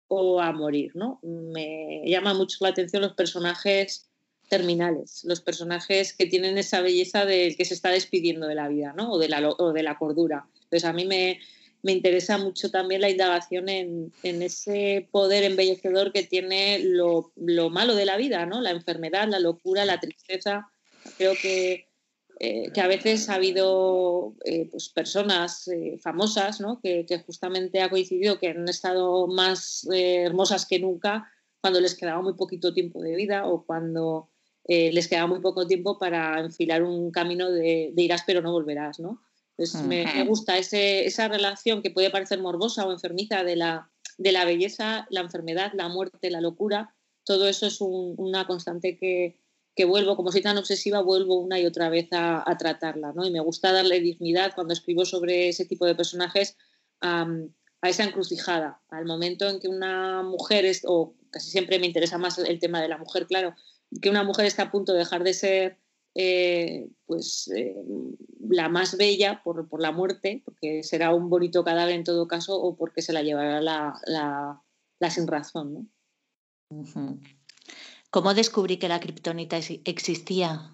o 0.08 0.40
a 0.40 0.52
morir, 0.52 0.92
¿no? 0.94 1.18
Me 1.22 2.02
llama 2.06 2.34
mucho 2.34 2.58
la 2.60 2.68
atención 2.68 3.02
los 3.02 3.14
personajes 3.14 4.08
terminales, 4.48 5.24
los 5.24 5.40
personajes 5.40 6.12
que 6.12 6.26
tienen 6.26 6.58
esa 6.58 6.80
belleza 6.80 7.24
del 7.24 7.56
que 7.56 7.64
se 7.64 7.74
está 7.74 7.90
despidiendo 7.90 8.46
de 8.46 8.54
la 8.54 8.68
vida, 8.68 8.92
¿no? 8.96 9.10
O 9.10 9.18
de 9.18 9.28
la, 9.28 9.48
o 9.48 9.72
de 9.72 9.82
la 9.82 9.98
cordura. 9.98 10.46
Entonces 10.54 10.84
a 10.84 10.92
mí 10.92 11.04
me, 11.04 11.40
interesa 11.82 12.38
mucho 12.38 12.70
también 12.70 13.00
la 13.00 13.10
indagación 13.10 13.68
en, 13.68 14.12
ese 14.22 15.08
poder 15.10 15.44
embellecedor 15.44 16.12
que 16.12 16.24
tiene 16.24 16.80
lo, 16.80 17.32
lo, 17.36 17.70
malo 17.70 17.94
de 17.94 18.06
la 18.06 18.16
vida, 18.16 18.46
¿no? 18.46 18.60
La 18.60 18.70
enfermedad, 18.70 19.28
la 19.28 19.38
locura, 19.38 19.84
la 19.84 20.00
tristeza. 20.00 20.68
Creo 21.16 21.34
que 21.40 21.85
eh, 22.38 22.70
que 22.74 22.82
a 22.82 22.86
veces 22.86 23.30
ha 23.30 23.36
habido 23.36 24.34
eh, 24.44 24.68
pues 24.70 24.90
personas 24.90 25.68
eh, 25.68 25.96
famosas 26.02 26.60
¿no? 26.60 26.80
que, 26.82 27.06
justamente 27.24 27.80
ha 27.80 27.88
coincidido 27.88 28.38
que 28.38 28.48
han 28.48 28.68
estado 28.68 29.26
más 29.26 29.88
hermosas 29.90 30.66
que 30.66 30.78
nunca 30.78 31.32
cuando 31.62 31.80
les 31.80 31.94
quedaba 31.94 32.20
muy 32.20 32.34
poquito 32.34 32.74
tiempo 32.74 33.00
de 33.00 33.16
vida 33.16 33.46
o 33.46 33.64
cuando 33.64 34.28
les 34.68 35.06
quedaba 35.06 35.28
muy 35.28 35.40
poco 35.40 35.66
tiempo 35.66 35.96
para 35.96 36.40
enfilar 36.40 36.82
un 36.82 37.12
camino 37.12 37.50
de, 37.50 37.92
irás 37.96 38.24
pero 38.26 38.42
no 38.42 38.52
volverás. 38.52 38.98
¿no? 38.98 39.22
me, 39.84 40.24
gusta 40.24 40.58
ese, 40.58 41.06
esa 41.06 41.28
relación 41.28 41.82
que 41.82 41.90
puede 41.90 42.10
parecer 42.10 42.40
morbosa 42.40 42.84
o 42.84 42.92
enfermiza 42.92 43.44
de 43.44 43.56
la, 43.56 43.90
de 44.18 44.32
la 44.32 44.44
belleza, 44.44 45.06
la 45.08 45.20
enfermedad, 45.20 45.72
la 45.74 45.88
muerte, 45.88 46.30
la 46.30 46.40
locura. 46.40 46.94
Todo 47.24 47.48
eso 47.48 47.66
es 47.66 47.80
una 47.80 48.46
constante 48.46 48.96
que, 48.96 49.38
que 49.76 49.84
vuelvo, 49.84 50.16
como 50.16 50.32
soy 50.32 50.40
tan 50.40 50.56
obsesiva, 50.56 51.02
vuelvo 51.02 51.38
una 51.38 51.60
y 51.60 51.66
otra 51.66 51.90
vez 51.90 52.08
a, 52.12 52.44
tratarla, 52.58 53.12
¿no? 53.12 53.26
Y 53.26 53.30
me 53.30 53.40
gusta 53.40 53.72
darle 53.72 54.00
dignidad 54.00 54.52
cuando 54.54 54.72
escribo 54.72 55.04
sobre 55.04 55.50
ese 55.50 55.66
tipo 55.66 55.84
de 55.84 55.94
personajes 55.94 56.56
a, 57.02 57.26
esa 57.82 58.04
encrucijada, 58.04 58.80
al 58.88 59.04
momento 59.04 59.46
en 59.46 59.60
que 59.60 59.68
una 59.68 60.22
mujer, 60.22 60.64
es, 60.64 60.82
o 60.86 61.14
casi 61.30 61.50
siempre 61.50 61.78
me 61.78 61.86
interesa 61.86 62.16
más 62.16 62.38
el 62.38 62.58
tema 62.58 62.80
de 62.80 62.88
la 62.88 62.96
mujer, 62.96 63.26
claro, 63.26 63.54
que 64.00 64.08
una 64.08 64.24
mujer 64.24 64.46
está 64.46 64.64
a 64.64 64.70
punto 64.72 64.92
de 64.92 65.00
dejar 65.00 65.22
de 65.22 65.34
ser 65.34 65.78
eh, 66.14 66.88
pues 67.04 67.48
eh, 67.54 67.76
la 68.48 68.70
más 68.70 68.96
bella 68.96 69.42
por, 69.44 69.68
la 69.78 69.92
muerte, 69.92 70.40
porque 70.44 70.82
será 70.82 71.14
un 71.14 71.28
bonito 71.28 71.62
cadáver 71.62 71.94
en 71.94 72.04
todo 72.04 72.26
caso, 72.26 72.58
o 72.58 72.76
porque 72.76 73.02
se 73.02 73.12
la 73.12 73.22
llevará 73.22 73.60
la, 73.60 74.00
la, 74.06 75.10
sin 75.10 75.26
razón, 75.26 75.74
¿no? 75.74 75.86
¿Cómo 78.10 78.34
descubrí 78.34 78.78
que 78.78 78.88
la 78.88 79.00
kriptonita 79.00 79.58
existía? 79.84 80.72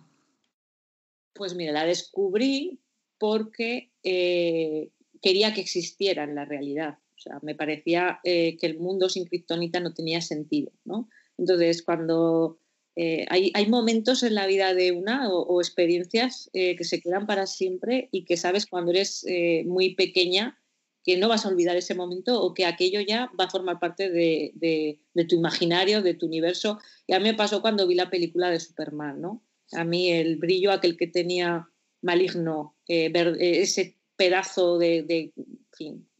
Pues 1.34 1.54
mira, 1.54 1.72
la 1.72 1.84
descubrí 1.84 2.78
porque 3.18 3.92
eh, 4.02 4.90
quería 5.20 5.54
que 5.54 5.60
existiera 5.60 6.24
en 6.24 6.34
la 6.34 6.44
realidad. 6.44 6.98
O 7.16 7.20
sea, 7.20 7.38
me 7.42 7.54
parecía 7.54 8.20
eh, 8.24 8.56
que 8.58 8.66
el 8.66 8.78
mundo 8.78 9.08
sin 9.08 9.24
kriptonita 9.24 9.80
no 9.80 9.94
tenía 9.94 10.20
sentido, 10.20 10.72
¿no? 10.84 11.08
Entonces, 11.38 11.82
cuando 11.82 12.58
eh, 12.96 13.24
hay, 13.30 13.66
momentos 13.68 14.22
en 14.22 14.34
la 14.34 14.46
vida 14.46 14.74
de 14.74 14.92
una 14.92 15.32
o, 15.32 15.60
experiencias 15.60 16.50
que 16.52 16.84
se 16.84 17.00
quedan 17.00 17.26
para 17.26 17.46
siempre 17.46 18.08
y 18.12 18.24
que 18.24 18.36
sabes 18.36 18.66
cuando 18.66 18.90
eres 18.90 19.24
muy 19.64 19.94
pequeña 19.94 20.61
que 21.04 21.16
no 21.16 21.28
vas 21.28 21.44
a 21.44 21.48
olvidar 21.48 21.76
ese 21.76 21.94
momento 21.94 22.40
o 22.40 22.54
que 22.54 22.64
aquello 22.64 23.00
ya 23.00 23.30
va 23.38 23.44
a 23.44 23.50
formar 23.50 23.80
parte 23.80 24.10
de, 24.10 24.98
tu 25.28 25.34
imaginario, 25.34 26.02
de 26.02 26.14
tu 26.14 26.26
universo. 26.26 26.78
Y 27.06 27.14
a 27.14 27.18
mí 27.18 27.24
me 27.24 27.34
pasó 27.34 27.60
cuando 27.60 27.86
vi 27.86 27.94
la 27.94 28.10
película 28.10 28.50
de 28.50 28.60
Superman, 28.60 29.20
¿no? 29.20 29.42
A 29.72 29.84
mí 29.84 30.10
el 30.10 30.36
brillo 30.36 30.70
aquel 30.70 30.96
que 30.96 31.06
tenía 31.06 31.68
maligno, 32.02 32.76
ese 32.86 33.98
pedazo 34.16 34.78
de, 34.78 35.32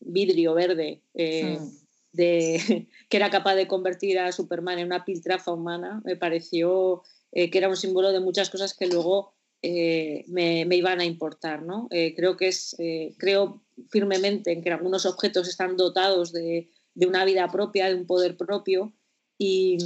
vidrio 0.00 0.54
verde. 0.54 1.02
Hmm 1.14 1.82
de, 2.12 2.88
que 3.08 3.16
era 3.16 3.30
capaz 3.30 3.54
de 3.54 3.66
convertir 3.66 4.18
a 4.18 4.32
Superman 4.32 4.78
en 4.78 4.86
una 4.86 5.04
piltrafa 5.04 5.52
humana, 5.52 6.00
me 6.04 6.16
pareció 6.16 7.02
eh, 7.32 7.50
que 7.50 7.58
era 7.58 7.68
un 7.68 7.76
símbolo 7.76 8.12
de 8.12 8.20
muchas 8.20 8.50
cosas 8.50 8.74
que 8.74 8.86
luego 8.86 9.34
eh, 9.62 10.24
me, 10.28 10.66
iban 10.70 11.00
a 11.00 11.04
importar. 11.04 11.62
¿no? 11.62 11.88
Eh, 11.90 12.14
creo 12.14 12.36
que 12.36 12.48
es, 12.48 12.76
creo 13.18 13.62
firmemente 13.90 14.52
en 14.52 14.62
que 14.62 14.70
algunos 14.70 15.06
objetos 15.06 15.48
están 15.48 15.76
dotados 15.76 16.32
de, 16.32 16.70
una 16.96 17.24
vida 17.24 17.48
propia, 17.48 17.88
de 17.88 17.94
un 17.94 18.06
poder 18.06 18.36
propio, 18.36 18.92
y, 19.38 19.78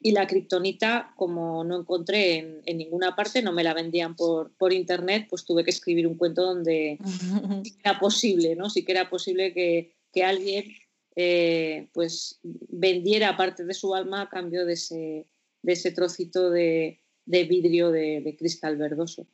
la 0.00 0.26
kriptonita, 0.26 1.12
como 1.16 1.62
no 1.64 1.80
encontré 1.80 2.60
en, 2.64 2.78
ninguna 2.78 3.14
parte, 3.14 3.42
no 3.42 3.52
me 3.52 3.64
la 3.64 3.74
vendían 3.74 4.16
por, 4.16 4.54
por, 4.56 4.72
internet, 4.72 5.26
pues 5.28 5.44
tuve 5.44 5.64
que 5.64 5.70
escribir 5.70 6.06
un 6.06 6.16
cuento 6.16 6.42
donde 6.42 6.98
era 7.84 7.98
posible, 7.98 8.56
¿no? 8.56 8.70
Sí 8.70 8.84
que 8.84 8.92
era 8.92 9.10
posible 9.10 9.52
que, 9.52 9.94
que 10.12 10.24
alguien 10.24 10.72
eh, 11.16 11.88
pues 11.92 12.40
vendiera 12.42 13.36
parte 13.36 13.64
de 13.64 13.74
su 13.74 13.94
alma 13.94 14.22
a 14.22 14.28
cambio 14.28 14.66
de 14.66 14.72
ese, 14.72 15.28
de 15.62 15.72
ese 15.72 15.92
trocito 15.92 16.50
de, 16.50 17.00
vidrio 17.24 17.90
de, 17.90 18.34
cristal 18.38 18.76
verdoso. 18.76 19.26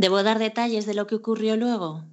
¿Debo 0.00 0.22
dar 0.22 0.38
detalles 0.38 0.86
de 0.86 0.94
lo 0.94 1.06
que 1.06 1.16
ocurrió 1.16 1.58
luego? 1.58 2.06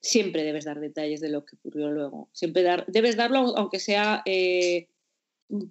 Siempre 0.00 0.44
debes 0.44 0.64
dar 0.64 0.80
detalles 0.80 1.20
de 1.20 1.28
lo 1.28 1.44
que 1.44 1.56
ocurrió 1.56 1.90
luego. 1.90 2.30
Siempre 2.32 2.64
debes 2.86 3.16
darlo 3.16 3.54
aunque 3.58 3.78
sea 3.78 4.22
eh, 4.24 4.88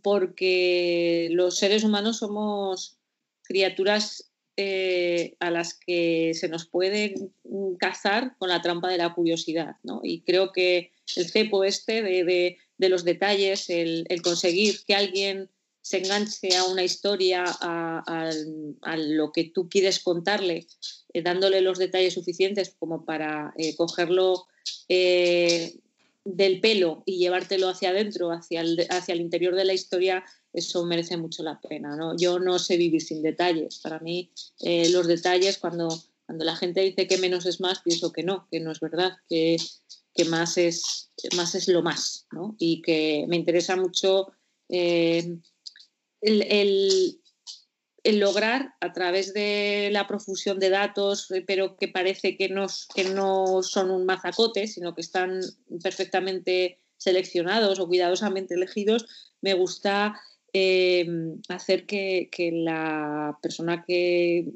porque 0.04 1.30
los 1.32 1.58
seres 1.58 1.84
humanos 1.84 2.18
somos 2.18 3.00
criaturas 3.42 4.32
eh, 4.56 5.36
a 5.40 5.50
las 5.50 5.74
que 5.74 6.34
se 6.36 6.48
nos 6.48 6.68
puede 6.68 7.16
cazar 7.80 8.38
con 8.38 8.50
la 8.50 8.62
trampa 8.62 8.92
de 8.92 9.00
la 9.00 9.12
curiosidad. 9.16 9.78
¿no? 9.82 10.02
Y 10.04 10.22
creo 10.22 10.52
que 10.52 10.92
el 11.16 11.28
cepo 11.28 11.64
este 11.64 12.04
de, 12.04 12.58
los 12.78 13.04
detalles, 13.04 13.68
el, 13.72 14.06
conseguir 14.22 14.86
que 14.86 14.94
alguien 14.94 15.50
se 15.82 15.98
enganche 15.98 16.56
a 16.56 16.66
una 16.66 16.84
historia, 16.84 17.46
a, 17.48 18.32
lo 18.96 19.32
que 19.32 19.46
tú 19.46 19.70
quieres 19.70 20.00
contarle, 20.04 20.68
eh, 21.14 21.22
dándole 21.22 21.62
los 21.62 21.78
detalles 21.78 22.14
suficientes 22.14 22.76
como 22.78 23.06
para 23.06 23.54
eh, 23.58 23.76
cogerlo 23.76 24.46
del 24.88 26.60
pelo 26.60 27.04
y 27.06 27.18
llevártelo 27.18 27.70
hacia 27.70 27.90
adentro, 27.90 28.32
hacia 28.32 28.64
hacia 28.90 29.14
el 29.14 29.22
interior 29.22 29.56
de 29.56 29.66
la 29.66 29.74
historia, 29.74 30.24
eso 30.54 30.86
merece 30.86 31.18
mucho 31.18 31.44
la 31.44 31.60
pena. 31.60 31.96
¿no? 31.96 32.16
Yo 32.18 32.40
no 32.40 32.60
sé 32.60 32.78
vivir 32.78 33.02
sin 33.02 33.22
detalles. 33.22 33.80
Para 33.80 34.00
mí, 34.00 34.32
eh, 34.62 34.90
los 34.90 35.08
detalles, 35.08 35.58
cuando, 35.58 35.88
cuando 36.26 36.46
la 36.46 36.56
gente 36.56 36.82
dice 36.82 37.08
que 37.08 37.18
menos 37.18 37.46
es 37.46 37.60
más, 37.60 37.82
pienso 37.82 38.12
que 38.12 38.24
no, 38.24 38.48
que 38.52 38.60
no 38.60 38.72
es 38.72 38.80
verdad, 38.80 39.14
que, 39.28 39.58
que 40.14 40.26
más, 40.26 40.58
es, 40.58 41.12
más 41.36 41.56
es 41.56 41.68
lo 41.68 41.82
más. 41.82 42.28
¿no? 42.32 42.56
Y 42.58 42.82
que 42.82 43.26
me 43.28 43.36
interesa 43.36 43.76
mucho 43.76 44.32
eh, 44.70 45.38
el, 46.22 46.42
el, 46.44 47.22
el, 48.10 48.20
lograr 48.20 48.74
a 48.82 48.92
través 48.94 49.34
de 49.34 49.90
la 49.92 50.08
profusión 50.08 50.60
de 50.60 50.70
datos, 50.70 51.32
eh, 51.32 51.44
pero 51.46 51.78
que 51.78 51.88
parece 51.88 52.36
que 52.38 52.50
no, 52.50 52.68
que 52.94 53.06
no 53.06 53.64
son 53.64 53.92
un 53.92 54.06
mazacote, 54.06 54.68
sino 54.68 54.96
que 54.96 55.02
están 55.02 55.42
perfectamente 55.82 56.80
seleccionados 56.98 57.80
o 57.80 57.88
cuidadosamente 57.88 58.56
elegidos, 58.56 59.08
me 59.42 59.54
gusta 59.54 60.20
Em, 60.52 61.42
hacer 61.48 61.86
que, 61.86 62.30
la 62.52 63.38
persona 63.42 63.84
que 63.86 64.48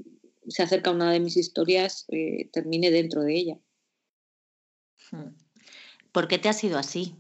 se 0.47 0.64
acerca 0.64 0.89
a 0.89 0.93
una 0.93 1.12
de 1.12 1.20
mis 1.20 1.38
historias 1.38 2.06
eh, 2.10 2.49
termine 2.51 2.89
dentro 2.89 3.22
de 3.22 3.36
ella. 3.36 3.60
Hmm. 5.12 5.36
¿Por 6.12 6.28
qué 6.28 6.39
te 6.39 6.49
ha 6.49 6.54
sido 6.54 6.80
así? 6.80 7.16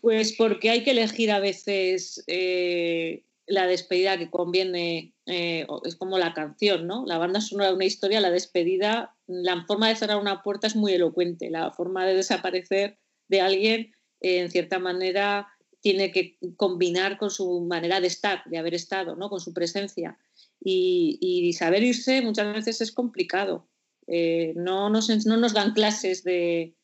Pues 0.00 0.32
porque 0.32 0.70
hay 0.70 0.82
que 0.82 0.92
elegir 0.92 1.30
a 1.30 1.40
veces 1.40 2.24
eh, 2.26 3.22
la 3.46 3.66
despedida 3.66 4.18
que 4.18 4.30
conviene, 4.30 5.14
eh, 5.26 5.66
es 5.84 5.96
como 5.96 6.18
la 6.18 6.32
canción, 6.32 6.86
¿no? 6.86 7.04
La 7.06 7.18
banda 7.18 7.40
sonora 7.40 7.70
de 7.70 7.76
una 7.76 7.84
historia, 7.84 8.20
la 8.20 8.30
despedida, 8.30 9.16
la 9.26 9.64
forma 9.66 9.88
de 9.88 9.96
cerrar 9.96 10.18
una 10.18 10.42
puerta 10.42 10.66
es 10.66 10.76
muy 10.76 10.92
elocuente, 10.92 11.50
la 11.50 11.70
forma 11.72 12.06
de 12.06 12.14
desaparecer 12.14 12.98
de 13.28 13.40
alguien, 13.40 13.92
en 14.20 14.50
cierta 14.50 14.78
manera, 14.78 15.48
tiene 15.80 16.12
que 16.12 16.38
combinar 16.56 17.18
con 17.18 17.30
su 17.30 17.60
manera 17.62 18.00
de 18.00 18.06
estar, 18.06 18.44
de 18.46 18.58
haber 18.58 18.74
estado, 18.74 19.16
¿no? 19.16 19.28
con 19.28 19.40
su 19.40 19.52
presencia. 19.52 20.16
Y, 20.64 21.52
saber 21.58 21.82
irse 21.82 22.22
muchas 22.22 22.54
veces 22.54 22.80
es 22.80 22.92
complicado. 22.92 23.68
Eh, 24.06 24.52
no, 24.56 24.88
nos, 24.90 25.08
no 25.26 25.36
nos 25.36 25.54
dan 25.54 25.72
clases 25.72 26.22
de, 26.22 26.76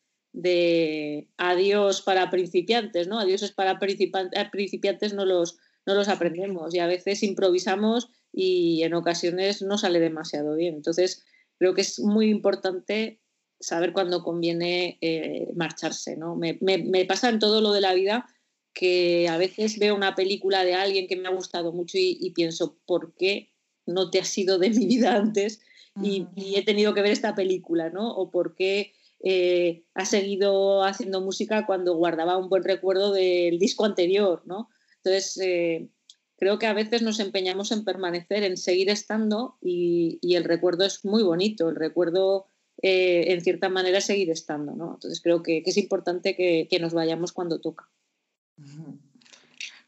adiós 1.37 2.01
para 2.01 2.29
principiantes, 2.29 3.07
¿no? 3.07 3.19
Adiós 3.19 3.41
es 3.41 3.51
para 3.51 3.79
principiantes, 3.79 5.13
no 5.13 5.25
los, 5.25 5.57
no 5.89 5.95
los 5.95 6.07
aprendemos 6.07 6.75
y 6.75 6.79
a 6.79 6.85
veces 6.85 7.23
improvisamos 7.23 8.09
y 8.31 8.83
en 8.83 8.93
ocasiones 8.93 9.63
no 9.63 9.79
sale 9.79 9.99
demasiado 9.99 10.55
bien. 10.55 10.75
Entonces, 10.75 11.25
creo 11.57 11.73
que 11.73 11.81
es 11.81 11.99
muy 11.99 12.29
importante 12.29 13.19
saber 13.59 13.91
cuándo 13.91 14.23
conviene 14.23 14.99
eh, 15.01 15.51
marcharse. 15.55 16.15
¿no? 16.15 16.35
Me, 16.35 16.59
me, 16.61 17.05
pasa 17.05 17.29
en 17.29 17.39
todo 17.39 17.59
lo 17.59 17.73
de 17.73 17.81
la 17.81 17.95
vida 17.95 18.27
que 18.71 19.27
a 19.27 19.37
veces 19.37 19.79
veo 19.79 19.95
una 19.95 20.13
película 20.13 20.63
de 20.63 20.75
alguien 20.75 21.07
que 21.07 21.15
me 21.15 21.27
ha 21.27 21.33
gustado 21.33 21.73
mucho 21.73 21.97
y, 21.99 22.31
pienso, 22.35 22.77
¿por 22.85 23.15
qué 23.15 23.49
no 23.87 24.11
te 24.11 24.19
has 24.19 24.37
ido 24.37 24.59
de 24.59 24.69
mi 24.69 24.85
vida 24.85 25.15
antes 25.15 25.59
y, 26.01 26.27
he 26.55 26.63
tenido 26.63 26.93
que 26.93 27.01
ver 27.01 27.11
esta 27.11 27.33
película? 27.33 27.89
¿no? 27.89 28.11
O 28.11 28.29
por 28.29 28.53
qué 28.53 28.93
eh, 29.23 29.85
has 29.95 30.11
seguido 30.11 30.83
haciendo 30.83 31.19
música 31.19 31.65
cuando 31.65 31.95
guardaba 31.95 32.37
un 32.37 32.47
buen 32.47 32.63
recuerdo 32.63 33.11
del 33.11 33.57
disco 33.57 33.85
anterior. 33.85 34.43
¿no? 34.45 34.69
Entonces, 35.03 35.37
eh, 35.37 35.89
creo 36.37 36.59
que 36.59 36.67
a 36.67 36.73
veces 36.73 37.01
nos 37.01 37.19
empeñamos 37.19 37.71
en 37.71 37.83
permanecer, 37.83 38.43
en 38.43 38.57
seguir 38.57 38.89
estando 38.89 39.57
y, 39.61 40.19
el 40.21 40.43
recuerdo 40.43 40.85
es 40.85 41.05
muy 41.05 41.23
bonito, 41.23 41.69
el 41.69 41.75
recuerdo 41.75 42.47
eh, 42.81 43.31
en 43.33 43.41
cierta 43.41 43.69
manera 43.69 43.97
es 43.97 44.05
seguir 44.05 44.29
estando. 44.29 44.75
¿no? 44.75 44.93
Entonces, 44.95 45.21
creo 45.21 45.43
que, 45.43 45.63
es 45.65 45.77
importante 45.77 46.35
que 46.35 46.79
nos 46.79 46.93
vayamos 46.93 47.31
cuando 47.31 47.59
toca. 47.59 47.89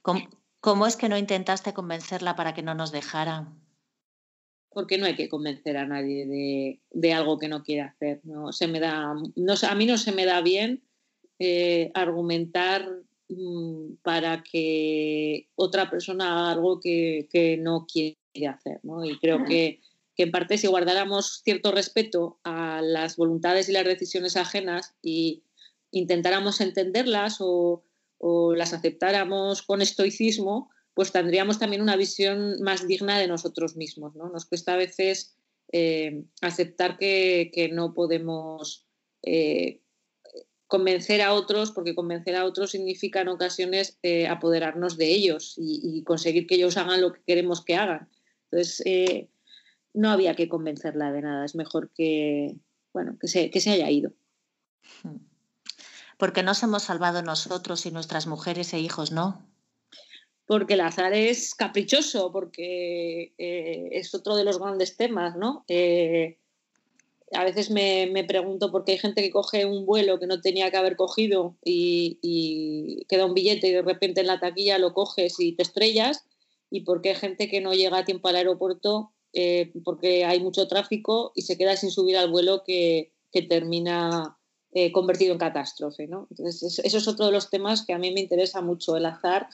¿Cómo, 0.01 0.87
es 0.87 0.95
que 0.95 1.09
no 1.09 1.17
intentaste 1.17 1.73
convencerla 1.73 2.35
para 2.35 2.53
que 2.53 2.63
no 2.63 2.73
nos 2.73 2.91
dejara? 2.91 3.51
Porque 4.69 4.97
no 4.97 5.05
hay 5.05 5.15
que 5.15 5.29
convencer 5.29 5.77
a 5.77 5.85
nadie 5.85 6.79
de, 6.91 7.13
algo 7.13 7.37
que 7.37 7.47
no 7.47 7.63
quiere 7.63 7.81
hacer. 7.81 8.21
No 8.23 8.51
se 8.51 8.67
me 8.67 8.79
da, 8.79 9.13
no, 9.35 9.53
a 9.69 9.75
mí 9.75 9.85
no 9.85 9.97
se 9.97 10.11
me 10.11 10.25
da 10.25 10.41
bien 10.41 10.83
eh, 11.39 11.91
argumentar 11.93 12.87
para 14.01 14.43
que 14.43 15.49
otra 15.55 15.89
persona 15.89 16.31
haga 16.31 16.51
algo 16.51 16.79
que, 16.79 17.57
no 17.59 17.85
quiere 17.91 18.17
hacer. 18.49 18.79
Y 19.03 19.17
creo 19.19 19.43
que, 19.45 19.81
que, 20.15 20.23
en 20.23 20.31
parte 20.31 20.57
si 20.57 20.67
guardáramos 20.67 21.41
cierto 21.43 21.71
respeto 21.71 22.39
a 22.43 22.81
las 22.81 23.17
voluntades 23.17 23.69
y 23.69 23.73
las 23.73 23.85
decisiones 23.85 24.37
ajenas 24.37 24.95
y 25.01 25.43
intentáramos 25.91 26.61
entenderlas 26.61 27.37
o 27.39 27.83
o 28.23 28.53
las 28.53 28.73
aceptáramos 28.73 29.63
con 29.63 29.81
estoicismo, 29.81 30.69
pues 30.93 31.11
tendríamos 31.11 31.57
también 31.57 31.81
una 31.81 31.95
visión 31.95 32.61
más 32.61 32.87
digna 32.87 33.17
de 33.17 33.27
nosotros 33.27 33.75
mismos. 33.75 34.15
¿no? 34.15 34.29
Nos 34.29 34.45
cuesta 34.45 34.73
a 34.73 34.77
veces 34.77 35.35
eh, 35.71 36.23
aceptar 36.41 36.99
que, 36.99 37.69
no 37.73 37.95
podemos 37.95 38.85
eh, 39.23 39.81
convencer 40.71 41.21
a 41.21 41.33
otros, 41.33 41.71
porque 41.71 41.93
convencer 41.93 42.37
a 42.37 42.45
otros 42.45 42.71
significa 42.71 43.19
en 43.19 43.27
ocasiones 43.27 43.99
eh, 44.03 44.29
apoderarnos 44.29 44.95
de 44.95 45.07
ellos 45.07 45.55
y, 45.57 46.01
conseguir 46.05 46.47
que 46.47 46.55
ellos 46.55 46.77
hagan 46.77 47.01
lo 47.01 47.11
que 47.11 47.19
queremos 47.27 47.61
que 47.61 47.75
hagan. 47.75 48.07
Entonces, 48.49 49.27
no 49.93 50.09
había 50.09 50.33
que 50.33 50.47
convencerla 50.47 51.11
de 51.11 51.23
nada, 51.23 51.43
es 51.43 51.55
mejor 51.55 51.91
que, 51.93 52.55
bueno, 52.93 53.17
que, 53.19 53.27
se, 53.27 53.51
que 53.51 53.59
se 53.59 53.71
haya 53.71 53.91
ido. 53.91 54.13
Porque 56.17 56.41
nos 56.41 56.63
hemos 56.63 56.83
salvado 56.83 57.21
nosotros 57.21 57.85
y 57.85 57.91
nuestras 57.91 58.25
mujeres 58.25 58.73
e 58.73 58.79
hijos 58.79 59.11
no. 59.11 59.45
Porque 60.45 60.75
el 60.75 60.81
azar 60.81 61.11
es 61.11 61.53
caprichoso, 61.53 62.31
porque 62.31 63.33
eh, 63.37 63.89
es 63.91 64.15
otro 64.15 64.37
de 64.37 64.45
los 64.45 64.57
grandes 64.57 64.95
temas, 64.95 65.35
¿no? 65.35 65.65
Eh, 65.67 66.37
a 67.33 67.43
veces 67.43 67.69
me, 67.69 68.25
pregunto 68.27 68.71
por 68.71 68.83
qué 68.83 68.93
hay 68.93 68.97
gente 68.97 69.21
que 69.21 69.31
coge 69.31 69.65
un 69.65 69.85
vuelo 69.85 70.19
que 70.19 70.27
no 70.27 70.41
tenía 70.41 70.69
que 70.69 70.77
haber 70.77 70.95
cogido 70.95 71.55
y, 71.63 73.05
queda 73.07 73.25
un 73.25 73.33
billete 73.33 73.67
y 73.67 73.71
de 73.71 73.81
repente 73.81 74.21
en 74.21 74.27
la 74.27 74.39
taquilla 74.39 74.77
lo 74.77 74.93
coges 74.93 75.39
y 75.39 75.53
te 75.53 75.63
estrellas 75.63 76.25
y 76.69 76.81
por 76.81 77.01
qué 77.01 77.09
hay 77.09 77.15
gente 77.15 77.49
que 77.49 77.61
no 77.61 77.73
llega 77.73 77.99
a 77.99 78.05
tiempo 78.05 78.27
al 78.27 78.37
aeropuerto 78.37 79.11
eh, 79.33 79.71
porque 79.83 80.25
hay 80.25 80.39
mucho 80.41 80.67
tráfico 80.67 81.31
y 81.35 81.43
se 81.43 81.57
queda 81.57 81.75
sin 81.75 81.91
subir 81.91 82.17
al 82.17 82.29
vuelo 82.29 82.63
que, 82.65 83.13
termina 83.47 84.37
eh, 84.73 84.91
convertido 84.91 85.31
en 85.31 85.39
catástrofe. 85.39 86.07
¿no? 86.07 86.27
Entonces, 86.31 86.79
eso 86.79 86.97
es 86.97 87.07
otro 87.07 87.27
de 87.27 87.31
los 87.31 87.49
temas 87.49 87.85
que 87.85 87.93
a 87.93 87.97
mí 87.97 88.11
me 88.11 88.19
interesa 88.19 88.61
mucho, 88.61 88.97
el 88.97 89.05
azar 89.05 89.47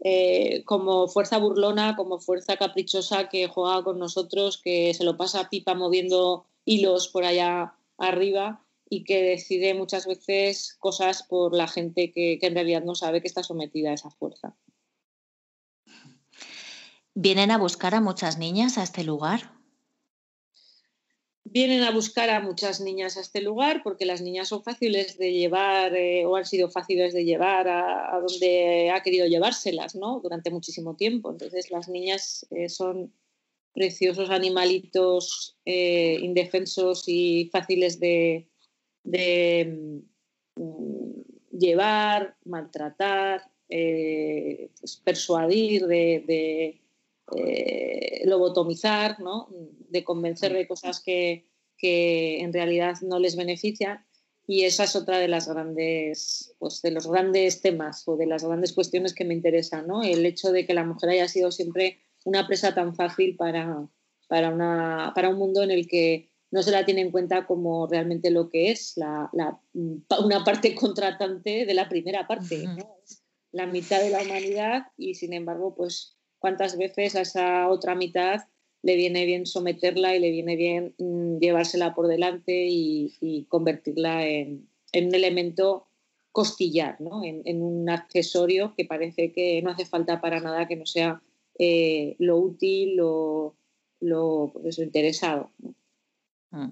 eh, 0.00 0.62
como 0.64 1.08
fuerza 1.08 1.38
burlona, 1.38 1.96
como 1.96 2.18
fuerza 2.18 2.56
caprichosa 2.58 3.30
que 3.30 3.48
juega 3.48 3.82
con 3.82 3.98
nosotros, 3.98 4.60
que 4.62 4.92
se 4.92 5.04
lo 5.04 5.16
pasa 5.16 5.40
a 5.40 5.48
pipa 5.48 5.74
moviendo 5.74 6.44
hilos 6.64 7.08
por 7.08 7.24
allá 7.24 7.74
arriba 7.98 8.64
y 8.88 9.04
que 9.04 9.22
decide 9.22 9.74
muchas 9.74 10.06
veces 10.06 10.76
cosas 10.78 11.22
por 11.22 11.54
la 11.54 11.68
gente 11.68 12.12
que, 12.12 12.38
en 12.40 12.54
realidad 12.54 12.84
no 12.84 12.94
sabe 12.94 13.20
que 13.20 13.28
está 13.28 13.42
sometida 13.42 13.90
a 13.90 13.94
esa 13.94 14.10
fuerza. 14.10 14.54
¿Vienen 17.14 17.50
a 17.50 17.58
buscar 17.58 17.94
a 17.94 18.00
muchas 18.00 18.38
niñas 18.38 18.76
a 18.76 18.82
este 18.82 19.04
lugar? 19.04 19.52
Vienen 21.44 21.82
a 21.82 21.92
buscar 21.92 22.30
a 22.30 22.40
muchas 22.40 22.80
niñas 22.80 23.16
a 23.16 23.20
este 23.20 23.40
lugar 23.40 23.82
porque 23.84 24.06
las 24.06 24.20
niñas 24.20 24.48
son 24.48 24.64
fáciles 24.64 25.18
de 25.18 25.32
llevar 25.32 25.94
eh, 25.94 26.24
o 26.26 26.36
han 26.36 26.46
sido 26.46 26.70
fáciles 26.70 27.12
de 27.12 27.24
llevar 27.24 27.68
a, 27.68 28.18
donde 28.18 28.90
ha 28.90 29.02
querido 29.02 29.26
llevárselas 29.26 29.94
¿no? 29.94 30.20
durante 30.20 30.50
muchísimo 30.50 30.96
tiempo. 30.96 31.30
Entonces 31.30 31.70
las 31.70 31.88
niñas 31.88 32.46
eh, 32.50 32.68
son 32.68 33.12
preciosos 33.74 34.30
animalitos 34.30 35.56
eh, 35.66 36.16
indefensos 36.22 37.04
y 37.08 37.50
fáciles 37.52 37.98
de, 37.98 38.48
mm, 39.04 39.98
llevar, 41.50 42.36
maltratar, 42.44 43.42
eh, 43.68 44.70
pues, 44.78 44.96
persuadir, 45.04 45.86
de, 45.86 46.80
eh, 47.36 48.22
lobotomizar, 48.26 49.16
de 49.88 50.04
convencer 50.04 50.52
de 50.52 50.66
cosas 50.66 51.00
que, 51.00 51.46
en 51.86 52.50
realidad 52.50 52.94
no 53.02 53.18
les 53.18 53.36
benefician. 53.36 54.06
Y 54.46 54.64
esa 54.64 54.84
es 54.84 54.96
otra 54.96 55.18
de 55.18 55.28
las 55.28 55.48
grandes, 55.48 56.54
pues 56.58 56.80
de 56.80 56.90
los 56.90 57.06
grandes 57.06 57.60
temas 57.60 58.08
o 58.08 58.16
de 58.16 58.26
las 58.26 58.42
grandes 58.42 58.72
cuestiones 58.72 59.14
que 59.14 59.26
me 59.26 59.34
interesan, 59.34 59.86
¿no? 59.86 60.02
El 60.02 60.24
hecho 60.24 60.50
de 60.50 60.66
que 60.66 60.72
la 60.72 60.84
mujer 60.84 61.10
haya 61.10 61.28
sido 61.28 61.50
siempre 61.50 61.98
una 62.24 62.46
presa 62.46 62.74
tan 62.74 62.94
fácil 62.94 63.36
para, 63.36 63.86
para, 64.28 64.50
una, 64.50 65.12
para 65.14 65.28
un 65.28 65.38
mundo 65.38 65.62
en 65.62 65.70
el 65.70 65.86
que 65.86 66.30
no 66.50 66.62
se 66.62 66.70
la 66.70 66.84
tiene 66.84 67.00
en 67.00 67.10
cuenta 67.10 67.46
como 67.46 67.86
realmente 67.86 68.30
lo 68.30 68.48
que 68.48 68.70
es 68.70 68.96
la, 68.96 69.30
una 69.72 70.44
parte 70.44 70.74
contratante 70.74 71.66
de 71.66 71.74
la 71.74 71.88
primera 71.88 72.26
parte, 72.26 72.64
la 73.52 73.66
mitad 73.66 74.00
de 74.00 74.10
la 74.10 74.22
humanidad 74.22 74.86
y 74.96 75.14
sin 75.14 75.32
embargo, 75.32 75.74
pues 75.74 76.16
cuántas 76.38 76.78
veces 76.78 77.16
a 77.16 77.22
esa 77.22 77.68
otra 77.68 77.94
mitad 77.94 78.42
le 78.82 78.96
viene 78.96 79.24
bien 79.24 79.46
someterla 79.46 80.14
y 80.14 80.20
le 80.20 80.30
viene 80.30 80.56
bien 80.56 80.94
mm, 80.98 81.38
llevársela 81.38 81.94
por 81.94 82.06
delante 82.06 82.66
y, 82.68 83.46
convertirla 83.48 84.26
en, 84.26 84.68
un 84.94 85.14
elemento 85.14 85.88
costillar, 86.32 86.98
en, 87.24 87.42
en, 87.46 87.62
un 87.62 87.88
accesorio 87.88 88.74
que 88.76 88.84
parece 88.84 89.32
que 89.32 89.62
no 89.62 89.70
hace 89.70 89.86
falta 89.86 90.20
para 90.20 90.40
nada 90.40 90.68
que 90.68 90.76
no 90.76 90.86
sea 90.86 91.22
eh, 91.58 92.16
lo 92.18 92.38
útil, 92.38 92.96
lo, 92.96 93.56
lo 94.00 94.50
pues 94.52 94.78
interesado. 94.78 95.50
Mm. 96.50 96.70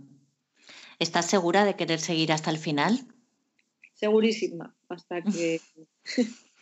¿Estás 0.99 1.27
segura 1.27 1.65
de 1.65 1.75
querer 1.75 2.01
seguir 2.01 2.33
hasta 2.33 2.51
el 2.51 2.59
final? 2.59 3.01
Segurísima, 3.95 4.75
hasta 4.89 5.23
que, 5.23 5.61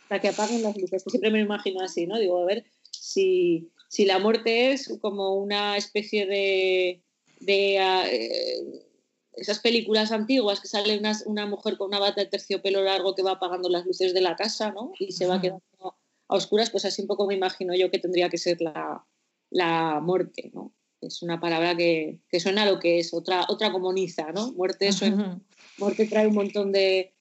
hasta 0.03 0.19
que 0.19 0.29
apaguen 0.29 0.63
las 0.63 0.77
luces. 0.77 1.03
Siempre 1.05 1.31
me 1.31 1.41
imagino 1.41 1.81
así, 1.81 2.07
¿no? 2.07 2.17
Digo, 2.17 2.41
a 2.41 2.45
ver 2.45 2.65
si, 2.91 3.69
si 3.87 4.05
la 4.05 4.19
muerte 4.19 4.71
es 4.71 4.97
como 5.01 5.35
una 5.35 5.77
especie 5.77 6.25
de, 6.25 7.01
de 7.39 7.77
eh, 7.77 8.85
esas 9.33 9.59
películas 9.59 10.11
antiguas 10.11 10.59
que 10.59 10.67
sale 10.67 10.97
una, 10.97 11.17
una, 11.25 11.45
mujer 11.45 11.77
con 11.77 11.87
una 11.87 11.99
bata 11.99 12.21
de 12.21 12.27
terciopelo 12.27 12.81
largo 12.83 13.15
que 13.15 13.23
va 13.23 13.31
apagando 13.31 13.69
las 13.69 13.85
luces 13.85 14.13
de 14.13 14.21
la 14.21 14.35
casa, 14.35 14.71
¿no? 14.71 14.91
Y 14.99 15.11
se 15.11 15.27
va 15.27 15.41
quedando 15.41 15.95
a 16.31 16.35
oscuras, 16.35 16.69
pues 16.69 16.85
así 16.85 17.01
un 17.01 17.07
poco 17.09 17.27
me 17.27 17.35
imagino 17.35 17.75
yo 17.75 17.91
que 17.91 17.99
tendría 17.99 18.29
que 18.29 18.37
ser 18.37 18.57
la, 18.61 19.99
muerte, 20.01 20.49
¿no? 20.53 20.73
Es 21.01 21.21
una 21.21 21.39
palabra 21.39 21.75
que, 21.75 22.21
suena 22.39 22.63
a 22.63 22.71
lo 22.71 22.79
que 22.79 22.99
es, 22.99 23.13
otra, 23.13 23.45
otra 23.49 23.71
comuniza, 23.71 24.31
¿no? 24.31 24.53
Muerte, 24.53 24.89
muerte 25.77 26.07
trae 26.07 26.27
un 26.27 26.35
montón 26.35 26.71
de, 26.71 27.13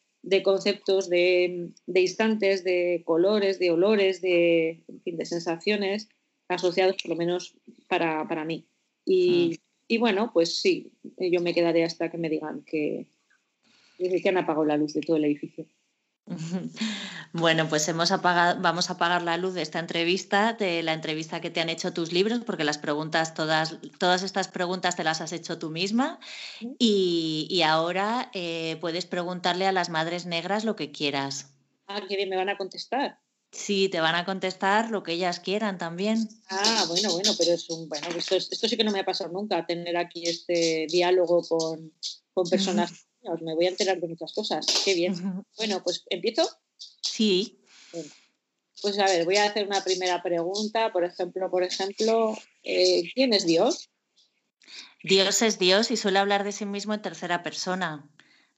conceptos, 0.44 1.08
de, 1.08 1.72
instantes, 1.92 2.62
de 2.62 3.02
colores, 3.04 3.58
de 3.58 3.72
olores, 3.72 4.22
de, 4.22 4.84
de 4.86 5.26
sensaciones 5.26 6.08
asociados, 6.48 6.96
por 7.02 7.11
lo 7.11 7.16
menos 7.16 7.56
para, 7.88 8.44
mí. 8.44 8.64
Y, 9.04 9.48
mm. 9.48 9.54
y, 9.88 9.98
bueno, 9.98 10.30
pues 10.32 10.61
sí, 10.61 10.92
yo 11.18 11.40
me 11.40 11.54
quedaré 11.54 11.82
hasta 11.84 12.11
que 12.11 12.18
me 12.18 12.28
digan 12.28 12.62
que, 12.64 13.08
que 13.98 14.28
han 14.28 14.38
apagado 14.38 14.64
la 14.66 14.76
luz 14.76 14.92
de 14.92 15.00
todo 15.00 15.16
el 15.16 15.24
edificio. 15.24 15.66
Bueno, 17.32 17.68
pues 17.68 17.86
hemos 17.88 18.10
apagado, 18.10 18.60
vamos 18.60 18.90
a 18.90 18.94
apagar 18.94 19.22
la 19.22 19.36
luz 19.36 19.54
de 19.54 19.62
esta 19.62 19.78
entrevista, 19.78 20.52
de 20.54 20.82
la 20.82 20.92
entrevista 20.92 21.40
que 21.40 21.50
te 21.50 21.60
han 21.60 21.68
hecho 21.68 21.92
tus 21.92 22.12
libros, 22.12 22.40
porque 22.44 22.64
las 22.64 22.78
preguntas, 22.78 23.34
todas, 23.34 23.76
todas 23.98 24.22
estas 24.22 24.48
preguntas 24.48 24.96
te 24.96 25.04
las 25.04 25.20
has 25.20 25.32
hecho 25.32 25.58
tú 25.58 25.70
misma. 25.70 26.18
Y, 26.78 27.62
ahora 27.64 28.30
eh, 28.34 28.78
puedes 28.80 29.06
preguntarle 29.06 29.66
a 29.66 29.72
las 29.72 29.90
madres 29.90 30.26
negras 30.26 30.64
lo 30.64 30.74
que 30.74 30.90
quieras. 30.90 31.52
Ah, 31.86 32.00
qué 32.08 32.16
bien, 32.16 32.28
me 32.28 32.36
van 32.36 32.48
a 32.48 32.56
contestar. 32.56 33.18
Sí, 33.52 33.88
te 33.88 34.00
van 34.00 34.14
a 34.14 34.24
contestar 34.24 34.90
lo 34.90 35.02
que 35.02 35.12
ellas 35.12 35.40
quieran 35.40 35.78
también. 35.78 36.28
Ah, 36.48 36.84
bueno, 36.88 37.12
bueno, 37.12 37.32
pero 37.36 37.52
es 37.52 37.68
un, 37.70 37.88
bueno, 37.88 38.08
esto, 38.16 38.36
esto 38.36 38.68
sí 38.68 38.76
que 38.76 38.84
no 38.84 38.92
me 38.92 39.00
ha 39.00 39.04
pasado 39.04 39.30
nunca, 39.30 39.66
tener 39.66 39.96
aquí 39.96 40.24
este 40.26 40.86
diálogo 40.88 41.42
con, 41.42 41.92
con 42.32 42.44
personas 42.50 43.09
me 43.40 43.54
voy 43.54 43.66
a 43.66 43.70
enterar 43.70 44.00
de 44.00 44.08
muchas 44.08 44.32
cosas. 44.32 44.66
Qué 44.84 44.94
bien. 44.94 45.44
Bueno, 45.56 45.82
pues 45.82 46.04
empiezo. 46.10 46.48
Sí. 47.02 47.60
Pues 48.82 48.98
a 48.98 49.04
ver, 49.04 49.24
voy 49.24 49.36
a 49.36 49.44
hacer 49.44 49.66
una 49.66 49.82
primera 49.84 50.22
pregunta. 50.22 50.92
Por 50.92 51.04
ejemplo, 51.04 51.50
por 51.50 51.62
ejemplo, 51.62 52.36
eh, 52.62 53.02
¿quién 53.14 53.32
es 53.32 53.46
Dios? 53.46 53.90
Dios 55.02 55.42
es 55.42 55.58
Dios 55.58 55.90
y 55.90 55.96
suele 55.96 56.18
hablar 56.18 56.44
de 56.44 56.52
sí 56.52 56.66
mismo 56.66 56.94
en 56.94 57.02
tercera 57.02 57.42
persona. 57.42 58.08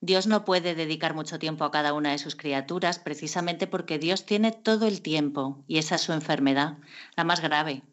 Dios 0.01 0.27
no 0.27 0.43
puede 0.43 0.75
dedicar 0.75 1.13
mucho 1.13 1.39
tiempo 1.39 1.63
a 1.63 1.71
cada 1.71 1.93
una 1.93 2.11
de 2.11 2.17
sus 2.17 2.35
criaturas 2.35 2.99
precisamente 2.99 3.67
porque 3.67 3.99
Dios 3.99 4.25
tiene 4.25 4.51
todo 4.51 4.85
el 4.85 5.01
tiempo 5.01 5.63
y 5.65 5.77
esa 5.77 5.95
es 5.95 6.01
su 6.01 6.11
enfermedad, 6.11 6.77
la 7.15 7.23
más 7.23 7.39
grave. 7.39 7.83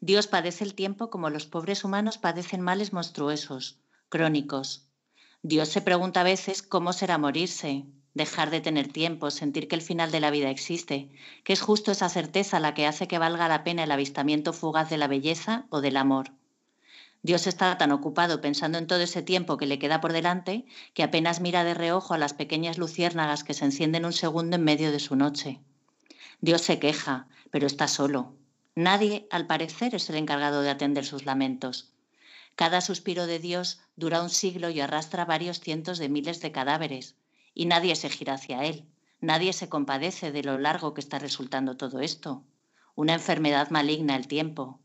Dios 0.00 0.26
padece 0.26 0.64
el 0.64 0.74
tiempo 0.74 1.08
como 1.08 1.30
los 1.30 1.46
pobres 1.46 1.84
humanos 1.84 2.18
padecen 2.18 2.60
males 2.60 2.92
monstruosos, 2.92 3.80
crónicos, 4.10 4.87
Dios 5.42 5.68
se 5.68 5.80
pregunta 5.80 6.20
a 6.20 6.24
veces 6.24 6.62
cómo 6.62 6.92
será 6.92 7.16
morirse, 7.16 7.84
dejar 8.14 8.50
de 8.50 8.60
tener 8.60 8.88
tiempo, 8.88 9.30
sentir 9.30 9.68
que 9.68 9.76
el 9.76 9.82
final 9.82 10.10
de 10.10 10.18
la 10.18 10.30
vida 10.30 10.50
existe, 10.50 11.10
que 11.44 11.52
es 11.52 11.60
justo 11.60 11.92
esa 11.92 12.08
certeza 12.08 12.58
la 12.58 12.74
que 12.74 12.86
hace 12.86 13.06
que 13.06 13.18
valga 13.18 13.46
la 13.46 13.62
pena 13.62 13.84
el 13.84 13.92
avistamiento 13.92 14.52
fugaz 14.52 14.90
de 14.90 14.98
la 14.98 15.06
belleza 15.06 15.66
o 15.70 15.80
del 15.80 15.96
amor. 15.96 16.32
Dios 17.22 17.46
está 17.46 17.76
tan 17.78 17.92
ocupado 17.92 18.40
pensando 18.40 18.78
en 18.78 18.86
todo 18.86 19.00
ese 19.00 19.22
tiempo 19.22 19.56
que 19.56 19.66
le 19.66 19.78
queda 19.78 20.00
por 20.00 20.12
delante 20.12 20.66
que 20.94 21.02
apenas 21.02 21.40
mira 21.40 21.62
de 21.64 21.74
reojo 21.74 22.14
a 22.14 22.18
las 22.18 22.34
pequeñas 22.34 22.78
luciérnagas 22.78 23.44
que 23.44 23.54
se 23.54 23.64
encienden 23.64 24.04
un 24.04 24.12
segundo 24.12 24.56
en 24.56 24.64
medio 24.64 24.90
de 24.90 25.00
su 25.00 25.14
noche. 25.16 25.60
Dios 26.40 26.62
se 26.62 26.78
queja, 26.78 27.28
pero 27.50 27.66
está 27.66 27.88
solo. 27.88 28.34
Nadie, 28.74 29.26
al 29.30 29.46
parecer, 29.46 29.94
es 29.94 30.08
el 30.10 30.16
encargado 30.16 30.62
de 30.62 30.70
atender 30.70 31.04
sus 31.04 31.26
lamentos. 31.26 31.92
Cada 32.54 32.80
suspiro 32.80 33.26
de 33.26 33.40
Dios 33.40 33.80
dura 33.98 34.22
un 34.22 34.30
siglo 34.30 34.70
y 34.70 34.80
arrastra 34.80 35.24
varios 35.24 35.58
cientos 35.58 35.98
de 35.98 36.08
miles 36.08 36.40
de 36.40 36.52
cadáveres, 36.52 37.16
y 37.52 37.66
nadie 37.66 37.96
se 37.96 38.08
gira 38.08 38.34
hacia 38.34 38.64
Él, 38.64 38.84
nadie 39.20 39.52
se 39.52 39.68
compadece 39.68 40.30
de 40.30 40.44
lo 40.44 40.56
largo 40.56 40.94
que 40.94 41.00
está 41.00 41.18
resultando 41.18 41.76
todo 41.76 41.98
esto. 41.98 42.44
Una 42.94 43.14
enfermedad 43.14 43.70
maligna 43.70 44.14
el 44.14 44.28
tiempo. 44.28 44.78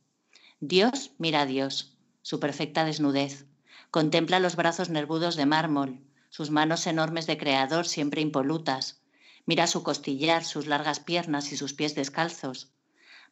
Dios 0.59 1.11
mira 1.19 1.41
a 1.41 1.45
Dios, 1.45 1.95
su 2.23 2.39
perfecta 2.39 2.85
desnudez, 2.85 3.45
contempla 3.91 4.39
los 4.39 4.55
brazos 4.55 4.89
nervudos 4.89 5.35
de 5.35 5.45
mármol, 5.45 5.99
sus 6.29 6.49
manos 6.49 6.87
enormes 6.87 7.27
de 7.27 7.37
creador 7.37 7.85
siempre 7.85 8.21
impolutas, 8.21 9.03
mira 9.45 9.67
su 9.67 9.83
costillar, 9.83 10.43
sus 10.43 10.65
largas 10.65 10.99
piernas 10.99 11.51
y 11.51 11.57
sus 11.57 11.75
pies 11.75 11.93
descalzos, 11.93 12.71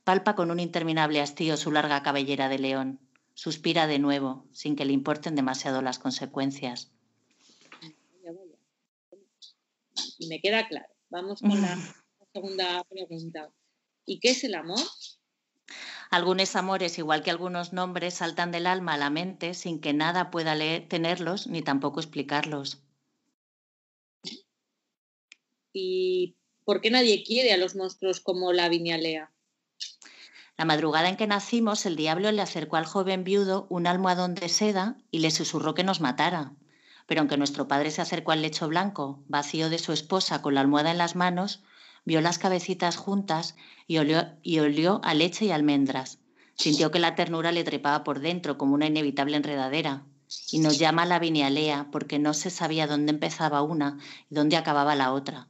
palpa 0.04 0.36
con 0.36 0.52
un 0.52 0.60
interminable 0.60 1.22
hastío 1.22 1.58
su 1.58 1.72
larga 1.72 2.04
cabellera 2.04 2.50
de 2.50 2.60
león 2.60 3.00
Suspira 3.34 3.88
de 3.88 4.00
nuevo, 4.00 4.46
sin 4.52 4.76
que 4.76 4.86
le 4.86 4.94
importen 4.94 5.36
demasiado 5.36 5.82
las 5.82 6.00
consecuencias. 6.00 6.92
Y 10.20 10.28
me 10.28 10.40
queda 10.40 10.68
claro. 10.68 10.88
Vamos 11.10 11.42
con 11.42 11.62
la 11.62 11.78
segunda 12.34 12.84
pregunta. 12.86 13.50
¿Y 14.06 14.20
qué 14.20 14.32
es 14.32 14.44
el 14.44 14.56
amor? 14.56 14.80
Algunos 16.12 16.56
amores, 16.56 16.98
igual 16.98 17.24
que 17.24 17.32
algunos 17.32 17.72
nombres, 17.72 18.16
saltan 18.16 18.52
del 18.52 18.68
alma 18.68 18.96
a 18.96 18.98
la 18.98 19.10
mente 19.10 19.54
sin 19.54 19.80
que 19.80 19.94
nada 19.94 20.30
pueda 20.30 20.56
leer, 20.56 20.88
tenerlos 20.88 21.48
ni 21.48 21.62
tampoco 21.62 22.02
explicarlos. 22.02 22.84
¿Y 25.74 26.36
por 26.66 26.82
qué 26.82 26.92
nadie 26.92 27.24
quiere 27.24 27.54
a 27.54 27.58
los 27.58 27.76
monstruos 27.76 28.20
como 28.20 28.52
la 28.52 28.68
viñalea? 28.68 29.32
La 30.62 30.66
madrugada 30.66 31.10
en 31.10 31.18
que 31.18 31.26
nacimos, 31.26 31.88
el 31.88 31.96
diablo 31.96 32.32
le 32.32 32.40
acercó 32.40 32.76
al 32.76 32.86
joven 32.86 33.24
viudo 33.24 33.66
un 33.70 33.88
almohadón 33.88 34.36
de 34.36 34.48
seda 34.48 34.96
y 35.10 35.18
le 35.18 35.32
susurró 35.32 35.74
que 35.74 35.84
nos 35.84 36.02
matara. 36.02 36.54
Pero 37.08 37.22
aunque 37.22 37.36
nuestro 37.36 37.68
padre 37.68 37.90
se 37.90 38.04
acercó 38.04 38.32
al 38.32 38.44
lecho 38.44 38.68
blanco, 38.68 39.24
vacío 39.28 39.72
de 39.72 39.80
su 39.80 39.92
esposa, 39.92 40.44
con 40.44 40.54
la 40.54 40.62
almohada 40.62 40.92
en 40.92 41.00
las 41.00 41.16
manos, 41.16 41.64
vio 42.06 42.22
las 42.22 42.38
cabecitas 42.38 42.96
juntas 42.96 43.56
y 43.88 43.98
olió, 43.98 45.02
a 45.04 45.14
leche 45.16 45.46
y 45.46 45.52
almendras. 45.52 46.20
Sintió 46.54 46.92
que 46.92 47.00
la 47.00 47.16
ternura 47.16 47.52
le 47.52 47.64
trepaba 47.64 48.04
por 48.04 48.20
dentro 48.20 48.60
como 48.60 48.76
una 48.76 48.86
inevitable 48.86 49.38
enredadera. 49.38 50.04
Y 50.52 50.60
nos 50.60 50.78
llama 50.78 51.08
la 51.08 51.18
vinealea 51.18 51.88
porque 51.92 52.20
no 52.20 52.36
se 52.36 52.52
sabía 52.52 52.86
dónde 52.86 53.14
empezaba 53.14 53.64
una 53.64 53.98
y 54.30 54.36
dónde 54.36 54.58
acababa 54.58 54.94
la 54.94 55.12
otra. 55.12 55.48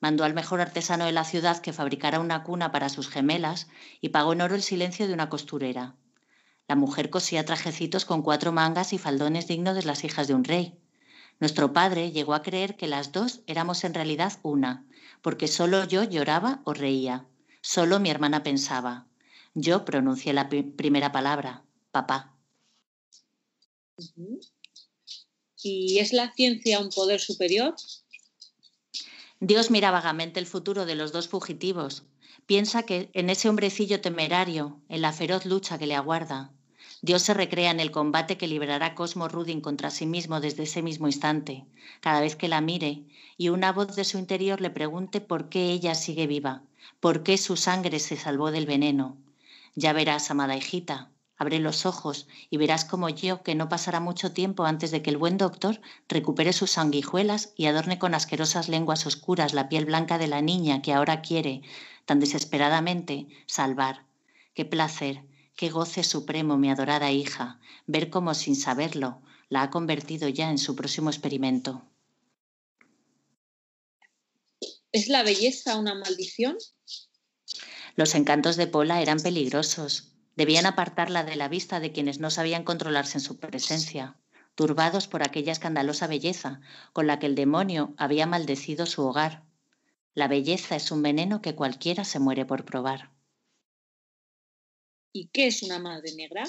Mandó 0.00 0.24
al 0.24 0.34
mejor 0.34 0.60
artesano 0.60 1.04
de 1.04 1.12
la 1.12 1.24
ciudad 1.24 1.60
que 1.60 1.72
fabricara 1.72 2.20
una 2.20 2.44
cuna 2.44 2.70
para 2.70 2.88
sus 2.88 3.08
gemelas 3.08 3.68
y 4.00 4.10
pagó 4.10 4.32
en 4.32 4.42
oro 4.42 4.54
el 4.54 4.62
silencio 4.62 5.06
de 5.08 5.14
una 5.14 5.28
costurera. 5.28 5.96
La 6.68 6.76
mujer 6.76 7.10
cosía 7.10 7.44
trajecitos 7.44 8.04
con 8.04 8.22
cuatro 8.22 8.52
mangas 8.52 8.92
y 8.92 8.98
faldones 8.98 9.48
dignos 9.48 9.74
de 9.74 9.82
las 9.82 10.04
hijas 10.04 10.28
de 10.28 10.34
un 10.34 10.44
rey. 10.44 10.78
Nuestro 11.40 11.72
padre 11.72 12.12
llegó 12.12 12.34
a 12.34 12.42
creer 12.42 12.76
que 12.76 12.86
las 12.86 13.12
dos 13.12 13.40
éramos 13.46 13.84
en 13.84 13.94
realidad 13.94 14.34
una, 14.42 14.86
porque 15.22 15.48
solo 15.48 15.84
yo 15.84 16.04
lloraba 16.04 16.60
o 16.64 16.74
reía, 16.74 17.26
solo 17.60 18.00
mi 18.00 18.10
hermana 18.10 18.42
pensaba. 18.42 19.06
Yo 19.54 19.84
pronuncié 19.84 20.32
la 20.32 20.48
primera 20.48 21.10
palabra, 21.10 21.64
papá. 21.90 22.34
¿Y 25.62 25.98
es 25.98 26.12
la 26.12 26.32
ciencia 26.32 26.80
un 26.80 26.90
poder 26.90 27.20
superior? 27.20 27.74
Dios 29.40 29.70
mira 29.70 29.92
vagamente 29.92 30.40
el 30.40 30.46
futuro 30.46 30.84
de 30.84 30.96
los 30.96 31.12
dos 31.12 31.28
fugitivos. 31.28 32.02
Piensa 32.46 32.82
que 32.82 33.08
en 33.12 33.30
ese 33.30 33.48
hombrecillo 33.48 34.00
temerario, 34.00 34.80
en 34.88 35.00
la 35.00 35.12
feroz 35.12 35.46
lucha 35.46 35.78
que 35.78 35.86
le 35.86 35.94
aguarda, 35.94 36.50
Dios 37.02 37.22
se 37.22 37.34
recrea 37.34 37.70
en 37.70 37.78
el 37.78 37.92
combate 37.92 38.36
que 38.36 38.48
librará 38.48 38.96
Cosmo 38.96 39.28
Rudin 39.28 39.60
contra 39.60 39.90
sí 39.90 40.06
mismo 40.06 40.40
desde 40.40 40.64
ese 40.64 40.82
mismo 40.82 41.06
instante, 41.06 41.64
cada 42.00 42.20
vez 42.20 42.34
que 42.34 42.48
la 42.48 42.60
mire 42.60 43.04
y 43.36 43.50
una 43.50 43.70
voz 43.70 43.94
de 43.94 44.02
su 44.02 44.18
interior 44.18 44.60
le 44.60 44.70
pregunte 44.70 45.20
por 45.20 45.48
qué 45.48 45.70
ella 45.70 45.94
sigue 45.94 46.26
viva, 46.26 46.62
por 46.98 47.22
qué 47.22 47.38
su 47.38 47.56
sangre 47.56 48.00
se 48.00 48.16
salvó 48.16 48.50
del 48.50 48.66
veneno. 48.66 49.16
Ya 49.76 49.92
verás, 49.92 50.32
amada 50.32 50.56
hijita, 50.56 51.10
abre 51.38 51.58
los 51.60 51.86
ojos 51.86 52.26
y 52.50 52.58
verás 52.58 52.84
como 52.84 53.08
yo 53.08 53.42
que 53.42 53.54
no 53.54 53.68
pasará 53.68 54.00
mucho 54.00 54.32
tiempo 54.32 54.64
antes 54.64 54.90
de 54.90 55.00
que 55.00 55.10
el 55.10 55.16
buen 55.16 55.38
doctor 55.38 55.80
recupere 56.08 56.52
sus 56.52 56.72
sanguijuelas 56.72 57.52
y 57.56 57.66
adorne 57.66 57.98
con 57.98 58.14
asquerosas 58.14 58.68
lenguas 58.68 59.06
oscuras 59.06 59.54
la 59.54 59.68
piel 59.68 59.86
blanca 59.86 60.18
de 60.18 60.26
la 60.26 60.42
niña 60.42 60.82
que 60.82 60.92
ahora 60.92 61.22
quiere, 61.22 61.62
tan 62.04 62.20
desesperadamente, 62.20 63.28
salvar. 63.46 64.04
Qué 64.54 64.64
placer, 64.64 65.22
Qué 65.58 65.70
goce 65.70 66.04
supremo, 66.04 66.56
mi 66.56 66.70
adorada 66.70 67.10
hija, 67.10 67.58
ver 67.88 68.10
cómo 68.10 68.32
sin 68.34 68.54
saberlo 68.54 69.20
la 69.48 69.62
ha 69.62 69.70
convertido 69.70 70.28
ya 70.28 70.50
en 70.50 70.58
su 70.58 70.76
próximo 70.76 71.10
experimento. 71.10 71.82
¿Es 74.92 75.08
la 75.08 75.24
belleza 75.24 75.76
una 75.76 75.96
maldición? 75.96 76.56
Los 77.96 78.14
encantos 78.14 78.56
de 78.56 78.68
Pola 78.68 79.02
eran 79.02 79.18
peligrosos. 79.18 80.12
Debían 80.38 80.66
apartarla 80.66 81.24
de 81.24 81.34
la 81.34 81.48
vista 81.48 81.80
de 81.80 81.90
quienes 81.90 82.20
no 82.20 82.30
sabían 82.30 82.62
controlarse 82.62 83.18
en 83.18 83.22
su 83.22 83.40
presencia, 83.40 84.16
turbados 84.54 85.08
por 85.08 85.24
aquella 85.24 85.50
escandalosa 85.50 86.06
belleza 86.06 86.60
con 86.92 87.08
la 87.08 87.18
que 87.18 87.26
el 87.26 87.34
demonio 87.34 87.92
había 87.96 88.24
maldecido 88.24 88.86
su 88.86 89.02
hogar. 89.02 89.42
La 90.14 90.28
belleza 90.28 90.76
es 90.76 90.92
un 90.92 91.02
veneno 91.02 91.42
que 91.42 91.56
cualquiera 91.56 92.04
se 92.04 92.20
muere 92.20 92.44
por 92.44 92.64
probar. 92.64 93.10
¿Y 95.12 95.26
qué 95.32 95.48
es 95.48 95.64
una 95.64 95.80
madre 95.80 96.14
negra? 96.14 96.44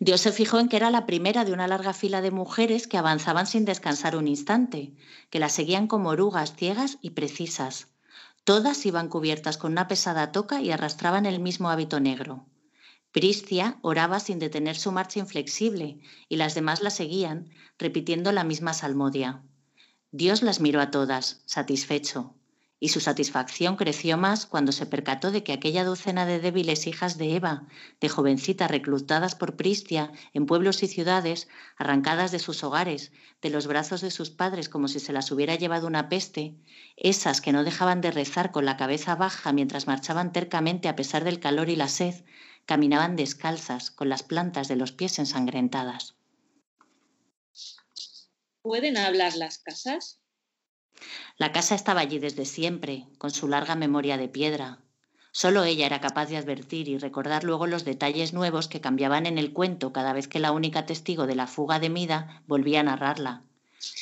Dios 0.00 0.22
se 0.22 0.32
fijó 0.32 0.58
en 0.58 0.70
que 0.70 0.76
era 0.76 0.90
la 0.90 1.04
primera 1.04 1.44
de 1.44 1.52
una 1.52 1.68
larga 1.68 1.92
fila 1.92 2.22
de 2.22 2.30
mujeres 2.30 2.86
que 2.86 2.96
avanzaban 2.96 3.46
sin 3.46 3.66
descansar 3.66 4.16
un 4.16 4.26
instante, 4.26 4.94
que 5.28 5.38
la 5.38 5.50
seguían 5.50 5.86
como 5.86 6.08
orugas 6.08 6.56
ciegas 6.56 6.96
y 7.02 7.10
precisas. 7.10 7.91
Todas 8.44 8.84
iban 8.86 9.08
cubiertas 9.08 9.56
con 9.56 9.72
una 9.72 9.88
pesada 9.88 10.32
toca 10.32 10.60
y 10.60 10.70
arrastraban 10.70 11.26
el 11.26 11.40
mismo 11.40 11.70
hábito 11.70 12.00
negro. 12.00 12.46
Pristia 13.12 13.78
oraba 13.82 14.20
sin 14.20 14.38
detener 14.38 14.76
su 14.76 14.90
marcha 14.90 15.18
inflexible 15.20 16.00
y 16.28 16.36
las 16.36 16.54
demás 16.54 16.82
la 16.82 16.90
seguían, 16.90 17.50
repitiendo 17.78 18.32
la 18.32 18.44
misma 18.44 18.74
salmodia. 18.74 19.42
Dios 20.10 20.42
las 20.42 20.60
miró 20.60 20.80
a 20.80 20.90
todas, 20.90 21.42
satisfecho 21.46 22.34
y 22.82 22.88
su 22.88 22.98
satisfacción 22.98 23.76
creció 23.76 24.18
más 24.18 24.44
cuando 24.44 24.72
se 24.72 24.86
percató 24.86 25.30
de 25.30 25.44
que 25.44 25.52
aquella 25.52 25.84
docena 25.84 26.26
de 26.26 26.40
débiles 26.40 26.88
hijas 26.88 27.16
de 27.16 27.36
Eva, 27.36 27.68
de 28.00 28.08
jovencitas 28.08 28.68
reclutadas 28.68 29.36
por 29.36 29.54
Pristia 29.54 30.10
en 30.34 30.46
pueblos 30.46 30.82
y 30.82 30.88
ciudades, 30.88 31.46
arrancadas 31.76 32.32
de 32.32 32.40
sus 32.40 32.64
hogares, 32.64 33.12
de 33.40 33.50
los 33.50 33.68
brazos 33.68 34.00
de 34.00 34.10
sus 34.10 34.30
padres 34.30 34.68
como 34.68 34.88
si 34.88 34.98
se 34.98 35.12
las 35.12 35.30
hubiera 35.30 35.54
llevado 35.54 35.86
una 35.86 36.08
peste, 36.08 36.56
esas 36.96 37.40
que 37.40 37.52
no 37.52 37.62
dejaban 37.62 38.00
de 38.00 38.10
rezar 38.10 38.50
con 38.50 38.64
la 38.64 38.76
cabeza 38.76 39.14
baja 39.14 39.52
mientras 39.52 39.86
marchaban 39.86 40.32
tercamente 40.32 40.88
a 40.88 40.96
pesar 40.96 41.22
del 41.22 41.38
calor 41.38 41.68
y 41.68 41.76
la 41.76 41.86
sed, 41.86 42.24
caminaban 42.66 43.14
descalzas, 43.14 43.92
con 43.92 44.08
las 44.08 44.24
plantas 44.24 44.66
de 44.66 44.74
los 44.74 44.90
pies 44.90 45.20
ensangrentadas. 45.20 46.16
¿Pueden 48.62 48.96
hablar 48.96 49.36
las 49.36 49.58
casas? 49.58 50.21
La 51.36 51.52
casa 51.52 51.74
estaba 51.74 52.00
allí 52.00 52.18
desde 52.18 52.44
siempre, 52.44 53.06
con 53.18 53.30
su 53.30 53.48
larga 53.48 53.74
memoria 53.74 54.16
de 54.16 54.28
piedra. 54.28 54.78
Solo 55.30 55.64
ella 55.64 55.86
era 55.86 56.00
capaz 56.00 56.26
de 56.26 56.36
advertir 56.36 56.88
y 56.88 56.98
recordar 56.98 57.42
luego 57.42 57.66
los 57.66 57.84
detalles 57.84 58.34
nuevos 58.34 58.68
que 58.68 58.82
cambiaban 58.82 59.24
en 59.24 59.38
el 59.38 59.52
cuento 59.52 59.92
cada 59.92 60.12
vez 60.12 60.28
que 60.28 60.38
la 60.38 60.52
única 60.52 60.84
testigo 60.84 61.26
de 61.26 61.34
la 61.34 61.46
fuga 61.46 61.80
de 61.80 61.88
Mida 61.88 62.42
volvía 62.46 62.80
a 62.80 62.84
narrarla. 62.84 63.42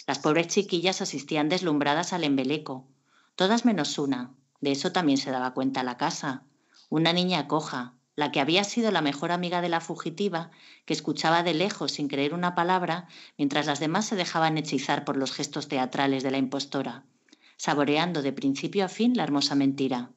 Las 0.07 0.19
pobres 0.19 0.49
chiquillas 0.49 1.01
asistían 1.01 1.49
deslumbradas 1.49 2.13
al 2.13 2.25
embeleco, 2.25 2.89
todas 3.37 3.65
menos 3.65 3.97
una. 3.99 4.35
De 4.61 4.73
eso 4.73 4.93
también 4.93 5.19
se 5.19 5.31
daba 5.31 5.55
cuenta 5.55 5.85
la 5.85 5.97
casa. 5.97 6.43
Una 6.91 7.13
niña 7.13 7.47
coja, 7.47 7.95
la 8.17 8.33
que 8.33 8.41
había 8.41 8.65
sido 8.65 8.91
la 8.91 9.03
mejor 9.03 9.33
amiga 9.33 9.61
de 9.61 9.69
la 9.69 9.81
fugitiva, 9.81 10.51
que 10.85 10.95
escuchaba 10.95 11.43
de 11.43 11.55
lejos 11.55 11.93
sin 11.93 12.09
creer 12.09 12.35
una 12.35 12.55
palabra, 12.55 13.09
mientras 13.39 13.67
las 13.67 13.81
demás 13.81 14.07
se 14.07 14.17
dejaban 14.17 14.59
hechizar 14.59 15.05
por 15.05 15.17
los 15.17 15.33
gestos 15.33 15.69
teatrales 15.69 16.23
de 16.23 16.31
la 16.31 16.39
impostora 16.39 17.05
saboreando 17.61 18.23
de 18.23 18.33
principio 18.33 18.87
a 18.87 18.89
fin 18.89 19.15
la 19.15 19.23
hermosa 19.23 19.55
mentira. 19.55 20.11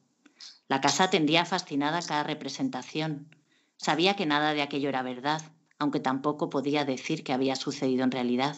La 0.66 0.80
casa 0.80 1.04
atendía 1.04 1.44
fascinada 1.44 2.00
cada 2.00 2.22
representación. 2.22 3.36
Sabía 3.76 4.16
que 4.16 4.24
nada 4.24 4.54
de 4.54 4.62
aquello 4.62 4.88
era 4.88 5.02
verdad, 5.02 5.42
aunque 5.78 6.00
tampoco 6.00 6.48
podía 6.48 6.86
decir 6.86 7.22
que 7.22 7.34
había 7.34 7.54
sucedido 7.54 8.02
en 8.02 8.12
realidad. 8.12 8.56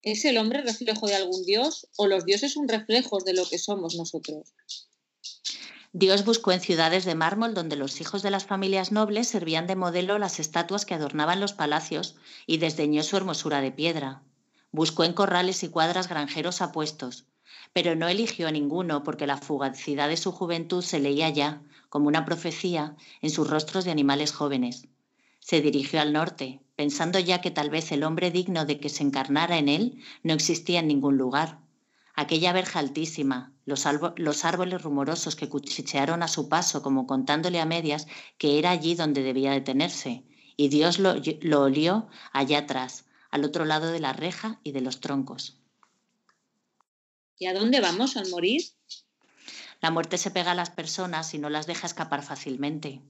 ¿Es 0.00 0.24
el 0.24 0.38
hombre 0.38 0.62
reflejo 0.62 1.06
de 1.08 1.16
algún 1.16 1.44
dios 1.44 1.88
o 1.98 2.06
los 2.06 2.24
dioses 2.24 2.54
son 2.54 2.66
reflejos 2.66 3.22
de 3.26 3.34
lo 3.34 3.46
que 3.46 3.58
somos 3.58 3.94
nosotros? 3.94 4.54
Dios 5.94 6.24
buscó 6.24 6.52
en 6.52 6.60
ciudades 6.60 7.04
de 7.04 7.14
mármol 7.14 7.52
donde 7.52 7.76
los 7.76 8.00
hijos 8.00 8.22
de 8.22 8.30
las 8.30 8.46
familias 8.46 8.92
nobles 8.92 9.28
servían 9.28 9.66
de 9.66 9.76
modelo 9.76 10.18
las 10.18 10.40
estatuas 10.40 10.86
que 10.86 10.94
adornaban 10.94 11.38
los 11.38 11.52
palacios 11.52 12.16
y 12.46 12.56
desdeñó 12.56 13.02
su 13.02 13.18
hermosura 13.18 13.60
de 13.60 13.72
piedra. 13.72 14.22
Buscó 14.70 15.04
en 15.04 15.12
corrales 15.12 15.62
y 15.62 15.68
cuadras 15.68 16.08
granjeros 16.08 16.62
apuestos, 16.62 17.26
pero 17.74 17.94
no 17.94 18.08
eligió 18.08 18.48
a 18.48 18.52
ninguno 18.52 19.02
porque 19.02 19.26
la 19.26 19.36
fugacidad 19.36 20.08
de 20.08 20.16
su 20.16 20.32
juventud 20.32 20.82
se 20.82 20.98
leía 20.98 21.28
ya, 21.28 21.60
como 21.90 22.08
una 22.08 22.24
profecía, 22.24 22.96
en 23.20 23.28
sus 23.28 23.50
rostros 23.50 23.84
de 23.84 23.90
animales 23.90 24.32
jóvenes. 24.32 24.88
Se 25.40 25.60
dirigió 25.60 26.00
al 26.00 26.14
norte, 26.14 26.62
pensando 26.74 27.18
ya 27.18 27.42
que 27.42 27.50
tal 27.50 27.68
vez 27.68 27.92
el 27.92 28.04
hombre 28.04 28.30
digno 28.30 28.64
de 28.64 28.80
que 28.80 28.88
se 28.88 29.02
encarnara 29.02 29.58
en 29.58 29.68
él 29.68 30.02
no 30.22 30.32
existía 30.32 30.80
en 30.80 30.88
ningún 30.88 31.18
lugar. 31.18 31.58
Aquella 32.14 32.52
verja 32.52 32.78
altísima, 32.78 33.52
los, 33.64 33.86
los 34.16 34.44
árboles 34.44 34.82
rumorosos 34.82 35.34
que 35.34 35.48
cuchichearon 35.48 36.22
a 36.22 36.28
su 36.28 36.48
paso 36.48 36.82
como 36.82 37.06
contándole 37.06 37.60
a 37.60 37.64
medias 37.66 38.06
que 38.38 38.58
era 38.58 38.70
allí 38.70 38.94
donde 38.94 39.22
debía 39.22 39.52
detenerse, 39.52 40.24
y 40.56 40.68
Dios 40.68 40.98
lo, 40.98 41.14
lo 41.40 41.62
olió 41.62 42.08
allá 42.32 42.58
atrás, 42.58 43.06
al 43.30 43.44
otro 43.44 43.64
lado 43.64 43.90
de 43.90 44.00
la 44.00 44.12
reja 44.12 44.60
y 44.62 44.72
de 44.72 44.82
los 44.82 45.00
troncos. 45.00 45.58
¿Y 47.38 47.46
a 47.46 47.54
dónde 47.54 47.80
vamos 47.80 48.16
al 48.16 48.28
morir? 48.28 48.62
La 49.80 49.90
muerte 49.90 50.18
se 50.18 50.30
pega 50.30 50.52
a 50.52 50.54
las 50.54 50.70
personas 50.70 51.34
y 51.34 51.38
no 51.38 51.50
las 51.50 51.66
deja 51.66 51.86
escapar 51.86 52.22
fácilmente. 52.22 53.00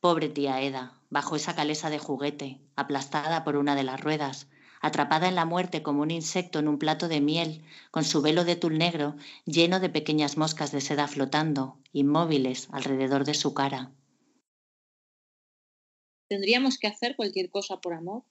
Pobre 0.00 0.28
tía 0.28 0.60
Eda, 0.62 1.00
bajo 1.10 1.36
esa 1.36 1.54
calesa 1.54 1.90
de 1.90 1.98
juguete, 1.98 2.60
aplastada 2.76 3.44
por 3.44 3.56
una 3.56 3.76
de 3.76 3.84
las 3.84 4.00
ruedas, 4.00 4.48
atrapada 4.80 5.28
en 5.28 5.34
la 5.34 5.44
muerte 5.44 5.82
como 5.82 6.02
un 6.02 6.10
insecto 6.10 6.58
en 6.58 6.68
un 6.68 6.78
plato 6.78 7.08
de 7.08 7.20
miel, 7.20 7.64
con 7.90 8.04
su 8.04 8.22
velo 8.22 8.44
de 8.44 8.56
tul 8.56 8.78
negro 8.78 9.16
lleno 9.44 9.80
de 9.80 9.88
pequeñas 9.88 10.36
moscas 10.36 10.72
de 10.72 10.80
seda 10.80 11.08
flotando, 11.08 11.78
inmóviles 11.92 12.68
alrededor 12.72 13.24
de 13.24 13.34
su 13.34 13.54
cara. 13.54 13.92
¿Tendríamos 16.28 16.78
que 16.78 16.88
hacer 16.88 17.16
cualquier 17.16 17.50
cosa 17.50 17.80
por 17.80 17.94
amor? 17.94 18.22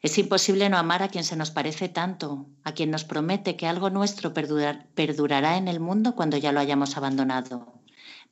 Es 0.00 0.16
imposible 0.16 0.68
no 0.68 0.78
amar 0.78 1.02
a 1.02 1.08
quien 1.08 1.24
se 1.24 1.36
nos 1.36 1.50
parece 1.50 1.88
tanto, 1.88 2.46
a 2.62 2.72
quien 2.72 2.90
nos 2.90 3.04
promete 3.04 3.56
que 3.56 3.66
algo 3.66 3.90
nuestro 3.90 4.32
perdurará 4.32 5.56
en 5.56 5.68
el 5.68 5.80
mundo 5.80 6.14
cuando 6.14 6.36
ya 6.36 6.52
lo 6.52 6.60
hayamos 6.60 6.96
abandonado. 6.96 7.82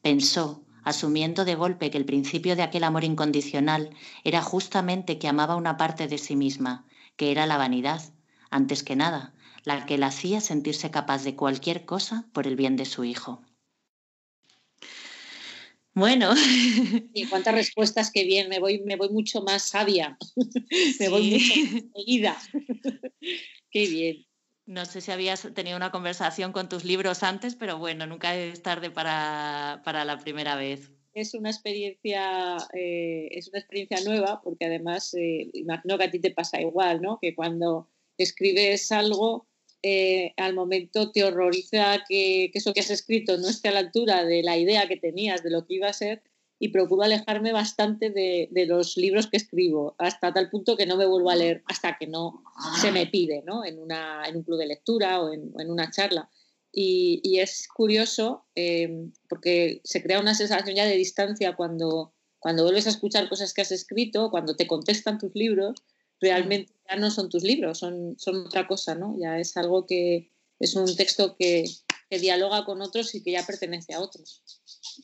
Pensó, 0.01 0.65
asumiendo 0.85 1.45
de 1.45 1.57
golpe 1.57 1.91
que 1.91 1.99
el 1.99 2.05
principio 2.05 2.55
de 2.55 2.63
aquel 2.63 2.85
amor 2.85 3.03
incondicional 3.03 3.91
era 4.23 4.43
justamente 4.43 5.19
que 5.19 5.27
amaba 5.27 5.57
una 5.57 5.77
parte 5.77 6.07
de 6.07 6.19
sí 6.19 6.37
misma, 6.37 6.87
que 7.17 7.33
era 7.33 7.47
la 7.47 7.57
vanidad, 7.57 8.03
antes 8.51 8.83
que 8.83 8.97
nada, 8.97 9.35
la 9.65 9.87
que 9.87 9.99
la 9.99 10.09
hacía 10.09 10.41
sentirse 10.41 10.91
capaz 10.91 11.25
de 11.25 11.35
cualquier 11.35 11.85
cosa 11.85 12.29
por 12.33 12.47
el 12.47 12.57
bien 12.57 12.77
de 12.77 12.85
su 12.85 13.05
hijo. 13.05 13.43
Bueno. 15.97 16.35
Y 17.15 17.27
cuántas 17.29 17.55
respuestas 17.55 18.11
que 18.13 18.25
bien, 18.25 18.51
me 18.51 18.61
voy, 18.61 18.83
me 18.83 18.97
voy 18.97 19.09
mucho 19.09 19.41
más 19.41 19.71
sabia, 19.71 20.19
me 21.01 21.09
voy 21.09 21.31
mucho 21.31 21.73
más 21.73 21.85
seguida. 21.95 22.37
Qué 23.71 23.87
bien. 23.89 24.27
No 24.67 24.85
sé 24.85 25.01
si 25.01 25.13
habías 25.13 25.49
tenido 25.55 25.77
una 25.77 25.93
conversación 25.93 26.53
con 26.53 26.69
tus 26.69 26.85
libros 26.85 27.23
antes, 27.23 27.55
pero 27.55 27.79
bueno, 27.79 28.07
nunca 28.07 28.37
es 28.37 28.63
tarde 28.63 28.91
para, 28.91 29.81
la 29.85 30.19
primera 30.19 30.57
vez. 30.57 30.91
Es 31.17 31.33
una 31.33 31.49
experiencia, 31.49 32.59
eh, 32.75 33.29
es 33.31 33.49
una 33.49 33.61
experiencia 33.61 33.99
nueva, 34.05 34.43
porque 34.45 34.67
además 34.67 35.15
eh, 35.15 35.49
imagino 35.55 35.97
que 35.97 36.05
a 36.05 36.11
ti 36.11 36.19
te 36.19 36.31
pasa 36.31 36.61
igual, 36.61 37.01
¿no? 37.01 37.19
Que 37.23 37.35
cuando 37.35 37.89
escribes 38.19 38.93
algo, 38.93 39.47
eh, 39.83 40.35
al 40.37 40.53
momento 40.53 41.13
te 41.13 41.25
horroriza 41.25 42.05
que, 42.07 42.51
eso 42.53 42.75
que 42.75 42.81
has 42.81 42.91
escrito 42.91 43.39
no 43.39 43.49
esté 43.49 43.69
a 43.69 43.73
la 43.73 43.79
altura 43.79 44.27
de 44.27 44.43
la 44.43 44.59
idea 44.59 44.89
que 44.89 44.99
tenías 44.99 45.43
de 45.43 45.49
lo 45.49 45.67
que 45.67 45.77
iba 45.77 45.89
a 45.89 45.95
ser 45.95 46.23
y 46.59 46.69
procuro 46.69 47.05
alejarme 47.05 47.51
bastante 47.51 48.11
de, 48.11 48.67
los 48.67 48.99
libros 48.99 49.27
que 49.27 49.39
escribo, 49.39 49.95
hasta 49.97 50.35
tal 50.35 50.51
punto 50.51 50.77
que 50.77 50.85
no 50.85 50.99
me 50.99 51.07
vuelvo 51.07 51.31
a 51.31 51.37
leer 51.37 51.63
hasta 51.65 51.97
que 51.97 52.07
no 52.07 52.43
se 52.83 52.93
me 52.93 53.07
pide, 53.07 53.43
¿no? 53.47 53.65
En, 53.65 53.79
una, 53.79 54.23
en 54.27 54.37
un 54.37 54.43
club 54.43 54.59
de 54.59 54.67
lectura 54.67 55.23
o 55.23 55.33
en, 55.33 55.71
una 55.71 55.91
charla. 55.91 56.29
Y, 56.73 57.39
es 57.39 57.69
curioso 57.69 58.45
eh, 58.55 59.09
porque 59.29 59.81
se 59.85 60.03
crea 60.03 60.21
una 60.21 60.35
sensación 60.35 60.77
ya 60.77 60.85
de 60.85 60.97
distancia 60.97 61.57
cuando, 61.57 62.13
cuando 62.39 62.65
vuelves 62.65 62.87
a 62.87 62.91
escuchar 62.91 63.29
cosas 63.29 63.55
que 63.55 63.63
has 63.63 63.73
escrito, 63.73 64.31
cuando 64.31 64.57
te 64.57 64.67
contestan 64.67 65.19
tus 65.19 65.35
libros, 65.35 65.75
realmente 66.21 66.73
ya 66.89 66.97
no 66.97 67.11
son 67.11 67.29
tus 67.31 67.43
libros, 67.43 67.79
son, 67.79 68.17
son 68.19 68.47
otra 68.47 68.67
cosa, 68.67 68.95
¿no? 68.95 69.17
Ya 69.19 69.39
es 69.39 69.57
algo 69.57 69.87
que 69.87 70.31
es 70.59 70.75
un 70.75 70.95
texto 70.97 71.37
que, 71.37 71.65
dialoga 72.11 72.65
con 72.65 72.81
otros 72.83 73.15
y 73.15 73.23
que 73.23 73.33
ya 73.33 73.45
pertenece 73.45 73.95
a 73.95 74.01
otros. 74.01 74.43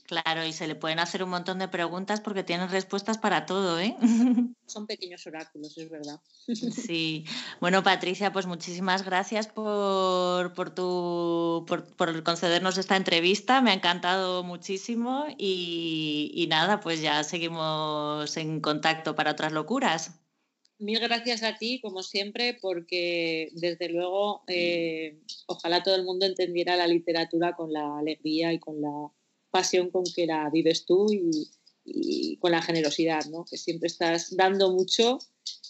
Claro, 0.04 0.44
y 0.44 0.52
se 0.52 0.66
le 0.66 0.74
pueden 0.74 0.98
hacer 0.98 1.22
un 1.22 1.30
montón 1.30 1.58
de 1.58 1.68
preguntas 1.68 2.20
porque 2.20 2.44
tienen 2.44 2.70
respuestas 2.70 3.18
para 3.18 3.46
todo, 3.46 3.78
¿eh? 3.78 3.96
Son 4.66 4.86
pequeños 4.86 5.26
oráculos, 5.26 5.76
es 5.76 5.90
verdad. 5.90 6.20
Sí. 6.46 7.24
Bueno, 7.60 7.82
Patricia, 7.82 8.32
pues 8.32 8.46
muchísimas 8.46 9.04
gracias 9.04 9.48
por, 9.48 10.54
por, 10.54 10.70
tu, 10.70 11.64
por, 11.66 12.22
concedernos 12.22 12.78
esta 12.78 12.96
entrevista. 12.96 13.60
Me 13.60 13.70
ha 13.70 13.74
encantado 13.74 14.42
muchísimo 14.44 15.26
y, 15.36 16.30
y 16.34 16.46
nada, 16.46 16.80
pues 16.80 17.00
ya 17.00 17.22
seguimos 17.24 18.36
en 18.36 18.60
contacto 18.60 19.14
para 19.14 19.32
otras 19.32 19.52
locuras 19.52 20.21
mil 20.78 20.98
gracias 21.00 21.42
a 21.42 21.56
ti, 21.56 21.80
como 21.80 22.02
siempre, 22.02 22.58
porque 22.60 23.50
desde 23.52 23.88
luego 23.88 24.42
eh, 24.48 25.18
ojalá 25.46 25.82
todo 25.82 25.94
el 25.94 26.04
mundo 26.04 26.26
entendiera 26.26 26.76
la 26.76 26.86
literatura 26.86 27.54
con 27.54 27.72
la 27.72 27.98
alegría 27.98 28.52
y 28.52 28.58
con 28.58 28.80
la 28.80 29.12
pasión 29.50 29.90
con 29.90 30.04
que 30.04 30.26
la 30.26 30.50
vives 30.50 30.84
tú 30.84 31.06
y, 31.12 32.36
con 32.38 32.52
la 32.52 32.62
generosidad, 32.62 33.24
¿no? 33.26 33.44
que 33.44 33.56
siempre 33.56 33.88
estás 33.88 34.36
dando 34.36 34.70
mucho 34.72 35.18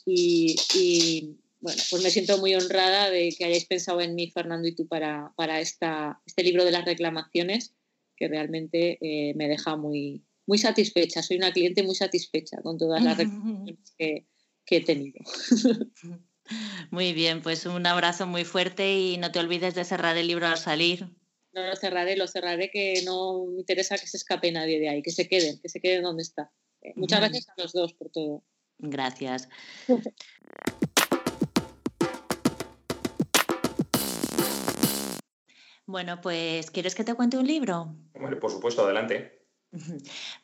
y, 0.04 1.36
bueno, 1.60 1.82
pues 1.90 2.02
me 2.02 2.10
siento 2.10 2.38
muy 2.38 2.54
honrada 2.54 3.08
de 3.08 3.34
que 3.36 3.44
hayáis 3.44 3.64
pensado 3.64 4.00
en 4.00 4.14
mí, 4.14 4.30
Fernando 4.30 4.68
y 4.68 4.74
tú, 4.74 4.86
para, 4.86 5.32
para 5.36 5.60
esta, 5.60 6.20
este 6.26 6.42
libro 6.42 6.64
de 6.64 6.72
las 6.72 6.84
reclamaciones, 6.84 7.74
que 8.16 8.28
realmente 8.28 8.98
eh, 9.00 9.34
me 9.34 9.48
deja 9.48 9.76
muy, 9.76 10.22
muy 10.46 10.58
satisfecha. 10.58 11.22
Soy 11.22 11.36
una 11.36 11.52
cliente 11.52 11.82
muy 11.82 11.94
satisfecha 11.94 12.60
con 12.62 12.78
todas 12.78 13.02
las 13.02 13.16
reclamaciones 13.18 13.94
que, 13.96 14.26
que 14.64 14.76
he 14.78 14.80
tenido. 14.84 15.20
Muy 16.90 17.12
bien, 17.12 17.42
pues 17.42 17.66
un 17.66 17.86
abrazo 17.86 18.26
muy 18.26 18.44
fuerte 18.44 18.98
y 18.98 19.16
no 19.16 19.30
te 19.30 19.38
olvides 19.38 19.74
de 19.74 19.84
cerrar 19.84 20.16
el 20.16 20.26
libro 20.26 20.46
al 20.46 20.58
salir. 20.58 21.08
No 21.52 21.66
lo 21.66 21.76
cerraré, 21.76 22.16
lo 22.16 22.26
cerraré 22.26 22.70
que 22.70 23.02
no 23.04 23.46
me 23.46 23.60
interesa 23.60 23.96
que 23.96 24.06
se 24.06 24.16
escape 24.16 24.50
nadie 24.50 24.80
de 24.80 24.88
ahí, 24.88 25.02
que 25.02 25.12
se 25.12 25.28
queden, 25.28 25.60
que 25.60 25.68
se 25.68 25.80
queden 25.80 26.02
donde 26.02 26.22
está. 26.22 26.50
Eh, 26.82 26.92
muchas 26.96 27.20
gracias 27.20 27.48
a 27.48 27.54
los 27.56 27.72
dos 27.72 27.94
por 27.94 28.10
todo. 28.10 28.44
Gracias. 28.78 29.48
Bueno, 35.84 36.20
pues 36.22 36.70
¿quieres 36.70 36.94
que 36.94 37.04
te 37.04 37.12
cuente 37.12 37.36
un 37.36 37.46
libro? 37.46 37.94
Bueno, 38.14 38.38
por 38.38 38.50
supuesto, 38.50 38.82
adelante. 38.82 39.41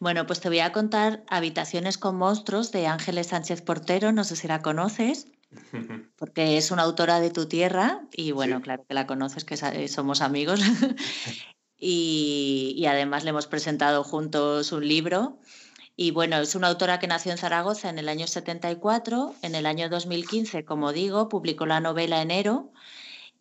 Bueno, 0.00 0.26
pues 0.26 0.40
te 0.40 0.48
voy 0.48 0.60
a 0.60 0.72
contar 0.72 1.22
Habitaciones 1.28 1.98
con 1.98 2.16
monstruos 2.16 2.72
de 2.72 2.86
Ángeles 2.86 3.28
Sánchez 3.28 3.62
Portero, 3.62 4.12
no 4.12 4.24
sé 4.24 4.36
si 4.36 4.48
la 4.48 4.62
conoces, 4.62 5.28
porque 6.16 6.56
es 6.56 6.70
una 6.70 6.82
autora 6.82 7.20
de 7.20 7.30
tu 7.30 7.46
tierra 7.46 8.02
y 8.12 8.32
bueno, 8.32 8.60
claro 8.62 8.84
que 8.88 8.94
la 8.94 9.06
conoces, 9.06 9.44
que 9.44 9.54
eh, 9.54 9.88
somos 9.88 10.22
amigos. 10.22 10.60
y, 11.78 12.84
además 12.88 13.24
le 13.24 13.30
hemos 13.30 13.46
presentado 13.46 14.02
juntos 14.02 14.72
un 14.72 14.86
libro. 14.86 15.38
Y 15.94 16.12
bueno, 16.12 16.36
es 16.36 16.54
una 16.54 16.68
autora 16.68 17.00
que 17.00 17.08
nació 17.08 17.32
en 17.32 17.38
Zaragoza 17.38 17.90
en 17.90 17.98
el 17.98 18.08
año 18.08 18.28
74. 18.28 19.34
En 19.42 19.56
el 19.56 19.66
año 19.66 19.88
2015, 19.88 20.64
como 20.64 20.92
digo, 20.92 21.28
publicó 21.28 21.66
la 21.66 21.80
novela 21.80 22.22
Enero 22.22 22.72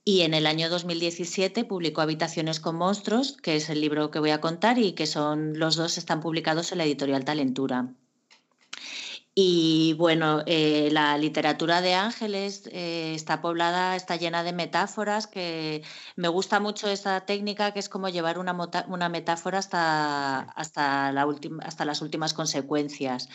y 0.07 0.21
en 0.21 0.33
el 0.33 0.47
año 0.47 0.69
2017 0.69 1.65
publicó 1.65 1.99
Habitaciones 1.99 2.61
con 2.61 2.77
monstruos, 2.77 3.35
que 3.43 3.57
es 3.57 3.69
el 3.69 3.81
libro 3.81 4.09
que 4.09 4.19
voy 4.19 4.29
a 4.29 4.39
contar 4.39 4.79
y 4.79 4.93
que 4.93 5.05
son 5.05 5.59
los 5.59 5.75
dos 5.75 5.97
están 5.97 6.21
publicados 6.21 6.71
en 6.71 6.77
la 6.77 6.85
editorial 6.85 7.25
Talentura. 7.25 7.89
Y 9.35 9.95
bueno, 9.97 10.43
eh, 10.45 10.87
la 10.93 11.17
literatura 11.17 11.81
de 11.81 11.95
Ángeles 11.95 12.69
eh, 12.71 13.15
está 13.15 13.41
poblada, 13.41 13.97
está 13.97 14.15
llena 14.15 14.43
de 14.43 14.53
metáforas, 14.53 15.27
que 15.27 15.83
me 16.15 16.29
gusta 16.29 16.61
mucho 16.61 16.87
esa 16.87 17.25
técnica 17.25 17.73
que 17.73 17.79
es 17.79 17.89
como 17.89 18.07
llevar 18.07 18.39
una, 18.39 18.55
una 18.87 19.09
metáfora 19.09 19.59
hasta, 19.59 20.39
hasta, 20.39 21.11
la 21.11 21.27
hasta 21.63 21.83
las 21.83 22.01
últimas 22.01 22.33
consecuencias. 22.33 23.27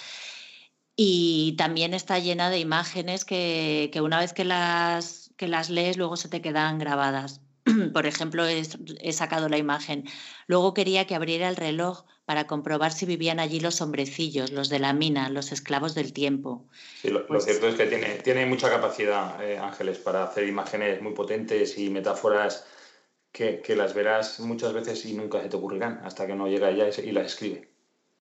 Y 0.97 1.55
también 1.59 1.93
está 1.93 2.19
llena 2.19 2.49
de 2.49 2.61
imágenes 2.61 3.27
que, 3.27 3.91
que 3.93 4.01
una 4.01 4.21
vez 4.21 4.33
que 4.33 4.47
las 4.47 5.22
que 5.43 5.49
las 5.49 5.71
lees 5.71 5.97
luego 5.97 6.17
se 6.17 6.29
te 6.29 6.41
quedan 6.41 6.79
grabadas. 6.79 7.41
Por 7.93 8.07
ejemplo, 8.07 8.47
he, 8.47 9.13
sacado 9.13 9.49
la 9.49 9.59
imagen. 9.59 10.05
Luego 10.47 10.73
quería 10.73 11.05
que 11.09 11.17
abriera 11.17 11.49
el 11.49 11.57
reloj 11.57 12.05
para 12.27 12.47
comprobar 12.47 12.93
si 12.93 13.07
vivían 13.07 13.41
allí 13.41 13.59
los 13.59 13.81
hombrecillos, 13.81 14.53
los 14.53 14.69
de 14.69 14.79
la 14.79 14.93
mina, 14.93 15.31
los 15.31 15.51
esclavos 15.51 15.97
del 15.97 16.13
tiempo. 16.13 16.69
Sí, 17.01 17.09
lo, 17.09 17.27
pues 17.27 17.45
cierto 17.45 17.67
es 17.67 17.75
que 17.75 17.87
tiene, 17.87 18.07
tiene 18.23 18.47
mucha 18.47 18.71
capacidad, 18.71 19.43
eh, 19.43 19.59
Ángeles, 19.59 19.99
para 19.99 20.23
hacer 20.23 20.47
imágenes 20.47 21.03
muy 21.03 21.13
potentes 21.13 21.77
y 21.77 21.91
metáforas 21.91 22.65
que, 23.33 23.65
las 23.77 23.95
verás 23.95 24.39
muchas 24.39 24.73
veces 24.73 25.05
y 25.07 25.15
nunca 25.15 25.43
se 25.43 25.49
te 25.49 25.57
ocurrirán 25.57 26.03
hasta 26.05 26.25
que 26.25 26.37
no 26.37 26.47
llega 26.47 26.71
ella 26.71 26.89
y 27.03 27.11
las 27.11 27.27
escribe. 27.27 27.69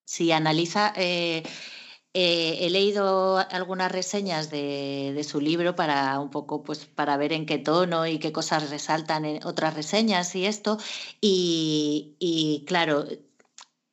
Sí, 0.06 0.32
analiza. 0.32 0.92
Eh, 0.96 1.44
eh, 2.14 2.58
he 2.62 2.70
leído 2.70 3.38
algunas 3.38 3.92
reseñas 3.92 4.50
de, 4.50 5.26
su 5.28 5.40
libro 5.40 5.76
para 5.76 6.20
un 6.20 6.30
poco, 6.30 6.64
pues, 6.64 6.86
para 6.86 7.18
ver 7.18 7.34
en 7.34 7.46
qué 7.46 7.58
tono 7.58 8.06
y 8.08 8.20
qué 8.20 8.32
cosas 8.32 8.70
resaltan 8.70 9.26
en 9.26 9.46
otras 9.46 9.74
reseñas 9.74 10.36
y 10.36 10.46
esto. 10.46 10.78
Y, 11.22 12.16
y 12.20 12.66
claro, 12.66 13.06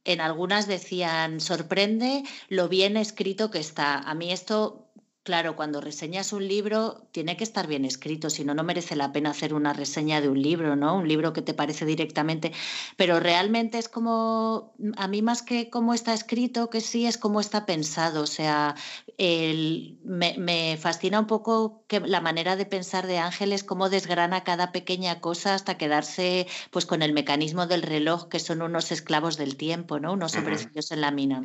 en 0.05 0.21
algunas 0.21 0.67
decían, 0.67 1.41
sorprende 1.41 2.25
lo 2.49 2.69
bien 2.69 2.97
escrito 2.97 3.51
que 3.51 3.59
está. 3.61 3.99
A 3.99 4.15
mí 4.15 4.33
esto 4.33 4.88
Claro, 5.29 5.57
cuando 5.57 5.83
reseñas 5.83 6.33
un 6.33 6.49
libro 6.49 7.07
tiene 7.13 7.37
que 7.37 7.45
estar 7.45 7.67
bien 7.67 7.85
escrito, 7.85 8.31
si 8.31 8.47
no, 8.47 8.55
no 8.55 8.63
merece 8.63 8.97
la 8.97 9.13
pena 9.13 9.29
hacer 9.29 9.53
una 9.53 9.75
reseña 9.75 10.23
de 10.23 10.31
un 10.31 10.41
libro, 10.41 10.75
¿no? 10.75 10.97
Un 10.97 11.07
libro 11.07 11.35
que 11.35 11.43
te 11.43 11.53
parece 11.53 11.85
directamente, 11.85 12.51
pero 12.97 13.21
realmente 13.21 13.77
es 13.77 13.91
como, 13.91 14.73
a 14.97 15.07
mí 15.07 15.21
más 15.21 15.43
que 15.43 15.69
cómo 15.69 15.93
está 15.93 16.15
escrito, 16.15 16.71
que 16.71 16.81
sí 16.81 17.05
es 17.05 17.19
cómo 17.19 17.41
está 17.41 17.67
pensado, 17.67 18.23
o 18.23 18.27
sea, 18.27 18.75
me, 19.19 20.79
fascina 20.81 21.21
un 21.21 21.27
poco 21.27 21.85
que 21.89 22.01
la 22.01 22.23
manera 22.23 22.57
de 22.57 22.65
pensar 22.65 23.07
de 23.07 23.19
Ángeles, 23.19 23.65
cómo 23.65 23.91
desgrana 23.91 24.45
cada 24.45 24.73
pequeña 24.73 25.21
cosa 25.21 25.53
hasta 25.53 25.77
quedarse 25.77 26.47
pues 26.71 26.87
con 26.87 27.03
el 27.03 27.13
mecanismo 27.13 27.67
del 27.67 27.83
reloj, 27.83 28.29
que 28.31 28.41
son 28.41 28.63
unos 28.63 28.93
esclavos 28.93 29.37
del 29.37 29.59
tiempo, 29.59 30.01
¿no? 30.01 30.15
Unos 30.15 30.35
hombrecillos 30.37 30.91
en 30.91 31.03
la 31.03 31.11
mina. 31.11 31.43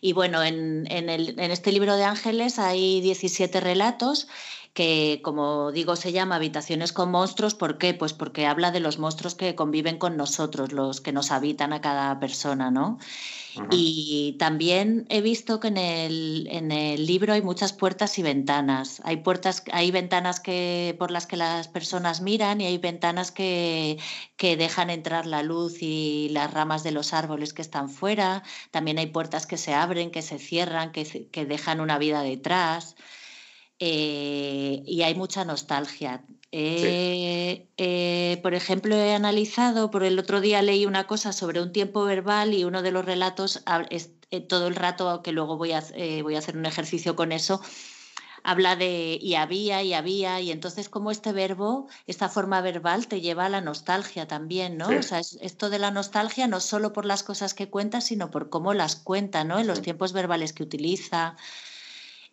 Y 0.00 0.12
bueno, 0.12 0.42
en, 0.42 0.86
en, 0.90 1.10
este 1.50 1.72
libro 1.72 1.96
de 1.96 2.04
ángeles 2.04 2.58
hay 2.58 3.00
17 3.00 3.60
relatos 3.60 4.28
que 4.76 5.20
como 5.22 5.72
digo 5.72 5.96
se 5.96 6.12
llama 6.12 6.36
Habitaciones 6.36 6.92
con 6.92 7.10
monstruos. 7.10 7.54
¿Por 7.54 7.78
qué? 7.78 7.94
Pues 7.94 8.12
porque 8.12 8.44
habla 8.44 8.70
de 8.72 8.80
los 8.80 8.98
monstruos 8.98 9.34
que 9.34 9.54
conviven 9.54 9.96
con 9.96 10.18
nosotros, 10.18 10.72
los 10.72 11.00
que 11.00 11.12
nos 11.12 11.30
habitan 11.32 11.72
a 11.72 11.80
cada 11.80 12.20
persona, 12.20 12.70
¿no? 12.70 12.98
Y 13.70 14.36
también 14.38 15.06
he 15.08 15.22
visto 15.22 15.60
que 15.60 15.68
en 15.68 15.78
el, 15.78 16.46
en 16.50 16.72
el, 16.72 17.06
libro 17.06 17.32
hay 17.32 17.40
muchas 17.40 17.72
puertas 17.72 18.18
y 18.18 18.22
ventanas. 18.22 19.00
Hay 19.02 19.16
puertas, 19.16 19.64
hay 19.72 19.90
ventanas 19.90 20.40
que, 20.40 20.94
por 20.98 21.10
las 21.10 21.26
que 21.26 21.38
las 21.38 21.68
personas 21.68 22.20
miran 22.20 22.60
y 22.60 22.66
hay 22.66 22.76
ventanas 22.76 23.32
que, 23.32 23.96
que 24.36 24.58
dejan 24.58 24.90
entrar 24.90 25.24
la 25.24 25.42
luz 25.42 25.78
y 25.80 26.28
las 26.32 26.52
ramas 26.52 26.82
de 26.82 26.90
los 26.90 27.14
árboles 27.14 27.54
que 27.54 27.62
están 27.62 27.88
fuera. 27.88 28.42
También 28.72 28.98
hay 28.98 29.06
puertas 29.06 29.46
que 29.46 29.56
se 29.56 29.72
abren, 29.72 30.10
que 30.10 30.20
se 30.20 30.38
cierran, 30.38 30.92
que, 30.92 31.28
que 31.30 31.46
dejan 31.46 31.80
una 31.80 31.96
vida 31.96 32.20
detrás. 32.20 32.94
Eh, 33.78 34.82
y 34.86 35.02
hay 35.02 35.14
mucha 35.14 35.44
nostalgia. 35.44 36.24
Eh, 36.52 37.68
eh, 37.76 38.40
por 38.42 38.54
ejemplo, 38.54 38.96
he 38.96 39.14
analizado, 39.14 39.90
por 39.90 40.04
el 40.04 40.18
otro 40.18 40.40
día 40.40 40.62
leí 40.62 40.86
una 40.86 41.06
cosa 41.06 41.32
sobre 41.32 41.60
un 41.60 41.72
tiempo 41.72 42.04
verbal 42.04 42.54
y 42.54 42.64
uno 42.64 42.82
de 42.82 42.92
los 42.92 43.04
relatos, 43.04 43.62
todo 44.48 44.66
el 44.66 44.76
rato, 44.76 45.22
que 45.22 45.32
luego 45.32 45.56
voy 45.58 45.72
a, 45.72 45.84
voy 46.22 46.34
a 46.34 46.38
hacer 46.38 46.56
un 46.56 46.64
ejercicio 46.64 47.16
con 47.16 47.32
eso, 47.32 47.60
habla 48.46 48.76
de 48.76 49.18
y 49.20 49.34
había 49.34 49.82
y 49.82 49.92
había, 49.92 50.40
y 50.40 50.52
entonces 50.52 50.88
como 50.88 51.10
este 51.10 51.32
verbo, 51.32 51.88
esta 52.06 52.28
forma 52.28 52.60
verbal 52.60 53.08
te 53.08 53.20
lleva 53.20 53.46
a 53.46 53.48
la 53.50 53.60
nostalgia 53.60 54.26
también, 54.26 54.78
¿no? 54.78 54.88
O 54.88 55.02
sea, 55.02 55.18
esto 55.18 55.68
de 55.68 55.80
la 55.80 55.90
nostalgia 55.90 56.46
no 56.46 56.60
solo 56.60 56.92
por 56.92 57.04
las 57.04 57.24
cosas 57.24 57.54
que 57.54 57.68
cuenta, 57.68 58.00
sino 58.00 58.30
por 58.30 58.48
cómo 58.48 58.72
las 58.72 58.96
cuenta, 58.96 59.44
¿no? 59.44 59.58
En 59.58 59.66
los 59.66 59.82
tiempos 59.82 60.12
verbales 60.12 60.52
que 60.52 60.62
utiliza. 60.62 61.36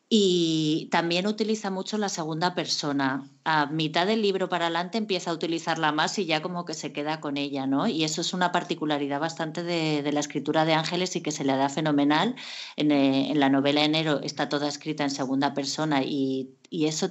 Y 0.09 0.89
también 0.91 1.25
utiliza 1.25 1.71
mucho 1.71 1.97
la 1.97 2.09
segunda 2.09 2.53
persona. 2.53 3.27
A 3.45 3.67
mitad 3.67 4.05
del 4.05 4.21
libro 4.21 4.47
para 4.49 4.65
adelante 4.65 4.97
empieza 4.97 5.31
a 5.31 5.33
utilizarla 5.33 5.91
más 5.91 6.19
y 6.19 6.25
ya 6.25 6.41
como 6.41 6.65
que 6.65 6.73
se 6.73 6.93
queda 6.93 7.19
con 7.19 7.37
ella, 7.37 7.65
¿no? 7.65 7.87
Y 7.87 8.03
eso 8.03 8.21
es 8.21 8.33
una 8.33 8.51
particularidad 8.51 9.19
bastante 9.19 9.63
de, 9.63 10.11
la 10.11 10.19
escritura 10.19 10.65
de 10.65 10.73
Ángeles 10.73 11.15
y 11.15 11.23
que 11.23 11.31
se 11.31 11.43
le 11.43 11.55
da 11.55 11.69
fenomenal. 11.69 12.35
En, 12.75 12.91
eh, 12.91 13.33
la 13.35 13.49
novela 13.49 13.83
Enero 13.83 14.19
está 14.21 14.49
toda 14.49 14.67
escrita 14.67 15.03
en 15.03 15.09
segunda 15.09 15.53
persona 15.53 16.03
y, 16.03 16.57
eso, 16.69 17.09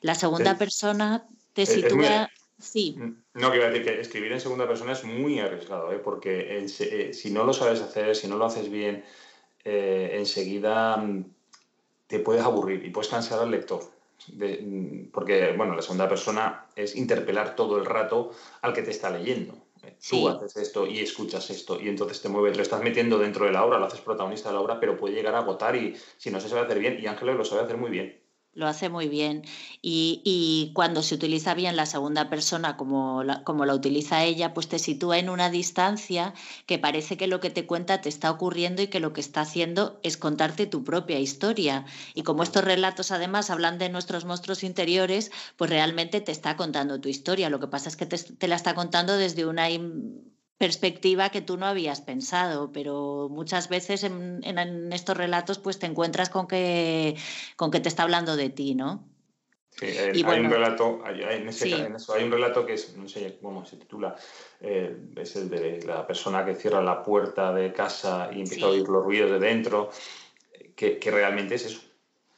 la 0.00 0.14
segunda 0.14 0.56
persona 0.56 1.26
te 1.54 1.66
sitúa... 1.66 2.30
Sí. 2.58 2.96
No, 3.34 3.50
quiero 3.50 3.68
decir 3.68 3.84
que 3.84 4.00
escribir 4.00 4.32
en 4.32 4.40
segunda 4.40 4.66
persona 4.66 4.92
es 4.92 5.04
muy 5.04 5.38
arriesgado, 5.40 5.92
¿eh? 5.92 5.98
porque 5.98 6.56
eh, 6.56 7.12
si 7.12 7.30
no 7.30 7.44
lo 7.44 7.52
sabes 7.52 7.82
hacer, 7.82 8.16
si 8.16 8.28
no 8.28 8.38
lo 8.38 8.46
haces 8.46 8.70
bien, 8.70 9.04
enseguida 9.62 10.96
te 12.06 12.20
puedes 12.20 12.42
aburrir 12.42 12.84
y 12.84 12.90
puedes 12.90 13.10
cansar 13.10 13.40
al 13.40 13.50
lector. 13.50 13.82
porque, 15.12 15.54
bueno, 15.56 15.74
la 15.74 15.82
segunda 15.82 16.08
persona 16.08 16.66
es 16.74 16.96
interpelar 16.96 17.54
todo 17.54 17.76
el 17.78 17.84
rato 17.84 18.32
al 18.62 18.72
que 18.72 18.82
te 18.82 18.90
está 18.90 19.10
leyendo. 19.10 19.54
Tú 20.08 20.28
haces 20.28 20.56
esto 20.56 20.86
y 20.86 20.98
escuchas 20.98 21.48
esto 21.50 21.80
y 21.80 21.88
entonces 21.88 22.20
te 22.20 22.28
mueves, 22.28 22.56
lo 22.56 22.62
estás 22.62 22.82
metiendo 22.82 23.18
dentro 23.18 23.44
de 23.44 23.52
la 23.52 23.64
obra, 23.64 23.78
lo 23.78 23.86
haces 23.86 24.00
protagonista 24.00 24.48
de 24.48 24.56
la 24.56 24.60
obra, 24.60 24.80
pero 24.80 24.96
puede 24.96 25.14
llegar 25.14 25.34
a 25.34 25.38
agotar 25.38 25.76
y 25.76 25.94
si 26.16 26.30
no 26.30 26.40
se 26.40 26.48
sabe 26.48 26.62
hacer 26.62 26.80
bien, 26.80 26.98
y 27.00 27.06
Ángeles 27.06 27.36
lo 27.36 27.44
sabe 27.44 27.62
hacer 27.62 27.76
muy 27.76 27.90
bien 27.90 28.25
lo 28.56 28.66
hace 28.66 28.88
muy 28.88 29.08
bien. 29.08 29.42
Y, 29.82 30.72
cuando 30.74 31.02
se 31.02 31.14
utiliza 31.14 31.54
bien 31.54 31.76
la 31.76 31.86
segunda 31.86 32.28
persona 32.28 32.76
como 32.76 33.22
la, 33.22 33.44
como 33.44 33.64
la 33.66 33.74
utiliza 33.74 34.24
ella, 34.24 34.54
pues 34.54 34.68
te 34.68 34.78
sitúa 34.78 35.18
en 35.18 35.30
una 35.30 35.50
distancia 35.50 36.34
que 36.66 36.78
parece 36.78 37.16
que 37.16 37.26
lo 37.26 37.38
que 37.40 37.50
te 37.50 37.66
cuenta 37.66 38.00
te 38.00 38.08
está 38.08 38.30
ocurriendo 38.30 38.82
y 38.82 38.88
que 38.88 39.00
lo 39.00 39.12
que 39.12 39.20
está 39.20 39.42
haciendo 39.42 40.00
es 40.02 40.16
contarte 40.16 40.66
tu 40.66 40.82
propia 40.84 41.20
historia. 41.20 41.84
Y 42.14 42.22
como 42.22 42.42
estos 42.42 42.64
relatos 42.64 43.12
además 43.12 43.50
hablan 43.50 43.78
de 43.78 43.90
nuestros 43.90 44.24
monstruos 44.24 44.64
interiores, 44.64 45.30
pues 45.56 45.70
realmente 45.70 46.20
te 46.20 46.32
está 46.32 46.56
contando 46.56 47.00
tu 47.00 47.08
historia. 47.08 47.50
Lo 47.50 47.60
que 47.60 47.68
pasa 47.68 47.88
es 47.88 47.96
que 47.96 48.06
te, 48.06 48.18
te 48.18 48.48
la 48.48 48.56
está 48.56 48.74
contando 48.74 49.16
desde 49.16 49.46
una 49.46 49.68
perspectiva 50.58 51.30
que 51.30 51.42
tú 51.42 51.56
no 51.56 51.66
habías 51.66 52.00
pensado, 52.00 52.72
pero 52.72 53.28
muchas 53.30 53.68
veces 53.68 54.04
en, 54.04 54.42
estos 54.92 55.16
relatos 55.16 55.58
pues 55.58 55.78
te 55.78 55.86
encuentras 55.86 56.30
con 56.30 56.46
que, 56.46 57.14
con 57.56 57.70
que 57.70 57.80
te 57.80 57.88
está 57.88 58.04
hablando 58.04 58.36
de 58.36 58.48
ti, 58.50 58.74
¿no? 58.74 59.04
Sí, 59.70 59.86
hay, 59.86 60.40
un 60.40 60.50
relato, 60.50 61.02
hay, 61.04 61.20
en, 61.22 61.48
eso 61.50 62.14
hay 62.14 62.24
un 62.24 62.32
relato 62.32 62.64
que 62.64 62.72
es, 62.74 62.96
no 62.96 63.06
sé 63.06 63.38
cómo 63.42 63.66
se 63.66 63.76
titula, 63.76 64.16
eh, 64.58 64.96
es 65.16 65.36
el 65.36 65.50
de 65.50 65.82
la 65.82 66.06
persona 66.06 66.46
que 66.46 66.54
cierra 66.54 66.82
la 66.82 67.02
puerta 67.02 67.52
de 67.52 67.74
casa 67.74 68.30
y 68.32 68.40
empieza 68.40 68.64
a 68.64 68.70
oír 68.70 68.88
los 68.88 69.04
ruidos 69.04 69.30
de 69.32 69.38
dentro, 69.38 69.90
que, 70.74 70.98
realmente 71.04 71.56
es 71.56 71.66
eso. 71.66 71.80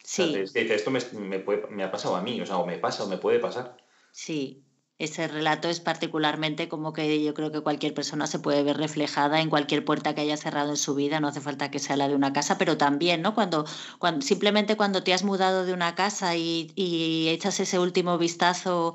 Sí. 0.02 0.34
esto 0.52 0.90
me, 0.90 0.98
me, 1.12 1.44
me 1.70 1.84
ha 1.84 1.90
pasado 1.92 2.16
a 2.16 2.22
mí, 2.22 2.40
o 2.40 2.46
sea, 2.46 2.56
o 2.56 2.66
me 2.66 2.78
pasa 2.78 3.04
o 3.04 3.08
me 3.08 3.18
puede 3.18 3.38
pasar. 3.38 3.76
Sí, 4.10 4.64
ese 4.98 5.28
relato 5.28 5.68
es 5.68 5.80
particularmente 5.80 6.68
como 6.68 6.92
que 6.92 7.22
yo 7.22 7.32
creo 7.32 7.52
que 7.52 7.60
cualquier 7.60 7.94
persona 7.94 8.26
se 8.26 8.40
puede 8.40 8.64
ver 8.64 8.76
reflejada 8.76 9.40
en 9.40 9.48
cualquier 9.48 9.84
puerta 9.84 10.14
que 10.14 10.22
haya 10.22 10.36
cerrado 10.36 10.70
en 10.70 10.76
su 10.76 10.94
vida, 10.96 11.20
no 11.20 11.28
hace 11.28 11.40
falta 11.40 11.70
que 11.70 11.78
sea 11.78 11.96
la 11.96 12.08
de 12.08 12.16
una 12.16 12.32
casa, 12.32 12.58
pero 12.58 12.76
también, 12.76 13.22
¿no? 13.22 13.34
Cuando, 13.34 13.64
cuando 13.98 14.22
simplemente 14.22 14.76
cuando 14.76 15.04
te 15.04 15.14
has 15.14 15.22
mudado 15.22 15.64
de 15.64 15.72
una 15.72 15.94
casa 15.94 16.34
y, 16.36 16.72
y 16.74 17.28
echas 17.28 17.60
ese 17.60 17.78
último 17.78 18.18
vistazo 18.18 18.94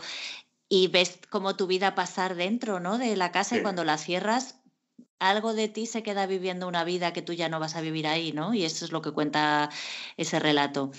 y 0.69 0.87
ves 0.87 1.19
cómo 1.29 1.55
tu 1.55 1.67
vida 1.67 1.95
pasar 1.95 2.35
dentro, 2.35 2.79
¿no? 2.79 2.97
De 2.97 3.15
la 3.15 3.31
casa 3.31 3.57
y 3.57 3.61
cuando 3.61 3.83
la 3.85 3.97
cierras, 3.97 4.59
algo 5.19 5.53
de 5.53 5.69
ti 5.69 5.85
se 5.85 6.03
queda 6.03 6.25
viviendo 6.25 6.67
una 6.67 6.83
vida 6.83 7.13
que 7.13 7.21
tú 7.21 7.33
ya 7.33 7.47
no 7.47 7.59
vas 7.59 7.75
a 7.75 7.81
vivir 7.81 8.07
ahí, 8.07 8.33
¿no? 8.33 8.53
Y 8.53 8.65
eso 8.65 8.83
es 8.83 8.91
lo 8.91 9.01
que 9.01 9.11
cuenta 9.11 9.69
ese 10.17 10.39
relato. 10.39 10.91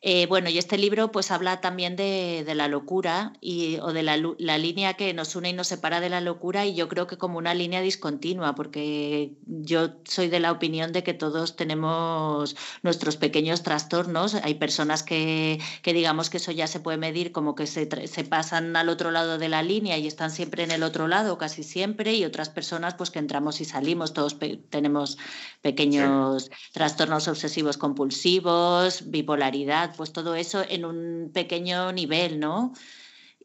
Eh, 0.00 0.26
bueno, 0.26 0.48
y 0.48 0.58
este 0.58 0.78
libro 0.78 1.10
pues 1.10 1.32
habla 1.32 1.60
también 1.60 1.96
de, 1.96 2.44
la 2.54 2.68
locura 2.68 3.32
y, 3.40 3.78
o 3.80 3.92
de 3.92 4.04
la, 4.04 4.16
línea 4.16 4.94
que 4.94 5.12
nos 5.12 5.34
une 5.34 5.50
y 5.50 5.52
nos 5.52 5.66
separa 5.66 5.98
de 6.00 6.08
la 6.08 6.20
locura 6.20 6.66
y 6.66 6.74
yo 6.76 6.88
creo 6.88 7.08
que 7.08 7.18
como 7.18 7.36
una 7.36 7.52
línea 7.52 7.80
discontinua, 7.80 8.54
porque 8.54 9.32
yo 9.44 9.96
soy 10.04 10.28
de 10.28 10.38
la 10.38 10.52
opinión 10.52 10.92
de 10.92 11.02
que 11.02 11.14
todos 11.14 11.56
tenemos 11.56 12.54
nuestros 12.84 13.16
pequeños 13.16 13.64
trastornos. 13.64 14.36
Hay 14.36 14.54
personas 14.54 15.02
que, 15.02 15.58
digamos 15.84 16.30
que 16.30 16.36
eso 16.36 16.52
ya 16.52 16.68
se 16.68 16.78
puede 16.78 16.98
medir 16.98 17.32
como 17.32 17.56
que 17.56 17.66
se, 17.66 17.88
se, 18.06 18.24
pasan 18.24 18.76
al 18.76 18.90
otro 18.90 19.10
lado 19.10 19.36
de 19.36 19.48
la 19.48 19.64
línea 19.64 19.98
y 19.98 20.06
están 20.06 20.30
siempre 20.30 20.62
en 20.62 20.70
el 20.70 20.84
otro 20.84 21.08
lado, 21.08 21.38
casi 21.38 21.64
siempre, 21.64 22.14
y 22.14 22.24
otras 22.24 22.50
personas 22.50 22.94
pues 22.94 23.10
que 23.10 23.18
entramos 23.18 23.60
y 23.60 23.64
salimos, 23.64 24.12
todos 24.12 24.38
tenemos 24.70 25.18
pequeños 25.60 26.50
trastornos 26.72 27.26
obsesivos 27.26 27.78
compulsivos, 27.78 29.10
bipolaridad 29.10 29.87
pues 29.96 30.12
todo 30.12 30.34
eso 30.34 30.64
en 30.68 30.84
un 30.84 31.30
pequeño 31.32 31.92
nivel, 31.92 32.40
¿no? 32.40 32.72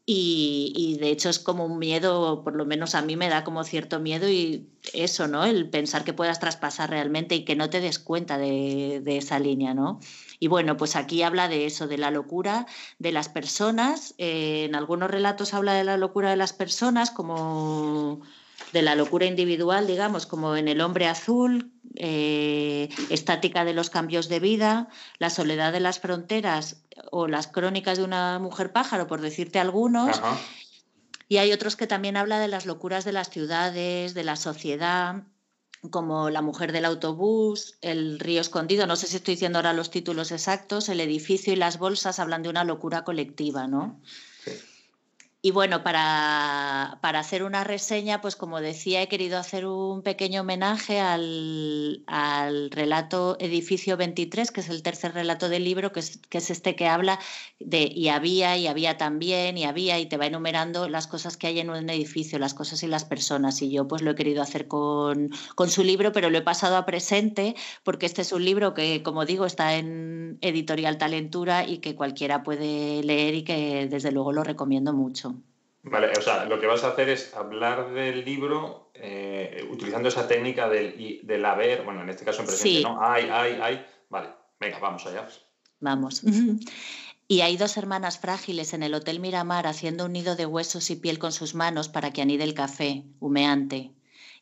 Y, 0.06 0.98
de 1.00 1.08
hecho 1.10 1.30
es 1.30 1.38
como 1.38 1.64
un 1.64 1.78
miedo, 1.78 2.44
por 2.44 2.54
lo 2.56 2.66
menos 2.66 2.94
a 2.94 3.00
mí 3.00 3.16
me 3.16 3.30
da 3.30 3.42
como 3.42 3.64
cierto 3.64 4.00
miedo 4.00 4.28
y 4.28 4.68
eso, 4.92 5.28
¿no? 5.28 5.44
El 5.46 5.70
pensar 5.70 6.04
que 6.04 6.12
puedas 6.12 6.40
traspasar 6.40 6.90
realmente 6.90 7.34
y 7.34 7.44
que 7.46 7.56
no 7.56 7.70
te 7.70 7.80
des 7.80 7.98
cuenta 7.98 8.36
de, 8.36 9.02
esa 9.06 9.38
línea, 9.38 9.72
¿no? 9.72 10.00
Y 10.40 10.48
bueno, 10.48 10.76
pues 10.76 10.94
aquí 10.96 11.22
habla 11.22 11.48
de 11.48 11.64
eso, 11.64 11.88
de 11.88 11.96
la 11.96 12.10
locura 12.10 12.66
de 12.98 13.12
las 13.12 13.30
personas. 13.30 14.14
Eh, 14.18 14.64
en 14.66 14.74
algunos 14.74 15.10
relatos 15.10 15.54
habla 15.54 15.72
de 15.72 15.84
la 15.84 15.96
locura 15.96 16.28
de 16.28 16.36
las 16.36 16.52
personas 16.52 17.10
como 17.10 18.20
de 18.74 18.82
la 18.82 18.96
locura 18.96 19.24
individual, 19.24 19.86
digamos, 19.86 20.26
como 20.26 20.56
en 20.56 20.68
El 20.68 20.82
hombre 20.82 21.06
azul, 21.06 21.73
eh, 21.96 22.88
estática 23.10 23.64
de 23.64 23.74
los 23.74 23.90
cambios 23.90 24.28
de 24.28 24.40
vida, 24.40 24.88
la 25.18 25.30
soledad 25.30 25.72
de 25.72 25.80
las 25.80 26.00
fronteras 26.00 26.82
o 27.10 27.28
las 27.28 27.46
crónicas 27.46 27.98
de 27.98 28.04
una 28.04 28.38
mujer 28.38 28.72
pájaro, 28.72 29.06
por 29.06 29.20
decirte 29.20 29.58
algunos. 29.58 30.20
Y 31.28 31.38
hay 31.38 31.52
otros 31.52 31.76
que 31.76 31.86
también 31.86 32.16
habla 32.16 32.38
de 32.38 32.48
las 32.48 32.66
locuras 32.66 33.04
de 33.04 33.12
las 33.12 33.30
ciudades, 33.30 34.14
de 34.14 34.24
la 34.24 34.36
sociedad, 34.36 35.22
como 35.90 36.30
La 36.30 36.42
mujer 36.42 36.72
del 36.72 36.84
autobús, 36.84 37.76
El 37.80 38.18
río 38.18 38.40
escondido, 38.40 38.86
no 38.86 38.96
sé 38.96 39.06
si 39.06 39.16
estoy 39.16 39.34
diciendo 39.34 39.58
ahora 39.58 39.72
los 39.72 39.90
títulos 39.90 40.32
exactos, 40.32 40.88
El 40.88 41.00
edificio 41.00 41.52
y 41.52 41.56
las 41.56 41.78
bolsas 41.78 42.18
hablan 42.18 42.42
de 42.42 42.48
una 42.48 42.64
locura 42.64 43.04
colectiva, 43.04 43.66
¿no? 43.66 44.00
Y 45.46 45.50
bueno, 45.50 45.82
para, 45.82 46.96
para, 47.02 47.18
hacer 47.18 47.42
una 47.42 47.64
reseña, 47.64 48.22
pues 48.22 48.34
como 48.34 48.62
decía, 48.62 49.02
he 49.02 49.08
querido 49.08 49.38
hacer 49.38 49.66
un 49.66 50.00
pequeño 50.00 50.40
homenaje 50.40 51.00
al, 51.00 52.02
al, 52.06 52.70
relato 52.70 53.36
Edificio 53.38 53.98
23, 53.98 54.50
que 54.50 54.60
es 54.62 54.70
el 54.70 54.82
tercer 54.82 55.12
relato 55.12 55.50
del 55.50 55.64
libro, 55.64 55.92
que 55.92 56.00
es, 56.00 56.16
que 56.30 56.38
es 56.38 56.48
este 56.48 56.74
que 56.76 56.86
habla 56.88 57.18
de 57.60 57.82
y 57.94 58.08
había, 58.08 58.56
y 58.56 58.68
había 58.68 58.96
también, 58.96 59.58
y 59.58 59.64
había, 59.64 60.00
y 60.00 60.06
te 60.06 60.16
va 60.16 60.24
enumerando 60.24 60.88
las 60.88 61.06
cosas 61.06 61.36
que 61.36 61.48
hay 61.48 61.60
en 61.60 61.68
un 61.68 61.90
edificio, 61.90 62.38
las 62.38 62.54
cosas 62.54 62.82
y 62.82 62.86
las 62.86 63.04
personas. 63.04 63.60
Y 63.60 63.70
yo 63.70 63.86
pues 63.86 64.00
lo 64.00 64.12
he 64.12 64.14
querido 64.14 64.40
hacer 64.40 64.66
con, 64.66 65.28
con 65.56 65.68
su 65.68 65.84
libro, 65.84 66.12
pero 66.12 66.30
lo 66.30 66.38
he 66.38 66.42
pasado 66.42 66.78
a 66.78 66.86
presente, 66.86 67.54
porque 67.82 68.06
este 68.06 68.22
es 68.22 68.32
un 68.32 68.46
libro 68.46 68.72
que, 68.72 69.02
como 69.02 69.26
digo, 69.26 69.44
está 69.44 69.76
en 69.76 70.38
editorial 70.40 70.96
Talentura 70.96 71.68
y 71.68 71.78
que 71.78 71.94
cualquiera 71.94 72.42
puede 72.42 73.02
leer 73.02 73.34
y 73.34 73.42
que 73.44 73.88
desde 73.90 74.10
luego 74.10 74.32
lo 74.32 74.42
recomiendo 74.42 74.94
mucho. 74.94 75.33
Vale, 75.84 76.10
o 76.16 76.22
sea, 76.22 76.46
lo 76.46 76.58
que 76.58 76.66
vas 76.66 76.82
a 76.82 76.88
hacer 76.88 77.10
es 77.10 77.34
hablar 77.34 77.92
del 77.92 78.24
libro 78.24 78.90
eh, 78.94 79.66
utilizando 79.70 80.08
esa 80.08 80.26
técnica 80.26 80.68
del, 80.68 81.20
del, 81.22 81.44
haber, 81.44 81.82
bueno, 81.84 82.02
en 82.02 82.08
este 82.08 82.24
caso 82.24 82.40
en 82.40 82.46
presente, 82.46 82.82
¿no? 82.82 82.98
Hay, 83.02 83.24
hay, 83.24 83.58
hay. 83.60 83.86
Vale, 84.08 84.30
venga, 84.58 84.78
vamos 84.78 85.04
allá. 85.06 85.28
Vamos. 85.80 86.22
Y 87.26 87.40
hay 87.40 87.56
dos 87.56 87.78
hermanas 87.78 88.18
frágiles 88.18 88.74
en 88.74 88.82
el 88.82 88.92
Hotel 88.92 89.18
Miramar 89.18 89.66
haciendo 89.66 90.04
un 90.04 90.12
nido 90.12 90.36
de 90.36 90.44
huesos 90.44 90.90
y 90.90 90.96
piel 90.96 91.18
con 91.18 91.32
sus 91.32 91.54
manos 91.54 91.88
para 91.88 92.12
que 92.12 92.20
anide 92.20 92.44
el 92.44 92.52
café, 92.52 93.04
humeante. 93.18 93.92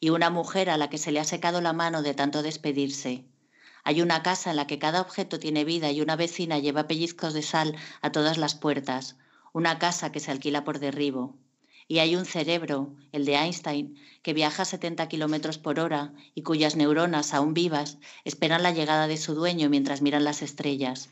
Y 0.01 0.11
una 0.11 0.31
mujer 0.31 0.69
a 0.69 0.77
la 0.77 0.91
que 0.91 0.99
se 0.99 1.13
le 1.13 1.21
ha 1.21 1.25
secado 1.25 1.61
la 1.61 1.73
mano 1.73 2.03
de 2.03 2.13
tanto 2.13 2.43
despedirse. 2.43 3.25
Hay 3.85 4.03
una 4.03 4.25
casa 4.25 4.51
en 4.51 4.57
la 4.57 4.67
que 4.67 4.81
cada 4.81 5.01
objeto 5.01 5.39
tiene 5.39 5.65
vida 5.65 5.93
y 5.93 6.01
una 6.01 6.17
vecina 6.17 6.59
lleva 6.59 6.89
pellizcos 6.89 7.35
de 7.35 7.43
sal 7.43 7.77
a 8.01 8.11
todas 8.11 8.37
las 8.37 8.57
puertas. 8.57 9.17
Una 9.53 9.79
casa 9.79 10.13
que 10.13 10.21
se 10.21 10.31
alquila 10.31 10.65
por 10.65 10.79
derribo. 10.79 11.37
Y 11.89 11.99
hay 11.99 12.17
un 12.17 12.25
cerebro, 12.25 12.95
el 13.13 13.25
de 13.25 13.35
Einstein, 13.35 13.99
que 14.23 14.35
viaja 14.35 14.63
a 14.63 14.67
70 14.67 15.09
kilómetros 15.09 15.59
por 15.59 15.81
hora 15.81 16.15
y 16.35 16.43
cuyas 16.43 16.77
neuronas, 16.77 17.35
aún 17.35 17.55
vivas, 17.55 17.99
esperan 18.25 18.63
la 18.63 18.73
llegada 18.73 19.09
de 19.09 19.17
su 19.17 19.35
dueño 19.35 19.69
mientras 19.69 20.01
miran 20.03 20.25
las 20.25 20.43
estrellas 20.43 21.11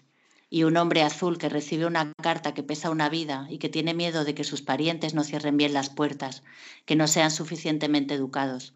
y 0.50 0.64
un 0.64 0.76
hombre 0.76 1.02
azul 1.02 1.38
que 1.38 1.48
recibe 1.48 1.86
una 1.86 2.12
carta 2.20 2.52
que 2.54 2.64
pesa 2.64 2.90
una 2.90 3.08
vida 3.08 3.46
y 3.48 3.58
que 3.58 3.68
tiene 3.68 3.94
miedo 3.94 4.24
de 4.24 4.34
que 4.34 4.42
sus 4.42 4.62
parientes 4.62 5.14
no 5.14 5.22
cierren 5.22 5.56
bien 5.56 5.72
las 5.72 5.90
puertas, 5.90 6.42
que 6.84 6.96
no 6.96 7.06
sean 7.06 7.30
suficientemente 7.30 8.14
educados. 8.14 8.74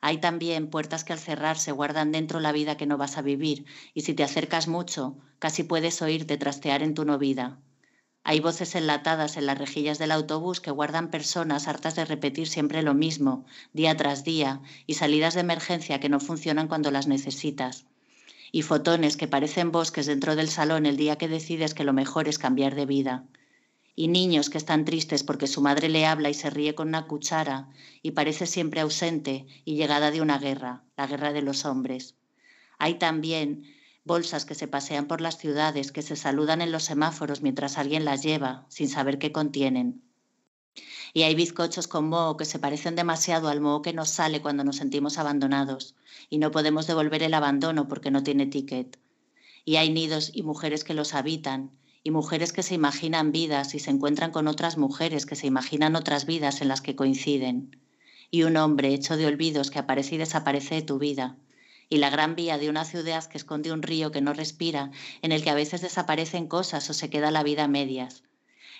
Hay 0.00 0.18
también 0.18 0.68
puertas 0.68 1.04
que 1.04 1.12
al 1.12 1.18
cerrarse 1.18 1.70
guardan 1.70 2.12
dentro 2.12 2.40
la 2.40 2.50
vida 2.50 2.78
que 2.78 2.86
no 2.86 2.96
vas 2.96 3.18
a 3.18 3.22
vivir 3.22 3.66
y 3.94 4.00
si 4.00 4.14
te 4.14 4.24
acercas 4.24 4.66
mucho 4.66 5.18
casi 5.38 5.62
puedes 5.62 6.00
oírte 6.00 6.38
trastear 6.38 6.82
en 6.82 6.94
tu 6.94 7.04
no 7.04 7.18
vida. 7.18 7.60
Hay 8.24 8.40
voces 8.40 8.74
enlatadas 8.74 9.36
en 9.36 9.46
las 9.46 9.58
rejillas 9.58 9.98
del 9.98 10.12
autobús 10.12 10.60
que 10.60 10.70
guardan 10.70 11.10
personas 11.10 11.68
hartas 11.68 11.96
de 11.96 12.04
repetir 12.04 12.48
siempre 12.48 12.82
lo 12.82 12.94
mismo, 12.94 13.46
día 13.72 13.96
tras 13.96 14.24
día, 14.24 14.60
y 14.86 14.94
salidas 14.94 15.34
de 15.34 15.40
emergencia 15.40 16.00
que 16.00 16.08
no 16.08 16.20
funcionan 16.20 16.68
cuando 16.68 16.90
las 16.90 17.06
necesitas 17.06 17.86
y 18.52 18.60
fotones 18.62 19.16
que 19.16 19.26
parecen 19.26 19.72
bosques 19.72 20.06
dentro 20.06 20.36
del 20.36 20.48
salón 20.48 20.84
el 20.84 20.98
día 20.98 21.16
que 21.16 21.26
decides 21.26 21.72
que 21.72 21.84
lo 21.84 21.94
mejor 21.94 22.28
es 22.28 22.38
cambiar 22.38 22.74
de 22.74 22.84
vida. 22.84 23.24
Y 23.96 24.08
niños 24.08 24.50
que 24.50 24.58
están 24.58 24.84
tristes 24.84 25.24
porque 25.24 25.46
su 25.46 25.62
madre 25.62 25.88
le 25.88 26.06
habla 26.06 26.28
y 26.28 26.34
se 26.34 26.50
ríe 26.50 26.74
con 26.74 26.88
una 26.88 27.06
cuchara 27.06 27.70
y 28.02 28.12
parece 28.12 28.46
siempre 28.46 28.82
ausente 28.82 29.46
y 29.64 29.76
llegada 29.76 30.10
de 30.10 30.20
una 30.20 30.38
guerra, 30.38 30.84
la 30.96 31.06
guerra 31.06 31.32
de 31.32 31.42
los 31.42 31.64
hombres. 31.64 32.14
Hay 32.78 32.94
también 32.94 33.64
bolsas 34.04 34.44
que 34.44 34.54
se 34.54 34.68
pasean 34.68 35.06
por 35.06 35.20
las 35.20 35.38
ciudades, 35.38 35.92
que 35.92 36.02
se 36.02 36.16
saludan 36.16 36.60
en 36.60 36.72
los 36.72 36.84
semáforos 36.84 37.42
mientras 37.42 37.78
alguien 37.78 38.04
las 38.04 38.22
lleva, 38.22 38.66
sin 38.68 38.88
saber 38.88 39.18
qué 39.18 39.32
contienen. 39.32 40.02
Y 41.14 41.22
hay 41.22 41.34
bizcochos 41.34 41.88
con 41.88 42.08
moho 42.08 42.36
que 42.36 42.46
se 42.46 42.58
parecen 42.58 42.96
demasiado 42.96 43.48
al 43.48 43.60
moho 43.60 43.82
que 43.82 43.92
nos 43.92 44.08
sale 44.08 44.40
cuando 44.40 44.64
nos 44.64 44.76
sentimos 44.76 45.18
abandonados 45.18 45.94
y 46.30 46.38
no 46.38 46.50
podemos 46.50 46.86
devolver 46.86 47.22
el 47.22 47.34
abandono 47.34 47.86
porque 47.88 48.10
no 48.10 48.22
tiene 48.22 48.46
ticket. 48.46 48.98
Y 49.64 49.76
hay 49.76 49.90
nidos 49.90 50.30
y 50.32 50.42
mujeres 50.42 50.84
que 50.84 50.94
los 50.94 51.14
habitan 51.14 51.70
y 52.02 52.10
mujeres 52.10 52.52
que 52.52 52.62
se 52.62 52.74
imaginan 52.74 53.30
vidas 53.30 53.74
y 53.74 53.78
se 53.78 53.90
encuentran 53.90 54.32
con 54.32 54.48
otras 54.48 54.76
mujeres 54.78 55.26
que 55.26 55.36
se 55.36 55.46
imaginan 55.46 55.94
otras 55.94 56.26
vidas 56.26 56.62
en 56.62 56.68
las 56.68 56.80
que 56.80 56.96
coinciden. 56.96 57.76
Y 58.30 58.44
un 58.44 58.56
hombre 58.56 58.94
hecho 58.94 59.16
de 59.16 59.26
olvidos 59.26 59.70
que 59.70 59.78
aparece 59.78 60.14
y 60.14 60.18
desaparece 60.18 60.76
de 60.76 60.82
tu 60.82 60.98
vida. 60.98 61.36
Y 61.92 61.98
la 61.98 62.08
gran 62.08 62.34
vía 62.34 62.56
de 62.56 62.70
una 62.70 62.84
ciudad 62.86 63.24
que 63.26 63.36
esconde 63.36 63.70
un 63.70 63.82
río 63.82 64.10
que 64.12 64.22
no 64.22 64.32
respira, 64.32 64.90
en 65.20 65.30
el 65.30 65.42
que 65.42 65.50
a 65.50 65.54
veces 65.54 65.82
desaparecen 65.82 66.46
cosas 66.46 66.88
o 66.88 66.94
se 66.94 67.10
queda 67.10 67.30
la 67.30 67.42
vida 67.42 67.64
a 67.64 67.68
medias 67.68 68.22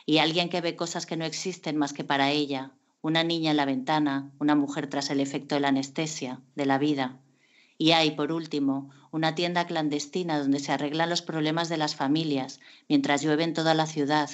y 0.06 0.18
alguien 0.18 0.48
que 0.48 0.60
ve 0.60 0.76
cosas 0.76 1.06
que 1.06 1.16
no 1.16 1.24
existen 1.24 1.76
más 1.76 1.92
que 1.92 2.04
para 2.04 2.30
ella, 2.30 2.70
una 3.00 3.24
niña 3.24 3.50
en 3.50 3.56
la 3.56 3.64
ventana, 3.64 4.30
una 4.38 4.54
mujer 4.54 4.88
tras 4.88 5.10
el 5.10 5.20
efecto 5.20 5.54
de 5.54 5.60
la 5.60 5.68
anestesia, 5.68 6.40
de 6.54 6.66
la 6.66 6.78
vida. 6.78 7.18
Y 7.78 7.92
hay, 7.92 8.12
por 8.12 8.32
último, 8.32 8.90
una 9.10 9.34
tienda 9.34 9.66
clandestina 9.66 10.38
donde 10.38 10.60
se 10.60 10.72
arreglan 10.72 11.10
los 11.10 11.22
problemas 11.22 11.68
de 11.68 11.76
las 11.76 11.96
familias 11.96 12.60
mientras 12.88 13.22
llueve 13.22 13.44
en 13.44 13.54
toda 13.54 13.74
la 13.74 13.86
ciudad 13.86 14.30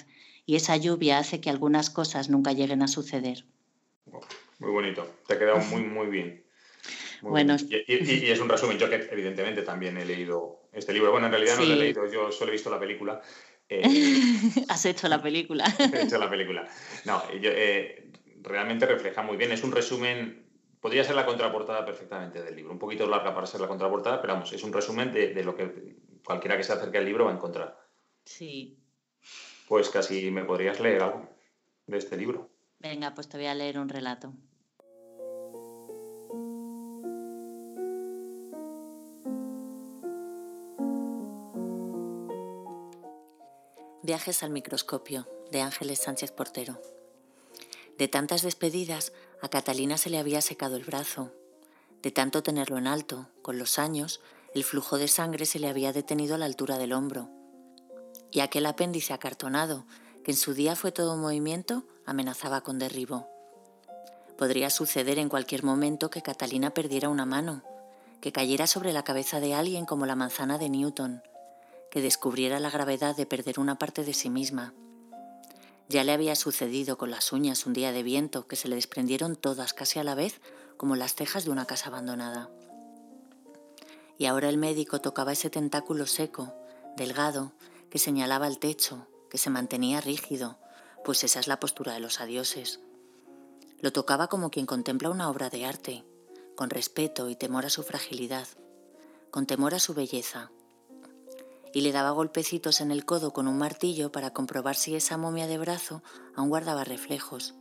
y 0.46 0.56
esa 0.56 0.76
lluvia 0.76 1.18
hace 1.18 1.40
que 1.40 1.50
algunas 1.50 1.90
cosas 1.90 2.30
nunca 2.30 2.52
lleguen 2.52 2.82
a 2.82 2.88
suceder. 2.88 3.44
Muy 4.58 4.70
bonito, 4.70 5.06
te 5.26 5.34
ha 5.34 5.38
quedado 5.38 5.58
muy, 5.58 5.82
muy 5.82 6.06
bien. 6.08 6.47
Bueno, 7.22 7.56
Y, 7.68 8.30
es 8.30 8.40
un 8.40 8.48
resumen. 8.48 8.78
Yo 8.78 8.88
que 8.88 9.08
evidentemente 9.10 9.62
también 9.62 9.96
he 9.98 10.04
leído 10.04 10.68
este 10.72 10.92
libro. 10.92 11.10
Bueno, 11.10 11.26
en 11.26 11.32
realidad 11.32 11.56
no 11.58 11.64
lo 11.64 11.72
he 11.74 11.76
leído, 11.76 12.10
yo 12.10 12.32
solo 12.32 12.50
he 12.50 12.52
visto 12.52 12.70
la 12.70 12.78
película, 12.78 13.20
eh, 13.68 13.82
Has 14.68 14.86
hecho 14.86 15.08
la 15.08 15.22
película. 15.22 15.64
He 15.78 16.02
hecho 16.02 16.18
la 16.18 16.30
película. 16.30 16.68
No, 17.04 17.22
eh, 17.32 18.10
realmente 18.42 18.86
refleja 18.86 19.22
muy 19.22 19.36
bien. 19.36 19.52
Es 19.52 19.62
un 19.62 19.72
resumen, 19.72 20.46
podría 20.80 21.04
ser 21.04 21.16
la 21.16 21.26
contraportada 21.26 21.84
perfectamente 21.84 22.42
del 22.42 22.56
libro. 22.56 22.72
Un 22.72 22.78
poquito 22.78 23.06
larga 23.06 23.34
para 23.34 23.46
ser 23.46 23.60
la 23.60 23.68
contraportada, 23.68 24.20
pero 24.20 24.34
vamos, 24.34 24.52
es 24.52 24.62
un 24.62 24.72
resumen 24.72 25.12
de, 25.12 25.42
lo 25.42 25.54
que 25.54 25.96
cualquiera 26.24 26.56
que 26.56 26.64
se 26.64 26.72
acerque 26.72 26.98
al 26.98 27.04
libro 27.04 27.26
va 27.26 27.32
a 27.32 27.34
encontrar. 27.34 27.78
Sí. 28.24 28.78
Pues 29.66 29.90
casi 29.90 30.30
me 30.30 30.44
podrías 30.44 30.80
leer 30.80 31.02
algo 31.02 31.28
de 31.86 31.98
este 31.98 32.16
libro. 32.16 32.50
Venga, 32.78 33.14
pues 33.14 33.28
te 33.28 33.36
voy 33.36 33.46
a 33.46 33.54
leer 33.54 33.78
un 33.78 33.88
relato. 33.88 34.32
Viajes 44.08 44.42
al 44.42 44.48
microscopio, 44.48 45.28
de 45.52 45.60
Ángeles 45.60 45.98
Sánchez 45.98 46.32
Portero. 46.32 46.80
De 47.98 48.08
tantas 48.08 48.40
despedidas, 48.40 49.12
a 49.42 49.50
Catalina 49.50 49.98
se 49.98 50.08
le 50.08 50.16
había 50.16 50.40
secado 50.40 50.76
el 50.76 50.84
brazo. 50.84 51.30
De 52.00 52.10
tanto 52.10 52.42
tenerlo 52.42 52.78
en 52.78 52.86
alto, 52.86 53.28
con 53.42 53.58
los 53.58 53.78
años, 53.78 54.22
el 54.54 54.64
flujo 54.64 54.96
de 54.96 55.08
sangre 55.08 55.44
se 55.44 55.58
le 55.58 55.68
había 55.68 55.92
detenido 55.92 56.36
a 56.36 56.38
la 56.38 56.46
altura 56.46 56.78
del 56.78 56.94
hombro. 56.94 57.28
Y 58.30 58.40
aquel 58.40 58.64
apéndice 58.64 59.12
acartonado, 59.12 59.84
que 60.24 60.30
en 60.30 60.38
su 60.38 60.54
día 60.54 60.74
fue 60.74 60.90
todo 60.90 61.18
movimiento, 61.18 61.84
amenazaba 62.06 62.62
con 62.62 62.78
derribo. 62.78 63.28
Podría 64.38 64.70
suceder 64.70 65.18
en 65.18 65.28
cualquier 65.28 65.64
momento 65.64 66.08
que 66.08 66.22
Catalina 66.22 66.70
perdiera 66.70 67.10
una 67.10 67.26
mano, 67.26 67.62
que 68.22 68.32
cayera 68.32 68.66
sobre 68.66 68.94
la 68.94 69.04
cabeza 69.04 69.38
de 69.38 69.52
alguien 69.52 69.84
como 69.84 70.06
la 70.06 70.16
manzana 70.16 70.56
de 70.56 70.70
Newton, 70.70 71.20
que 71.90 72.02
descubriera 72.02 72.60
la 72.60 72.70
gravedad 72.70 73.16
de 73.16 73.26
perder 73.26 73.60
una 73.60 73.78
parte 73.78 74.04
de 74.04 74.14
sí 74.14 74.30
misma. 74.30 74.74
Ya 75.88 76.04
le 76.04 76.12
había 76.12 76.36
sucedido 76.36 76.98
con 76.98 77.10
las 77.10 77.32
uñas 77.32 77.64
un 77.64 77.72
día 77.72 77.92
de 77.92 78.02
viento 78.02 78.46
que 78.46 78.56
se 78.56 78.68
le 78.68 78.76
desprendieron 78.76 79.36
todas 79.36 79.72
casi 79.72 79.98
a 79.98 80.04
la 80.04 80.14
vez 80.14 80.40
como 80.76 80.96
las 80.96 81.14
cejas 81.14 81.44
de 81.44 81.50
una 81.50 81.64
casa 81.64 81.88
abandonada. 81.88 82.50
Y 84.18 84.26
ahora 84.26 84.48
el 84.48 84.58
médico 84.58 85.00
tocaba 85.00 85.32
ese 85.32 85.48
tentáculo 85.48 86.06
seco, 86.06 86.52
delgado, 86.96 87.52
que 87.90 87.98
señalaba 87.98 88.46
el 88.48 88.58
techo, 88.58 89.06
que 89.30 89.38
se 89.38 89.48
mantenía 89.48 90.00
rígido, 90.00 90.58
pues 91.04 91.24
esa 91.24 91.40
es 91.40 91.46
la 91.46 91.60
postura 91.60 91.94
de 91.94 92.00
los 92.00 92.20
adioses. 92.20 92.80
Lo 93.80 93.92
tocaba 93.92 94.26
como 94.26 94.50
quien 94.50 94.66
contempla 94.66 95.08
una 95.08 95.30
obra 95.30 95.48
de 95.48 95.64
arte, 95.64 96.04
con 96.56 96.68
respeto 96.68 97.30
y 97.30 97.36
temor 97.36 97.64
a 97.64 97.70
su 97.70 97.82
fragilidad, 97.82 98.48
con 99.30 99.46
temor 99.46 99.74
a 99.74 99.78
su 99.78 99.94
belleza, 99.94 100.50
y 101.72 101.82
le 101.82 101.92
daba 101.92 102.10
golpecitos 102.10 102.80
en 102.80 102.90
el 102.90 103.04
codo 103.04 103.32
con 103.32 103.48
un 103.48 103.58
martillo 103.58 104.12
para 104.12 104.32
comprobar 104.32 104.76
si 104.76 104.94
esa 104.94 105.16
momia 105.16 105.46
de 105.46 105.58
brazo 105.58 106.02
aún 106.34 106.48
guardaba 106.48 106.84
reflejos. 106.84 107.54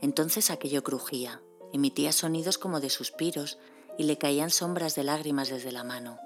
Entonces 0.00 0.50
aquello 0.50 0.82
crujía, 0.82 1.40
emitía 1.72 2.12
sonidos 2.12 2.58
como 2.58 2.80
de 2.80 2.90
suspiros 2.90 3.58
y 3.98 4.04
le 4.04 4.18
caían 4.18 4.50
sombras 4.50 4.94
de 4.94 5.04
lágrimas 5.04 5.48
desde 5.48 5.72
la 5.72 5.84
mano. 5.84 6.18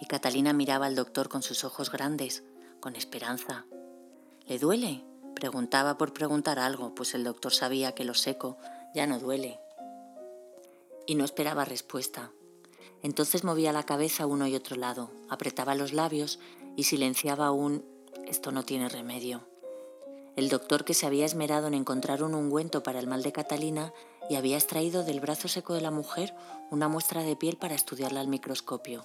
Y 0.00 0.06
Catalina 0.06 0.52
miraba 0.52 0.86
al 0.86 0.96
doctor 0.96 1.28
con 1.28 1.42
sus 1.42 1.64
ojos 1.64 1.90
grandes, 1.90 2.42
con 2.80 2.96
esperanza. 2.96 3.66
¿Le 4.46 4.58
duele? 4.58 5.04
Preguntaba 5.34 5.96
por 5.96 6.12
preguntar 6.12 6.58
algo, 6.58 6.94
pues 6.94 7.14
el 7.14 7.24
doctor 7.24 7.52
sabía 7.52 7.94
que 7.94 8.04
lo 8.04 8.14
seco 8.14 8.58
ya 8.94 9.06
no 9.06 9.18
duele. 9.18 9.60
Y 11.06 11.14
no 11.14 11.24
esperaba 11.24 11.64
respuesta. 11.64 12.32
Entonces 13.02 13.44
movía 13.44 13.72
la 13.72 13.84
cabeza 13.84 14.24
a 14.24 14.26
uno 14.26 14.46
y 14.46 14.54
otro 14.54 14.76
lado, 14.76 15.10
apretaba 15.28 15.74
los 15.74 15.92
labios 15.92 16.38
y 16.76 16.84
silenciaba 16.84 17.50
un 17.50 17.84
esto 18.26 18.52
no 18.52 18.64
tiene 18.64 18.88
remedio. 18.88 19.42
El 20.36 20.48
doctor 20.48 20.84
que 20.84 20.94
se 20.94 21.04
había 21.04 21.26
esmerado 21.26 21.66
en 21.66 21.74
encontrar 21.74 22.22
un 22.22 22.34
ungüento 22.34 22.82
para 22.82 23.00
el 23.00 23.08
mal 23.08 23.22
de 23.22 23.32
Catalina 23.32 23.92
y 24.28 24.36
había 24.36 24.56
extraído 24.56 25.02
del 25.02 25.20
brazo 25.20 25.48
seco 25.48 25.74
de 25.74 25.80
la 25.80 25.90
mujer 25.90 26.32
una 26.70 26.88
muestra 26.88 27.24
de 27.24 27.34
piel 27.34 27.56
para 27.56 27.74
estudiarla 27.74 28.20
al 28.20 28.28
microscopio. 28.28 29.04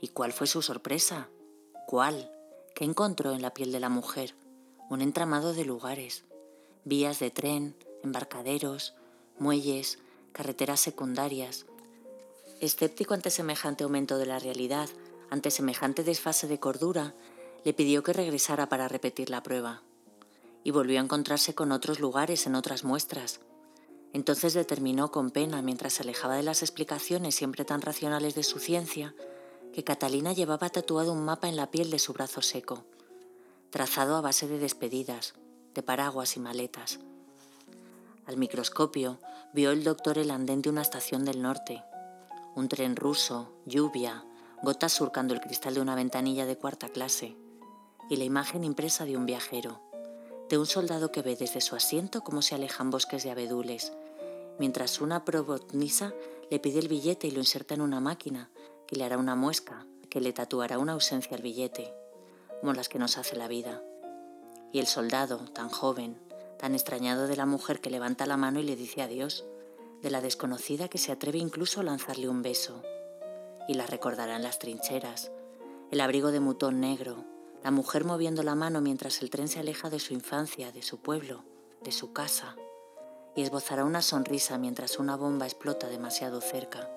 ¿Y 0.00 0.08
cuál 0.08 0.32
fue 0.32 0.48
su 0.48 0.60
sorpresa? 0.60 1.28
¿Cuál? 1.86 2.32
¿Qué 2.74 2.84
encontró 2.84 3.32
en 3.32 3.42
la 3.42 3.54
piel 3.54 3.70
de 3.70 3.80
la 3.80 3.88
mujer? 3.88 4.34
Un 4.90 5.00
entramado 5.00 5.54
de 5.54 5.64
lugares, 5.64 6.24
vías 6.84 7.20
de 7.20 7.30
tren, 7.30 7.76
embarcaderos, 8.02 8.94
muelles, 9.38 10.00
carreteras 10.32 10.80
secundarias, 10.80 11.66
Escéptico 12.60 13.12
ante 13.12 13.30
semejante 13.30 13.84
aumento 13.84 14.16
de 14.16 14.26
la 14.26 14.38
realidad, 14.38 14.88
ante 15.28 15.50
semejante 15.50 16.04
desfase 16.04 16.46
de 16.46 16.58
cordura, 16.58 17.14
le 17.64 17.74
pidió 17.74 18.02
que 18.02 18.12
regresara 18.12 18.68
para 18.68 18.88
repetir 18.88 19.28
la 19.28 19.42
prueba. 19.42 19.82
y 20.64 20.72
volvió 20.72 20.98
a 20.98 21.02
encontrarse 21.04 21.54
con 21.54 21.70
otros 21.70 22.00
lugares 22.00 22.44
en 22.48 22.56
otras 22.56 22.82
muestras. 22.82 23.38
Entonces 24.12 24.52
determinó 24.52 25.12
con 25.12 25.30
pena, 25.30 25.62
mientras 25.62 25.92
se 25.92 26.02
alejaba 26.02 26.34
de 26.34 26.42
las 26.42 26.60
explicaciones 26.62 27.36
siempre 27.36 27.64
tan 27.64 27.82
racionales 27.82 28.34
de 28.34 28.42
su 28.42 28.58
ciencia, 28.58 29.14
que 29.72 29.84
Catalina 29.84 30.32
llevaba 30.32 30.68
tatuado 30.68 31.12
un 31.12 31.24
mapa 31.24 31.48
en 31.48 31.54
la 31.54 31.70
piel 31.70 31.90
de 31.90 32.00
su 32.00 32.12
brazo 32.14 32.42
seco, 32.42 32.84
trazado 33.70 34.16
a 34.16 34.20
base 34.20 34.48
de 34.48 34.58
despedidas, 34.58 35.34
de 35.72 35.84
paraguas 35.84 36.36
y 36.36 36.40
maletas. 36.40 36.98
Al 38.26 38.36
microscopio 38.36 39.20
vio 39.52 39.70
el 39.70 39.84
doctor 39.84 40.18
el 40.18 40.32
andén 40.32 40.62
de 40.62 40.70
una 40.70 40.82
estación 40.82 41.24
del 41.24 41.42
norte, 41.42 41.84
un 42.56 42.70
tren 42.70 42.96
ruso, 42.96 43.52
lluvia, 43.66 44.24
gotas 44.62 44.94
surcando 44.94 45.34
el 45.34 45.42
cristal 45.42 45.74
de 45.74 45.82
una 45.82 45.94
ventanilla 45.94 46.46
de 46.46 46.56
cuarta 46.56 46.88
clase, 46.88 47.36
y 48.08 48.16
la 48.16 48.24
imagen 48.24 48.64
impresa 48.64 49.04
de 49.04 49.14
un 49.14 49.26
viajero, 49.26 49.82
de 50.48 50.56
un 50.56 50.64
soldado 50.64 51.12
que 51.12 51.20
ve 51.20 51.36
desde 51.36 51.60
su 51.60 51.76
asiento 51.76 52.22
cómo 52.22 52.40
se 52.40 52.54
alejan 52.54 52.90
bosques 52.90 53.22
de 53.24 53.30
abedules, 53.30 53.92
mientras 54.58 55.02
una 55.02 55.22
probotnisa 55.26 56.14
le 56.50 56.58
pide 56.58 56.78
el 56.78 56.88
billete 56.88 57.26
y 57.26 57.30
lo 57.30 57.40
inserta 57.40 57.74
en 57.74 57.82
una 57.82 58.00
máquina 58.00 58.48
que 58.86 58.96
le 58.96 59.04
hará 59.04 59.18
una 59.18 59.34
muesca, 59.34 59.86
que 60.08 60.22
le 60.22 60.32
tatuará 60.32 60.78
una 60.78 60.92
ausencia 60.92 61.36
al 61.36 61.42
billete, 61.42 61.92
como 62.60 62.72
las 62.72 62.88
que 62.88 62.98
nos 62.98 63.18
hace 63.18 63.36
la 63.36 63.48
vida. 63.48 63.82
Y 64.72 64.78
el 64.78 64.86
soldado, 64.86 65.40
tan 65.52 65.68
joven, 65.68 66.18
tan 66.58 66.72
extrañado 66.72 67.26
de 67.26 67.36
la 67.36 67.44
mujer 67.44 67.82
que 67.82 67.90
levanta 67.90 68.24
la 68.24 68.38
mano 68.38 68.60
y 68.60 68.62
le 68.62 68.76
dice 68.76 69.02
adiós, 69.02 69.44
de 70.02 70.10
la 70.10 70.20
desconocida 70.20 70.88
que 70.88 70.98
se 70.98 71.12
atreve 71.12 71.38
incluso 71.38 71.80
a 71.80 71.84
lanzarle 71.84 72.28
un 72.28 72.42
beso. 72.42 72.82
Y 73.68 73.74
la 73.74 73.86
recordará 73.86 74.36
en 74.36 74.42
las 74.42 74.58
trincheras, 74.58 75.30
el 75.90 76.00
abrigo 76.00 76.30
de 76.30 76.40
mutón 76.40 76.80
negro, 76.80 77.24
la 77.62 77.70
mujer 77.70 78.04
moviendo 78.04 78.42
la 78.42 78.54
mano 78.54 78.80
mientras 78.80 79.22
el 79.22 79.30
tren 79.30 79.48
se 79.48 79.60
aleja 79.60 79.90
de 79.90 79.98
su 79.98 80.14
infancia, 80.14 80.72
de 80.72 80.82
su 80.82 80.98
pueblo, 80.98 81.44
de 81.82 81.92
su 81.92 82.12
casa, 82.12 82.56
y 83.34 83.42
esbozará 83.42 83.84
una 83.84 84.02
sonrisa 84.02 84.58
mientras 84.58 84.98
una 84.98 85.16
bomba 85.16 85.46
explota 85.46 85.88
demasiado 85.88 86.40
cerca. 86.40 86.90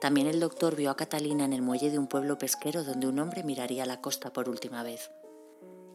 También 0.00 0.26
el 0.26 0.40
doctor 0.40 0.76
vio 0.76 0.90
a 0.90 0.96
Catalina 0.96 1.44
en 1.44 1.52
el 1.52 1.62
muelle 1.62 1.90
de 1.90 1.98
un 1.98 2.08
pueblo 2.08 2.36
pesquero 2.36 2.84
donde 2.84 3.06
un 3.06 3.18
hombre 3.18 3.42
miraría 3.42 3.86
la 3.86 4.00
costa 4.00 4.32
por 4.32 4.48
última 4.48 4.82
vez, 4.82 5.10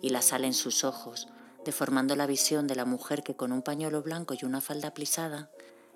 y 0.02 0.10
la 0.10 0.22
sal 0.22 0.46
en 0.46 0.54
sus 0.54 0.84
ojos, 0.84 1.28
deformando 1.66 2.16
la 2.16 2.26
visión 2.26 2.66
de 2.68 2.76
la 2.76 2.86
mujer 2.86 3.24
que 3.24 3.36
con 3.36 3.52
un 3.52 3.62
pañuelo 3.62 4.02
blanco 4.02 4.34
y 4.40 4.46
una 4.46 4.62
falda 4.62 4.94
plisada 4.94 5.52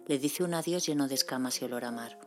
le 0.07 0.19
dice 0.19 0.43
un 0.43 0.53
adiós 0.53 0.85
lleno 0.85 1.07
de 1.07 1.15
escamas 1.15 1.61
y 1.61 1.65
olor 1.65 1.85
a 1.85 1.91
mar. 1.91 2.19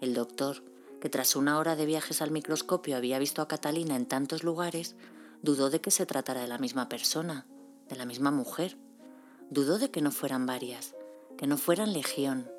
El 0.00 0.14
doctor, 0.14 0.62
que 1.00 1.08
tras 1.08 1.36
una 1.36 1.58
hora 1.58 1.76
de 1.76 1.86
viajes 1.86 2.20
al 2.22 2.30
microscopio 2.30 2.96
había 2.96 3.18
visto 3.18 3.42
a 3.42 3.48
Catalina 3.48 3.96
en 3.96 4.06
tantos 4.06 4.42
lugares, 4.42 4.96
dudó 5.42 5.70
de 5.70 5.80
que 5.80 5.90
se 5.90 6.06
tratara 6.06 6.42
de 6.42 6.48
la 6.48 6.58
misma 6.58 6.88
persona, 6.88 7.46
de 7.88 7.96
la 7.96 8.04
misma 8.04 8.30
mujer. 8.30 8.76
Dudó 9.50 9.78
de 9.78 9.90
que 9.90 10.02
no 10.02 10.10
fueran 10.10 10.46
varias, 10.46 10.94
que 11.36 11.46
no 11.46 11.56
fueran 11.56 11.92
legión, 11.92 12.50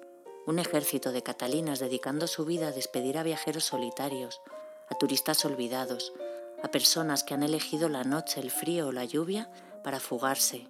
un 0.48 0.57
ejército 0.57 1.11
de 1.11 1.22
Catalinas 1.22 1.80
dedicando 1.80 2.26
su 2.26 2.45
vida 2.45 2.69
a 2.69 2.72
despedir 2.72 3.18
a 3.18 3.23
viajeros 3.23 3.65
solitarios, 3.65 4.41
a 4.90 4.95
turistas 4.95 5.45
olvidados, 5.45 6.14
a 6.64 6.72
personas 6.72 7.23
que 7.23 7.36
han 7.36 7.44
elegido 7.44 7.90
la 7.90 8.03
noche, 8.03 8.40
el 8.40 8.49
frío 8.49 8.88
o 8.88 8.91
la 8.91 9.06
lluvia 9.06 9.52
para 9.84 9.99
fugarse, 9.99 10.68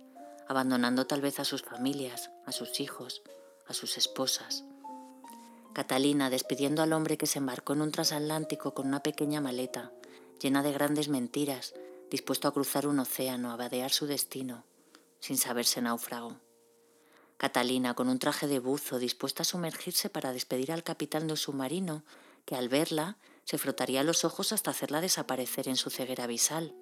abandonando 0.49 1.05
tal 1.05 1.21
vez 1.21 1.39
a 1.39 1.45
sus 1.45 1.61
familias, 1.61 2.31
a 2.47 2.51
sus 2.51 2.79
hijos, 2.79 3.21
a 3.67 3.73
sus 3.75 3.99
esposas. 3.99 4.65
Catalina 5.73 6.31
despidiendo 6.31 6.81
al 6.81 6.91
hombre 6.91 7.19
que 7.19 7.27
se 7.27 7.37
embarcó 7.37 7.73
en 7.73 7.83
un 7.83 7.91
transatlántico 7.91 8.73
con 8.73 8.87
una 8.87 9.03
pequeña 9.03 9.41
maleta, 9.41 9.91
llena 10.41 10.63
de 10.63 10.73
grandes 10.73 11.07
mentiras, 11.07 11.75
dispuesto 12.09 12.47
a 12.47 12.51
cruzar 12.51 12.87
un 12.87 12.97
océano, 12.97 13.51
a 13.51 13.57
vadear 13.57 13.91
su 13.91 14.07
destino, 14.07 14.65
sin 15.19 15.37
saberse 15.37 15.83
náufrago. 15.83 16.37
Catalina 17.37 17.93
con 17.93 18.09
un 18.09 18.17
traje 18.17 18.47
de 18.47 18.57
buzo 18.57 18.97
dispuesta 18.97 19.43
a 19.43 19.45
sumergirse 19.45 20.09
para 20.09 20.33
despedir 20.33 20.71
al 20.71 20.83
capitán 20.83 21.27
de 21.27 21.33
un 21.33 21.37
submarino 21.37 22.03
que 22.45 22.55
al 22.55 22.69
verla 22.69 23.19
se 23.43 23.59
frotaría 23.59 24.03
los 24.03 24.25
ojos 24.25 24.51
hasta 24.51 24.71
hacerla 24.71 24.99
desaparecer 24.99 25.67
en 25.67 25.75
su 25.75 25.91
ceguera 25.91 26.23
abisal. 26.23 26.73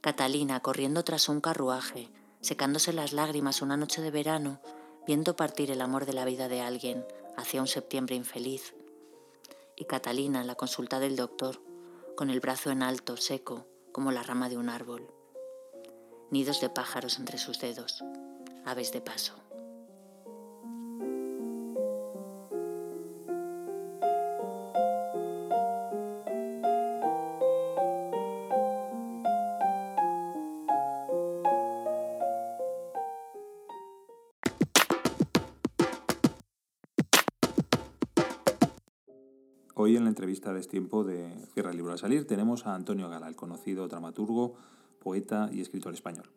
Catalina 0.00 0.60
corriendo 0.60 1.02
tras 1.02 1.28
un 1.28 1.40
carruaje, 1.40 2.08
secándose 2.46 2.92
las 2.92 3.12
lágrimas 3.12 3.60
una 3.60 3.76
noche 3.76 4.00
de 4.00 4.12
verano, 4.12 4.60
viendo 5.04 5.34
partir 5.34 5.72
el 5.72 5.80
amor 5.80 6.06
de 6.06 6.12
la 6.12 6.24
vida 6.24 6.48
de 6.48 6.60
alguien 6.60 7.04
hacia 7.36 7.60
un 7.60 7.66
septiembre 7.66 8.14
infeliz. 8.14 8.74
Y 9.74 9.84
Catalina 9.84 10.44
la 10.44 10.54
consulta 10.54 11.00
del 11.00 11.16
doctor, 11.16 11.60
con 12.16 12.30
el 12.30 12.38
brazo 12.38 12.70
en 12.70 12.84
alto, 12.84 13.16
seco, 13.16 13.66
como 13.90 14.12
la 14.12 14.22
rama 14.22 14.48
de 14.48 14.56
un 14.56 14.68
árbol. 14.68 15.12
Nidos 16.30 16.60
de 16.60 16.70
pájaros 16.70 17.18
entre 17.18 17.38
sus 17.38 17.58
dedos, 17.58 18.04
aves 18.64 18.92
de 18.92 19.00
paso. 19.00 19.45
De 40.52 40.62
Tiempo 40.62 41.02
de 41.02 41.28
Cierra 41.52 41.70
el 41.70 41.76
Libro 41.76 41.92
a 41.92 41.98
Salir 41.98 42.26
tenemos 42.26 42.66
a 42.66 42.74
Antonio 42.74 43.08
Gala, 43.08 43.26
el 43.28 43.34
conocido 43.34 43.88
dramaturgo, 43.88 44.54
poeta 45.00 45.50
y 45.52 45.60
escritor 45.60 45.92
español. 45.92 46.30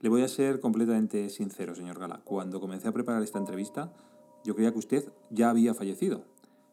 Le 0.00 0.08
voy 0.08 0.22
a 0.22 0.28
ser 0.28 0.60
completamente 0.60 1.28
sincero, 1.30 1.74
señor 1.74 1.98
Gala. 1.98 2.20
Cuando 2.24 2.60
comencé 2.60 2.86
a 2.88 2.92
preparar 2.92 3.22
esta 3.22 3.38
entrevista, 3.38 3.92
yo 4.44 4.54
creía 4.54 4.72
que 4.72 4.78
usted 4.78 5.12
ya 5.30 5.50
había 5.50 5.74
fallecido. 5.74 6.24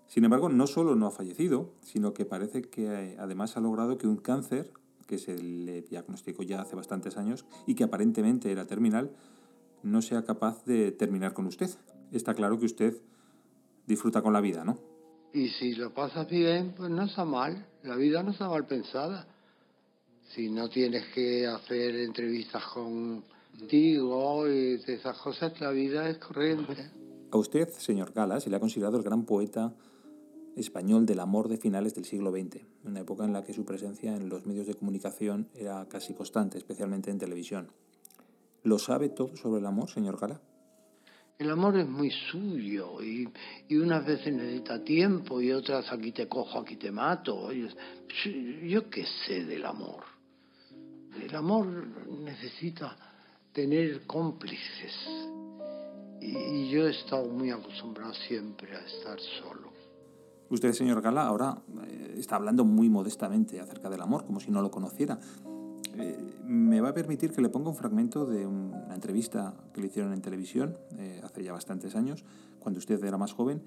Sin 0.08 0.24
embargo, 0.24 0.50
no 0.50 0.68
solo 0.68 0.96
no 0.96 1.08
ha 1.08 1.12
fallecido, 1.12 1.72
sino 1.82 2.14
que 2.14 2.26
parece 2.26 2.62
que 2.62 2.86
eh, 2.86 3.16
además 3.18 3.58
ha 3.58 3.60
logrado 3.60 3.98
que 3.98 4.08
un 4.08 4.18
cáncer, 4.18 4.72
que 5.08 5.18
se 5.18 5.42
le 5.42 5.82
diagnosticó 5.82 6.44
ya 6.44 6.62
hace 6.62 6.76
bastantes 6.76 7.18
años 7.18 7.46
y 7.66 7.74
que 7.74 7.86
aparentemente 7.86 8.52
era 8.52 8.66
terminal, 8.66 9.12
no 9.82 10.02
sea 10.02 10.26
capaz 10.26 10.64
de 10.66 10.92
terminar 10.92 11.34
con 11.34 11.48
usted. 11.48 11.72
Está 12.12 12.36
claro 12.36 12.60
que 12.60 12.66
usted 12.66 13.02
disfruta 13.88 14.22
con 14.22 14.34
la 14.34 14.42
vida, 14.42 14.64
¿no? 14.64 14.91
Y 15.34 15.50
si 15.50 15.76
lo 15.76 15.94
pasas 15.94 16.28
bien, 16.30 16.74
pues 16.76 16.90
no 16.90 17.04
está 17.04 17.24
mal. 17.24 17.66
La 17.84 17.96
vida 17.96 18.22
no 18.22 18.32
está 18.32 18.50
mal 18.50 18.66
pensada. 18.66 19.28
Si 20.34 20.50
no 20.50 20.70
tienes 20.70 21.06
que 21.14 21.48
hacer 21.48 21.96
entrevistas 21.96 22.64
contigo 22.66 24.50
y 24.50 24.82
esas 24.86 25.18
cosas, 25.18 25.60
la 25.62 25.72
vida 25.72 26.10
es 26.10 26.18
corriente. 26.18 26.92
A 27.32 27.38
usted, 27.38 27.70
señor 27.70 28.12
Gala, 28.14 28.40
se 28.40 28.50
le 28.50 28.58
ha 28.58 28.60
considerado 28.60 28.98
el 28.98 29.04
gran 29.04 29.24
poeta 29.26 29.74
español 30.56 31.06
del 31.06 31.22
amor 31.22 31.48
de 31.48 31.58
finales 31.58 31.96
del 31.96 32.04
siglo 32.04 32.32
XX, 32.32 32.62
una 32.84 33.00
época 33.00 33.24
en 33.24 33.32
la 33.32 33.44
que 33.44 33.54
su 33.54 33.64
presencia 33.64 34.16
en 34.16 34.28
los 34.28 34.46
medios 34.46 34.68
de 34.68 34.74
comunicación 34.74 35.48
era 35.56 35.88
casi 35.88 36.14
constante, 36.14 36.58
especialmente 36.58 37.10
en 37.10 37.20
televisión. 37.20 37.72
¿Lo 38.64 38.80
sabe 38.80 39.10
todo 39.10 39.36
sobre 39.38 39.62
el 39.62 39.66
amor, 39.66 39.90
señor 39.90 40.20
Gala? 40.20 40.42
El 41.42 41.50
amor 41.50 41.76
es 41.76 41.90
muy 41.90 42.12
suyo 42.12 43.02
y, 43.02 43.28
y, 43.68 43.76
unas 43.78 44.06
veces 44.06 44.32
necesita 44.32 44.84
tiempo 44.84 45.42
y 45.42 45.52
otras 45.52 45.92
aquí 45.92 46.12
te 46.12 46.28
cojo, 46.28 46.60
aquí 46.60 46.76
te 46.76 46.92
mato. 46.92 47.50
Yo, 47.52 48.88
qué 48.92 49.04
sé 49.26 49.44
del 49.46 49.66
amor. 49.66 50.04
El 51.20 51.36
amor 51.36 51.66
necesita 52.24 52.96
tener 53.52 54.06
cómplices 54.06 54.94
y, 56.20 56.38
y 56.38 56.70
yo 56.70 56.88
he 56.88 56.92
estado 56.92 57.26
muy 57.26 57.50
acostumbrado 57.50 58.14
siempre 58.14 58.76
a 58.76 58.86
estar 58.86 59.20
solo. 59.42 59.72
Usted, 60.52 60.74
señor 60.74 61.02
Gala, 61.02 61.24
ahora 61.24 61.58
eh, 61.88 62.18
está 62.20 62.36
hablando 62.36 62.66
muy 62.66 62.88
modestamente 62.88 63.60
acerca 63.60 63.90
del 63.90 64.04
amor, 64.04 64.28
como 64.28 64.40
si 64.40 64.52
no 64.52 64.62
lo 64.62 64.70
conociera. 64.70 65.18
Eh, 65.98 66.18
me 66.46 66.82
va 66.82 66.90
a 66.90 66.94
permitir 66.94 67.32
que 67.32 67.42
le 67.42 67.50
ponga 67.50 67.70
un 67.70 67.76
fragmento 67.76 68.26
de 68.26 68.46
una 68.46 68.94
entrevista 68.94 69.56
que 69.74 69.82
le 69.82 69.88
hicieron 69.88 70.14
en 70.14 70.22
televisión 70.22 70.78
eh, 70.98 71.22
hace 71.24 71.44
ya 71.44 71.54
bastantes 71.54 71.96
años, 71.96 72.24
cuando 72.60 72.80
usted 72.80 73.04
era 73.04 73.18
más 73.18 73.34
joven, 73.34 73.62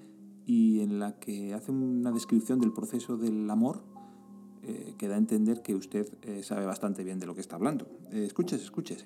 y 0.45 0.81
en 0.81 0.99
la 0.99 1.19
que 1.19 1.53
hace 1.53 1.71
una 1.71 2.11
descripción 2.11 2.59
del 2.59 2.71
proceso 2.71 3.17
del 3.17 3.49
amor 3.49 3.83
eh, 4.67 4.95
que 4.97 5.07
da 5.07 5.13
a 5.15 5.17
entender 5.17 5.61
que 5.61 5.75
usted 5.75 6.07
eh, 6.23 6.41
sabe 6.41 6.65
bastante 6.65 7.03
bien 7.03 7.19
de 7.19 7.27
lo 7.27 7.35
que 7.35 7.41
está 7.41 7.55
hablando. 7.55 7.87
Eh, 8.11 8.23
escúchese, 8.25 8.63
escúchese. 8.63 9.05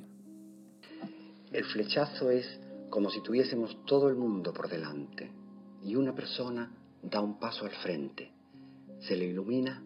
El 1.52 1.66
flechazo 1.66 2.30
es 2.30 2.46
como 2.90 3.10
si 3.10 3.22
tuviésemos 3.22 3.78
todo 3.86 4.08
el 4.10 4.16
mundo 4.16 4.54
por 4.54 4.70
delante 4.70 5.32
y 5.84 5.96
una 5.96 6.14
persona 6.16 6.72
da 7.02 7.20
un 7.22 7.40
paso 7.40 7.66
al 7.66 7.72
frente, 7.72 8.32
se 9.00 9.16
le 9.16 9.26
ilumina 9.26 9.84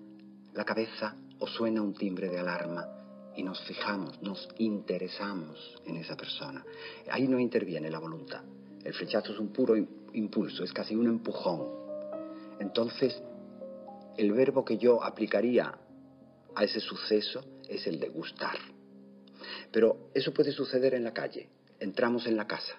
la 0.54 0.66
cabeza 0.66 1.16
o 1.40 1.48
suena 1.48 1.82
un 1.82 1.94
timbre 1.94 2.30
de 2.30 2.40
alarma 2.40 2.86
y 3.36 3.44
nos 3.44 3.62
fijamos, 3.62 4.22
nos 4.22 4.48
interesamos 4.58 5.82
en 5.86 5.98
esa 5.98 6.16
persona. 6.16 6.64
Ahí 7.10 7.28
no 7.28 7.40
interviene 7.40 7.90
la 7.90 8.00
voluntad. 8.00 8.44
El 8.84 8.94
flechazo 8.94 9.34
es 9.34 9.40
un 9.40 9.52
puro 9.52 9.76
impulso, 10.14 10.64
es 10.64 10.74
casi 10.74 10.96
un 10.96 11.08
empujón. 11.08 11.68
Entonces, 12.60 13.22
el 14.18 14.32
verbo 14.32 14.64
que 14.64 14.78
yo 14.78 15.04
aplicaría 15.04 15.74
a 16.56 16.64
ese 16.64 16.80
suceso 16.80 17.44
es 17.68 17.88
el 17.88 18.00
de 18.00 18.10
gustar. 18.10 18.58
Pero 19.72 20.10
eso 20.14 20.34
puede 20.34 20.52
suceder 20.52 20.94
en 20.94 21.04
la 21.04 21.14
calle. 21.14 21.50
Entramos 21.80 22.28
en 22.28 22.38
la 22.38 22.46
casa. 22.46 22.76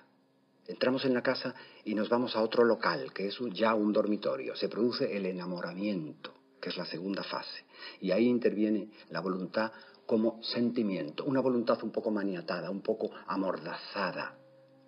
Entramos 0.67 1.05
en 1.05 1.13
la 1.13 1.23
casa 1.23 1.55
y 1.85 1.95
nos 1.95 2.09
vamos 2.09 2.37
a 2.37 2.43
otro 2.43 2.65
local, 2.65 3.13
que 3.13 3.27
es 3.27 3.39
ya 3.53 3.75
un 3.75 3.93
dormitorio. 3.93 4.57
Se 4.57 4.69
produce 4.69 5.15
el 5.15 5.27
enamoramiento, 5.27 6.33
que 6.61 6.71
es 6.71 6.77
la 6.77 6.87
segunda 6.87 7.23
fase. 7.23 7.65
Y 8.01 8.13
ahí 8.13 8.27
interviene 8.27 8.89
la 9.11 9.21
voluntad 9.21 9.73
como 10.07 10.43
sentimiento, 10.43 11.25
una 11.25 11.41
voluntad 11.41 11.83
un 11.83 11.91
poco 11.91 12.11
maniatada, 12.11 12.71
un 12.71 12.83
poco 12.83 13.11
amordazada, 13.27 14.37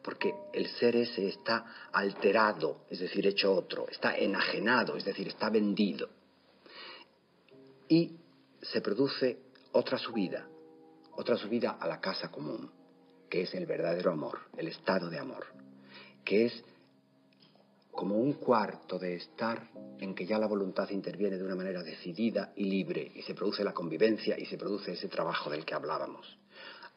porque 0.03 0.33
el 0.53 0.69
ser 0.69 0.97
ese 0.97 1.29
está 1.29 1.65
alterado, 1.93 2.85
es 2.91 3.01
decir, 3.01 3.27
hecho 3.27 3.53
otro, 3.55 3.89
está 3.89 4.17
enajenado, 4.17 4.97
es 4.97 5.05
decir, 5.05 5.29
está 5.29 5.51
vendido. 5.51 6.09
Y 7.89 8.17
se 8.63 8.81
produce 8.81 9.41
otra 9.73 9.99
subida, 9.99 10.47
otra 11.17 11.37
subida 11.37 11.73
a 11.81 11.87
la 11.89 12.01
casa 12.01 12.31
común, 12.31 12.71
que 13.29 13.43
es 13.43 13.55
el 13.55 13.67
verdadero 13.67 14.13
amor, 14.13 14.41
el 14.57 14.69
estado 14.69 15.09
de 15.09 15.19
amor, 15.19 15.47
que 16.25 16.47
es 16.47 16.65
como 17.97 18.17
un 18.17 18.35
cuarto 18.35 18.99
de 18.99 19.17
estar 19.17 19.71
en 19.99 20.15
que 20.15 20.27
ya 20.27 20.39
la 20.39 20.47
voluntad 20.47 20.89
interviene 20.91 21.39
de 21.39 21.45
una 21.45 21.57
manera 21.57 21.83
decidida 21.83 22.53
y 22.55 22.65
libre 22.65 23.11
y 23.15 23.23
se 23.23 23.35
produce 23.35 23.65
la 23.65 23.73
convivencia 23.73 24.39
y 24.39 24.45
se 24.45 24.59
produce 24.59 24.93
ese 24.93 25.09
trabajo 25.09 25.51
del 25.51 25.65
que 25.65 25.75
hablábamos. 25.75 26.39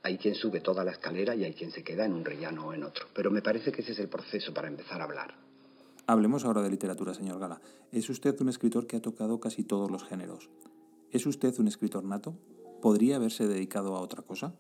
Hay 0.04 0.18
quien 0.18 0.36
sube 0.36 0.60
toda 0.60 0.84
la 0.84 0.92
escalera 0.92 1.34
y 1.36 1.46
hay 1.46 1.54
quien 1.54 1.72
se 1.72 1.84
queda 1.84 2.06
en 2.06 2.14
un 2.14 2.26
rellano 2.26 2.68
o 2.68 2.74
en 2.74 2.84
otro, 2.84 3.08
pero 3.16 3.32
me 3.32 3.42
parece 3.42 3.72
que 3.72 3.82
ese 3.82 3.94
es 3.94 4.00
el 4.00 4.10
proceso 4.10 4.54
para 4.54 4.68
empezar 4.68 5.00
a 5.02 5.06
hablar. 5.06 5.34
Hablemos 6.06 6.44
ahora 6.44 6.62
de 6.62 6.70
literatura, 6.70 7.14
señor 7.14 7.40
Gala. 7.40 7.62
Es 7.92 8.10
usted 8.10 8.40
un 8.42 8.50
escritor 8.50 8.86
que 8.86 8.98
ha 8.98 9.02
tocado 9.02 9.40
casi 9.40 9.64
todos 9.64 9.90
los 9.90 10.04
géneros. 10.04 10.50
¿Es 11.12 11.26
usted 11.26 11.54
un 11.60 11.68
escritor 11.68 12.04
nato? 12.04 12.36
¿Podría 12.82 13.16
haberse 13.16 13.48
dedicado 13.48 13.96
a 13.96 14.02
otra 14.02 14.22
cosa? 14.22 14.54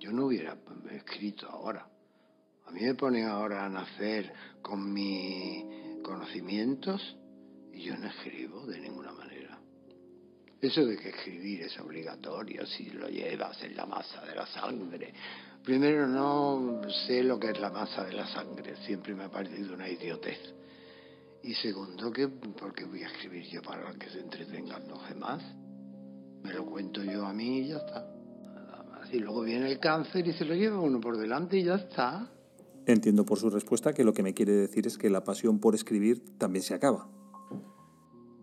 Yo 0.00 0.10
no 0.12 0.26
hubiera 0.26 0.56
escrito 0.90 1.48
ahora. 1.48 1.93
A 2.66 2.70
mí 2.70 2.80
me 2.82 2.94
ponen 2.94 3.26
ahora 3.26 3.64
a 3.64 3.68
nacer 3.68 4.32
con 4.62 4.92
mis 4.92 6.02
conocimientos 6.02 7.16
y 7.72 7.82
yo 7.82 7.96
no 7.96 8.06
escribo 8.06 8.66
de 8.66 8.80
ninguna 8.80 9.12
manera. 9.12 9.58
Eso 10.60 10.86
de 10.86 10.96
que 10.96 11.10
escribir 11.10 11.62
es 11.62 11.78
obligatorio 11.78 12.64
si 12.66 12.90
lo 12.90 13.08
llevas 13.08 13.62
en 13.62 13.76
la 13.76 13.84
masa 13.84 14.24
de 14.24 14.34
la 14.34 14.46
sangre. 14.46 15.12
Primero 15.62 16.06
no 16.06 16.80
sé 17.06 17.22
lo 17.22 17.38
que 17.38 17.50
es 17.50 17.60
la 17.60 17.70
masa 17.70 18.04
de 18.04 18.12
la 18.12 18.26
sangre, 18.26 18.76
siempre 18.76 19.14
me 19.14 19.24
ha 19.24 19.30
parecido 19.30 19.74
una 19.74 19.88
idiotez. 19.88 20.38
Y 21.42 21.54
segundo, 21.54 22.10
que 22.10 22.28
porque 22.28 22.84
voy 22.84 23.02
a 23.02 23.08
escribir 23.08 23.44
yo 23.44 23.60
para 23.60 23.92
que 23.92 24.08
se 24.08 24.20
entretengan 24.20 24.88
los 24.88 25.06
demás. 25.08 25.42
Me 26.42 26.54
lo 26.54 26.64
cuento 26.64 27.02
yo 27.02 27.26
a 27.26 27.34
mí 27.34 27.58
y 27.58 27.68
ya 27.68 27.76
está. 27.76 28.06
Y 29.12 29.18
luego 29.18 29.42
viene 29.42 29.70
el 29.70 29.78
cáncer 29.78 30.26
y 30.26 30.32
se 30.32 30.46
lo 30.46 30.54
lleva 30.54 30.80
uno 30.80 30.98
por 31.00 31.18
delante 31.18 31.58
y 31.58 31.64
ya 31.64 31.74
está. 31.74 32.30
Entiendo 32.86 33.24
por 33.24 33.38
su 33.38 33.48
respuesta 33.48 33.94
que 33.94 34.04
lo 34.04 34.12
que 34.12 34.22
me 34.22 34.34
quiere 34.34 34.52
decir 34.52 34.86
es 34.86 34.98
que 34.98 35.08
la 35.08 35.24
pasión 35.24 35.58
por 35.58 35.74
escribir 35.74 36.22
también 36.36 36.62
se 36.62 36.74
acaba. 36.74 37.08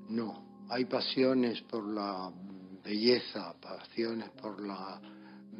No, 0.09 0.65
hay 0.67 0.85
pasiones 0.85 1.61
por 1.61 1.85
la 1.87 2.31
belleza, 2.83 3.53
pasiones 3.61 4.29
por 4.41 4.59
la 4.59 4.99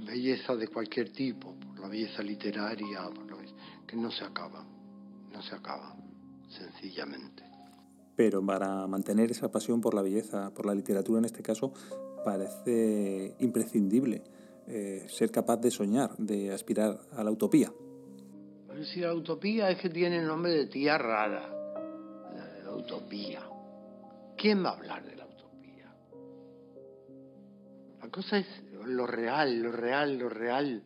belleza 0.05 0.55
de 0.55 0.67
cualquier 0.67 1.11
tipo, 1.11 1.53
por 1.59 1.79
la 1.79 1.87
belleza 1.89 2.23
literaria, 2.23 3.07
que 3.85 3.95
no 3.95 4.09
se 4.09 4.23
acaban, 4.23 4.65
no 5.31 5.43
se 5.43 5.53
acaban, 5.53 5.97
sencillamente. 6.49 7.43
Pero 8.15 8.43
para 8.43 8.87
mantener 8.87 9.29
esa 9.29 9.51
pasión 9.51 9.79
por 9.79 9.93
la 9.93 10.01
belleza, 10.01 10.51
por 10.55 10.65
la 10.65 10.73
literatura 10.73 11.19
en 11.19 11.25
este 11.25 11.43
caso, 11.43 11.71
parece 12.25 13.35
imprescindible 13.39 14.23
eh, 14.67 15.05
ser 15.07 15.31
capaz 15.31 15.57
de 15.57 15.69
soñar, 15.69 16.17
de 16.17 16.51
aspirar 16.51 16.99
a 17.15 17.23
la 17.23 17.31
utopía 17.31 17.71
si 18.83 19.01
la 19.01 19.13
utopía 19.13 19.69
es 19.69 19.79
que 19.79 19.89
tiene 19.89 20.21
nombre 20.21 20.51
de 20.51 20.65
tía 20.67 20.97
rara. 20.97 21.49
La, 22.63 22.75
utopía. 22.75 23.41
¿Quién 24.37 24.63
va 24.63 24.69
a 24.69 24.77
hablar 24.77 25.05
de 25.05 25.15
la 25.15 25.25
utopía? 25.25 25.93
La 28.01 28.09
cosa 28.09 28.37
es 28.37 28.47
lo 28.85 29.05
real, 29.05 29.61
lo 29.61 29.71
real, 29.71 30.17
lo 30.17 30.29
real. 30.29 30.83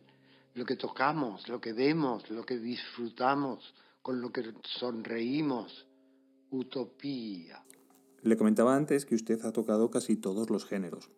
Lo 0.54 0.64
que 0.64 0.76
tocamos, 0.76 1.48
lo 1.48 1.60
que 1.60 1.72
vemos, 1.72 2.30
lo 2.30 2.44
que 2.44 2.58
disfrutamos, 2.58 3.74
con 4.02 4.20
lo 4.20 4.30
que 4.30 4.42
sonreímos. 4.62 5.86
Utopía. 6.50 7.62
Le 8.22 8.36
comentaba 8.36 8.74
antes 8.74 9.04
que 9.04 9.14
usted 9.14 9.44
ha 9.44 9.52
tocado 9.52 9.90
casi 9.90 10.16
todos 10.16 10.50
los 10.50 10.64
géneros. 10.64 11.10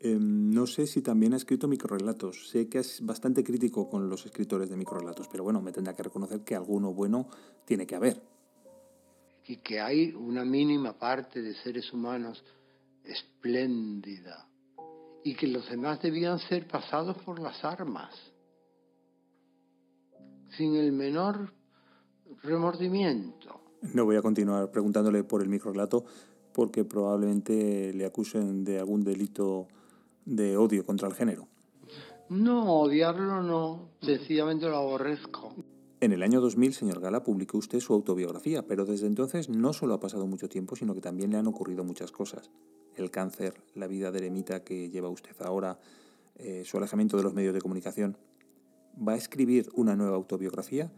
Em, 0.00 0.50
no 0.50 0.66
sé 0.66 0.86
si 0.86 1.00
también 1.00 1.32
ha 1.32 1.36
escrito 1.36 1.68
microrelatos. 1.68 2.50
Sé 2.50 2.68
que 2.68 2.78
es 2.78 3.04
bastante 3.04 3.42
crítico 3.42 3.88
con 3.88 4.08
los 4.08 4.26
escritores 4.26 4.68
de 4.68 4.76
microrelatos, 4.76 5.28
pero 5.28 5.44
bueno, 5.44 5.62
me 5.62 5.72
tendrá 5.72 5.94
que 5.94 6.02
reconocer 6.02 6.42
que 6.42 6.54
alguno 6.54 6.92
bueno 6.92 7.28
tiene 7.64 7.86
que 7.86 7.96
haber. 7.96 8.22
Y 9.46 9.56
que 9.58 9.80
hay 9.80 10.12
una 10.12 10.44
mínima 10.44 10.98
parte 10.98 11.40
de 11.40 11.54
seres 11.54 11.92
humanos 11.92 12.44
espléndida 13.04 14.48
y 15.24 15.34
que 15.34 15.46
los 15.46 15.68
demás 15.70 16.02
debían 16.02 16.38
ser 16.38 16.68
pasados 16.68 17.16
por 17.18 17.40
las 17.40 17.64
armas, 17.64 18.14
sin 20.56 20.76
el 20.76 20.92
menor 20.92 21.52
remordimiento. 22.42 23.60
No 23.94 24.04
voy 24.04 24.16
a 24.16 24.22
continuar 24.22 24.70
preguntándole 24.70 25.24
por 25.24 25.42
el 25.42 25.48
microrelato 25.48 26.04
porque 26.52 26.84
probablemente 26.84 27.92
le 27.92 28.06
acusen 28.06 28.64
de 28.64 28.78
algún 28.78 29.04
delito 29.04 29.68
de 30.26 30.56
odio 30.56 30.84
contra 30.84 31.08
el 31.08 31.14
género. 31.14 31.48
No, 32.28 32.80
odiarlo 32.80 33.42
no, 33.42 33.88
sencillamente 34.02 34.68
lo 34.68 34.76
aborrezco. 34.76 35.54
En 36.00 36.12
el 36.12 36.22
año 36.22 36.40
2000, 36.40 36.74
señor 36.74 37.00
Gala, 37.00 37.22
publicó 37.22 37.56
usted 37.56 37.80
su 37.80 37.94
autobiografía, 37.94 38.66
pero 38.66 38.84
desde 38.84 39.06
entonces 39.06 39.48
no 39.48 39.72
solo 39.72 39.94
ha 39.94 40.00
pasado 40.00 40.26
mucho 40.26 40.48
tiempo, 40.48 40.76
sino 40.76 40.94
que 40.94 41.00
también 41.00 41.30
le 41.30 41.38
han 41.38 41.46
ocurrido 41.46 41.84
muchas 41.84 42.10
cosas. 42.10 42.50
El 42.96 43.10
cáncer, 43.10 43.54
la 43.74 43.86
vida 43.86 44.10
de 44.10 44.18
eremita 44.18 44.62
que 44.62 44.90
lleva 44.90 45.08
usted 45.08 45.34
ahora, 45.40 45.78
eh, 46.36 46.64
su 46.66 46.76
alejamiento 46.76 47.16
de 47.16 47.22
los 47.22 47.32
medios 47.32 47.54
de 47.54 47.60
comunicación. 47.60 48.18
¿Va 48.96 49.12
a 49.12 49.16
escribir 49.16 49.70
una 49.74 49.94
nueva 49.94 50.16
autobiografía 50.16 50.92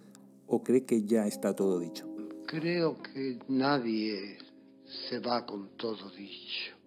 o 0.46 0.62
cree 0.64 0.84
que 0.84 1.04
ya 1.04 1.26
está 1.26 1.54
todo 1.54 1.78
dicho? 1.78 2.08
Creo 2.46 2.96
que 3.02 3.38
nadie 3.48 4.38
se 4.84 5.20
va 5.20 5.44
con 5.44 5.68
todo 5.76 6.10
dicho 6.10 6.77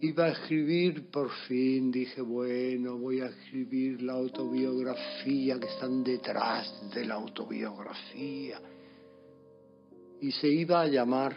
iba 0.00 0.26
a 0.26 0.28
escribir, 0.28 1.10
por 1.10 1.28
fin 1.48 1.90
dije, 1.90 2.20
bueno, 2.20 2.98
voy 2.98 3.20
a 3.20 3.26
escribir 3.26 4.02
la 4.02 4.12
autobiografía 4.12 5.58
que 5.58 5.66
están 5.66 6.04
detrás 6.04 6.72
de 6.94 7.04
la 7.04 7.14
autobiografía. 7.14 8.60
Y 10.20 10.30
se 10.32 10.48
iba 10.48 10.82
a 10.82 10.86
llamar 10.86 11.36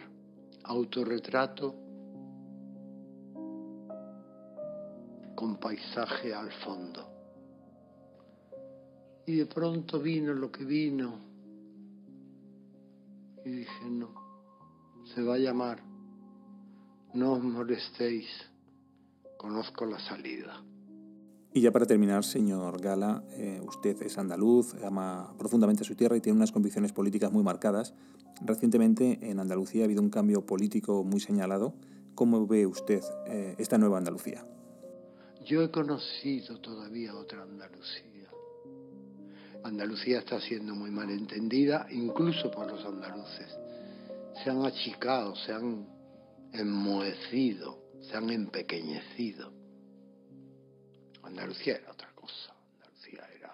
autorretrato 0.64 1.76
con 5.36 5.58
paisaje 5.60 6.34
al 6.34 6.52
fondo. 6.52 7.08
Y 9.26 9.38
de 9.38 9.46
pronto 9.48 10.00
vino 10.00 10.34
lo 10.34 10.52
que 10.52 10.66
vino. 10.66 11.20
Y 13.44 13.50
dije, 13.50 13.90
no, 13.90 14.14
se 15.16 15.24
va 15.24 15.36
a 15.36 15.40
llamar, 15.40 15.82
no 17.14 17.34
os 17.34 17.44
molestéis 17.44 18.51
conozco 19.42 19.88
la 19.88 19.98
salida. 19.98 20.64
Y 21.52 21.62
ya 21.62 21.72
para 21.72 21.88
terminar, 21.88 22.24
señor 22.24 22.80
Gala, 22.80 23.24
eh, 23.32 23.60
usted 23.66 24.00
es 24.04 24.20
andaluz, 24.20 24.76
ama 24.84 25.34
profundamente 25.40 25.84
su 25.84 25.96
tierra 25.96 26.16
y 26.16 26.22
tiene 26.22 26.38
unas 26.38 26.52
convicciones 26.52 26.94
políticas 26.94 27.32
muy 27.32 27.42
marcadas. 27.42 27.96
Recientemente 28.46 29.18
en 29.24 29.40
Andalucía 29.40 29.82
ha 29.82 29.86
habido 29.86 30.04
un 30.04 30.12
cambio 30.12 30.46
político 30.46 31.04
muy 31.04 31.20
señalado. 31.20 31.74
¿Cómo 32.14 32.46
ve 32.46 32.68
usted 32.68 33.02
eh, 33.26 33.56
esta 33.58 33.80
nueva 33.80 33.98
Andalucía? 33.98 34.46
Yo 35.44 35.64
he 35.64 35.72
conocido 35.72 36.60
todavía 36.60 37.16
otra 37.16 37.42
Andalucía. 37.42 38.30
Andalucía 39.64 40.20
está 40.20 40.40
siendo 40.40 40.76
muy 40.76 40.92
mal 40.92 41.10
entendida, 41.10 41.88
incluso 41.90 42.52
por 42.52 42.68
los 42.68 42.86
andaluces. 42.86 43.58
Se 44.44 44.52
han 44.52 44.64
achicado, 44.64 45.36
se 45.36 45.52
han 45.52 45.88
enmohecido 46.54 47.82
se 48.02 48.18
han 48.18 48.30
empequeñecido. 48.30 49.52
Andalucía 51.24 51.76
era 51.76 51.92
otra 51.92 52.12
cosa, 52.14 52.54
Andalucía 52.74 53.28
era 53.38 53.54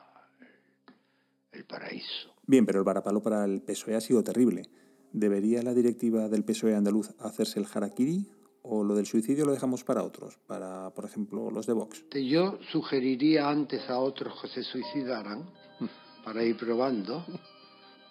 el, 1.52 1.66
paraíso. 1.66 2.34
Bien, 2.46 2.66
pero 2.66 2.80
el 2.80 2.86
varapalo 2.86 3.22
para 3.22 3.44
el 3.46 3.62
PSOE 3.62 3.96
ha 3.96 4.02
sido 4.02 4.24
terrible. 4.24 4.64
¿Debería 5.12 5.62
la 5.62 5.74
directiva 5.74 6.30
del 6.30 6.44
PSOE 6.44 6.76
andaluz 6.76 7.14
hacerse 7.20 7.60
el 7.60 7.68
harakiri 7.72 8.26
o 8.62 8.84
lo 8.84 8.96
del 8.96 9.06
suicidio 9.06 9.46
lo 9.46 9.54
dejamos 9.54 9.84
para 9.84 10.04
otros, 10.04 10.38
para, 10.48 10.90
por 10.92 11.06
ejemplo, 11.06 11.50
los 11.52 11.66
de 11.66 11.74
Vox? 11.74 12.06
Yo 12.12 12.60
sugeriría 12.72 13.50
antes 13.50 13.90
a 13.90 14.00
otros 14.00 14.42
que 14.42 14.48
se 14.50 14.64
suicidaran 14.64 15.50
para 16.26 16.44
ir 16.44 16.58
probando, 16.58 17.26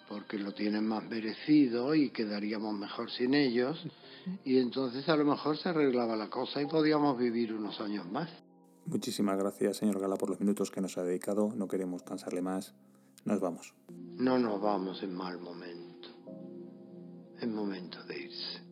porque 0.07 0.37
lo 0.37 0.53
tienen 0.53 0.87
más 0.87 1.03
merecido 1.03 1.93
y 1.93 2.09
quedaríamos 2.09 2.73
mejor 2.73 3.11
sin 3.11 3.33
ellos 3.33 3.77
y 4.43 4.59
entonces 4.59 5.07
a 5.09 5.15
lo 5.15 5.25
mejor 5.25 5.57
se 5.57 5.69
arreglaba 5.69 6.15
la 6.15 6.29
cosa 6.29 6.61
y 6.61 6.65
podíamos 6.65 7.17
vivir 7.17 7.53
unos 7.53 7.79
años 7.79 8.09
más. 8.11 8.29
Muchísimas 8.85 9.37
gracias, 9.37 9.77
señor 9.77 9.99
Gala, 9.99 10.15
por 10.15 10.29
los 10.29 10.39
minutos 10.39 10.71
que 10.71 10.79
nos 10.81 10.97
ha 10.97 11.03
dedicado. 11.03 11.51
No 11.55 11.67
queremos 11.67 12.03
cansarle 12.03 12.41
más. 12.41 12.73
Nos 13.25 13.41
vamos. 13.41 13.73
No 14.15 14.39
nos 14.39 14.61
vamos 14.61 15.03
en 15.03 15.13
mal 15.13 15.39
momento. 15.39 16.09
Es 17.39 17.47
momento 17.47 18.03
de 18.05 18.19
irse. 18.19 18.67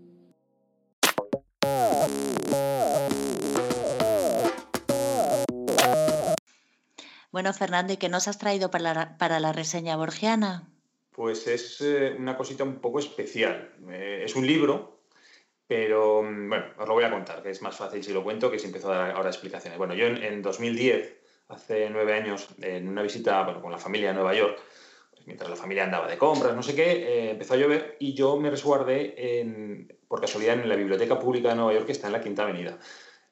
Bueno, 7.31 7.51
Fernando, 7.51 7.91
¿y 7.91 7.97
qué 7.97 8.07
nos 8.07 8.29
has 8.29 8.37
traído 8.37 8.71
para 8.71 8.93
la, 8.93 9.17
para 9.17 9.41
la 9.41 9.51
reseña 9.51 9.97
borgiana? 9.97 10.69
Pues 11.11 11.47
es 11.47 11.81
eh, 11.81 12.15
una 12.17 12.37
cosita 12.37 12.63
un 12.63 12.79
poco 12.79 12.99
especial. 12.99 13.75
Eh, 13.89 14.21
es 14.23 14.37
un 14.37 14.47
libro, 14.47 14.94
pero 15.67 16.23
mm, 16.23 16.49
bueno, 16.49 16.65
os 16.77 16.87
lo 16.87 16.93
voy 16.93 17.03
a 17.03 17.11
contar, 17.11 17.41
que 17.41 17.49
es 17.49 17.61
más 17.61 17.75
fácil 17.75 18.03
si 18.03 18.13
lo 18.13 18.23
cuento 18.23 18.51
que 18.51 18.59
si 18.59 18.67
empiezo 18.67 18.91
a 18.91 18.97
dar 18.97 19.11
ahora 19.15 19.29
explicaciones. 19.29 19.77
Bueno, 19.77 19.93
yo 19.93 20.07
en, 20.07 20.41
2010, 20.41 21.17
hace 21.49 21.89
nueve 21.89 22.13
años, 22.13 22.49
en 22.61 22.87
una 22.87 23.01
visita 23.01 23.43
bueno, 23.43 23.61
con 23.61 23.71
la 23.71 23.77
familia 23.77 24.11
a 24.11 24.13
Nueva 24.13 24.33
York, 24.33 24.59
pues 25.11 25.25
mientras 25.25 25.49
la 25.49 25.55
familia 25.55 25.83
andaba 25.83 26.07
de 26.07 26.17
compras, 26.17 26.55
no 26.55 26.63
sé 26.63 26.75
qué, 26.75 26.91
eh, 26.91 27.31
empezó 27.31 27.55
a 27.55 27.57
llover 27.57 27.97
y 27.99 28.13
yo 28.13 28.37
me 28.37 28.49
resguardé 28.49 29.39
en, 29.39 29.97
por 30.07 30.21
casualidad 30.21 30.59
en 30.59 30.69
la 30.69 30.75
Biblioteca 30.75 31.19
Pública 31.19 31.49
de 31.49 31.55
Nueva 31.55 31.73
York, 31.73 31.85
que 31.85 31.91
está 31.93 32.07
en 32.07 32.13
la 32.13 32.21
Quinta 32.21 32.43
Avenida. 32.43 32.77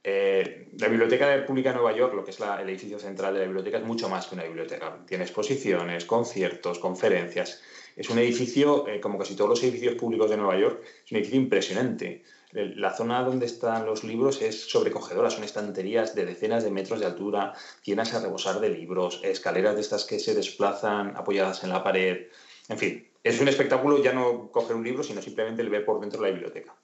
Eh, 0.05 0.67
la 0.79 0.89
Biblioteca 0.89 1.45
Pública 1.45 1.69
de 1.69 1.75
Nueva 1.75 1.95
York, 1.95 2.13
lo 2.13 2.25
que 2.25 2.31
es 2.31 2.39
el 2.39 2.67
edificio 2.67 2.99
central 2.99 3.33
de 3.33 3.39
la 3.39 3.45
biblioteca, 3.45 3.77
es 3.77 3.85
mucho 3.85 4.09
más 4.09 4.27
que 4.27 4.35
una 4.35 4.43
biblioteca. 4.43 4.99
Tiene 5.07 5.23
exposiciones, 5.23 6.03
conciertos, 6.03 6.79
conferencias. 6.79 7.61
Es 7.95 8.09
un 8.09 8.19
edificio, 8.19 8.87
eh, 8.87 8.99
como 8.99 9.17
casi 9.17 9.35
todos 9.35 9.49
los 9.49 9.63
edificios 9.63 9.95
públicos 9.95 10.29
de 10.29 10.37
Nueva 10.37 10.57
York, 10.57 10.83
es 11.05 11.11
un 11.11 11.17
edificio 11.17 11.39
impresionante. 11.39 12.23
La 12.51 12.95
zona 12.95 13.23
donde 13.23 13.47
están 13.47 13.85
los 13.85 14.03
libros 14.03 14.41
es 14.41 14.69
sobrecogedora, 14.69 15.31
son 15.31 15.43
estanterías 15.43 16.13
de 16.13 16.25
decenas 16.25 16.63
de 16.63 16.69
metros 16.69 16.99
de 16.99 17.07
altura, 17.07 17.53
llenas 17.83 18.13
a 18.13 18.21
rebosar 18.21 18.59
de 18.59 18.69
libros, 18.69 19.21
escaleras 19.23 19.73
de 19.73 19.81
estas 19.81 20.05
que 20.05 20.19
se 20.19 20.35
desplazan 20.35 21.17
apoyadas 21.17 21.63
en 21.63 21.71
la 21.71 21.83
pared. 21.83 22.27
En 22.69 22.77
fin, 22.77 23.07
es 23.23 23.39
un 23.41 23.47
espectáculo 23.47 24.03
ya 24.03 24.13
no 24.13 24.51
coger 24.51 24.75
un 24.75 24.83
libro, 24.83 25.01
sino 25.01 25.21
simplemente 25.21 25.61
el 25.61 25.69
ver 25.69 25.83
por 25.83 25.99
dentro 25.99 26.21
de 26.21 26.27
la 26.27 26.33
biblioteca. 26.33 26.75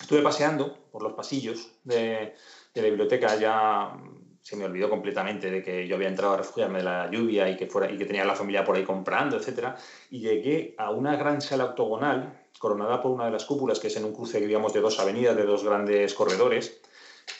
Estuve 0.00 0.22
paseando 0.22 0.76
por 0.92 1.02
los 1.02 1.14
pasillos 1.14 1.72
de, 1.82 2.34
la 2.74 2.82
biblioteca, 2.82 3.34
ya 3.36 3.92
se 4.46 4.54
me 4.54 4.64
olvidó 4.64 4.88
completamente 4.88 5.50
de 5.50 5.60
que 5.60 5.88
yo 5.88 5.96
había 5.96 6.06
entrado 6.06 6.34
a 6.34 6.36
refugiarme 6.36 6.78
de 6.78 6.84
la 6.84 7.10
lluvia 7.10 7.50
y 7.50 7.56
que, 7.56 7.66
fuera, 7.66 7.90
y 7.90 7.98
que 7.98 8.04
tenía 8.04 8.24
la 8.24 8.36
familia 8.36 8.64
por 8.64 8.76
ahí 8.76 8.84
comprando, 8.84 9.36
etc. 9.36 9.74
Y 10.08 10.20
llegué 10.20 10.76
a 10.78 10.92
una 10.92 11.16
gran 11.16 11.40
sala 11.40 11.64
octogonal 11.64 12.46
coronada 12.56 13.02
por 13.02 13.10
una 13.10 13.24
de 13.24 13.32
las 13.32 13.44
cúpulas, 13.44 13.80
que 13.80 13.88
es 13.88 13.96
en 13.96 14.04
un 14.04 14.14
cruce, 14.14 14.38
digamos, 14.38 14.72
de 14.72 14.80
dos 14.80 15.00
avenidas, 15.00 15.34
de 15.34 15.44
dos 15.44 15.64
grandes 15.64 16.14
corredores. 16.14 16.80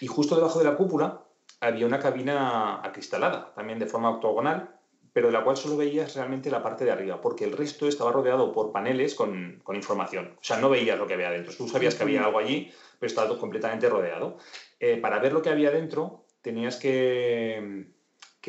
Y 0.01 0.09
justo 0.09 0.35
debajo 0.35 0.59
de 0.59 0.65
la 0.65 0.77
cúpula 0.77 1.23
había 1.61 1.87
una 1.87 2.01
cabina 2.01 2.81
acristalada, 2.83 3.55
también 3.55 3.78
de 3.78 3.87
forma 3.87 4.11
octogonal, 4.11 4.77
pero 5.12 5.28
de 5.28 5.33
la 5.33 5.45
cual 5.45 5.57
solo 5.57 5.77
veías 5.77 6.16
realmente 6.16 6.51
la 6.51 6.61
parte 6.61 6.85
de 6.85 6.91
arriba, 6.91 7.20
porque 7.20 7.45
el 7.45 7.53
resto 7.53 7.87
estaba 7.87 8.11
rodeado 8.11 8.51
por 8.51 8.73
paneles 8.73 9.15
con, 9.15 9.62
información. 9.73 10.35
O 10.41 10.45
sea, 10.45 10.57
no 10.57 10.70
veías 10.70 10.99
lo 10.99 11.07
que 11.07 11.15
había 11.15 11.31
dentro. 11.31 11.55
Tú 11.57 11.69
sabías 11.69 11.95
que 11.95 12.03
había 12.03 12.24
algo 12.24 12.41
allí, 12.41 12.73
pero 12.99 13.07
estaba 13.07 13.39
completamente 13.39 13.89
rodeado. 13.89 14.39
Eh, 14.81 14.97
para 14.97 15.20
ver 15.20 15.33
lo 15.33 15.41
que 15.41 15.51
había 15.51 15.70
dentro, 15.70 16.26
tenías 16.47 16.77
que, 16.77 17.90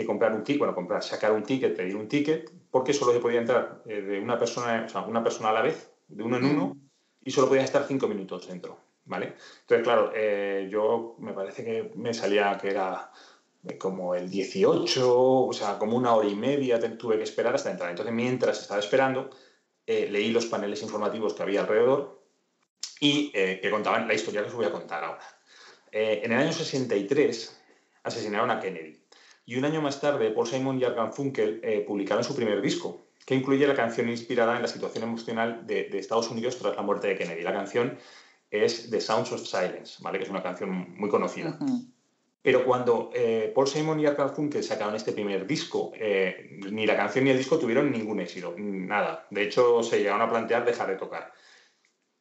comprar 0.06 0.32
un 0.34 0.44
ticket, 0.44 0.60
bueno, 0.60 0.76
comprar, 0.76 1.02
sacar 1.02 1.32
un 1.32 1.42
ticket, 1.42 1.76
pedir 1.76 1.96
un 1.96 2.08
ticket, 2.08 2.52
porque 2.70 2.94
solo 2.94 3.12
se 3.12 3.20
podía 3.20 3.40
entrar 3.40 3.82
eh, 3.88 4.02
de 4.02 4.20
una 4.20 4.38
persona, 4.38 4.84
o 4.86 4.90
sea, 4.90 5.02
una 5.02 5.24
persona 5.24 5.50
a 5.50 5.54
la 5.54 5.64
vez, 5.64 5.92
de 6.08 6.22
uno 6.22 6.38
en 6.38 6.46
uno, 6.46 6.78
y 7.26 7.32
solo 7.32 7.48
podía 7.48 7.64
estar 7.64 7.86
cinco 7.88 8.08
minutos 8.08 8.48
dentro. 8.48 8.78
¿Vale? 9.06 9.34
Entonces, 9.62 9.84
claro, 9.84 10.12
eh, 10.14 10.68
yo 10.70 11.16
me 11.20 11.32
parece 11.32 11.64
que 11.64 11.92
me 11.96 12.14
salía 12.14 12.58
que 12.62 12.70
era 12.70 13.10
como 13.80 14.14
el 14.14 14.30
18, 14.30 15.48
o 15.48 15.54
sea, 15.54 15.80
como 15.80 15.98
una 15.98 16.14
hora 16.14 16.28
y 16.28 16.36
media 16.36 16.80
tuve 16.98 17.18
que 17.18 17.24
esperar 17.24 17.56
hasta 17.56 17.72
entrar. 17.72 17.90
Entonces, 17.90 18.14
mientras 18.14 18.62
estaba 18.62 18.80
esperando, 18.80 19.32
eh, 19.88 20.08
leí 20.12 20.30
los 20.30 20.46
paneles 20.46 20.84
informativos 20.84 21.34
que 21.34 21.42
había 21.42 21.62
alrededor 21.62 22.22
y 23.00 23.32
eh, 23.34 23.60
que 23.62 23.72
contaban 23.72 24.08
la 24.08 24.14
historia 24.14 24.42
que 24.42 24.50
os 24.50 24.56
voy 24.56 24.66
a 24.66 24.72
contar 24.72 25.04
ahora. 25.04 25.38
Eh, 25.92 26.22
en 26.24 26.32
el 26.32 26.40
año 26.40 26.52
63 26.52 27.57
asesinaron 28.08 28.52
a 28.52 28.60
Kennedy 28.60 29.02
y 29.46 29.56
un 29.56 29.66
año 29.66 29.82
más 29.82 30.02
tarde 30.02 30.32
Paul 30.32 30.48
Simon 30.48 30.80
y 30.80 30.84
Argan 30.84 31.14
Funkel 31.14 31.62
publicaron 31.88 32.24
su 32.24 32.36
primer 32.36 32.62
disco, 32.62 33.08
que 33.28 33.36
incluye 33.36 33.68
la 33.68 33.76
canción 33.76 34.10
inspirada 34.10 34.56
en 34.56 34.62
la 34.62 34.68
situación 34.70 35.04
emocional 35.04 35.68
de, 35.68 35.90
Estados 35.94 36.32
Unidos 36.32 36.58
tras 36.58 36.76
la 36.76 36.82
muerte 36.82 37.08
de 37.08 37.18
Kennedy. 37.18 37.44
La 37.44 37.52
canción 37.54 37.98
es 38.50 38.90
The 38.90 39.02
Sounds 39.02 39.32
of 39.34 39.42
Silence, 39.42 40.02
¿vale? 40.02 40.18
que 40.18 40.24
es 40.24 40.30
una 40.30 40.42
canción 40.42 40.96
muy 40.98 41.10
conocida. 41.10 41.60
Pero 42.42 42.64
cuando 42.64 43.10
eh, 43.14 43.52
Paul 43.54 43.68
Simon 43.68 44.00
y 44.00 44.06
Art 44.06 44.18
Garfunkel 44.18 44.64
sacaron 44.64 44.96
este 44.96 45.12
primer 45.12 45.46
disco, 45.46 45.92
eh, 45.96 46.58
ni 46.72 46.86
la 46.86 46.96
canción 46.96 47.26
ni 47.26 47.32
el 47.32 47.38
disco 47.38 47.60
tuvieron 47.60 47.92
ningún 47.92 48.22
éxito, 48.22 48.56
nada. 48.58 49.28
De 49.30 49.44
hecho, 49.44 49.84
se 49.84 49.98
llegaron 49.98 50.22
a 50.22 50.30
plantear 50.30 50.64
dejar 50.64 50.88
de 50.88 50.96
tocar. 50.96 51.34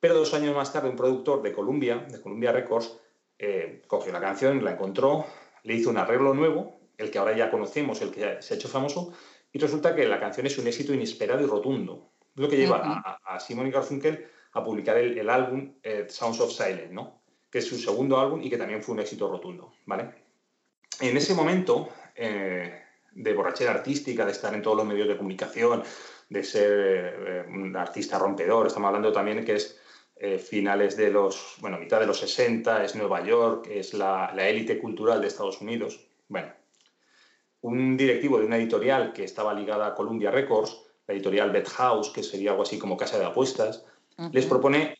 Pero 0.01 0.15
dos 0.15 0.35
años 0.35 0.57
más 0.57 0.73
tarde, 0.73 0.89
un 0.89 0.97
productor 0.97 1.41
de 1.43 1.53
Columbia, 1.53 2.05
de 2.11 2.21
Columbia 2.21 2.51
Records, 2.51 2.99
eh, 3.39 3.83
cogió 3.87 4.13
la 4.13 4.21
canción, 4.21 4.65
la 4.65 4.73
encontró, 4.73 5.27
le 5.67 5.75
hizo 5.75 5.91
un 5.91 5.99
arreglo 5.99 6.33
nuevo, 6.33 6.81
el 6.97 7.11
que 7.11 7.19
ahora 7.19 7.37
ya 7.37 7.51
conocemos, 7.51 8.01
el 8.01 8.11
que 8.11 8.41
se 8.41 8.55
ha 8.55 8.57
hecho 8.57 8.69
famoso, 8.69 9.13
y 9.53 9.59
resulta 9.59 9.95
que 9.95 10.07
la 10.07 10.19
canción 10.19 10.47
es 10.47 10.57
un 10.57 10.67
éxito 10.67 10.95
inesperado 10.95 11.43
y 11.43 11.47
rotundo. 11.47 12.13
Es 12.35 12.43
lo 12.43 12.49
que 12.49 12.57
lleva 12.57 13.21
a, 13.25 13.41
Simon 13.41 13.67
y 13.67 13.71
Garfunkel 13.71 14.27
a 14.53 14.65
publicar 14.65 14.97
el, 14.97 15.19
el 15.19 15.29
álbum 15.29 15.75
Sounds 16.09 16.41
of 16.41 16.53
Silence, 16.53 16.93
¿no? 16.93 17.21
que 17.51 17.59
es 17.59 17.67
su 17.67 17.79
segundo 17.79 18.19
álbum 18.19 18.43
y 18.43 18.51
que 18.51 18.59
también 18.59 18.83
fue 18.83 18.95
un 18.95 19.01
éxito 19.01 19.31
rotundo, 19.31 19.73
¿vale? 19.87 20.11
En 21.01 21.17
ese 21.17 21.35
momento 21.35 21.89
eh, 22.15 22.83
de 23.13 23.33
borrachera 23.35 23.71
artística, 23.71 24.25
de 24.25 24.33
estar 24.33 24.53
en 24.55 24.63
todos 24.63 24.77
los 24.77 24.87
medios 24.87 25.09
de 25.09 25.17
comunicación, 25.17 25.83
de 26.29 26.45
ser 26.45 26.71
eh, 26.73 27.45
un 27.49 27.77
artista 27.77 28.19
rompedor, 28.19 28.67
estamos 28.67 28.89
hablando 28.89 29.13
también 29.13 29.45
que 29.45 29.55
es 29.55 29.81
eh, 30.17 30.39
finales 30.39 30.97
de 30.97 31.11
los, 31.11 31.57
bueno, 31.61 31.79
mitad 31.79 32.01
de 32.01 32.07
los 32.07 32.19
60, 32.21 32.85
es 32.85 32.97
Nueva 32.97 33.25
York, 33.25 33.69
es 33.71 33.95
la, 33.95 34.33
élite 34.37 34.79
cultural 34.79 35.21
de 35.21 35.29
Estados 35.29 35.61
Unidos. 35.61 36.01
Bueno, 36.29 36.53
un 37.61 37.97
directivo 37.97 38.39
de 38.39 38.47
una 38.47 38.57
editorial 38.57 39.13
que 39.13 39.25
estaba 39.25 39.55
ligada 39.55 39.87
a 39.87 39.95
Columbia 39.95 40.31
Records, 40.31 40.83
la 41.07 41.15
editorial 41.15 41.51
Bet 41.51 41.69
House, 41.69 42.11
que 42.11 42.23
sería 42.23 42.51
algo 42.51 42.63
así 42.63 42.79
como 42.79 42.97
casa 42.97 43.19
de 43.19 43.25
apuestas, 43.25 43.85
les 44.33 44.47
propone 44.47 44.97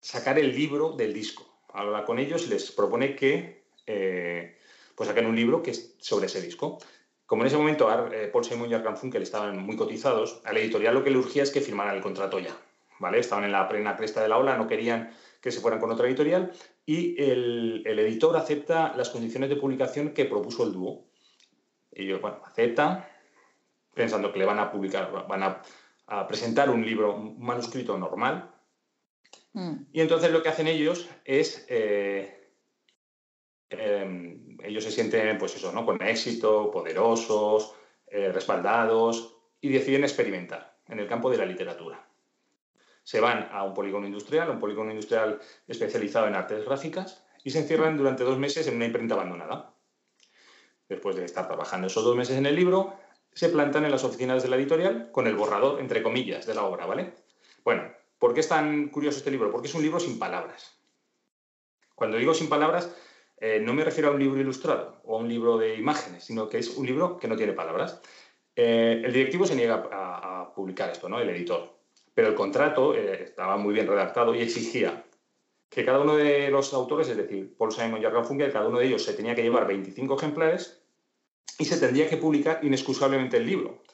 sacar 0.00 0.38
el 0.38 0.54
libro 0.54 0.92
del 0.92 1.12
disco 1.12 1.48
habla 1.72 2.04
con 2.04 2.18
ellos 2.18 2.46
y 2.46 2.50
les 2.50 2.70
propone 2.72 3.14
que 3.14 3.64
eh, 3.86 4.56
pues 4.94 5.08
saquen 5.08 5.26
un 5.26 5.36
libro 5.36 5.62
que 5.62 5.70
es 5.70 5.94
sobre 5.98 6.26
ese 6.26 6.42
disco. 6.42 6.78
Como 7.26 7.42
en 7.42 7.48
ese 7.48 7.56
momento 7.56 7.88
eh, 8.12 8.28
Paul 8.32 8.44
Simon 8.44 8.70
y 8.70 8.74
Art 8.74 8.96
Funkel 8.96 9.22
estaban 9.22 9.58
muy 9.62 9.76
cotizados, 9.76 10.40
a 10.44 10.52
la 10.52 10.60
editorial 10.60 10.94
lo 10.94 11.04
que 11.04 11.10
le 11.10 11.18
urgía 11.18 11.42
es 11.42 11.50
que 11.50 11.60
firmaran 11.60 11.96
el 11.96 12.02
contrato 12.02 12.38
ya. 12.38 12.56
¿Vale? 12.98 13.18
Estaban 13.18 13.44
en 13.44 13.52
la 13.52 13.68
plena 13.68 13.96
cresta 13.96 14.22
de 14.22 14.28
la 14.28 14.38
ola, 14.38 14.56
no 14.56 14.66
querían 14.66 15.10
que 15.40 15.52
se 15.52 15.60
fueran 15.60 15.80
con 15.80 15.90
otra 15.90 16.06
editorial 16.06 16.52
y 16.84 17.22
el, 17.22 17.84
editor 17.86 18.36
acepta 18.36 18.94
las 18.96 19.10
condiciones 19.10 19.50
de 19.50 19.56
publicación 19.56 20.10
que 20.10 20.24
propuso 20.24 20.64
el 20.64 20.72
dúo. 20.72 21.06
Ellos, 21.92 22.20
bueno, 22.20 22.40
aceptan, 22.44 23.04
pensando 23.94 24.32
que 24.32 24.38
le 24.38 24.46
van 24.46 24.58
a 24.58 24.70
publicar, 24.70 25.10
van 25.28 25.42
a, 25.42 25.62
a 26.06 26.26
presentar 26.26 26.70
un 26.70 26.84
libro, 26.84 27.14
un 27.16 27.40
manuscrito 27.40 27.96
normal, 27.98 28.52
Mm. 29.52 29.86
Y 29.92 30.00
entonces 30.00 30.30
lo 30.30 30.42
que 30.42 30.48
hacen 30.48 30.68
ellos 30.68 31.08
es, 31.24 31.66
eh, 31.68 32.52
em, 33.70 34.56
ellos 34.62 34.84
se 34.84 34.90
sienten, 34.90 35.38
pues 35.38 35.56
eso, 35.56 35.72
¿no? 35.72 35.84
Con 35.84 36.02
éxito, 36.02 36.70
poderosos, 36.70 37.74
eh, 38.06 38.30
respaldados, 38.32 39.36
y 39.60 39.70
deciden 39.70 40.04
experimentar 40.04 40.78
en 40.86 41.00
el 41.00 41.08
campo 41.08 41.30
de 41.30 41.38
la 41.38 41.46
literatura. 41.46 42.07
Se 43.08 43.20
van 43.20 43.48
a 43.52 43.64
un 43.64 43.72
polígono 43.72 44.06
industrial, 44.06 44.50
un 44.50 44.58
polígono 44.58 44.90
industrial 44.90 45.40
especializado 45.66 46.26
en 46.26 46.34
artes 46.34 46.64
gráficas, 46.64 47.24
y 47.42 47.50
se 47.50 47.60
encierran 47.60 47.96
durante 47.96 48.24
dos 48.24 48.38
meses 48.38 48.66
en 48.66 48.76
una 48.76 48.84
imprenta 48.84 49.14
abandonada. 49.14 49.72
Después 50.88 51.16
de 51.16 51.24
estar 51.24 51.46
trabajando 51.46 51.86
esos 51.86 52.04
dos 52.04 52.16
meses 52.16 52.36
en 52.36 52.46
el 52.46 52.56
libro, 52.56 52.94
se 53.32 53.48
plantan 53.48 53.84
en 53.84 53.92
las 53.92 54.04
oficinas 54.04 54.42
de 54.42 54.48
la 54.48 54.56
editorial 54.56 55.10
con 55.12 55.26
el 55.26 55.36
borrador, 55.36 55.80
entre 55.80 56.02
comillas, 56.02 56.44
de 56.46 56.54
la 56.54 56.64
obra, 56.64 56.84
¿vale? 56.84 57.14
Bueno, 57.64 57.90
¿Por 58.18 58.34
qué 58.34 58.40
es 58.40 58.48
tan 58.48 58.88
curioso 58.88 59.18
este 59.18 59.30
libro? 59.30 59.50
Porque 59.50 59.68
es 59.68 59.74
un 59.74 59.82
libro 59.82 60.00
sin 60.00 60.18
palabras. 60.18 60.76
Cuando 61.94 62.16
digo 62.16 62.34
sin 62.34 62.48
palabras, 62.48 62.94
eh, 63.40 63.60
no 63.62 63.72
me 63.74 63.84
refiero 63.84 64.08
a 64.08 64.12
un 64.12 64.18
libro 64.18 64.40
ilustrado 64.40 65.00
o 65.04 65.16
a 65.16 65.20
un 65.20 65.28
libro 65.28 65.56
de 65.56 65.76
imágenes, 65.76 66.24
sino 66.24 66.48
que 66.48 66.58
es 66.58 66.76
un 66.76 66.86
libro 66.86 67.18
que 67.18 67.28
no 67.28 67.36
tiene 67.36 67.52
palabras. 67.52 68.00
Eh, 68.56 69.02
el 69.04 69.12
directivo 69.12 69.46
se 69.46 69.54
niega 69.54 69.88
a, 69.92 70.52
publicar 70.54 70.90
esto, 70.90 71.08
¿no? 71.08 71.20
El 71.20 71.30
editor. 71.30 71.77
Pero 72.18 72.30
el 72.30 72.34
contrato 72.34 72.96
eh, 72.96 73.22
estaba 73.22 73.56
muy 73.58 73.72
bien 73.72 73.86
redactado 73.86 74.34
y 74.34 74.40
exigía 74.40 75.04
que 75.70 75.84
cada 75.84 76.00
uno 76.00 76.16
de 76.16 76.50
los 76.50 76.74
autores, 76.74 77.08
es 77.08 77.16
decir, 77.16 77.54
Paul 77.56 77.70
Simon 77.70 78.02
y 78.02 78.06
Argan 78.06 78.24
Funkel, 78.24 78.50
cada 78.50 78.66
uno 78.66 78.80
de 78.80 78.86
ellos 78.86 79.04
se 79.04 79.14
tenía 79.14 79.36
que 79.36 79.42
llevar 79.44 79.68
25 79.68 80.16
ejemplares 80.16 80.82
y 81.60 81.64
se 81.64 81.78
tendría 81.78 82.08
que 82.10 82.16
publicar 82.16 82.58
inexcusablemente 82.64 83.36
el 83.36 83.46
libro. 83.46 83.84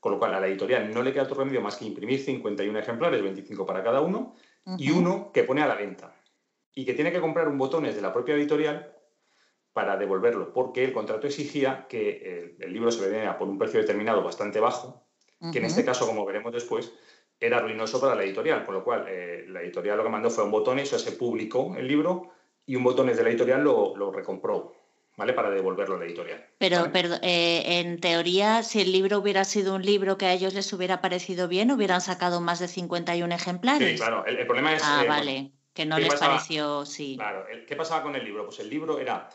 Con 0.00 0.12
lo 0.12 0.18
cual, 0.18 0.34
a 0.34 0.40
la 0.40 0.48
editorial 0.48 0.92
no 0.92 1.02
le 1.02 1.14
queda 1.14 1.22
otro 1.22 1.36
remedio 1.36 1.62
más 1.62 1.76
que 1.76 1.86
imprimir 1.86 2.20
51 2.20 2.78
ejemplares, 2.78 3.22
25 3.22 3.64
para 3.64 3.82
cada 3.82 4.02
uno, 4.02 4.34
y 4.76 4.90
uno 4.90 5.32
que 5.32 5.42
pone 5.42 5.62
a 5.62 5.66
la 5.66 5.76
venta. 5.76 6.14
Y 6.74 6.84
que 6.84 6.92
tiene 6.92 7.10
que 7.10 7.22
comprar 7.22 7.48
un 7.48 7.56
botones 7.56 7.94
de 7.94 8.02
la 8.02 8.12
propia 8.12 8.34
editorial 8.34 8.94
para 9.72 9.96
devolverlo, 9.96 10.52
porque 10.52 10.84
el 10.84 10.92
contrato 10.92 11.26
exigía 11.26 11.86
que 11.88 12.54
el, 12.60 12.70
libro 12.70 12.90
se 12.90 13.00
vendiera 13.00 13.38
por 13.38 13.48
un 13.48 13.56
precio 13.56 13.80
determinado 13.80 14.22
bastante 14.22 14.60
bajo, 14.60 15.06
que 15.50 15.58
en 15.58 15.64
este 15.64 15.86
caso, 15.86 16.06
como 16.06 16.26
veremos 16.26 16.52
después, 16.52 16.92
era 17.46 17.60
ruinoso 17.60 18.00
para 18.00 18.14
la 18.14 18.24
editorial, 18.24 18.64
con 18.64 18.74
lo 18.74 18.84
cual 18.84 19.06
eh, 19.08 19.44
la 19.48 19.62
editorial 19.62 19.96
lo 19.96 20.04
que 20.04 20.10
mandó 20.10 20.30
fue 20.30 20.44
un 20.44 20.50
botón, 20.50 20.78
eso 20.78 20.98
se 20.98 21.12
publicó 21.12 21.74
el 21.76 21.88
libro 21.88 22.32
y 22.66 22.76
un 22.76 22.84
botón 22.84 23.06
de 23.06 23.22
la 23.22 23.28
editorial 23.28 23.62
lo, 23.62 23.96
lo 23.96 24.12
recompró. 24.12 24.74
¿Vale? 25.14 25.34
Para 25.34 25.50
devolverlo 25.50 25.96
a 25.96 25.98
la 25.98 26.06
editorial. 26.06 26.42
Pero, 26.56 26.88
pero 26.90 27.16
eh, 27.20 27.80
en 27.80 28.00
teoría, 28.00 28.62
si 28.62 28.80
el 28.80 28.92
libro 28.92 29.18
hubiera 29.18 29.44
sido 29.44 29.74
un 29.74 29.82
libro 29.82 30.16
que 30.16 30.24
a 30.24 30.32
ellos 30.32 30.54
les 30.54 30.72
hubiera 30.72 31.02
parecido 31.02 31.48
bien, 31.48 31.70
hubieran 31.70 32.00
sacado 32.00 32.40
más 32.40 32.60
de 32.60 32.68
51 32.68 33.34
ejemplares. 33.34 33.90
Sí, 33.90 33.96
claro. 33.96 34.24
El, 34.24 34.46
problema 34.46 34.74
es. 34.74 34.82
Ah, 34.82 35.04
vale. 35.06 35.52
Que 35.74 35.84
no 35.84 35.98
les 35.98 36.14
pareció, 36.14 36.86
sí. 36.86 37.16
Claro. 37.16 37.44
¿Qué 37.68 37.76
pasaba 37.76 38.02
con 38.02 38.16
el 38.16 38.24
libro? 38.24 38.46
Pues 38.46 38.60
el 38.60 38.70
libro 38.70 38.98
era 38.98 39.28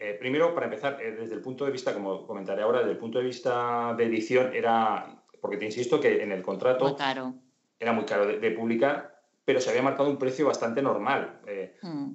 eh, 0.00 0.14
primero, 0.14 0.54
para 0.54 0.66
empezar, 0.66 0.96
eh, 1.02 1.10
desde 1.10 1.34
el 1.34 1.40
punto 1.40 1.64
de 1.64 1.72
vista, 1.72 1.92
como 1.92 2.24
comentaré 2.24 2.62
ahora, 2.62 2.78
desde 2.78 2.92
el 2.92 2.98
punto 2.98 3.18
de 3.18 3.24
vista 3.24 3.94
de 3.98 4.04
edición, 4.04 4.54
era, 4.54 5.20
porque 5.40 5.56
te 5.56 5.64
insisto 5.64 6.00
que 6.00 6.22
en 6.22 6.30
el 6.30 6.40
contrato 6.40 6.96
era 7.78 7.92
muy 7.92 8.04
caro 8.04 8.26
de, 8.26 8.50
publicar, 8.50 9.22
pero 9.44 9.60
se 9.60 9.70
había 9.70 9.82
marcado 9.82 10.10
un 10.10 10.18
precio 10.18 10.46
bastante 10.46 10.82
normal. 10.82 11.40
Eh, 11.46 11.76
hmm. 11.82 12.12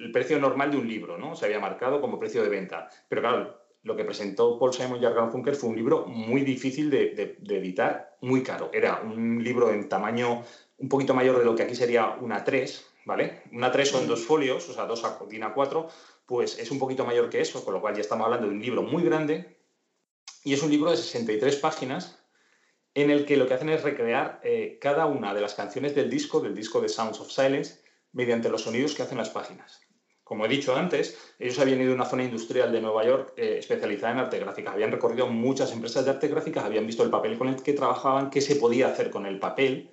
El 0.00 0.12
precio 0.12 0.38
normal 0.38 0.70
de 0.70 0.78
un 0.78 0.88
libro, 0.88 1.18
¿no? 1.18 1.36
Se 1.36 1.44
había 1.44 1.60
marcado 1.60 2.00
como 2.00 2.18
precio 2.18 2.42
de 2.42 2.48
venta. 2.48 2.88
Pero 3.08 3.20
claro, 3.20 3.60
lo 3.82 3.96
que 3.96 4.04
presentó 4.04 4.58
Paul 4.58 4.72
Simon 4.72 5.00
y 5.02 5.30
Funker 5.30 5.54
fue 5.54 5.68
un 5.68 5.76
libro 5.76 6.06
muy 6.06 6.40
difícil 6.40 6.88
de, 6.88 7.36
editar, 7.46 8.16
muy 8.22 8.42
caro. 8.42 8.70
Era 8.72 9.02
un 9.02 9.44
libro 9.44 9.70
en 9.70 9.88
tamaño 9.88 10.42
un 10.78 10.88
poquito 10.88 11.12
mayor 11.12 11.38
de 11.38 11.44
lo 11.44 11.54
que 11.54 11.64
aquí 11.64 11.74
sería 11.74 12.16
una 12.20 12.44
3, 12.44 12.86
¿vale? 13.04 13.42
Una 13.52 13.70
3 13.70 13.88
son 13.88 14.06
dos 14.06 14.24
folios, 14.24 14.68
o 14.70 14.72
sea, 14.72 14.86
dos 14.86 15.04
a, 15.04 15.18
a 15.18 15.54
4 15.54 15.88
pues 16.26 16.58
es 16.58 16.70
un 16.70 16.78
poquito 16.78 17.04
mayor 17.04 17.28
que 17.28 17.40
eso, 17.40 17.64
con 17.64 17.74
lo 17.74 17.80
cual 17.80 17.94
ya 17.94 18.00
estamos 18.00 18.24
hablando 18.24 18.46
de 18.46 18.54
un 18.54 18.60
libro 18.62 18.82
muy 18.82 19.02
grande 19.02 19.58
y 20.42 20.54
es 20.54 20.62
un 20.62 20.70
libro 20.70 20.90
de 20.90 20.96
63 20.96 21.56
páginas 21.56 22.23
en 22.94 23.10
el 23.10 23.26
que 23.26 23.36
lo 23.36 23.46
que 23.46 23.54
hacen 23.54 23.68
es 23.68 23.82
recrear 23.82 24.40
eh, 24.44 24.78
cada 24.80 25.06
una 25.06 25.34
de 25.34 25.40
las 25.40 25.54
canciones 25.54 25.94
del 25.94 26.08
disco, 26.08 26.40
del 26.40 26.54
disco 26.54 26.80
de 26.80 26.88
Sounds 26.88 27.20
of 27.20 27.30
Silence, 27.30 27.80
mediante 28.12 28.48
los 28.48 28.62
sonidos 28.62 28.94
que 28.94 29.02
hacen 29.02 29.18
las 29.18 29.30
páginas. 29.30 29.80
Como 30.22 30.46
he 30.46 30.48
dicho 30.48 30.74
antes, 30.74 31.18
ellos 31.38 31.58
habían 31.58 31.82
ido 31.82 31.92
a 31.92 31.96
una 31.96 32.06
zona 32.06 32.24
industrial 32.24 32.72
de 32.72 32.80
Nueva 32.80 33.04
York 33.04 33.34
eh, 33.36 33.56
especializada 33.58 34.12
en 34.14 34.18
arte 34.20 34.38
gráfica. 34.38 34.72
Habían 34.72 34.92
recorrido 34.92 35.26
muchas 35.26 35.72
empresas 35.72 36.04
de 36.04 36.12
arte 36.12 36.28
gráfica, 36.28 36.64
habían 36.64 36.86
visto 36.86 37.02
el 37.02 37.10
papel 37.10 37.36
con 37.36 37.48
el 37.48 37.62
que 37.62 37.74
trabajaban, 37.74 38.30
qué 38.30 38.40
se 38.40 38.56
podía 38.56 38.88
hacer 38.88 39.10
con 39.10 39.26
el 39.26 39.38
papel 39.38 39.90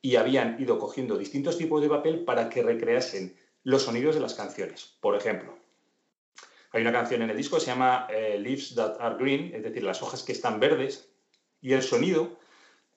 y 0.00 0.16
habían 0.16 0.60
ido 0.60 0.78
cogiendo 0.78 1.18
distintos 1.18 1.58
tipos 1.58 1.82
de 1.82 1.88
papel 1.88 2.24
para 2.24 2.48
que 2.48 2.62
recreasen 2.62 3.36
los 3.64 3.82
sonidos 3.82 4.14
de 4.14 4.20
las 4.20 4.34
canciones. 4.34 4.96
Por 5.00 5.16
ejemplo, 5.16 5.58
hay 6.70 6.82
una 6.82 6.92
canción 6.92 7.22
en 7.22 7.30
el 7.30 7.36
disco 7.36 7.56
que 7.56 7.62
se 7.62 7.66
llama 7.66 8.06
eh, 8.08 8.38
Leaves 8.38 8.74
That 8.76 8.96
Are 9.00 9.16
Green, 9.18 9.54
es 9.54 9.62
decir, 9.62 9.82
las 9.82 10.02
hojas 10.02 10.22
que 10.22 10.32
están 10.32 10.60
verdes, 10.60 11.12
y 11.66 11.72
el 11.72 11.82
sonido, 11.82 12.38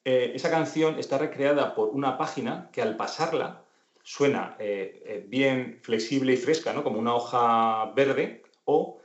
eh, 0.06 0.32
esa 0.36 0.52
canción 0.52 1.00
está 1.00 1.18
recreada 1.18 1.74
por 1.74 1.90
una 1.90 2.18
página 2.18 2.70
que 2.72 2.82
al 2.82 2.98
pasarla 2.98 3.64
suena 4.04 4.56
eh, 4.60 5.26
bien 5.28 5.80
flexible 5.82 6.34
y 6.34 6.38
fresca, 6.38 6.72
¿no? 6.74 6.84
como 6.84 7.00
una 7.00 7.16
hoja 7.16 7.92
verde, 7.96 8.44
o, 8.66 9.02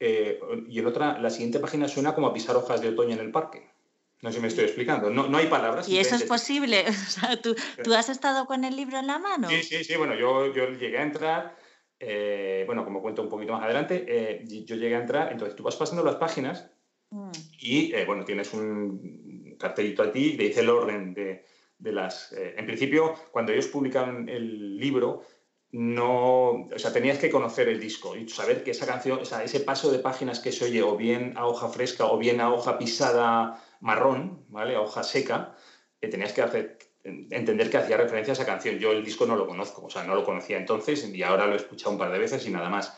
y 0.00 0.78
en 0.78 0.86
otra, 0.86 1.18
la 1.18 1.30
siguiente 1.30 1.58
página 1.58 1.88
suena 1.88 2.14
como 2.14 2.28
a 2.28 2.32
pisar 2.34 2.54
hojas 2.54 2.80
de 2.80 2.90
otoño 2.90 3.14
en 3.14 3.20
el 3.20 3.32
parque. 3.32 3.70
No 4.20 4.30
sé 4.30 4.36
si 4.36 4.42
me 4.42 4.48
estoy 4.48 4.64
explicando. 4.64 5.10
No, 5.10 5.26
no 5.28 5.38
hay 5.38 5.46
palabras. 5.46 5.88
¿Y 5.88 5.98
eso 5.98 6.14
es 6.14 6.24
posible? 6.24 6.84
O 6.88 7.10
sea, 7.10 7.40
¿tú, 7.40 7.56
¿tú, 7.82 7.94
has 7.94 8.08
estado 8.08 8.46
con 8.46 8.64
el 8.64 8.76
libro 8.76 8.98
en 8.98 9.06
la 9.06 9.18
mano? 9.18 9.48
Sí, 9.48 9.62
sí, 9.62 9.84
sí. 9.84 9.96
Bueno, 9.96 10.14
yo, 10.14 10.52
yo 10.52 10.68
llegué 10.70 10.98
a 10.98 11.02
entrar 11.02 11.56
eh, 12.00 12.62
bueno, 12.66 12.84
como 12.84 13.02
cuento 13.02 13.22
un 13.22 13.28
poquito 13.28 13.52
más 13.52 13.64
adelante, 13.64 14.04
eh, 14.06 14.44
yo 14.46 14.76
llegué 14.76 14.94
a 14.94 15.00
entrar, 15.00 15.32
entonces 15.32 15.56
tú 15.56 15.64
vas 15.64 15.74
pasando 15.74 16.04
las 16.04 16.16
páginas 16.16 16.70
mm. 17.10 17.30
y, 17.60 17.94
eh, 17.94 18.04
bueno, 18.04 18.24
tienes 18.24 18.52
un 18.54 19.56
cartelito 19.58 20.02
a 20.02 20.12
ti 20.12 20.36
que 20.36 20.44
dice 20.44 20.60
el 20.60 20.70
orden 20.70 21.14
de, 21.14 21.44
las... 21.78 22.32
en 22.32 22.66
principio, 22.66 23.14
cuando 23.30 23.52
ellos 23.52 23.68
publican 23.68 24.28
el 24.28 24.76
libro, 24.78 25.22
no, 25.70 26.50
o 26.50 26.78
sea, 26.78 26.92
tenías 26.92 27.18
que 27.18 27.30
conocer 27.30 27.68
el 27.68 27.78
disco 27.78 28.16
y 28.16 28.28
saber 28.28 28.64
que 28.64 28.70
esa 28.70 28.86
canción, 28.86 29.18
o 29.20 29.24
sea, 29.24 29.44
ese 29.44 29.60
paso 29.60 29.90
de 29.90 29.98
páginas 29.98 30.40
que 30.40 30.50
se 30.50 30.64
oye 30.64 30.82
o 30.82 30.96
bien 30.96 31.34
a 31.36 31.46
hoja 31.46 31.68
fresca 31.68 32.06
o 32.06 32.16
bien 32.16 32.40
a 32.40 32.52
hoja 32.52 32.78
pisada 32.78 33.62
marrón, 33.80 34.44
¿vale? 34.48 34.76
A 34.76 34.80
hoja 34.80 35.02
seca, 35.02 35.56
tenías 36.00 36.32
que 36.32 36.42
hacer, 36.42 36.78
entender 37.04 37.70
que 37.70 37.76
hacía 37.76 37.98
referencia 37.98 38.32
a 38.32 38.36
esa 38.36 38.46
canción. 38.46 38.78
Yo 38.78 38.92
el 38.92 39.04
disco 39.04 39.26
no 39.26 39.36
lo 39.36 39.46
conozco, 39.46 39.84
o 39.84 39.90
sea, 39.90 40.04
no 40.04 40.14
lo 40.14 40.24
conocía 40.24 40.56
entonces 40.56 41.06
y 41.06 41.22
ahora 41.22 41.46
lo 41.46 41.52
he 41.52 41.56
escuchado 41.56 41.92
un 41.92 41.98
par 41.98 42.12
de 42.12 42.18
veces 42.18 42.46
y 42.46 42.50
nada 42.50 42.70
más. 42.70 42.96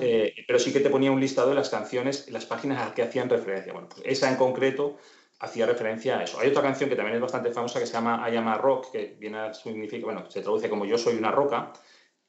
Eh, 0.00 0.34
pero 0.46 0.58
sí 0.58 0.72
que 0.72 0.80
te 0.80 0.90
ponía 0.90 1.12
un 1.12 1.20
listado 1.20 1.50
de 1.50 1.54
las 1.54 1.70
canciones, 1.70 2.28
las 2.30 2.46
páginas 2.46 2.86
a 2.86 2.94
que 2.94 3.02
hacían 3.02 3.28
referencia. 3.28 3.72
Bueno, 3.72 3.88
pues 3.88 4.02
esa 4.04 4.28
en 4.28 4.36
concreto 4.36 4.98
hacía 5.38 5.66
referencia 5.66 6.18
a 6.18 6.24
eso. 6.24 6.38
Hay 6.40 6.48
otra 6.48 6.62
canción 6.62 6.88
que 6.88 6.96
también 6.96 7.16
es 7.16 7.22
bastante 7.22 7.50
famosa 7.52 7.80
que 7.80 7.86
se 7.86 7.92
llama 7.92 8.28
I 8.30 8.36
Am 8.36 8.48
a 8.48 8.58
Rock, 8.58 8.92
que 8.92 9.16
viene 9.18 9.38
a 9.38 9.54
significar, 9.54 10.04
bueno, 10.04 10.30
se 10.30 10.40
traduce 10.40 10.68
como 10.68 10.84
Yo 10.84 10.98
soy 10.98 11.16
una 11.16 11.30
roca, 11.30 11.72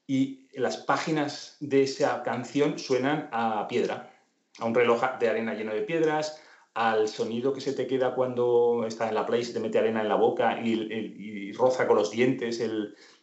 y 0.06 0.48
las 0.52 0.78
páginas 0.78 1.56
de 1.60 1.82
esa 1.82 2.22
canción 2.22 2.78
suenan 2.78 3.28
a 3.32 3.66
piedra, 3.68 4.12
a 4.58 4.64
un 4.64 4.74
reloj 4.74 5.02
de 5.18 5.28
arena 5.28 5.54
lleno 5.54 5.72
de 5.72 5.82
piedras, 5.82 6.40
al 6.74 7.08
sonido 7.08 7.52
que 7.52 7.60
se 7.60 7.72
te 7.72 7.86
queda 7.86 8.14
cuando 8.14 8.84
estás 8.86 9.08
en 9.08 9.14
la 9.14 9.26
playa 9.26 9.42
y 9.42 9.46
se 9.46 9.52
te 9.52 9.60
mete 9.60 9.78
arena 9.78 10.02
en 10.02 10.08
la 10.08 10.16
boca 10.16 10.60
y, 10.60 11.52
roza 11.52 11.86
con 11.86 11.96
los 11.96 12.10
dientes 12.10 12.60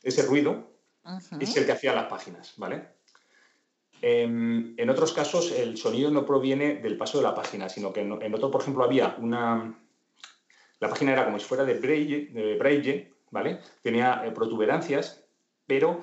ese 0.04 0.24
ruido, 0.24 0.72
es 1.40 1.58
el 1.58 1.66
que 1.66 1.74
hacía 1.74 1.94
las 1.94 2.08
páginas, 2.08 2.54
¿vale? 2.56 3.01
Em, 4.02 4.74
en, 4.78 4.90
otros 4.90 5.14
casos 5.14 5.52
el 5.52 5.78
sonido 5.78 6.10
no 6.10 6.26
proviene 6.26 6.76
del 6.76 6.98
paso 6.98 7.20
de 7.20 7.24
la 7.24 7.36
página, 7.36 7.70
sino 7.70 7.94
que 7.94 8.02
en, 8.02 8.34
otro, 8.34 8.50
por 8.50 8.62
ejemplo, 8.62 8.84
había 8.84 9.16
una... 9.20 9.80
La 10.80 10.90
página 10.90 11.14
era 11.14 11.26
como 11.26 11.38
si 11.38 11.46
fuera 11.46 11.64
de 11.64 11.76
braille, 11.76 12.28
de 12.34 12.56
braille 12.58 13.12
¿vale? 13.32 13.60
Tenía 13.82 14.22
eh, 14.26 14.32
protuberancias, 14.32 15.24
pero 15.66 16.00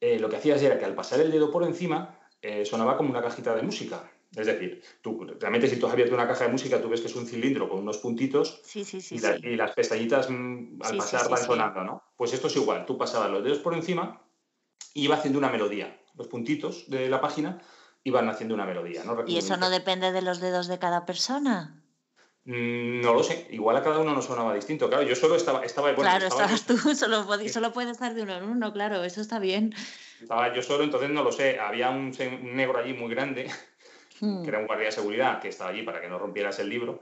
eh, 0.00 0.18
lo 0.18 0.28
que 0.28 0.36
hacías 0.36 0.60
era 0.62 0.78
que 0.78 0.84
al 0.84 0.94
pasar 0.94 1.20
el 1.20 1.30
dedo 1.30 1.50
por 1.50 1.64
encima 1.64 2.18
eh, 2.42 2.64
sonaba 2.64 2.96
como 2.96 3.10
una 3.10 3.22
cajita 3.22 3.54
de 3.54 3.62
música. 3.62 4.10
Es 4.34 4.46
decir, 4.46 4.82
tú, 5.02 5.26
realmente 5.38 5.68
si 5.68 5.76
tú 5.76 5.86
has 5.86 5.92
abierto 5.92 6.14
una 6.14 6.26
caja 6.26 6.46
de 6.46 6.52
música, 6.52 6.80
tú 6.80 6.88
ves 6.88 7.02
que 7.02 7.06
es 7.06 7.16
un 7.16 7.26
cilindro 7.26 7.68
con 7.68 7.80
unos 7.80 7.98
puntitos 7.98 8.62
y, 9.10 9.56
las 9.56 9.72
pestañitas 9.72 10.30
mm, 10.30 10.80
al 10.82 10.96
pasar 10.96 11.28
van 11.28 11.44
sonando, 11.44 11.84
¿no? 11.84 12.02
Pues 12.16 12.32
esto 12.32 12.46
es 12.46 12.56
igual, 12.56 12.86
tú 12.86 12.96
pasabas 12.96 13.30
los 13.30 13.44
dedos 13.44 13.58
por 13.58 13.74
encima 13.74 14.22
y 14.94 15.04
iba 15.04 15.16
haciendo 15.16 15.38
una 15.38 15.50
melodía. 15.50 16.00
Los 16.14 16.28
puntitos 16.28 16.88
de 16.88 17.08
la 17.08 17.20
página 17.20 17.60
iban 18.04 18.28
haciendo 18.28 18.54
una 18.54 18.66
melodía, 18.66 19.04
¿no? 19.04 19.24
¿Y 19.26 19.38
eso 19.38 19.56
no 19.56 19.70
depende 19.70 20.12
de 20.12 20.22
los 20.22 20.40
dedos 20.40 20.66
de 20.66 20.78
cada 20.78 21.06
persona? 21.06 21.82
Mm, 22.44 23.00
no 23.00 23.14
lo 23.14 23.22
sé, 23.22 23.46
igual 23.50 23.76
a 23.76 23.82
cada 23.82 23.98
uno 24.00 24.14
nos 24.14 24.24
sonaba 24.24 24.54
distinto. 24.54 24.88
Claro, 24.88 25.04
yo 25.04 25.14
solo 25.14 25.36
estaba. 25.36 25.64
estaba 25.64 25.94
claro, 25.94 26.26
estabas 26.26 26.66
tú, 26.66 26.76
solo, 26.94 27.24
solo 27.48 27.72
puedes 27.72 27.92
estar 27.92 28.14
de 28.14 28.22
uno 28.22 28.36
en 28.36 28.44
uno, 28.44 28.72
claro, 28.72 29.04
eso 29.04 29.20
está 29.20 29.38
bien. 29.38 29.74
Estaba 30.20 30.52
yo 30.54 30.62
solo, 30.62 30.84
entonces 30.84 31.10
no 31.10 31.22
lo 31.22 31.32
sé. 31.32 31.60
Había 31.60 31.90
un 31.90 32.12
negro 32.42 32.78
allí 32.78 32.94
muy 32.94 33.10
grande 33.10 33.48
que 34.22 34.48
era 34.48 34.58
un 34.58 34.66
guardia 34.66 34.86
de 34.86 34.92
seguridad 34.92 35.40
que 35.40 35.48
estaba 35.48 35.70
allí 35.70 35.82
para 35.82 36.00
que 36.00 36.08
no 36.08 36.18
rompieras 36.18 36.58
el 36.60 36.68
libro. 36.68 37.00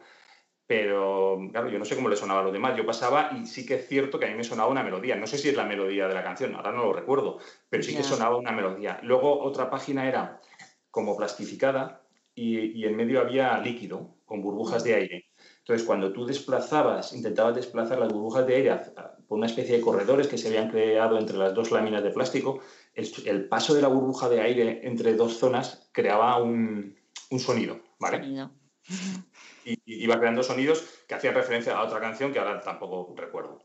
Pero, 0.70 1.36
claro, 1.50 1.68
yo 1.68 1.80
no 1.80 1.84
sé 1.84 1.96
cómo 1.96 2.08
le 2.08 2.14
sonaba 2.14 2.42
a 2.42 2.44
los 2.44 2.52
demás. 2.52 2.76
Yo 2.76 2.86
pasaba 2.86 3.30
y 3.36 3.44
sí 3.44 3.66
que 3.66 3.74
es 3.74 3.88
cierto 3.88 4.20
que 4.20 4.26
a 4.26 4.28
mí 4.28 4.36
me 4.36 4.44
sonaba 4.44 4.70
una 4.70 4.84
melodía. 4.84 5.16
No 5.16 5.26
sé 5.26 5.36
si 5.36 5.48
es 5.48 5.56
la 5.56 5.64
melodía 5.64 6.06
de 6.06 6.14
la 6.14 6.22
canción, 6.22 6.54
ahora 6.54 6.70
no 6.70 6.84
lo 6.84 6.92
recuerdo, 6.92 7.40
pero 7.68 7.82
sí 7.82 7.92
que 7.92 8.04
sonaba 8.04 8.36
una 8.36 8.52
melodía. 8.52 9.00
Luego 9.02 9.42
otra 9.42 9.68
página 9.68 10.06
era 10.06 10.40
como 10.92 11.16
plastificada 11.16 12.02
y, 12.36 12.84
en 12.84 12.94
medio 12.94 13.20
había 13.20 13.58
líquido 13.58 14.14
con 14.24 14.42
burbujas 14.42 14.84
de 14.84 14.94
aire. 14.94 15.24
Entonces, 15.58 15.84
cuando 15.84 16.12
tú 16.12 16.24
desplazabas, 16.24 17.14
intentabas 17.14 17.56
desplazar 17.56 17.98
las 17.98 18.12
burbujas 18.12 18.46
de 18.46 18.54
aire 18.54 18.80
por 19.26 19.38
una 19.38 19.46
especie 19.46 19.76
de 19.76 19.82
corredores 19.82 20.28
que 20.28 20.38
se 20.38 20.46
habían 20.46 20.70
creado 20.70 21.18
entre 21.18 21.36
las 21.36 21.52
dos 21.52 21.72
láminas 21.72 22.04
de 22.04 22.10
plástico, 22.10 22.60
el 22.94 23.48
paso 23.48 23.74
de 23.74 23.82
la 23.82 23.88
burbuja 23.88 24.28
de 24.28 24.40
aire 24.40 24.82
entre 24.84 25.14
dos 25.14 25.36
zonas 25.36 25.90
creaba 25.90 26.40
un, 26.40 26.94
un 27.32 27.40
sonido, 27.40 27.80
¿vale? 27.98 28.48
Y, 29.64 29.80
iba 29.84 30.18
creando 30.18 30.42
sonidos 30.42 30.84
que 31.06 31.14
hacían 31.14 31.34
referencia 31.34 31.76
a 31.76 31.82
otra 31.82 32.00
canción 32.00 32.32
que 32.32 32.38
ahora 32.38 32.60
tampoco 32.60 33.14
recuerdo. 33.16 33.64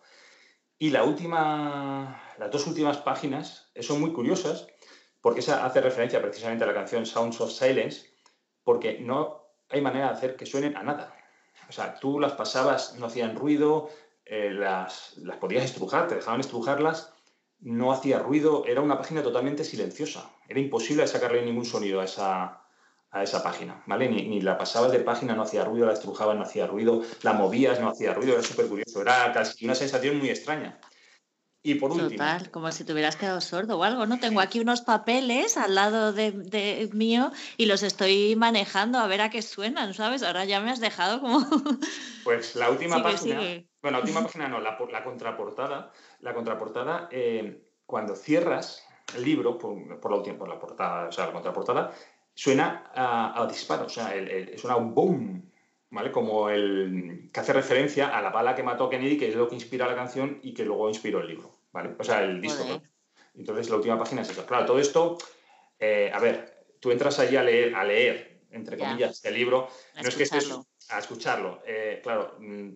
Y 0.78 0.90
la 0.90 1.04
última, 1.04 2.34
las 2.38 2.52
dos 2.52 2.68
últimas 2.68 2.98
páginas 2.98 3.72
son 3.80 4.02
muy 4.02 4.12
curiosas 4.12 4.68
porque 5.22 5.40
esa 5.40 5.66
hace 5.66 5.82
referencia 5.82 6.22
precisamente 6.22 6.66
a 6.66 6.68
la 6.68 6.74
canción 6.74 7.06
Sounds 7.06 7.42
of 7.42 7.52
Silence, 7.52 8.06
porque 8.64 9.00
no 9.00 9.48
hay 9.70 9.82
manera 9.82 10.08
de 10.08 10.14
hacer 10.14 10.36
que 10.36 10.46
suenen 10.46 10.78
a 10.78 10.84
nada. 10.84 11.16
O 11.68 11.72
sea, 11.72 11.96
tú 11.96 12.20
las 12.20 12.34
pasabas, 12.34 12.96
no 13.00 13.08
hacían 13.08 13.36
ruido, 13.36 13.90
eh, 14.26 14.52
las, 14.52 15.18
las 15.18 15.38
podías 15.38 15.66
estrujar, 15.66 16.08
te 16.08 16.16
dejaban 16.16 16.42
estrujarlas, 16.42 17.12
no 17.60 17.92
hacía 17.92 18.20
ruido, 18.20 18.66
era 18.68 18.82
una 18.82 19.00
página 19.00 19.24
totalmente 19.24 19.64
silenciosa. 19.64 20.30
Era 20.48 20.60
imposible 20.60 21.08
sacarle 21.08 21.44
ningún 21.44 21.66
sonido 21.66 22.02
a 22.02 22.06
esa, 22.06 22.65
a 23.16 23.24
esa 23.24 23.42
página, 23.42 23.82
¿vale? 23.86 24.10
Ni, 24.10 24.42
la 24.42 24.58
pasabas 24.58 24.92
de 24.92 25.00
página, 25.00 25.36
no 25.36 25.44
hacía 25.44 25.64
ruido, 25.64 25.88
la 25.88 25.94
estrujabas, 25.94 26.36
no 26.36 26.44
hacía 26.44 26.68
ruido, 26.68 27.02
la 27.22 27.32
movías, 27.32 27.80
no 27.80 27.88
hacía 27.88 28.14
ruido, 28.14 28.34
era 28.34 28.44
súper 28.44 28.68
curioso, 28.68 29.02
era 29.02 29.32
casi 29.32 29.64
una 29.64 29.74
sensación 29.74 30.20
muy 30.20 30.30
extraña. 30.30 30.82
Y 31.64 31.76
por 31.76 31.92
último. 31.92 32.10
Total, 32.10 32.52
como 32.52 32.70
si 32.74 32.84
te 32.84 32.92
hubieras 32.92 33.16
quedado 33.16 33.40
sordo 33.40 33.80
o 33.80 33.84
algo, 33.84 34.06
¿no? 34.06 34.20
Tengo 34.20 34.42
aquí 34.42 34.60
unos 34.60 34.82
papeles 34.82 35.56
al 35.56 35.76
lado 35.76 36.12
de, 36.12 36.90
mío 36.92 37.32
y 37.56 37.68
los 37.68 37.84
estoy 37.84 38.36
manejando 38.36 39.00
a 39.00 39.08
ver 39.08 39.22
a 39.22 39.30
qué 39.30 39.42
suenan, 39.42 39.94
¿sabes? 39.94 40.22
Ahora 40.22 40.44
ya 40.44 40.60
me 40.60 40.70
has 40.70 40.82
dejado 40.82 41.22
como. 41.22 41.40
Pues 42.26 42.56
la 42.56 42.70
última 42.70 43.02
página. 43.02 43.40
Bueno, 43.82 43.98
la 43.98 44.00
última 44.00 44.24
página 44.24 44.50
no, 44.50 44.60
la, 44.60 44.78
la 44.92 45.04
contraportada. 45.04 45.94
La 46.20 46.34
contraportada, 46.34 47.08
eh, 47.12 47.64
cuando 47.86 48.16
cierras 48.16 48.86
el 49.16 49.24
libro, 49.24 49.58
por, 49.58 50.00
por, 50.00 50.12
la 50.12 50.18
última, 50.18 50.38
por 50.38 50.50
la 50.50 50.60
portada, 50.60 51.08
o 51.08 51.12
sea, 51.12 51.28
la 51.28 51.34
contraportada, 51.34 51.92
suena 52.36 52.92
a, 52.94 53.42
a 53.42 53.48
disparo, 53.48 53.86
o 53.86 53.90
sea, 53.90 54.14
suena 54.58 54.76
un 54.76 54.94
boom, 54.94 55.52
¿vale? 55.90 56.12
Como 56.12 56.50
el 56.50 57.30
que 57.34 57.40
hace 57.40 57.54
referencia 57.54 58.16
a 58.16 58.22
la 58.22 58.30
bala 58.30 58.54
que 58.54 58.62
mató 58.62 58.86
a 58.86 58.90
Kennedy, 58.90 59.18
que 59.18 59.30
es 59.30 59.36
lo 59.36 59.48
que 59.48 59.56
inspira 59.56 59.88
la 59.88 59.96
canción 59.96 60.40
y 60.44 60.54
que 60.54 60.66
luego 60.66 60.90
inspiró 60.90 61.22
el 61.22 61.28
libro, 61.28 61.52
¿vale? 61.72 61.96
O 61.98 62.04
sea, 62.04 62.22
el 62.24 62.40
disco. 62.42 62.64
Entonces, 63.34 63.70
la 63.70 63.78
última 63.78 63.98
página 63.98 64.22
es 64.22 64.30
eso. 64.30 64.46
Claro, 64.46 64.66
todo 64.66 64.80
esto, 64.80 65.18
eh, 65.80 66.12
a 66.14 66.20
ver, 66.20 66.66
tú 66.80 66.92
entras 66.92 67.18
allí 67.20 67.36
a 67.36 67.44
leer, 67.44 67.76
a 67.76 67.84
leer 67.84 68.36
entre 68.56 68.78
comillas, 68.78 69.24
el 69.26 69.34
libro, 69.34 69.68
no 70.02 70.08
es 70.08 70.16
que 70.16 70.24
estés 70.24 70.50
a 70.90 71.00
escucharlo. 71.00 71.62
Eh, 71.66 72.00
claro, 72.02 72.36
mm, 72.40 72.70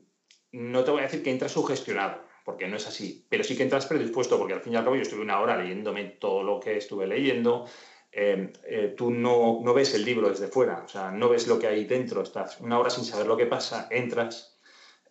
no 0.51 0.83
te 0.83 0.91
voy 0.91 1.01
a 1.01 1.03
decir 1.03 1.23
que 1.23 1.31
entras 1.31 1.51
sugestionado, 1.51 2.21
porque 2.43 2.67
no 2.67 2.75
es 2.75 2.87
así, 2.87 3.25
pero 3.29 3.43
sí 3.43 3.55
que 3.55 3.63
entras 3.63 3.85
predispuesto, 3.85 4.37
porque 4.37 4.53
al 4.53 4.61
fin 4.61 4.73
y 4.73 4.75
al 4.75 4.83
cabo 4.83 4.95
yo 4.95 5.03
estuve 5.03 5.21
una 5.21 5.39
hora 5.39 5.57
leyéndome 5.57 6.03
todo 6.05 6.43
lo 6.43 6.59
que 6.59 6.77
estuve 6.77 7.07
leyendo, 7.07 7.65
Em, 8.11 8.51
eh, 8.63 8.95
tú 8.97 9.11
no, 9.11 9.59
no, 9.63 9.73
ves 9.73 9.93
el 9.93 10.03
libro 10.03 10.29
desde 10.29 10.47
fuera, 10.47 10.81
o 10.83 10.87
sea, 10.87 11.11
no 11.11 11.29
ves 11.29 11.47
lo 11.47 11.59
que 11.59 11.67
hay 11.67 11.85
dentro, 11.85 12.23
estás 12.23 12.59
una 12.59 12.79
hora 12.79 12.89
sin 12.89 13.05
saber 13.05 13.27
lo 13.27 13.37
que 13.37 13.45
pasa, 13.45 13.87
entras, 13.91 14.59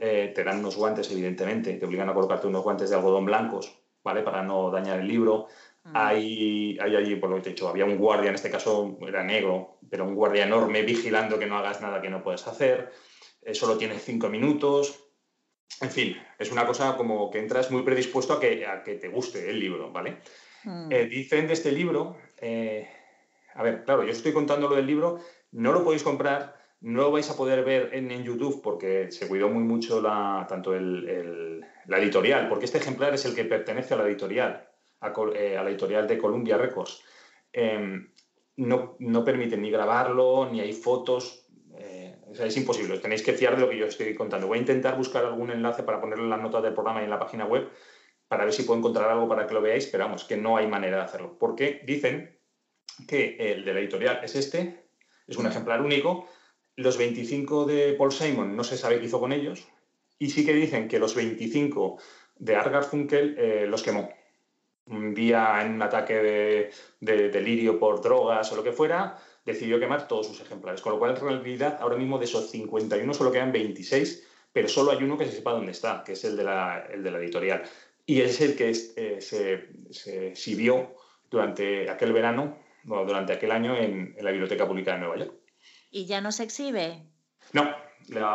eh, 0.01 0.33
te 0.35 0.43
dan 0.43 0.59
unos 0.59 0.77
guantes, 0.77 1.11
evidentemente, 1.13 1.75
te 1.75 1.87
obligan 1.87 2.09
a 2.09 2.15
colocarte 2.15 2.49
unos 2.49 2.65
guantes 2.65 2.91
de 2.91 2.97
algodón 2.97 3.25
blancos, 3.25 3.73
¿vale? 4.03 4.23
Para 4.23 4.43
no 4.43 4.71
dañar 4.71 4.99
el 4.99 5.07
libro. 5.07 5.47
Mm. 5.85 5.93
Hay, 5.95 6.79
hay 6.81 6.97
allí, 6.97 7.17
por 7.17 7.31
lo 7.31 7.37
que 7.37 7.43
te 7.43 7.49
he 7.51 7.53
dicho, 7.53 7.69
había 7.69 7.85
un 7.85 7.99
guardia, 7.99 8.31
en 8.31 8.35
este 8.35 8.51
caso 8.51 8.99
era 9.07 9.23
negro, 9.23 9.79
pero 9.89 10.05
un 10.05 10.15
guardia 10.15 10.45
enorme 10.45 10.83
vigilando 10.83 11.39
que 11.39 11.47
no 11.47 11.57
hagas 11.57 11.81
nada 11.81 12.01
que 12.01 12.11
no 12.11 12.23
puedes 12.23 12.47
hacer. 12.49 12.93
Eh, 13.43 13.55
solo 13.55 13.79
tienes 13.79 14.03
cinco 14.05 14.29
minutos. 14.29 15.05
En 15.81 15.91
fin, 15.91 16.17
es 16.39 16.51
una 16.51 16.67
cosa 16.67 16.97
como 16.97 17.31
que 17.31 17.39
entras 17.39 17.71
muy 17.71 17.83
predispuesto 17.83 18.33
a 18.33 18.41
que, 18.41 18.67
a 18.67 18.83
que 18.83 18.95
te 18.95 19.09
guste 19.09 19.49
el 19.51 19.61
libro, 19.61 19.93
¿vale? 19.93 20.19
Mm. 20.65 20.89
dicen 21.09 21.47
de 21.47 21.53
este 21.53 21.71
libro 21.71 22.17
eh, 22.41 22.89
a 23.55 23.63
ver, 23.63 23.85
claro, 23.85 24.05
yo 24.05 24.11
estoy 24.11 24.33
contando 24.33 24.69
lo 24.69 24.77
del 24.77 24.87
libro, 24.87 25.19
no 25.53 25.73
lo 25.73 25.83
podéis 25.83 26.03
comprar, 26.03 26.57
no 26.81 27.03
lo 27.03 27.11
vais 27.11 27.29
a 27.29 27.37
poder 27.37 27.65
ver 27.65 27.91
en, 27.93 28.23
YouTube 28.23 28.63
porque 28.63 29.11
se 29.11 29.27
cuidó 29.27 29.49
muy 29.49 29.65
mucho 29.65 30.01
la, 30.01 30.47
tanto 30.49 30.73
la 30.73 31.99
editorial, 31.99 32.49
porque 32.49 32.67
este 32.67 32.79
ejemplar 32.79 33.15
es 33.15 33.25
el 33.25 33.35
que 33.35 33.45
pertenece 33.45 33.95
a 33.95 33.97
la 33.97 34.07
editorial, 34.07 34.69
a, 35.01 35.13
eh, 35.35 35.55
la 35.55 35.69
editorial 35.69 36.07
de 36.07 36.19
Columbia 36.19 36.57
Records. 36.57 37.03
Em, 37.53 38.13
no, 38.57 38.97
no, 38.99 39.25
permiten 39.25 39.63
ni 39.63 39.71
grabarlo, 39.71 40.49
ni 40.51 40.61
hay 40.61 40.73
fotos, 40.73 41.49
eh, 41.77 42.17
es 42.33 42.57
imposible, 42.57 42.95
os 42.95 43.03
tenéis 43.03 43.23
que 43.23 43.33
fiar 43.33 43.57
de 43.57 43.63
lo 43.63 43.69
que 43.69 43.79
yo 43.79 43.87
estoy 43.87 44.15
contando. 44.15 44.47
Voy 44.47 44.59
a 44.59 44.61
intentar 44.61 44.97
buscar 44.97 45.25
algún 45.25 45.51
enlace 45.51 45.83
para 45.83 46.01
ponerlo 46.01 46.25
en 46.25 46.31
las 46.31 46.41
notas 46.41 46.63
del 46.63 46.75
programa 46.75 47.01
y 47.01 47.05
en 47.05 47.11
la 47.11 47.19
página 47.19 47.47
web 47.47 47.69
para 48.29 48.45
ver 48.45 48.53
si 48.53 48.63
puedo 48.63 48.79
encontrar 48.79 49.11
algo 49.11 49.27
para 49.27 49.47
que 49.47 49.55
lo 49.55 49.63
veáis, 49.63 49.87
pero 49.87 50.05
vamos, 50.05 50.25
que 50.25 50.37
no 50.37 50.57
hay 50.57 50.67
manera 50.67 50.99
de 50.99 51.03
hacerlo. 51.05 51.37
Porque 51.39 51.81
dicen 51.85 52.39
que 53.07 53.37
el 53.39 53.65
de 53.65 53.75
la 53.75 53.81
editorial 53.81 54.21
es 54.23 54.35
este, 54.37 54.91
es 55.27 55.37
un 55.37 55.47
ejemplar 55.47 55.81
único. 55.81 56.27
Los 56.77 56.99
25 56.99 57.65
de 57.65 57.95
Paul 57.95 58.13
Simon 58.13 58.55
no 58.55 58.65
se 58.65 58.77
sabe 58.77 58.99
qué 58.99 59.07
hizo 59.07 59.19
con 59.21 59.33
ellos. 59.33 59.67
Y 60.19 60.31
sí 60.31 60.45
que 60.45 60.53
dicen 60.53 60.89
que 60.89 60.99
los 60.99 61.15
25 61.15 61.99
de 62.37 62.57
Argar 62.57 62.85
Funkel 62.85 63.37
eh, 63.39 63.67
los 63.67 63.83
quemó. 63.83 64.11
Un 64.87 65.15
día 65.15 65.63
en 65.63 65.75
un 65.75 65.83
ataque 65.83 66.15
de, 66.15 66.71
de, 67.01 67.29
delirio 67.29 67.79
por 67.79 68.01
drogas 68.01 68.51
o 68.53 68.57
lo 68.57 68.65
que 68.65 68.73
fuera, 68.73 69.19
decidió 69.45 69.79
quemar 69.79 70.09
todos 70.09 70.27
sus 70.27 70.41
ejemplares. 70.41 70.81
Con 70.81 70.93
lo 70.93 70.99
cual, 70.99 71.11
en 71.13 71.21
realidad, 71.21 71.79
ahora 71.81 71.97
mismo 71.97 72.19
de 72.19 72.25
esos 72.25 72.51
51 72.51 73.13
solo 73.15 73.31
quedan 73.31 73.53
26, 73.53 74.27
pero 74.53 74.69
solo 74.69 74.91
hay 74.91 75.03
uno 75.03 75.19
que 75.19 75.27
se 75.27 75.33
sepa 75.33 75.53
dónde 75.53 75.73
está, 75.73 76.03
que 76.05 76.13
es 76.13 76.25
el 76.25 76.37
de 76.37 76.45
la, 76.45 76.87
el 76.91 77.03
de 77.03 77.11
la 77.11 77.19
editorial 77.19 77.63
y 78.09 78.23
es 78.23 78.41
el 78.41 78.57
que 78.57 78.71
eh, 78.71 79.21
se, 79.21 79.69
se, 79.91 80.29
exhibió 80.29 80.95
durante 81.31 81.91
aquel 81.91 82.15
verano, 82.15 82.57
durante 82.83 83.35
aquel 83.35 83.53
año 83.53 83.77
en, 83.77 84.17
la 84.19 84.31
Biblioteca 84.31 84.67
Pública 84.67 84.95
de 84.95 85.01
Nueva 85.01 85.19
York. 85.19 85.35
¿Y 85.91 86.07
ya 86.07 86.23
no 86.23 86.33
se 86.33 86.45
exhibe? 86.45 87.03
No, 87.53 87.71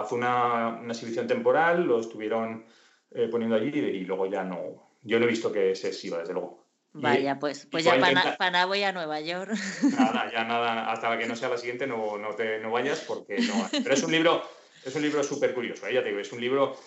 fue 0.05 0.19
una, 0.19 0.79
exhibición 0.87 1.25
temporal, 1.25 1.85
lo 1.85 2.01
estuvieron 2.01 2.67
eh, 3.09 3.27
poniendo 3.31 3.55
allí 3.55 3.69
y, 3.69 4.05
luego 4.05 4.27
ya 4.27 4.43
no. 4.43 4.91
Yo 5.01 5.17
no 5.17 5.25
he 5.25 5.29
visto 5.29 5.51
que 5.51 5.73
se 5.73 5.87
exhiba, 5.87 6.19
desde 6.19 6.33
luego. 6.33 6.67
Vaya, 6.91 7.39
pues, 7.39 7.65
pues 7.65 7.83
ya 7.83 7.99
para, 7.99 8.51
nada 8.51 8.67
voy 8.67 8.83
a 8.83 8.91
Nueva 8.91 9.21
York. 9.21 9.53
Nada, 9.97 10.31
ya 10.31 10.43
nada, 10.43 10.91
hasta 10.91 11.17
que 11.17 11.25
no 11.25 11.35
sea 11.35 11.49
la 11.49 11.57
siguiente 11.57 11.87
no, 11.87 12.19
no, 12.19 12.35
te, 12.35 12.59
no 12.59 12.69
vayas 12.69 12.99
porque 12.99 13.39
no. 13.39 13.67
Pero 13.71 13.95
es 13.95 14.03
un 14.03 14.11
libro, 14.11 14.43
es 14.85 14.95
un 14.95 15.01
libro 15.01 15.23
súper 15.23 15.55
curioso, 15.55 15.87
¿eh? 15.87 15.95
ya 15.95 16.03
te 16.03 16.09
digo, 16.09 16.19
es 16.19 16.31
un 16.31 16.41
libro 16.41 16.77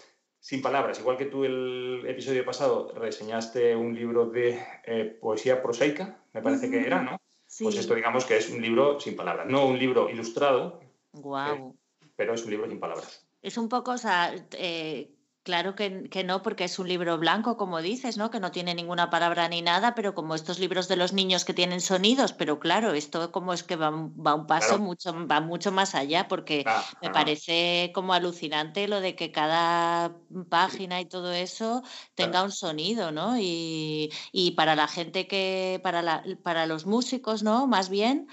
sin 0.40 0.62
palabras. 0.62 0.98
Igual 1.00 1.16
que 1.16 1.26
tú 1.26 1.44
el 1.44 2.04
episodio 2.06 2.44
pasado 2.44 2.92
reseñaste 2.94 3.74
un 3.74 3.94
libro 3.94 4.26
de 4.26 4.62
eh, 4.84 5.18
poesía 5.20 5.62
prosaica, 5.62 6.18
me 6.32 6.42
parece 6.42 6.70
que 6.70 6.86
era, 6.86 7.02
¿no? 7.02 7.20
Pues 7.58 7.76
esto 7.76 7.94
digamos 7.94 8.24
que 8.24 8.36
es 8.36 8.50
un 8.50 8.60
libro 8.60 9.00
sin 9.00 9.16
palabras, 9.16 9.46
no 9.48 9.66
un 9.66 9.78
libro 9.78 10.10
ilustrado, 10.10 10.80
wow. 11.12 11.74
Eh, 12.00 12.08
pero 12.16 12.34
es 12.34 12.44
un 12.44 12.50
libro 12.50 12.68
sin 12.68 12.80
palabras. 12.80 13.26
Es 13.42 13.56
un 13.56 13.68
poco, 13.68 13.92
o 13.92 13.98
sea, 13.98 14.34
eh, 14.52 15.10
Claro 15.47 15.77
que, 15.77 16.24
no, 16.24 16.43
porque 16.43 16.64
es 16.64 16.81
un 16.81 16.89
libro 16.89 17.18
blanco, 17.18 17.56
como 17.56 17.81
dices, 17.81 18.16
¿no? 18.16 18.32
Que 18.32 18.40
no 18.40 18.51
tiene 18.51 18.74
ninguna 18.74 19.10
palabra 19.10 19.48
ni 19.48 19.62
nada, 19.62 19.94
pero 19.94 20.12
como 20.12 20.35
estos 20.35 20.59
libros 20.59 20.89
de 20.89 20.97
los 20.97 21.12
niños 21.12 21.44
que 21.44 21.55
tienen 21.55 21.81
sonidos, 21.81 22.32
pero 22.32 22.59
claro, 22.59 22.94
esto 22.94 23.31
como 23.31 23.52
es 23.52 23.62
que 23.62 23.77
va, 23.77 23.90
un 23.90 24.47
paso 24.48 24.81
mucho, 24.81 25.14
va 25.24 25.40
mucho 25.40 25.70
más 25.70 25.94
allá, 25.94 26.27
porque 26.27 26.64
me 27.01 27.10
parece 27.10 27.93
como 27.94 28.12
alucinante 28.12 28.89
lo 28.89 29.01
de 29.01 29.14
que 29.14 29.31
cada 29.31 30.16
página 30.48 31.01
y 31.01 31.05
todo 31.05 31.32
eso 31.32 31.85
tenga 32.16 32.43
un 32.43 32.51
sonido, 32.51 33.12
¿no? 33.12 33.39
Y, 33.39 34.10
y 34.32 34.51
para 34.56 34.74
la 34.74 34.89
gente 34.89 35.28
que, 35.28 35.78
para, 35.81 36.02
la, 36.02 36.24
para 36.43 36.66
los 36.66 36.86
músicos, 36.86 37.44
¿no? 37.44 37.68
Más 37.68 37.89
bien, 37.89 38.27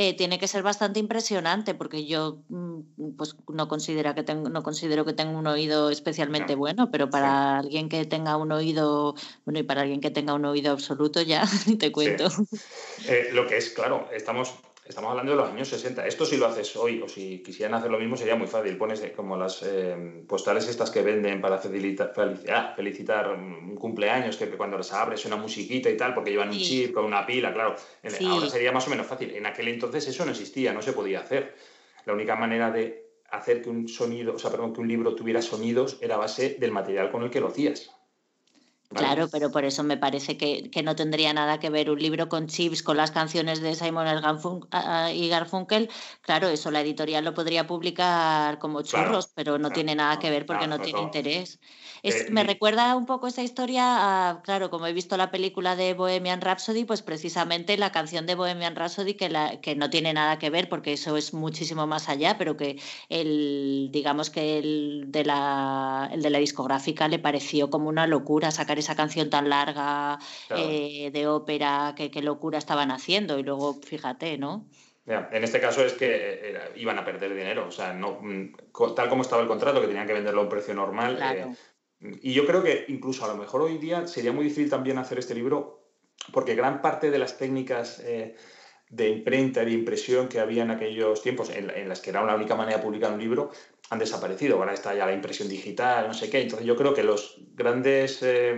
eh, 0.00 0.14
tiene 0.14 0.38
que 0.38 0.46
ser 0.46 0.62
bastante 0.62 1.00
impresionante 1.00 1.74
porque 1.74 2.06
yo 2.06 2.38
mm, 2.50 3.16
pues 3.16 3.34
no 3.48 3.66
considero 3.66 4.14
que 4.14 4.22
tengo, 4.22 4.48
no 4.48 4.62
considero 4.62 5.04
que 5.04 5.12
tenga 5.12 5.36
un 5.36 5.48
oído 5.48 5.90
especialmente 5.90 6.54
bueno, 6.54 6.92
pero 6.92 7.10
para 7.10 7.58
alguien 7.58 7.88
que 7.88 8.04
tenga 8.04 8.36
un 8.36 8.52
oído, 8.52 9.16
bueno, 9.44 9.58
y 9.58 9.64
para 9.64 9.80
alguien 9.80 10.00
que 10.00 10.12
tenga 10.12 10.34
un 10.34 10.44
oído 10.44 10.70
absoluto 10.70 11.20
ya 11.20 11.42
te 11.80 11.90
cuento. 11.90 12.28
Eh, 13.08 13.30
lo 13.32 13.48
que 13.48 13.56
es, 13.56 13.70
claro, 13.70 14.08
estamos 14.12 14.54
Estamos 14.88 15.10
hablando 15.10 15.32
de 15.32 15.36
los 15.36 15.50
años 15.50 15.68
60. 15.68 16.06
Esto 16.06 16.24
si 16.24 16.38
lo 16.38 16.46
haces 16.46 16.74
hoy 16.74 17.02
o 17.02 17.08
si 17.08 17.42
quisieran 17.42 17.74
hacer 17.74 17.90
lo 17.90 17.98
mismo 17.98 18.16
sería 18.16 18.36
muy 18.36 18.46
fácil. 18.46 18.74
Pones 18.78 19.02
como 19.14 19.36
las 19.36 19.62
eh, 19.62 20.24
postales 20.26 20.66
estas 20.66 20.90
que 20.90 21.02
venden 21.02 21.42
para 21.42 21.58
felicitar, 21.58 22.14
ah, 22.50 22.72
felicitar 22.74 23.30
un 23.30 23.76
cumpleaños, 23.76 24.38
que 24.38 24.48
cuando 24.48 24.78
las 24.78 24.90
abres 24.94 25.26
una 25.26 25.36
musiquita 25.36 25.90
y 25.90 25.96
tal, 25.96 26.14
porque 26.14 26.30
llevan 26.30 26.48
un 26.48 26.56
chip 26.56 26.94
con 26.94 27.04
una 27.04 27.26
pila, 27.26 27.52
claro. 27.52 27.76
Ahora 28.26 28.48
sería 28.48 28.72
más 28.72 28.86
o 28.86 28.90
menos 28.90 29.06
fácil. 29.06 29.30
En 29.34 29.44
aquel 29.44 29.68
entonces 29.68 30.08
eso 30.08 30.24
no 30.24 30.30
existía, 30.30 30.72
no 30.72 30.80
se 30.80 30.94
podía 30.94 31.20
hacer. 31.20 31.54
La 32.06 32.14
única 32.14 32.34
manera 32.34 32.70
de 32.70 33.10
hacer 33.30 33.60
que 33.60 33.68
un 33.68 33.88
sonido, 33.88 34.36
o 34.36 34.38
sea, 34.38 34.50
perdón, 34.50 34.72
que 34.72 34.80
un 34.80 34.88
libro 34.88 35.14
tuviera 35.14 35.42
sonidos 35.42 35.98
era 36.00 36.14
a 36.14 36.18
base 36.18 36.56
del 36.58 36.72
material 36.72 37.10
con 37.10 37.22
el 37.22 37.28
que 37.28 37.40
lo 37.40 37.48
hacías. 37.48 37.90
Claro, 38.90 39.28
pero 39.30 39.50
por 39.50 39.66
eso 39.66 39.82
me 39.82 39.98
parece 39.98 40.38
que, 40.38 40.70
no 40.82 40.96
tendría 40.96 41.34
nada 41.34 41.60
que 41.60 41.68
ver 41.68 41.90
un 41.90 41.98
libro 41.98 42.30
con 42.30 42.46
chips, 42.46 42.82
con 42.82 42.96
las 42.96 43.10
canciones 43.10 43.60
de 43.60 43.74
Simon 43.74 44.06
y 45.12 45.28
Garfunkel. 45.28 45.90
Claro, 46.22 46.48
eso 46.48 46.70
la 46.70 46.80
editorial 46.80 47.22
lo 47.22 47.34
podría 47.34 47.66
publicar 47.66 48.58
como 48.58 48.80
churros, 48.80 49.28
pero 49.34 49.58
no 49.58 49.70
tiene 49.70 49.94
nada 49.94 50.18
que 50.18 50.30
ver 50.30 50.46
porque 50.46 50.66
no, 50.66 50.78
tiene 50.78 51.02
interés. 51.02 51.60
Eh, 52.02 52.28
me 52.30 52.44
recuerda 52.44 52.96
un 52.96 53.04
poco 53.04 53.26
esa 53.26 53.42
historia 53.42 54.30
a, 54.30 54.42
claro, 54.42 54.70
como 54.70 54.86
he 54.86 54.92
visto 54.92 55.16
la 55.16 55.30
película 55.30 55.76
de 55.76 55.92
Bohemian 55.94 56.40
Rhapsody, 56.40 56.84
pues 56.84 57.02
precisamente 57.02 57.76
la 57.76 57.92
canción 57.92 58.24
de 58.24 58.36
Bohemian 58.36 58.76
Rhapsody 58.76 59.14
que, 59.14 59.28
la, 59.28 59.60
que 59.60 59.74
no 59.74 59.90
tiene 59.90 60.14
nada 60.14 60.38
que 60.38 60.48
ver 60.48 60.68
porque 60.68 60.94
eso 60.94 61.16
es 61.16 61.34
muchísimo 61.34 61.86
más 61.86 62.08
allá, 62.08 62.38
pero 62.38 62.56
que 62.56 62.80
el, 63.08 63.88
digamos 63.92 64.30
que 64.30 64.58
el 64.58 65.06
de 65.08 65.24
la, 65.24 66.08
el 66.12 66.22
de 66.22 66.30
la 66.30 66.38
discográfica 66.38 67.08
le 67.08 67.18
pareció 67.18 67.68
como 67.68 67.88
una 67.88 68.06
locura 68.06 68.50
sacar 68.50 68.77
esa 68.78 68.96
canción 68.96 69.30
tan 69.30 69.48
larga 69.48 70.18
eh, 70.50 71.10
de 71.12 71.26
ópera, 71.26 71.94
que 71.96 72.10
qué 72.10 72.22
locura 72.22 72.58
estaban 72.58 72.90
haciendo 72.90 73.38
y 73.38 73.42
luego 73.42 73.74
fíjate, 73.74 74.38
¿no? 74.38 74.66
en 75.06 75.42
este 75.42 75.58
caso 75.58 75.82
es 75.82 75.94
que 75.94 76.06
eh, 76.10 76.72
iban 76.76 76.98
a 76.98 77.04
perder 77.04 77.34
dinero, 77.34 77.66
o 77.66 77.70
sea, 77.70 77.94
no, 77.94 78.18
mm, 78.20 78.52
tal 78.94 79.08
como 79.08 79.22
estaba 79.22 79.40
el 79.40 79.48
contrato, 79.48 79.80
que 79.80 79.86
tenían 79.86 80.06
que 80.06 80.12
venderlo 80.12 80.42
a 80.42 80.44
un 80.44 80.50
precio 80.50 80.74
normal, 80.74 81.56
y 82.00 82.32
yo 82.32 82.46
creo 82.46 82.62
que 82.62 82.84
incluso 82.88 83.24
a 83.24 83.28
lo 83.28 83.36
mejor 83.36 83.62
hoy 83.62 83.78
día 83.78 84.06
sería 84.06 84.32
muy 84.32 84.44
difícil 84.44 84.68
también 84.68 84.98
hacer 84.98 85.18
este 85.18 85.34
libro 85.34 85.78
porque 86.32 86.54
gran 86.54 86.82
parte 86.82 87.10
de 87.10 87.18
las 87.18 87.38
técnicas 87.38 88.00
eh, 88.00 88.34
de 88.90 89.08
imprenta 89.08 89.62
y 89.62 89.66
de 89.66 89.72
impresión 89.72 90.28
que 90.28 90.40
había 90.40 90.62
en 90.62 90.70
aquellos 90.70 91.22
tiempos, 91.22 91.50
en, 91.50 91.88
las 91.88 92.00
que 92.00 92.10
era 92.10 92.24
la 92.24 92.34
única 92.34 92.54
manera 92.54 92.78
de 92.78 92.84
publicar 92.84 93.12
un 93.12 93.18
libro, 93.18 93.50
han 93.90 93.98
desaparecido. 93.98 94.56
Ahora 94.56 94.74
está 94.74 94.94
ya 94.94 95.06
la 95.06 95.12
impresión 95.12 95.48
digital, 95.48 96.06
no 96.06 96.14
sé 96.14 96.30
qué. 96.30 96.42
Entonces 96.42 96.66
yo 96.66 96.76
creo 96.76 96.94
que 96.94 97.02
los 97.02 97.36
grandes 97.54 98.22
eh, 98.22 98.56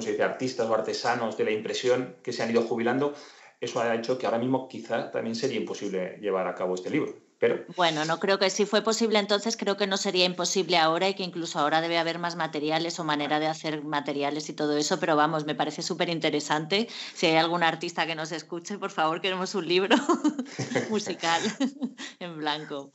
se 0.00 0.10
dice, 0.10 0.22
artistas 0.22 0.68
o 0.68 0.74
artesanos 0.74 1.36
de 1.36 1.44
la 1.44 1.50
impresión 1.50 2.16
que 2.22 2.32
se 2.32 2.42
han 2.42 2.50
ido 2.50 2.62
jubilando, 2.62 3.14
eso 3.60 3.80
ha 3.80 3.94
hecho 3.94 4.18
que 4.18 4.26
ahora 4.26 4.38
mismo 4.38 4.68
quizá 4.68 5.10
también 5.10 5.34
sería 5.34 5.58
imposible 5.58 6.18
llevar 6.20 6.46
a 6.46 6.54
cabo 6.54 6.74
este 6.74 6.90
libro. 6.90 7.14
Pero... 7.38 7.64
Bueno, 7.74 8.04
no 8.04 8.20
creo 8.20 8.38
que 8.38 8.50
si 8.50 8.66
fue 8.66 8.82
posible 8.82 9.18
entonces, 9.18 9.56
creo 9.56 9.78
que 9.78 9.86
no 9.86 9.96
sería 9.96 10.26
imposible 10.26 10.76
ahora 10.76 11.08
y 11.08 11.14
que 11.14 11.22
incluso 11.22 11.58
ahora 11.58 11.80
debe 11.80 11.96
haber 11.96 12.18
más 12.18 12.36
materiales 12.36 13.00
o 13.00 13.04
manera 13.04 13.40
de 13.40 13.46
hacer 13.46 13.82
materiales 13.82 14.50
y 14.50 14.52
todo 14.52 14.76
eso, 14.76 15.00
pero 15.00 15.16
vamos, 15.16 15.46
me 15.46 15.54
parece 15.54 15.80
súper 15.80 16.10
interesante. 16.10 16.86
Si 17.14 17.26
hay 17.26 17.36
algún 17.36 17.62
artista 17.62 18.06
que 18.06 18.14
nos 18.14 18.30
escuche, 18.32 18.78
por 18.78 18.90
favor, 18.90 19.22
queremos 19.22 19.54
un 19.54 19.66
libro 19.66 19.96
musical 20.90 21.40
en 22.20 22.36
blanco. 22.36 22.92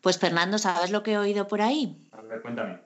Pues 0.00 0.18
Fernando, 0.18 0.58
¿sabes 0.58 0.90
lo 0.90 1.02
que 1.02 1.12
he 1.12 1.18
oído 1.18 1.46
por 1.46 1.62
ahí? 1.62 2.08
A 2.12 2.22
ver, 2.22 2.42
cuéntame. 2.42 2.80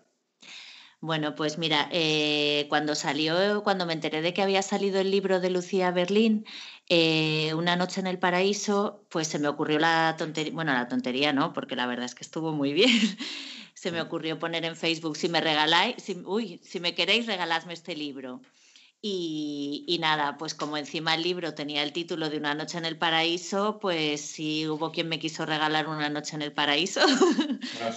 Bueno, 1.00 1.34
pues 1.34 1.58
mira, 1.58 1.88
eh, 1.92 2.66
cuando 2.70 2.94
salió, 2.94 3.62
cuando 3.62 3.84
me 3.84 3.92
enteré 3.92 4.22
de 4.22 4.32
que 4.32 4.40
había 4.40 4.62
salido 4.62 5.00
el 5.00 5.10
libro 5.10 5.38
de 5.38 5.50
Lucía 5.50 5.90
Berlín, 5.90 6.46
eh, 6.88 7.52
Una 7.54 7.76
noche 7.76 8.00
en 8.00 8.06
el 8.06 8.18
paraíso, 8.18 9.04
pues 9.10 9.28
se 9.28 9.38
me 9.38 9.48
ocurrió 9.48 9.78
la 9.78 10.16
tontería, 10.18 10.52
bueno, 10.54 10.72
la 10.72 10.88
tontería 10.88 11.32
no, 11.32 11.52
porque 11.52 11.76
la 11.76 11.86
verdad 11.86 12.06
es 12.06 12.14
que 12.14 12.24
estuvo 12.24 12.52
muy 12.52 12.72
bien. 12.72 12.90
se 13.74 13.92
me 13.92 14.00
ocurrió 14.00 14.38
poner 14.38 14.64
en 14.64 14.76
Facebook, 14.76 15.16
si 15.16 15.28
me 15.28 15.40
regaláis, 15.40 15.96
si, 16.02 16.22
uy, 16.24 16.60
si 16.64 16.80
me 16.80 16.94
queréis, 16.94 17.26
regaladme 17.26 17.74
este 17.74 17.94
libro. 17.96 18.40
Y, 19.06 19.98
nada, 20.00 20.38
pues 20.38 20.54
como 20.54 20.78
encima 20.78 21.14
el 21.14 21.22
libro 21.22 21.52
tenía 21.52 21.82
el 21.82 21.92
título 21.92 22.30
de 22.30 22.38
Una 22.38 22.54
noche 22.54 22.78
en 22.78 22.86
el 22.86 22.96
paraíso, 22.96 23.78
pues 23.78 24.22
sí 24.22 24.66
hubo 24.66 24.92
quien 24.92 25.10
me 25.10 25.18
quiso 25.18 25.44
regalar 25.44 25.88
Una 25.88 26.08
noche 26.08 26.36
en 26.36 26.40
el 26.40 26.54
paraíso. 26.54 27.00
¿Ah, 27.82 27.90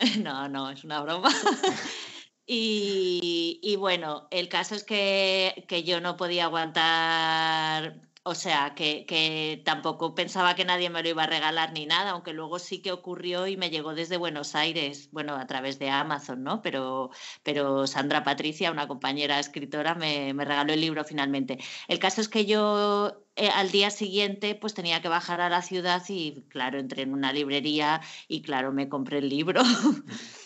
no, 0.24 0.48
no, 0.48 0.70
es 0.70 0.82
una 0.82 1.00
broma. 1.02 1.30
Y, 2.46 3.76
bueno, 3.78 4.26
el 4.30 4.48
caso 4.48 4.74
es 4.74 4.84
que, 4.84 5.64
que, 5.66 5.82
yo 5.82 6.02
no 6.02 6.16
podía 6.18 6.44
aguantar, 6.44 8.02
o 8.26 8.34
sea, 8.34 8.74
que, 8.74 9.04
que, 9.06 9.60
tampoco 9.66 10.14
pensaba 10.14 10.54
que 10.54 10.64
nadie 10.64 10.88
me 10.88 11.02
lo 11.02 11.08
iba 11.10 11.24
a 11.24 11.26
regalar 11.26 11.72
ni 11.72 11.84
nada, 11.84 12.12
aunque 12.12 12.32
luego 12.32 12.58
sí 12.58 12.80
que 12.80 12.90
ocurrió 12.90 13.46
y 13.46 13.58
me 13.58 13.68
llegó 13.68 13.94
desde 13.94 14.16
Buenos 14.16 14.54
Aires, 14.54 15.10
bueno, 15.12 15.36
a 15.36 15.46
través 15.46 15.78
de 15.78 15.90
Amazon, 15.90 16.42
¿no? 16.42 16.62
Pero, 16.62 17.10
pero 17.42 17.86
Sandra 17.86 18.24
Patricia, 18.24 18.70
una 18.70 18.88
compañera 18.88 19.38
escritora, 19.38 19.94
me, 19.94 20.32
me 20.32 20.46
regaló 20.46 20.72
el 20.72 20.80
libro 20.80 21.04
finalmente. 21.04 21.58
El 21.86 21.98
caso 21.98 22.22
es 22.22 22.28
que 22.30 22.46
yo 22.46 23.24
eh, 23.36 23.50
al 23.50 23.70
día 23.70 23.90
siguiente 23.90 24.54
pues 24.54 24.72
tenía 24.74 25.02
que 25.02 25.08
bajar 25.08 25.40
a 25.42 25.50
la 25.50 25.60
ciudad 25.60 26.02
y 26.08 26.44
claro, 26.48 26.78
entré 26.78 27.02
en 27.02 27.12
una 27.12 27.32
librería 27.32 28.00
y 28.26 28.40
claro, 28.42 28.72
me 28.72 28.88
compré 28.88 29.18
el 29.18 29.28
libro. 29.28 29.62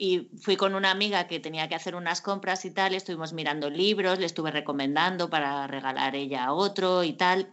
y 0.00 0.30
fui 0.40 0.56
con 0.56 0.76
una 0.76 0.92
amiga 0.92 1.26
que 1.26 1.40
tenía 1.40 1.68
que 1.68 1.74
hacer 1.74 1.96
unas 1.96 2.22
compras 2.22 2.64
y 2.64 2.70
tal, 2.70 2.94
estuvimos 2.94 3.32
mirando 3.32 3.68
libros, 3.68 4.20
le 4.20 4.26
estuve 4.26 4.52
recomendando 4.52 5.28
para 5.28 5.66
regalar 5.66 6.14
ella 6.14 6.44
a 6.44 6.52
otro 6.52 7.02
y 7.02 7.14
tal. 7.14 7.52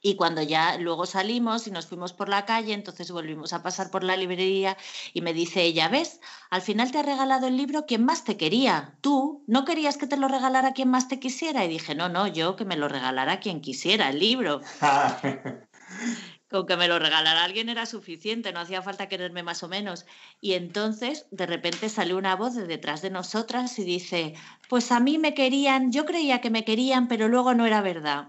Y 0.00 0.14
cuando 0.14 0.42
ya 0.42 0.78
luego 0.78 1.06
salimos 1.06 1.66
y 1.66 1.72
nos 1.72 1.86
fuimos 1.86 2.12
por 2.12 2.28
la 2.28 2.44
calle, 2.44 2.72
entonces 2.72 3.10
volvimos 3.10 3.52
a 3.52 3.64
pasar 3.64 3.90
por 3.90 4.04
la 4.04 4.16
librería 4.16 4.76
y 5.12 5.22
me 5.22 5.34
dice 5.34 5.62
ella, 5.62 5.88
¿ves? 5.88 6.20
Al 6.50 6.62
final 6.62 6.92
te 6.92 6.98
ha 6.98 7.02
regalado 7.02 7.48
el 7.48 7.56
libro 7.56 7.84
quien 7.84 8.04
más 8.04 8.22
te 8.22 8.36
quería. 8.36 8.96
Tú 9.00 9.44
no 9.48 9.64
querías 9.64 9.96
que 9.96 10.06
te 10.06 10.16
lo 10.16 10.28
regalara 10.28 10.74
quien 10.74 10.88
más 10.88 11.08
te 11.08 11.18
quisiera. 11.18 11.64
Y 11.64 11.68
dije, 11.68 11.96
no, 11.96 12.08
no, 12.08 12.28
yo 12.28 12.54
que 12.54 12.64
me 12.64 12.76
lo 12.76 12.88
regalara 12.88 13.40
quien 13.40 13.60
quisiera 13.60 14.08
el 14.08 14.20
libro. 14.20 14.60
con 16.52 16.66
que 16.66 16.76
me 16.76 16.86
lo 16.86 17.00
regalara 17.00 17.42
alguien 17.42 17.68
era 17.68 17.86
suficiente, 17.86 18.52
no 18.52 18.60
hacía 18.60 18.82
falta 18.82 19.08
quererme 19.08 19.42
más 19.42 19.64
o 19.64 19.68
menos. 19.68 20.06
Y 20.40 20.52
entonces 20.52 21.26
de 21.32 21.46
repente 21.46 21.88
salió 21.88 22.16
una 22.16 22.36
voz 22.36 22.54
de 22.54 22.66
detrás 22.68 23.02
de 23.02 23.10
nosotras 23.10 23.76
y 23.80 23.84
dice, 23.84 24.34
pues 24.68 24.92
a 24.92 25.00
mí 25.00 25.18
me 25.18 25.34
querían, 25.34 25.90
yo 25.90 26.04
creía 26.04 26.40
que 26.40 26.50
me 26.50 26.64
querían, 26.64 27.08
pero 27.08 27.26
luego 27.26 27.54
no 27.54 27.66
era 27.66 27.80
verdad. 27.80 28.28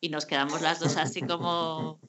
Y 0.00 0.10
nos 0.10 0.26
quedamos 0.26 0.60
las 0.60 0.80
dos 0.80 0.96
así 0.98 1.22
como, 1.22 2.00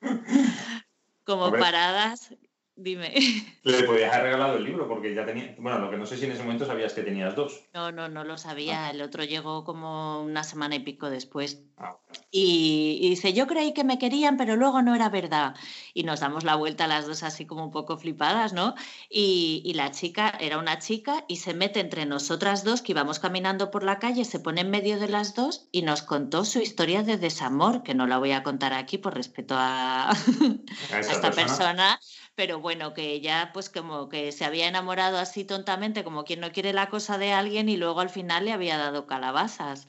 como 1.24 1.52
paradas 1.52 2.34
Dime. 2.82 3.12
Le 3.62 3.82
podías 3.82 4.10
haber 4.14 4.24
regalado 4.24 4.56
el 4.56 4.64
libro 4.64 4.88
porque 4.88 5.14
ya 5.14 5.26
tenía. 5.26 5.54
Bueno, 5.58 5.80
lo 5.80 5.90
que 5.90 5.98
no 5.98 6.06
sé 6.06 6.16
si 6.16 6.24
en 6.24 6.32
ese 6.32 6.42
momento 6.42 6.64
sabías 6.64 6.94
que 6.94 7.02
tenías 7.02 7.36
dos. 7.36 7.62
No, 7.74 7.92
no, 7.92 8.08
no 8.08 8.24
lo 8.24 8.38
sabía. 8.38 8.86
Ah. 8.86 8.90
El 8.90 9.02
otro 9.02 9.22
llegó 9.22 9.64
como 9.64 10.22
una 10.22 10.44
semana 10.44 10.76
y 10.76 10.78
pico 10.80 11.10
después. 11.10 11.62
Ah, 11.76 11.98
y, 12.30 13.06
dice: 13.10 13.34
Yo 13.34 13.46
creí 13.46 13.74
que 13.74 13.84
me 13.84 13.98
querían, 13.98 14.38
pero 14.38 14.56
luego 14.56 14.80
no 14.80 14.94
era 14.94 15.10
verdad. 15.10 15.56
Y 15.92 16.04
nos 16.04 16.20
damos 16.20 16.42
la 16.42 16.54
vuelta 16.54 16.84
a 16.84 16.88
las 16.88 17.06
dos 17.06 17.22
así 17.22 17.44
como 17.44 17.64
un 17.64 17.70
poco 17.70 17.98
flipadas, 17.98 18.54
¿no? 18.54 18.74
Y, 19.10 19.60
y 19.66 19.74
la 19.74 19.90
chica 19.90 20.30
era 20.40 20.56
una 20.56 20.78
chica 20.78 21.26
y 21.28 21.36
se 21.36 21.52
mete 21.52 21.80
entre 21.80 22.06
nosotras 22.06 22.64
dos 22.64 22.80
que 22.80 22.92
íbamos 22.92 23.18
caminando 23.18 23.70
por 23.70 23.82
la 23.82 23.98
calle, 23.98 24.24
se 24.24 24.40
pone 24.40 24.62
en 24.62 24.70
medio 24.70 24.98
de 24.98 25.08
las 25.08 25.34
dos 25.34 25.68
y 25.70 25.82
nos 25.82 26.00
contó 26.00 26.46
su 26.46 26.60
historia 26.60 27.02
de 27.02 27.18
desamor, 27.18 27.82
que 27.82 27.94
no 27.94 28.06
la 28.06 28.16
voy 28.16 28.32
a 28.32 28.42
contar 28.42 28.72
aquí 28.72 28.96
por 28.96 29.14
respeto 29.14 29.54
a, 29.58 30.12
esta 30.98 31.30
persona 31.30 32.00
pero 32.34 32.60
bueno, 32.60 32.94
que 32.94 33.12
ella 33.12 33.50
pues 33.52 33.68
como 33.68 34.08
que 34.08 34.32
se 34.32 34.44
había 34.44 34.68
enamorado 34.68 35.18
así 35.18 35.44
tontamente, 35.44 36.04
como 36.04 36.24
quien 36.24 36.40
no 36.40 36.52
quiere 36.52 36.72
la 36.72 36.88
cosa 36.88 37.18
de 37.18 37.32
alguien 37.32 37.68
y 37.68 37.76
luego 37.76 38.00
al 38.00 38.10
final 38.10 38.44
le 38.44 38.52
había 38.52 38.78
dado 38.78 39.06
calabazas. 39.06 39.86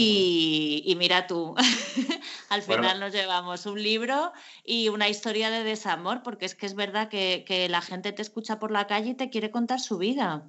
Y, 0.00 0.94
mira 0.96 1.26
tú, 1.26 1.56
al 2.50 2.62
final 2.62 3.00
nos 3.00 3.12
llevamos 3.12 3.66
un 3.66 3.82
libro 3.82 4.32
y 4.64 4.90
una 4.90 5.08
historia 5.08 5.50
de 5.50 5.64
desamor, 5.64 6.22
porque 6.22 6.46
es 6.46 6.54
que 6.54 6.66
es 6.66 6.76
verdad 6.76 7.08
que, 7.08 7.66
la 7.68 7.80
gente 7.80 8.12
te 8.12 8.22
escucha 8.22 8.60
por 8.60 8.70
la 8.70 8.86
calle 8.86 9.10
y 9.10 9.14
te 9.14 9.28
quiere 9.28 9.50
contar 9.50 9.80
su 9.80 9.98
vida. 9.98 10.48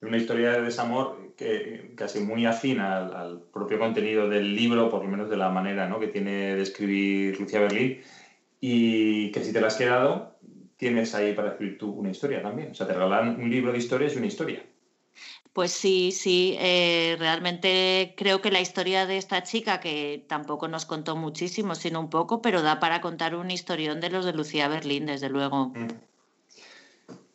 Una 0.00 0.16
historia 0.16 0.52
de 0.52 0.62
desamor 0.62 1.34
que 1.36 1.92
casi 1.94 2.20
muy 2.20 2.46
afín 2.46 2.80
al, 2.80 3.42
propio 3.52 3.78
contenido 3.78 4.30
del 4.30 4.56
libro, 4.56 4.88
por 4.88 5.04
lo 5.04 5.10
menos 5.10 5.28
de 5.28 5.36
la 5.36 5.50
manera 5.50 5.86
¿no? 5.86 6.00
que 6.00 6.08
tiene 6.08 6.56
de 6.56 6.62
escribir 6.62 7.38
Lucía 7.38 7.60
Berlín, 7.60 8.00
y 8.62 9.30
que 9.32 9.44
si 9.44 9.52
te 9.52 9.60
la 9.60 9.66
has 9.66 9.76
quedado, 9.76 10.29
tienes 10.80 11.14
ahí 11.14 11.34
para 11.34 11.50
escribir 11.50 11.78
tú 11.78 11.90
una 11.92 12.10
historia 12.10 12.42
también. 12.42 12.70
O 12.70 12.74
sea, 12.74 12.86
te 12.86 12.94
regalan 12.94 13.38
un 13.38 13.50
libro 13.50 13.70
de 13.70 13.78
historias 13.78 14.14
y 14.14 14.16
una 14.16 14.26
historia. 14.26 14.64
Pues 15.52 15.72
sí, 15.72 16.10
sí, 16.10 16.56
eh, 16.58 17.16
realmente 17.18 18.14
creo 18.16 18.40
que 18.40 18.50
la 18.50 18.60
historia 18.60 19.04
de 19.04 19.18
esta 19.18 19.42
chica, 19.42 19.78
que 19.78 20.24
tampoco 20.26 20.68
nos 20.68 20.86
contó 20.86 21.16
muchísimo, 21.16 21.74
sino 21.74 22.00
un 22.00 22.08
poco, 22.08 22.40
pero 22.40 22.62
da 22.62 22.80
para 22.80 23.02
contar 23.02 23.34
un 23.34 23.50
historión 23.50 24.00
de 24.00 24.08
los 24.08 24.24
de 24.24 24.32
Lucía 24.32 24.68
Berlín, 24.68 25.06
desde 25.06 25.28
luego. 25.28 25.66
Mm. 25.74 25.88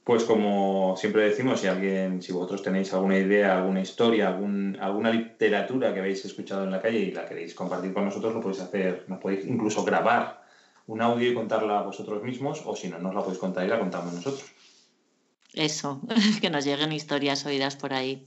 Pues 0.04 0.24
como 0.24 0.96
siempre 0.98 1.24
decimos, 1.24 1.62
si 1.62 1.68
alguien, 1.68 2.22
si 2.22 2.32
vosotros 2.32 2.64
tenéis 2.64 2.94
alguna 2.94 3.18
idea, 3.18 3.58
alguna 3.58 3.82
historia, 3.82 4.30
algún, 4.30 4.78
alguna 4.80 5.12
literatura 5.12 5.94
que 5.94 6.00
habéis 6.00 6.24
escuchado 6.26 6.64
en 6.64 6.72
la 6.72 6.82
calle 6.82 7.00
y 7.00 7.12
la 7.12 7.28
queréis 7.28 7.54
compartir 7.54 7.94
con 7.94 8.06
nosotros, 8.06 8.34
lo 8.34 8.42
podéis 8.42 8.62
hacer, 8.62 9.06
nos 9.08 9.20
podéis 9.20 9.46
incluso 9.46 9.84
grabar 9.84 10.45
un 10.88 11.02
audio 11.02 11.32
y 11.32 11.34
contarla 11.34 11.80
a 11.80 11.84
vosotros 11.84 12.22
mismos, 12.24 12.62
o 12.66 12.76
si 12.76 12.90
no, 12.90 12.99
nos 12.99 13.14
la 13.14 13.22
podéis 13.22 13.40
contar 13.40 13.66
y 13.66 13.70
la 13.70 13.80
contamos 13.80 14.14
nosotros. 14.14 14.45
Eso, 15.53 16.02
que 16.41 16.49
nos 16.49 16.66
lleguen 16.66 16.91
historias 16.91 17.45
oídas 17.45 17.76
por 17.76 17.94
ahí. 17.94 18.26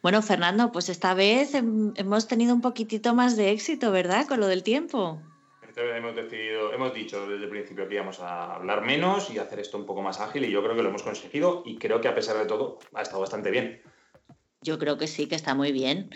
Bueno, 0.00 0.22
Fernando, 0.22 0.72
pues 0.72 0.88
esta 0.88 1.12
vez 1.12 1.54
hemos 1.54 2.28
tenido 2.28 2.54
un 2.54 2.60
poquitito 2.60 3.14
más 3.14 3.36
de 3.36 3.50
éxito, 3.50 3.90
¿verdad? 3.90 4.26
Con 4.26 4.40
lo 4.40 4.46
del 4.46 4.62
tiempo 4.62 5.20
hemos 5.82 6.14
decidido, 6.14 6.72
hemos 6.72 6.94
dicho 6.94 7.26
desde 7.28 7.44
el 7.44 7.50
principio 7.50 7.88
que 7.88 7.94
íbamos 7.94 8.20
a 8.20 8.54
hablar 8.54 8.82
menos 8.82 9.30
y 9.30 9.38
hacer 9.38 9.60
esto 9.60 9.78
un 9.78 9.86
poco 9.86 10.02
más 10.02 10.20
ágil 10.20 10.44
y 10.44 10.50
yo 10.50 10.62
creo 10.62 10.76
que 10.76 10.82
lo 10.82 10.88
hemos 10.88 11.02
conseguido 11.02 11.62
y 11.64 11.76
creo 11.78 12.00
que 12.00 12.08
a 12.08 12.14
pesar 12.14 12.36
de 12.38 12.46
todo 12.46 12.78
ha 12.94 13.02
estado 13.02 13.20
bastante 13.20 13.50
bien. 13.50 13.82
Yo 14.60 14.78
creo 14.78 14.98
que 14.98 15.06
sí, 15.06 15.28
que 15.28 15.36
está 15.36 15.54
muy 15.54 15.70
bien. 15.70 16.10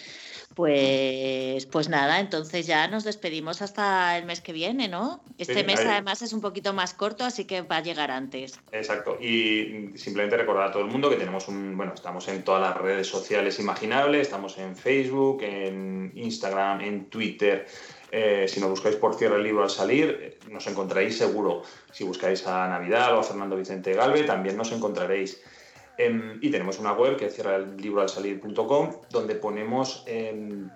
Pues, 0.55 1.65
pues 1.67 1.89
nada, 1.89 2.21
entonces 2.21 2.67
ya 2.67 2.87
nos 2.89 3.05
despedimos 3.05 3.63
hasta 3.63 4.19
el 4.19 4.27
mes 4.27 4.43
que 4.43 4.53
viene, 4.53 4.87
¿no? 4.87 5.25
Este 5.39 5.65
mes 5.65 5.81
además 5.81 6.21
es 6.21 6.35
un 6.35 6.43
poquito 6.43 6.75
más 6.75 6.93
corto, 6.93 7.25
así 7.25 7.47
que 7.47 7.63
va 7.63 7.79
a 7.79 7.83
llegar 7.83 8.11
antes. 8.11 8.61
Exacto. 8.71 9.17
Y 9.19 9.93
simplemente 9.95 10.37
recordar 10.37 10.69
a 10.69 10.73
todo 10.73 10.83
el 10.85 10.91
mundo 10.91 11.09
que 11.09 11.17
tenemos 11.17 11.49
un, 11.49 11.75
bueno, 11.77 11.95
estamos 11.95 12.29
en 12.29 12.43
todas 12.43 12.61
las 12.61 12.77
redes 12.77 13.07
sociales 13.07 13.59
imaginables, 13.61 14.23
estamos 14.23 14.59
en 14.59 14.77
Facebook, 14.77 15.43
en 15.43 16.13
Instagram, 16.15 16.83
en 16.83 17.07
Twitter, 17.07 17.67
eh, 18.15 18.47
si 18.47 18.61
nos 18.61 18.69
buscáis 18.69 18.97
por 18.97 19.15
Cierra 19.15 19.37
el 19.37 19.43
libro 19.43 19.63
al 19.63 19.71
salir, 19.71 20.39
nos 20.51 20.67
encontraréis 20.67 21.17
seguro. 21.17 21.63
Si 21.91 22.05
buscáis 22.05 22.47
a 22.47 22.69
Navidad 22.69 23.17
o 23.17 23.21
a 23.21 23.23
Fernando 23.23 23.57
Vicente 23.57 23.95
Galve, 23.95 24.25
también 24.25 24.55
nos 24.55 24.71
encontraréis. 24.71 25.43
Em, 25.97 26.39
y 26.43 26.51
tenemos 26.51 26.79
una 26.79 26.93
web 26.93 27.17
que 27.17 27.27
es 27.27 27.35
cierralibroalsalir.com, 27.35 28.91
donde 29.09 29.35
ponemos 29.35 30.05
em, 30.07 30.69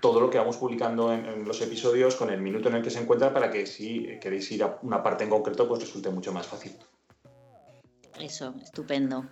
todo 0.00 0.20
lo 0.20 0.28
que 0.28 0.36
vamos 0.36 0.58
publicando 0.58 1.10
en, 1.10 1.46
los 1.46 1.62
episodios 1.62 2.16
con 2.16 2.28
el 2.28 2.42
minuto 2.42 2.68
en 2.68 2.74
el 2.74 2.82
que 2.82 2.90
se 2.90 3.00
encuentra 3.00 3.32
para 3.32 3.50
que 3.50 3.64
si 3.64 4.18
queréis 4.20 4.52
ir 4.52 4.62
a 4.62 4.78
una 4.82 5.02
parte 5.02 5.24
en 5.24 5.30
concreto, 5.30 5.66
pues 5.66 5.80
resulte 5.80 6.10
mucho 6.10 6.32
más 6.32 6.46
fácil. 6.46 6.76
Eso, 8.20 8.54
estupendo. 8.62 9.24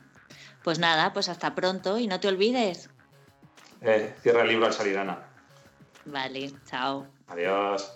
Pues 0.65 0.79
nada, 0.79 1.12
pues 1.12 1.29
hasta 1.29 1.55
pronto 1.55 1.99
y 1.99 2.07
no 2.07 2.19
te 2.19 2.29
olvides 2.29 2.89
Eh, 3.83 4.15
cierra 4.23 4.43
el 4.43 4.49
libro 4.49 4.65
al 4.65 4.73
salir, 4.73 4.97
Ana. 4.97 5.29
Vale, 6.07 6.51
chao. 6.65 7.07
Adiós. 7.32 7.90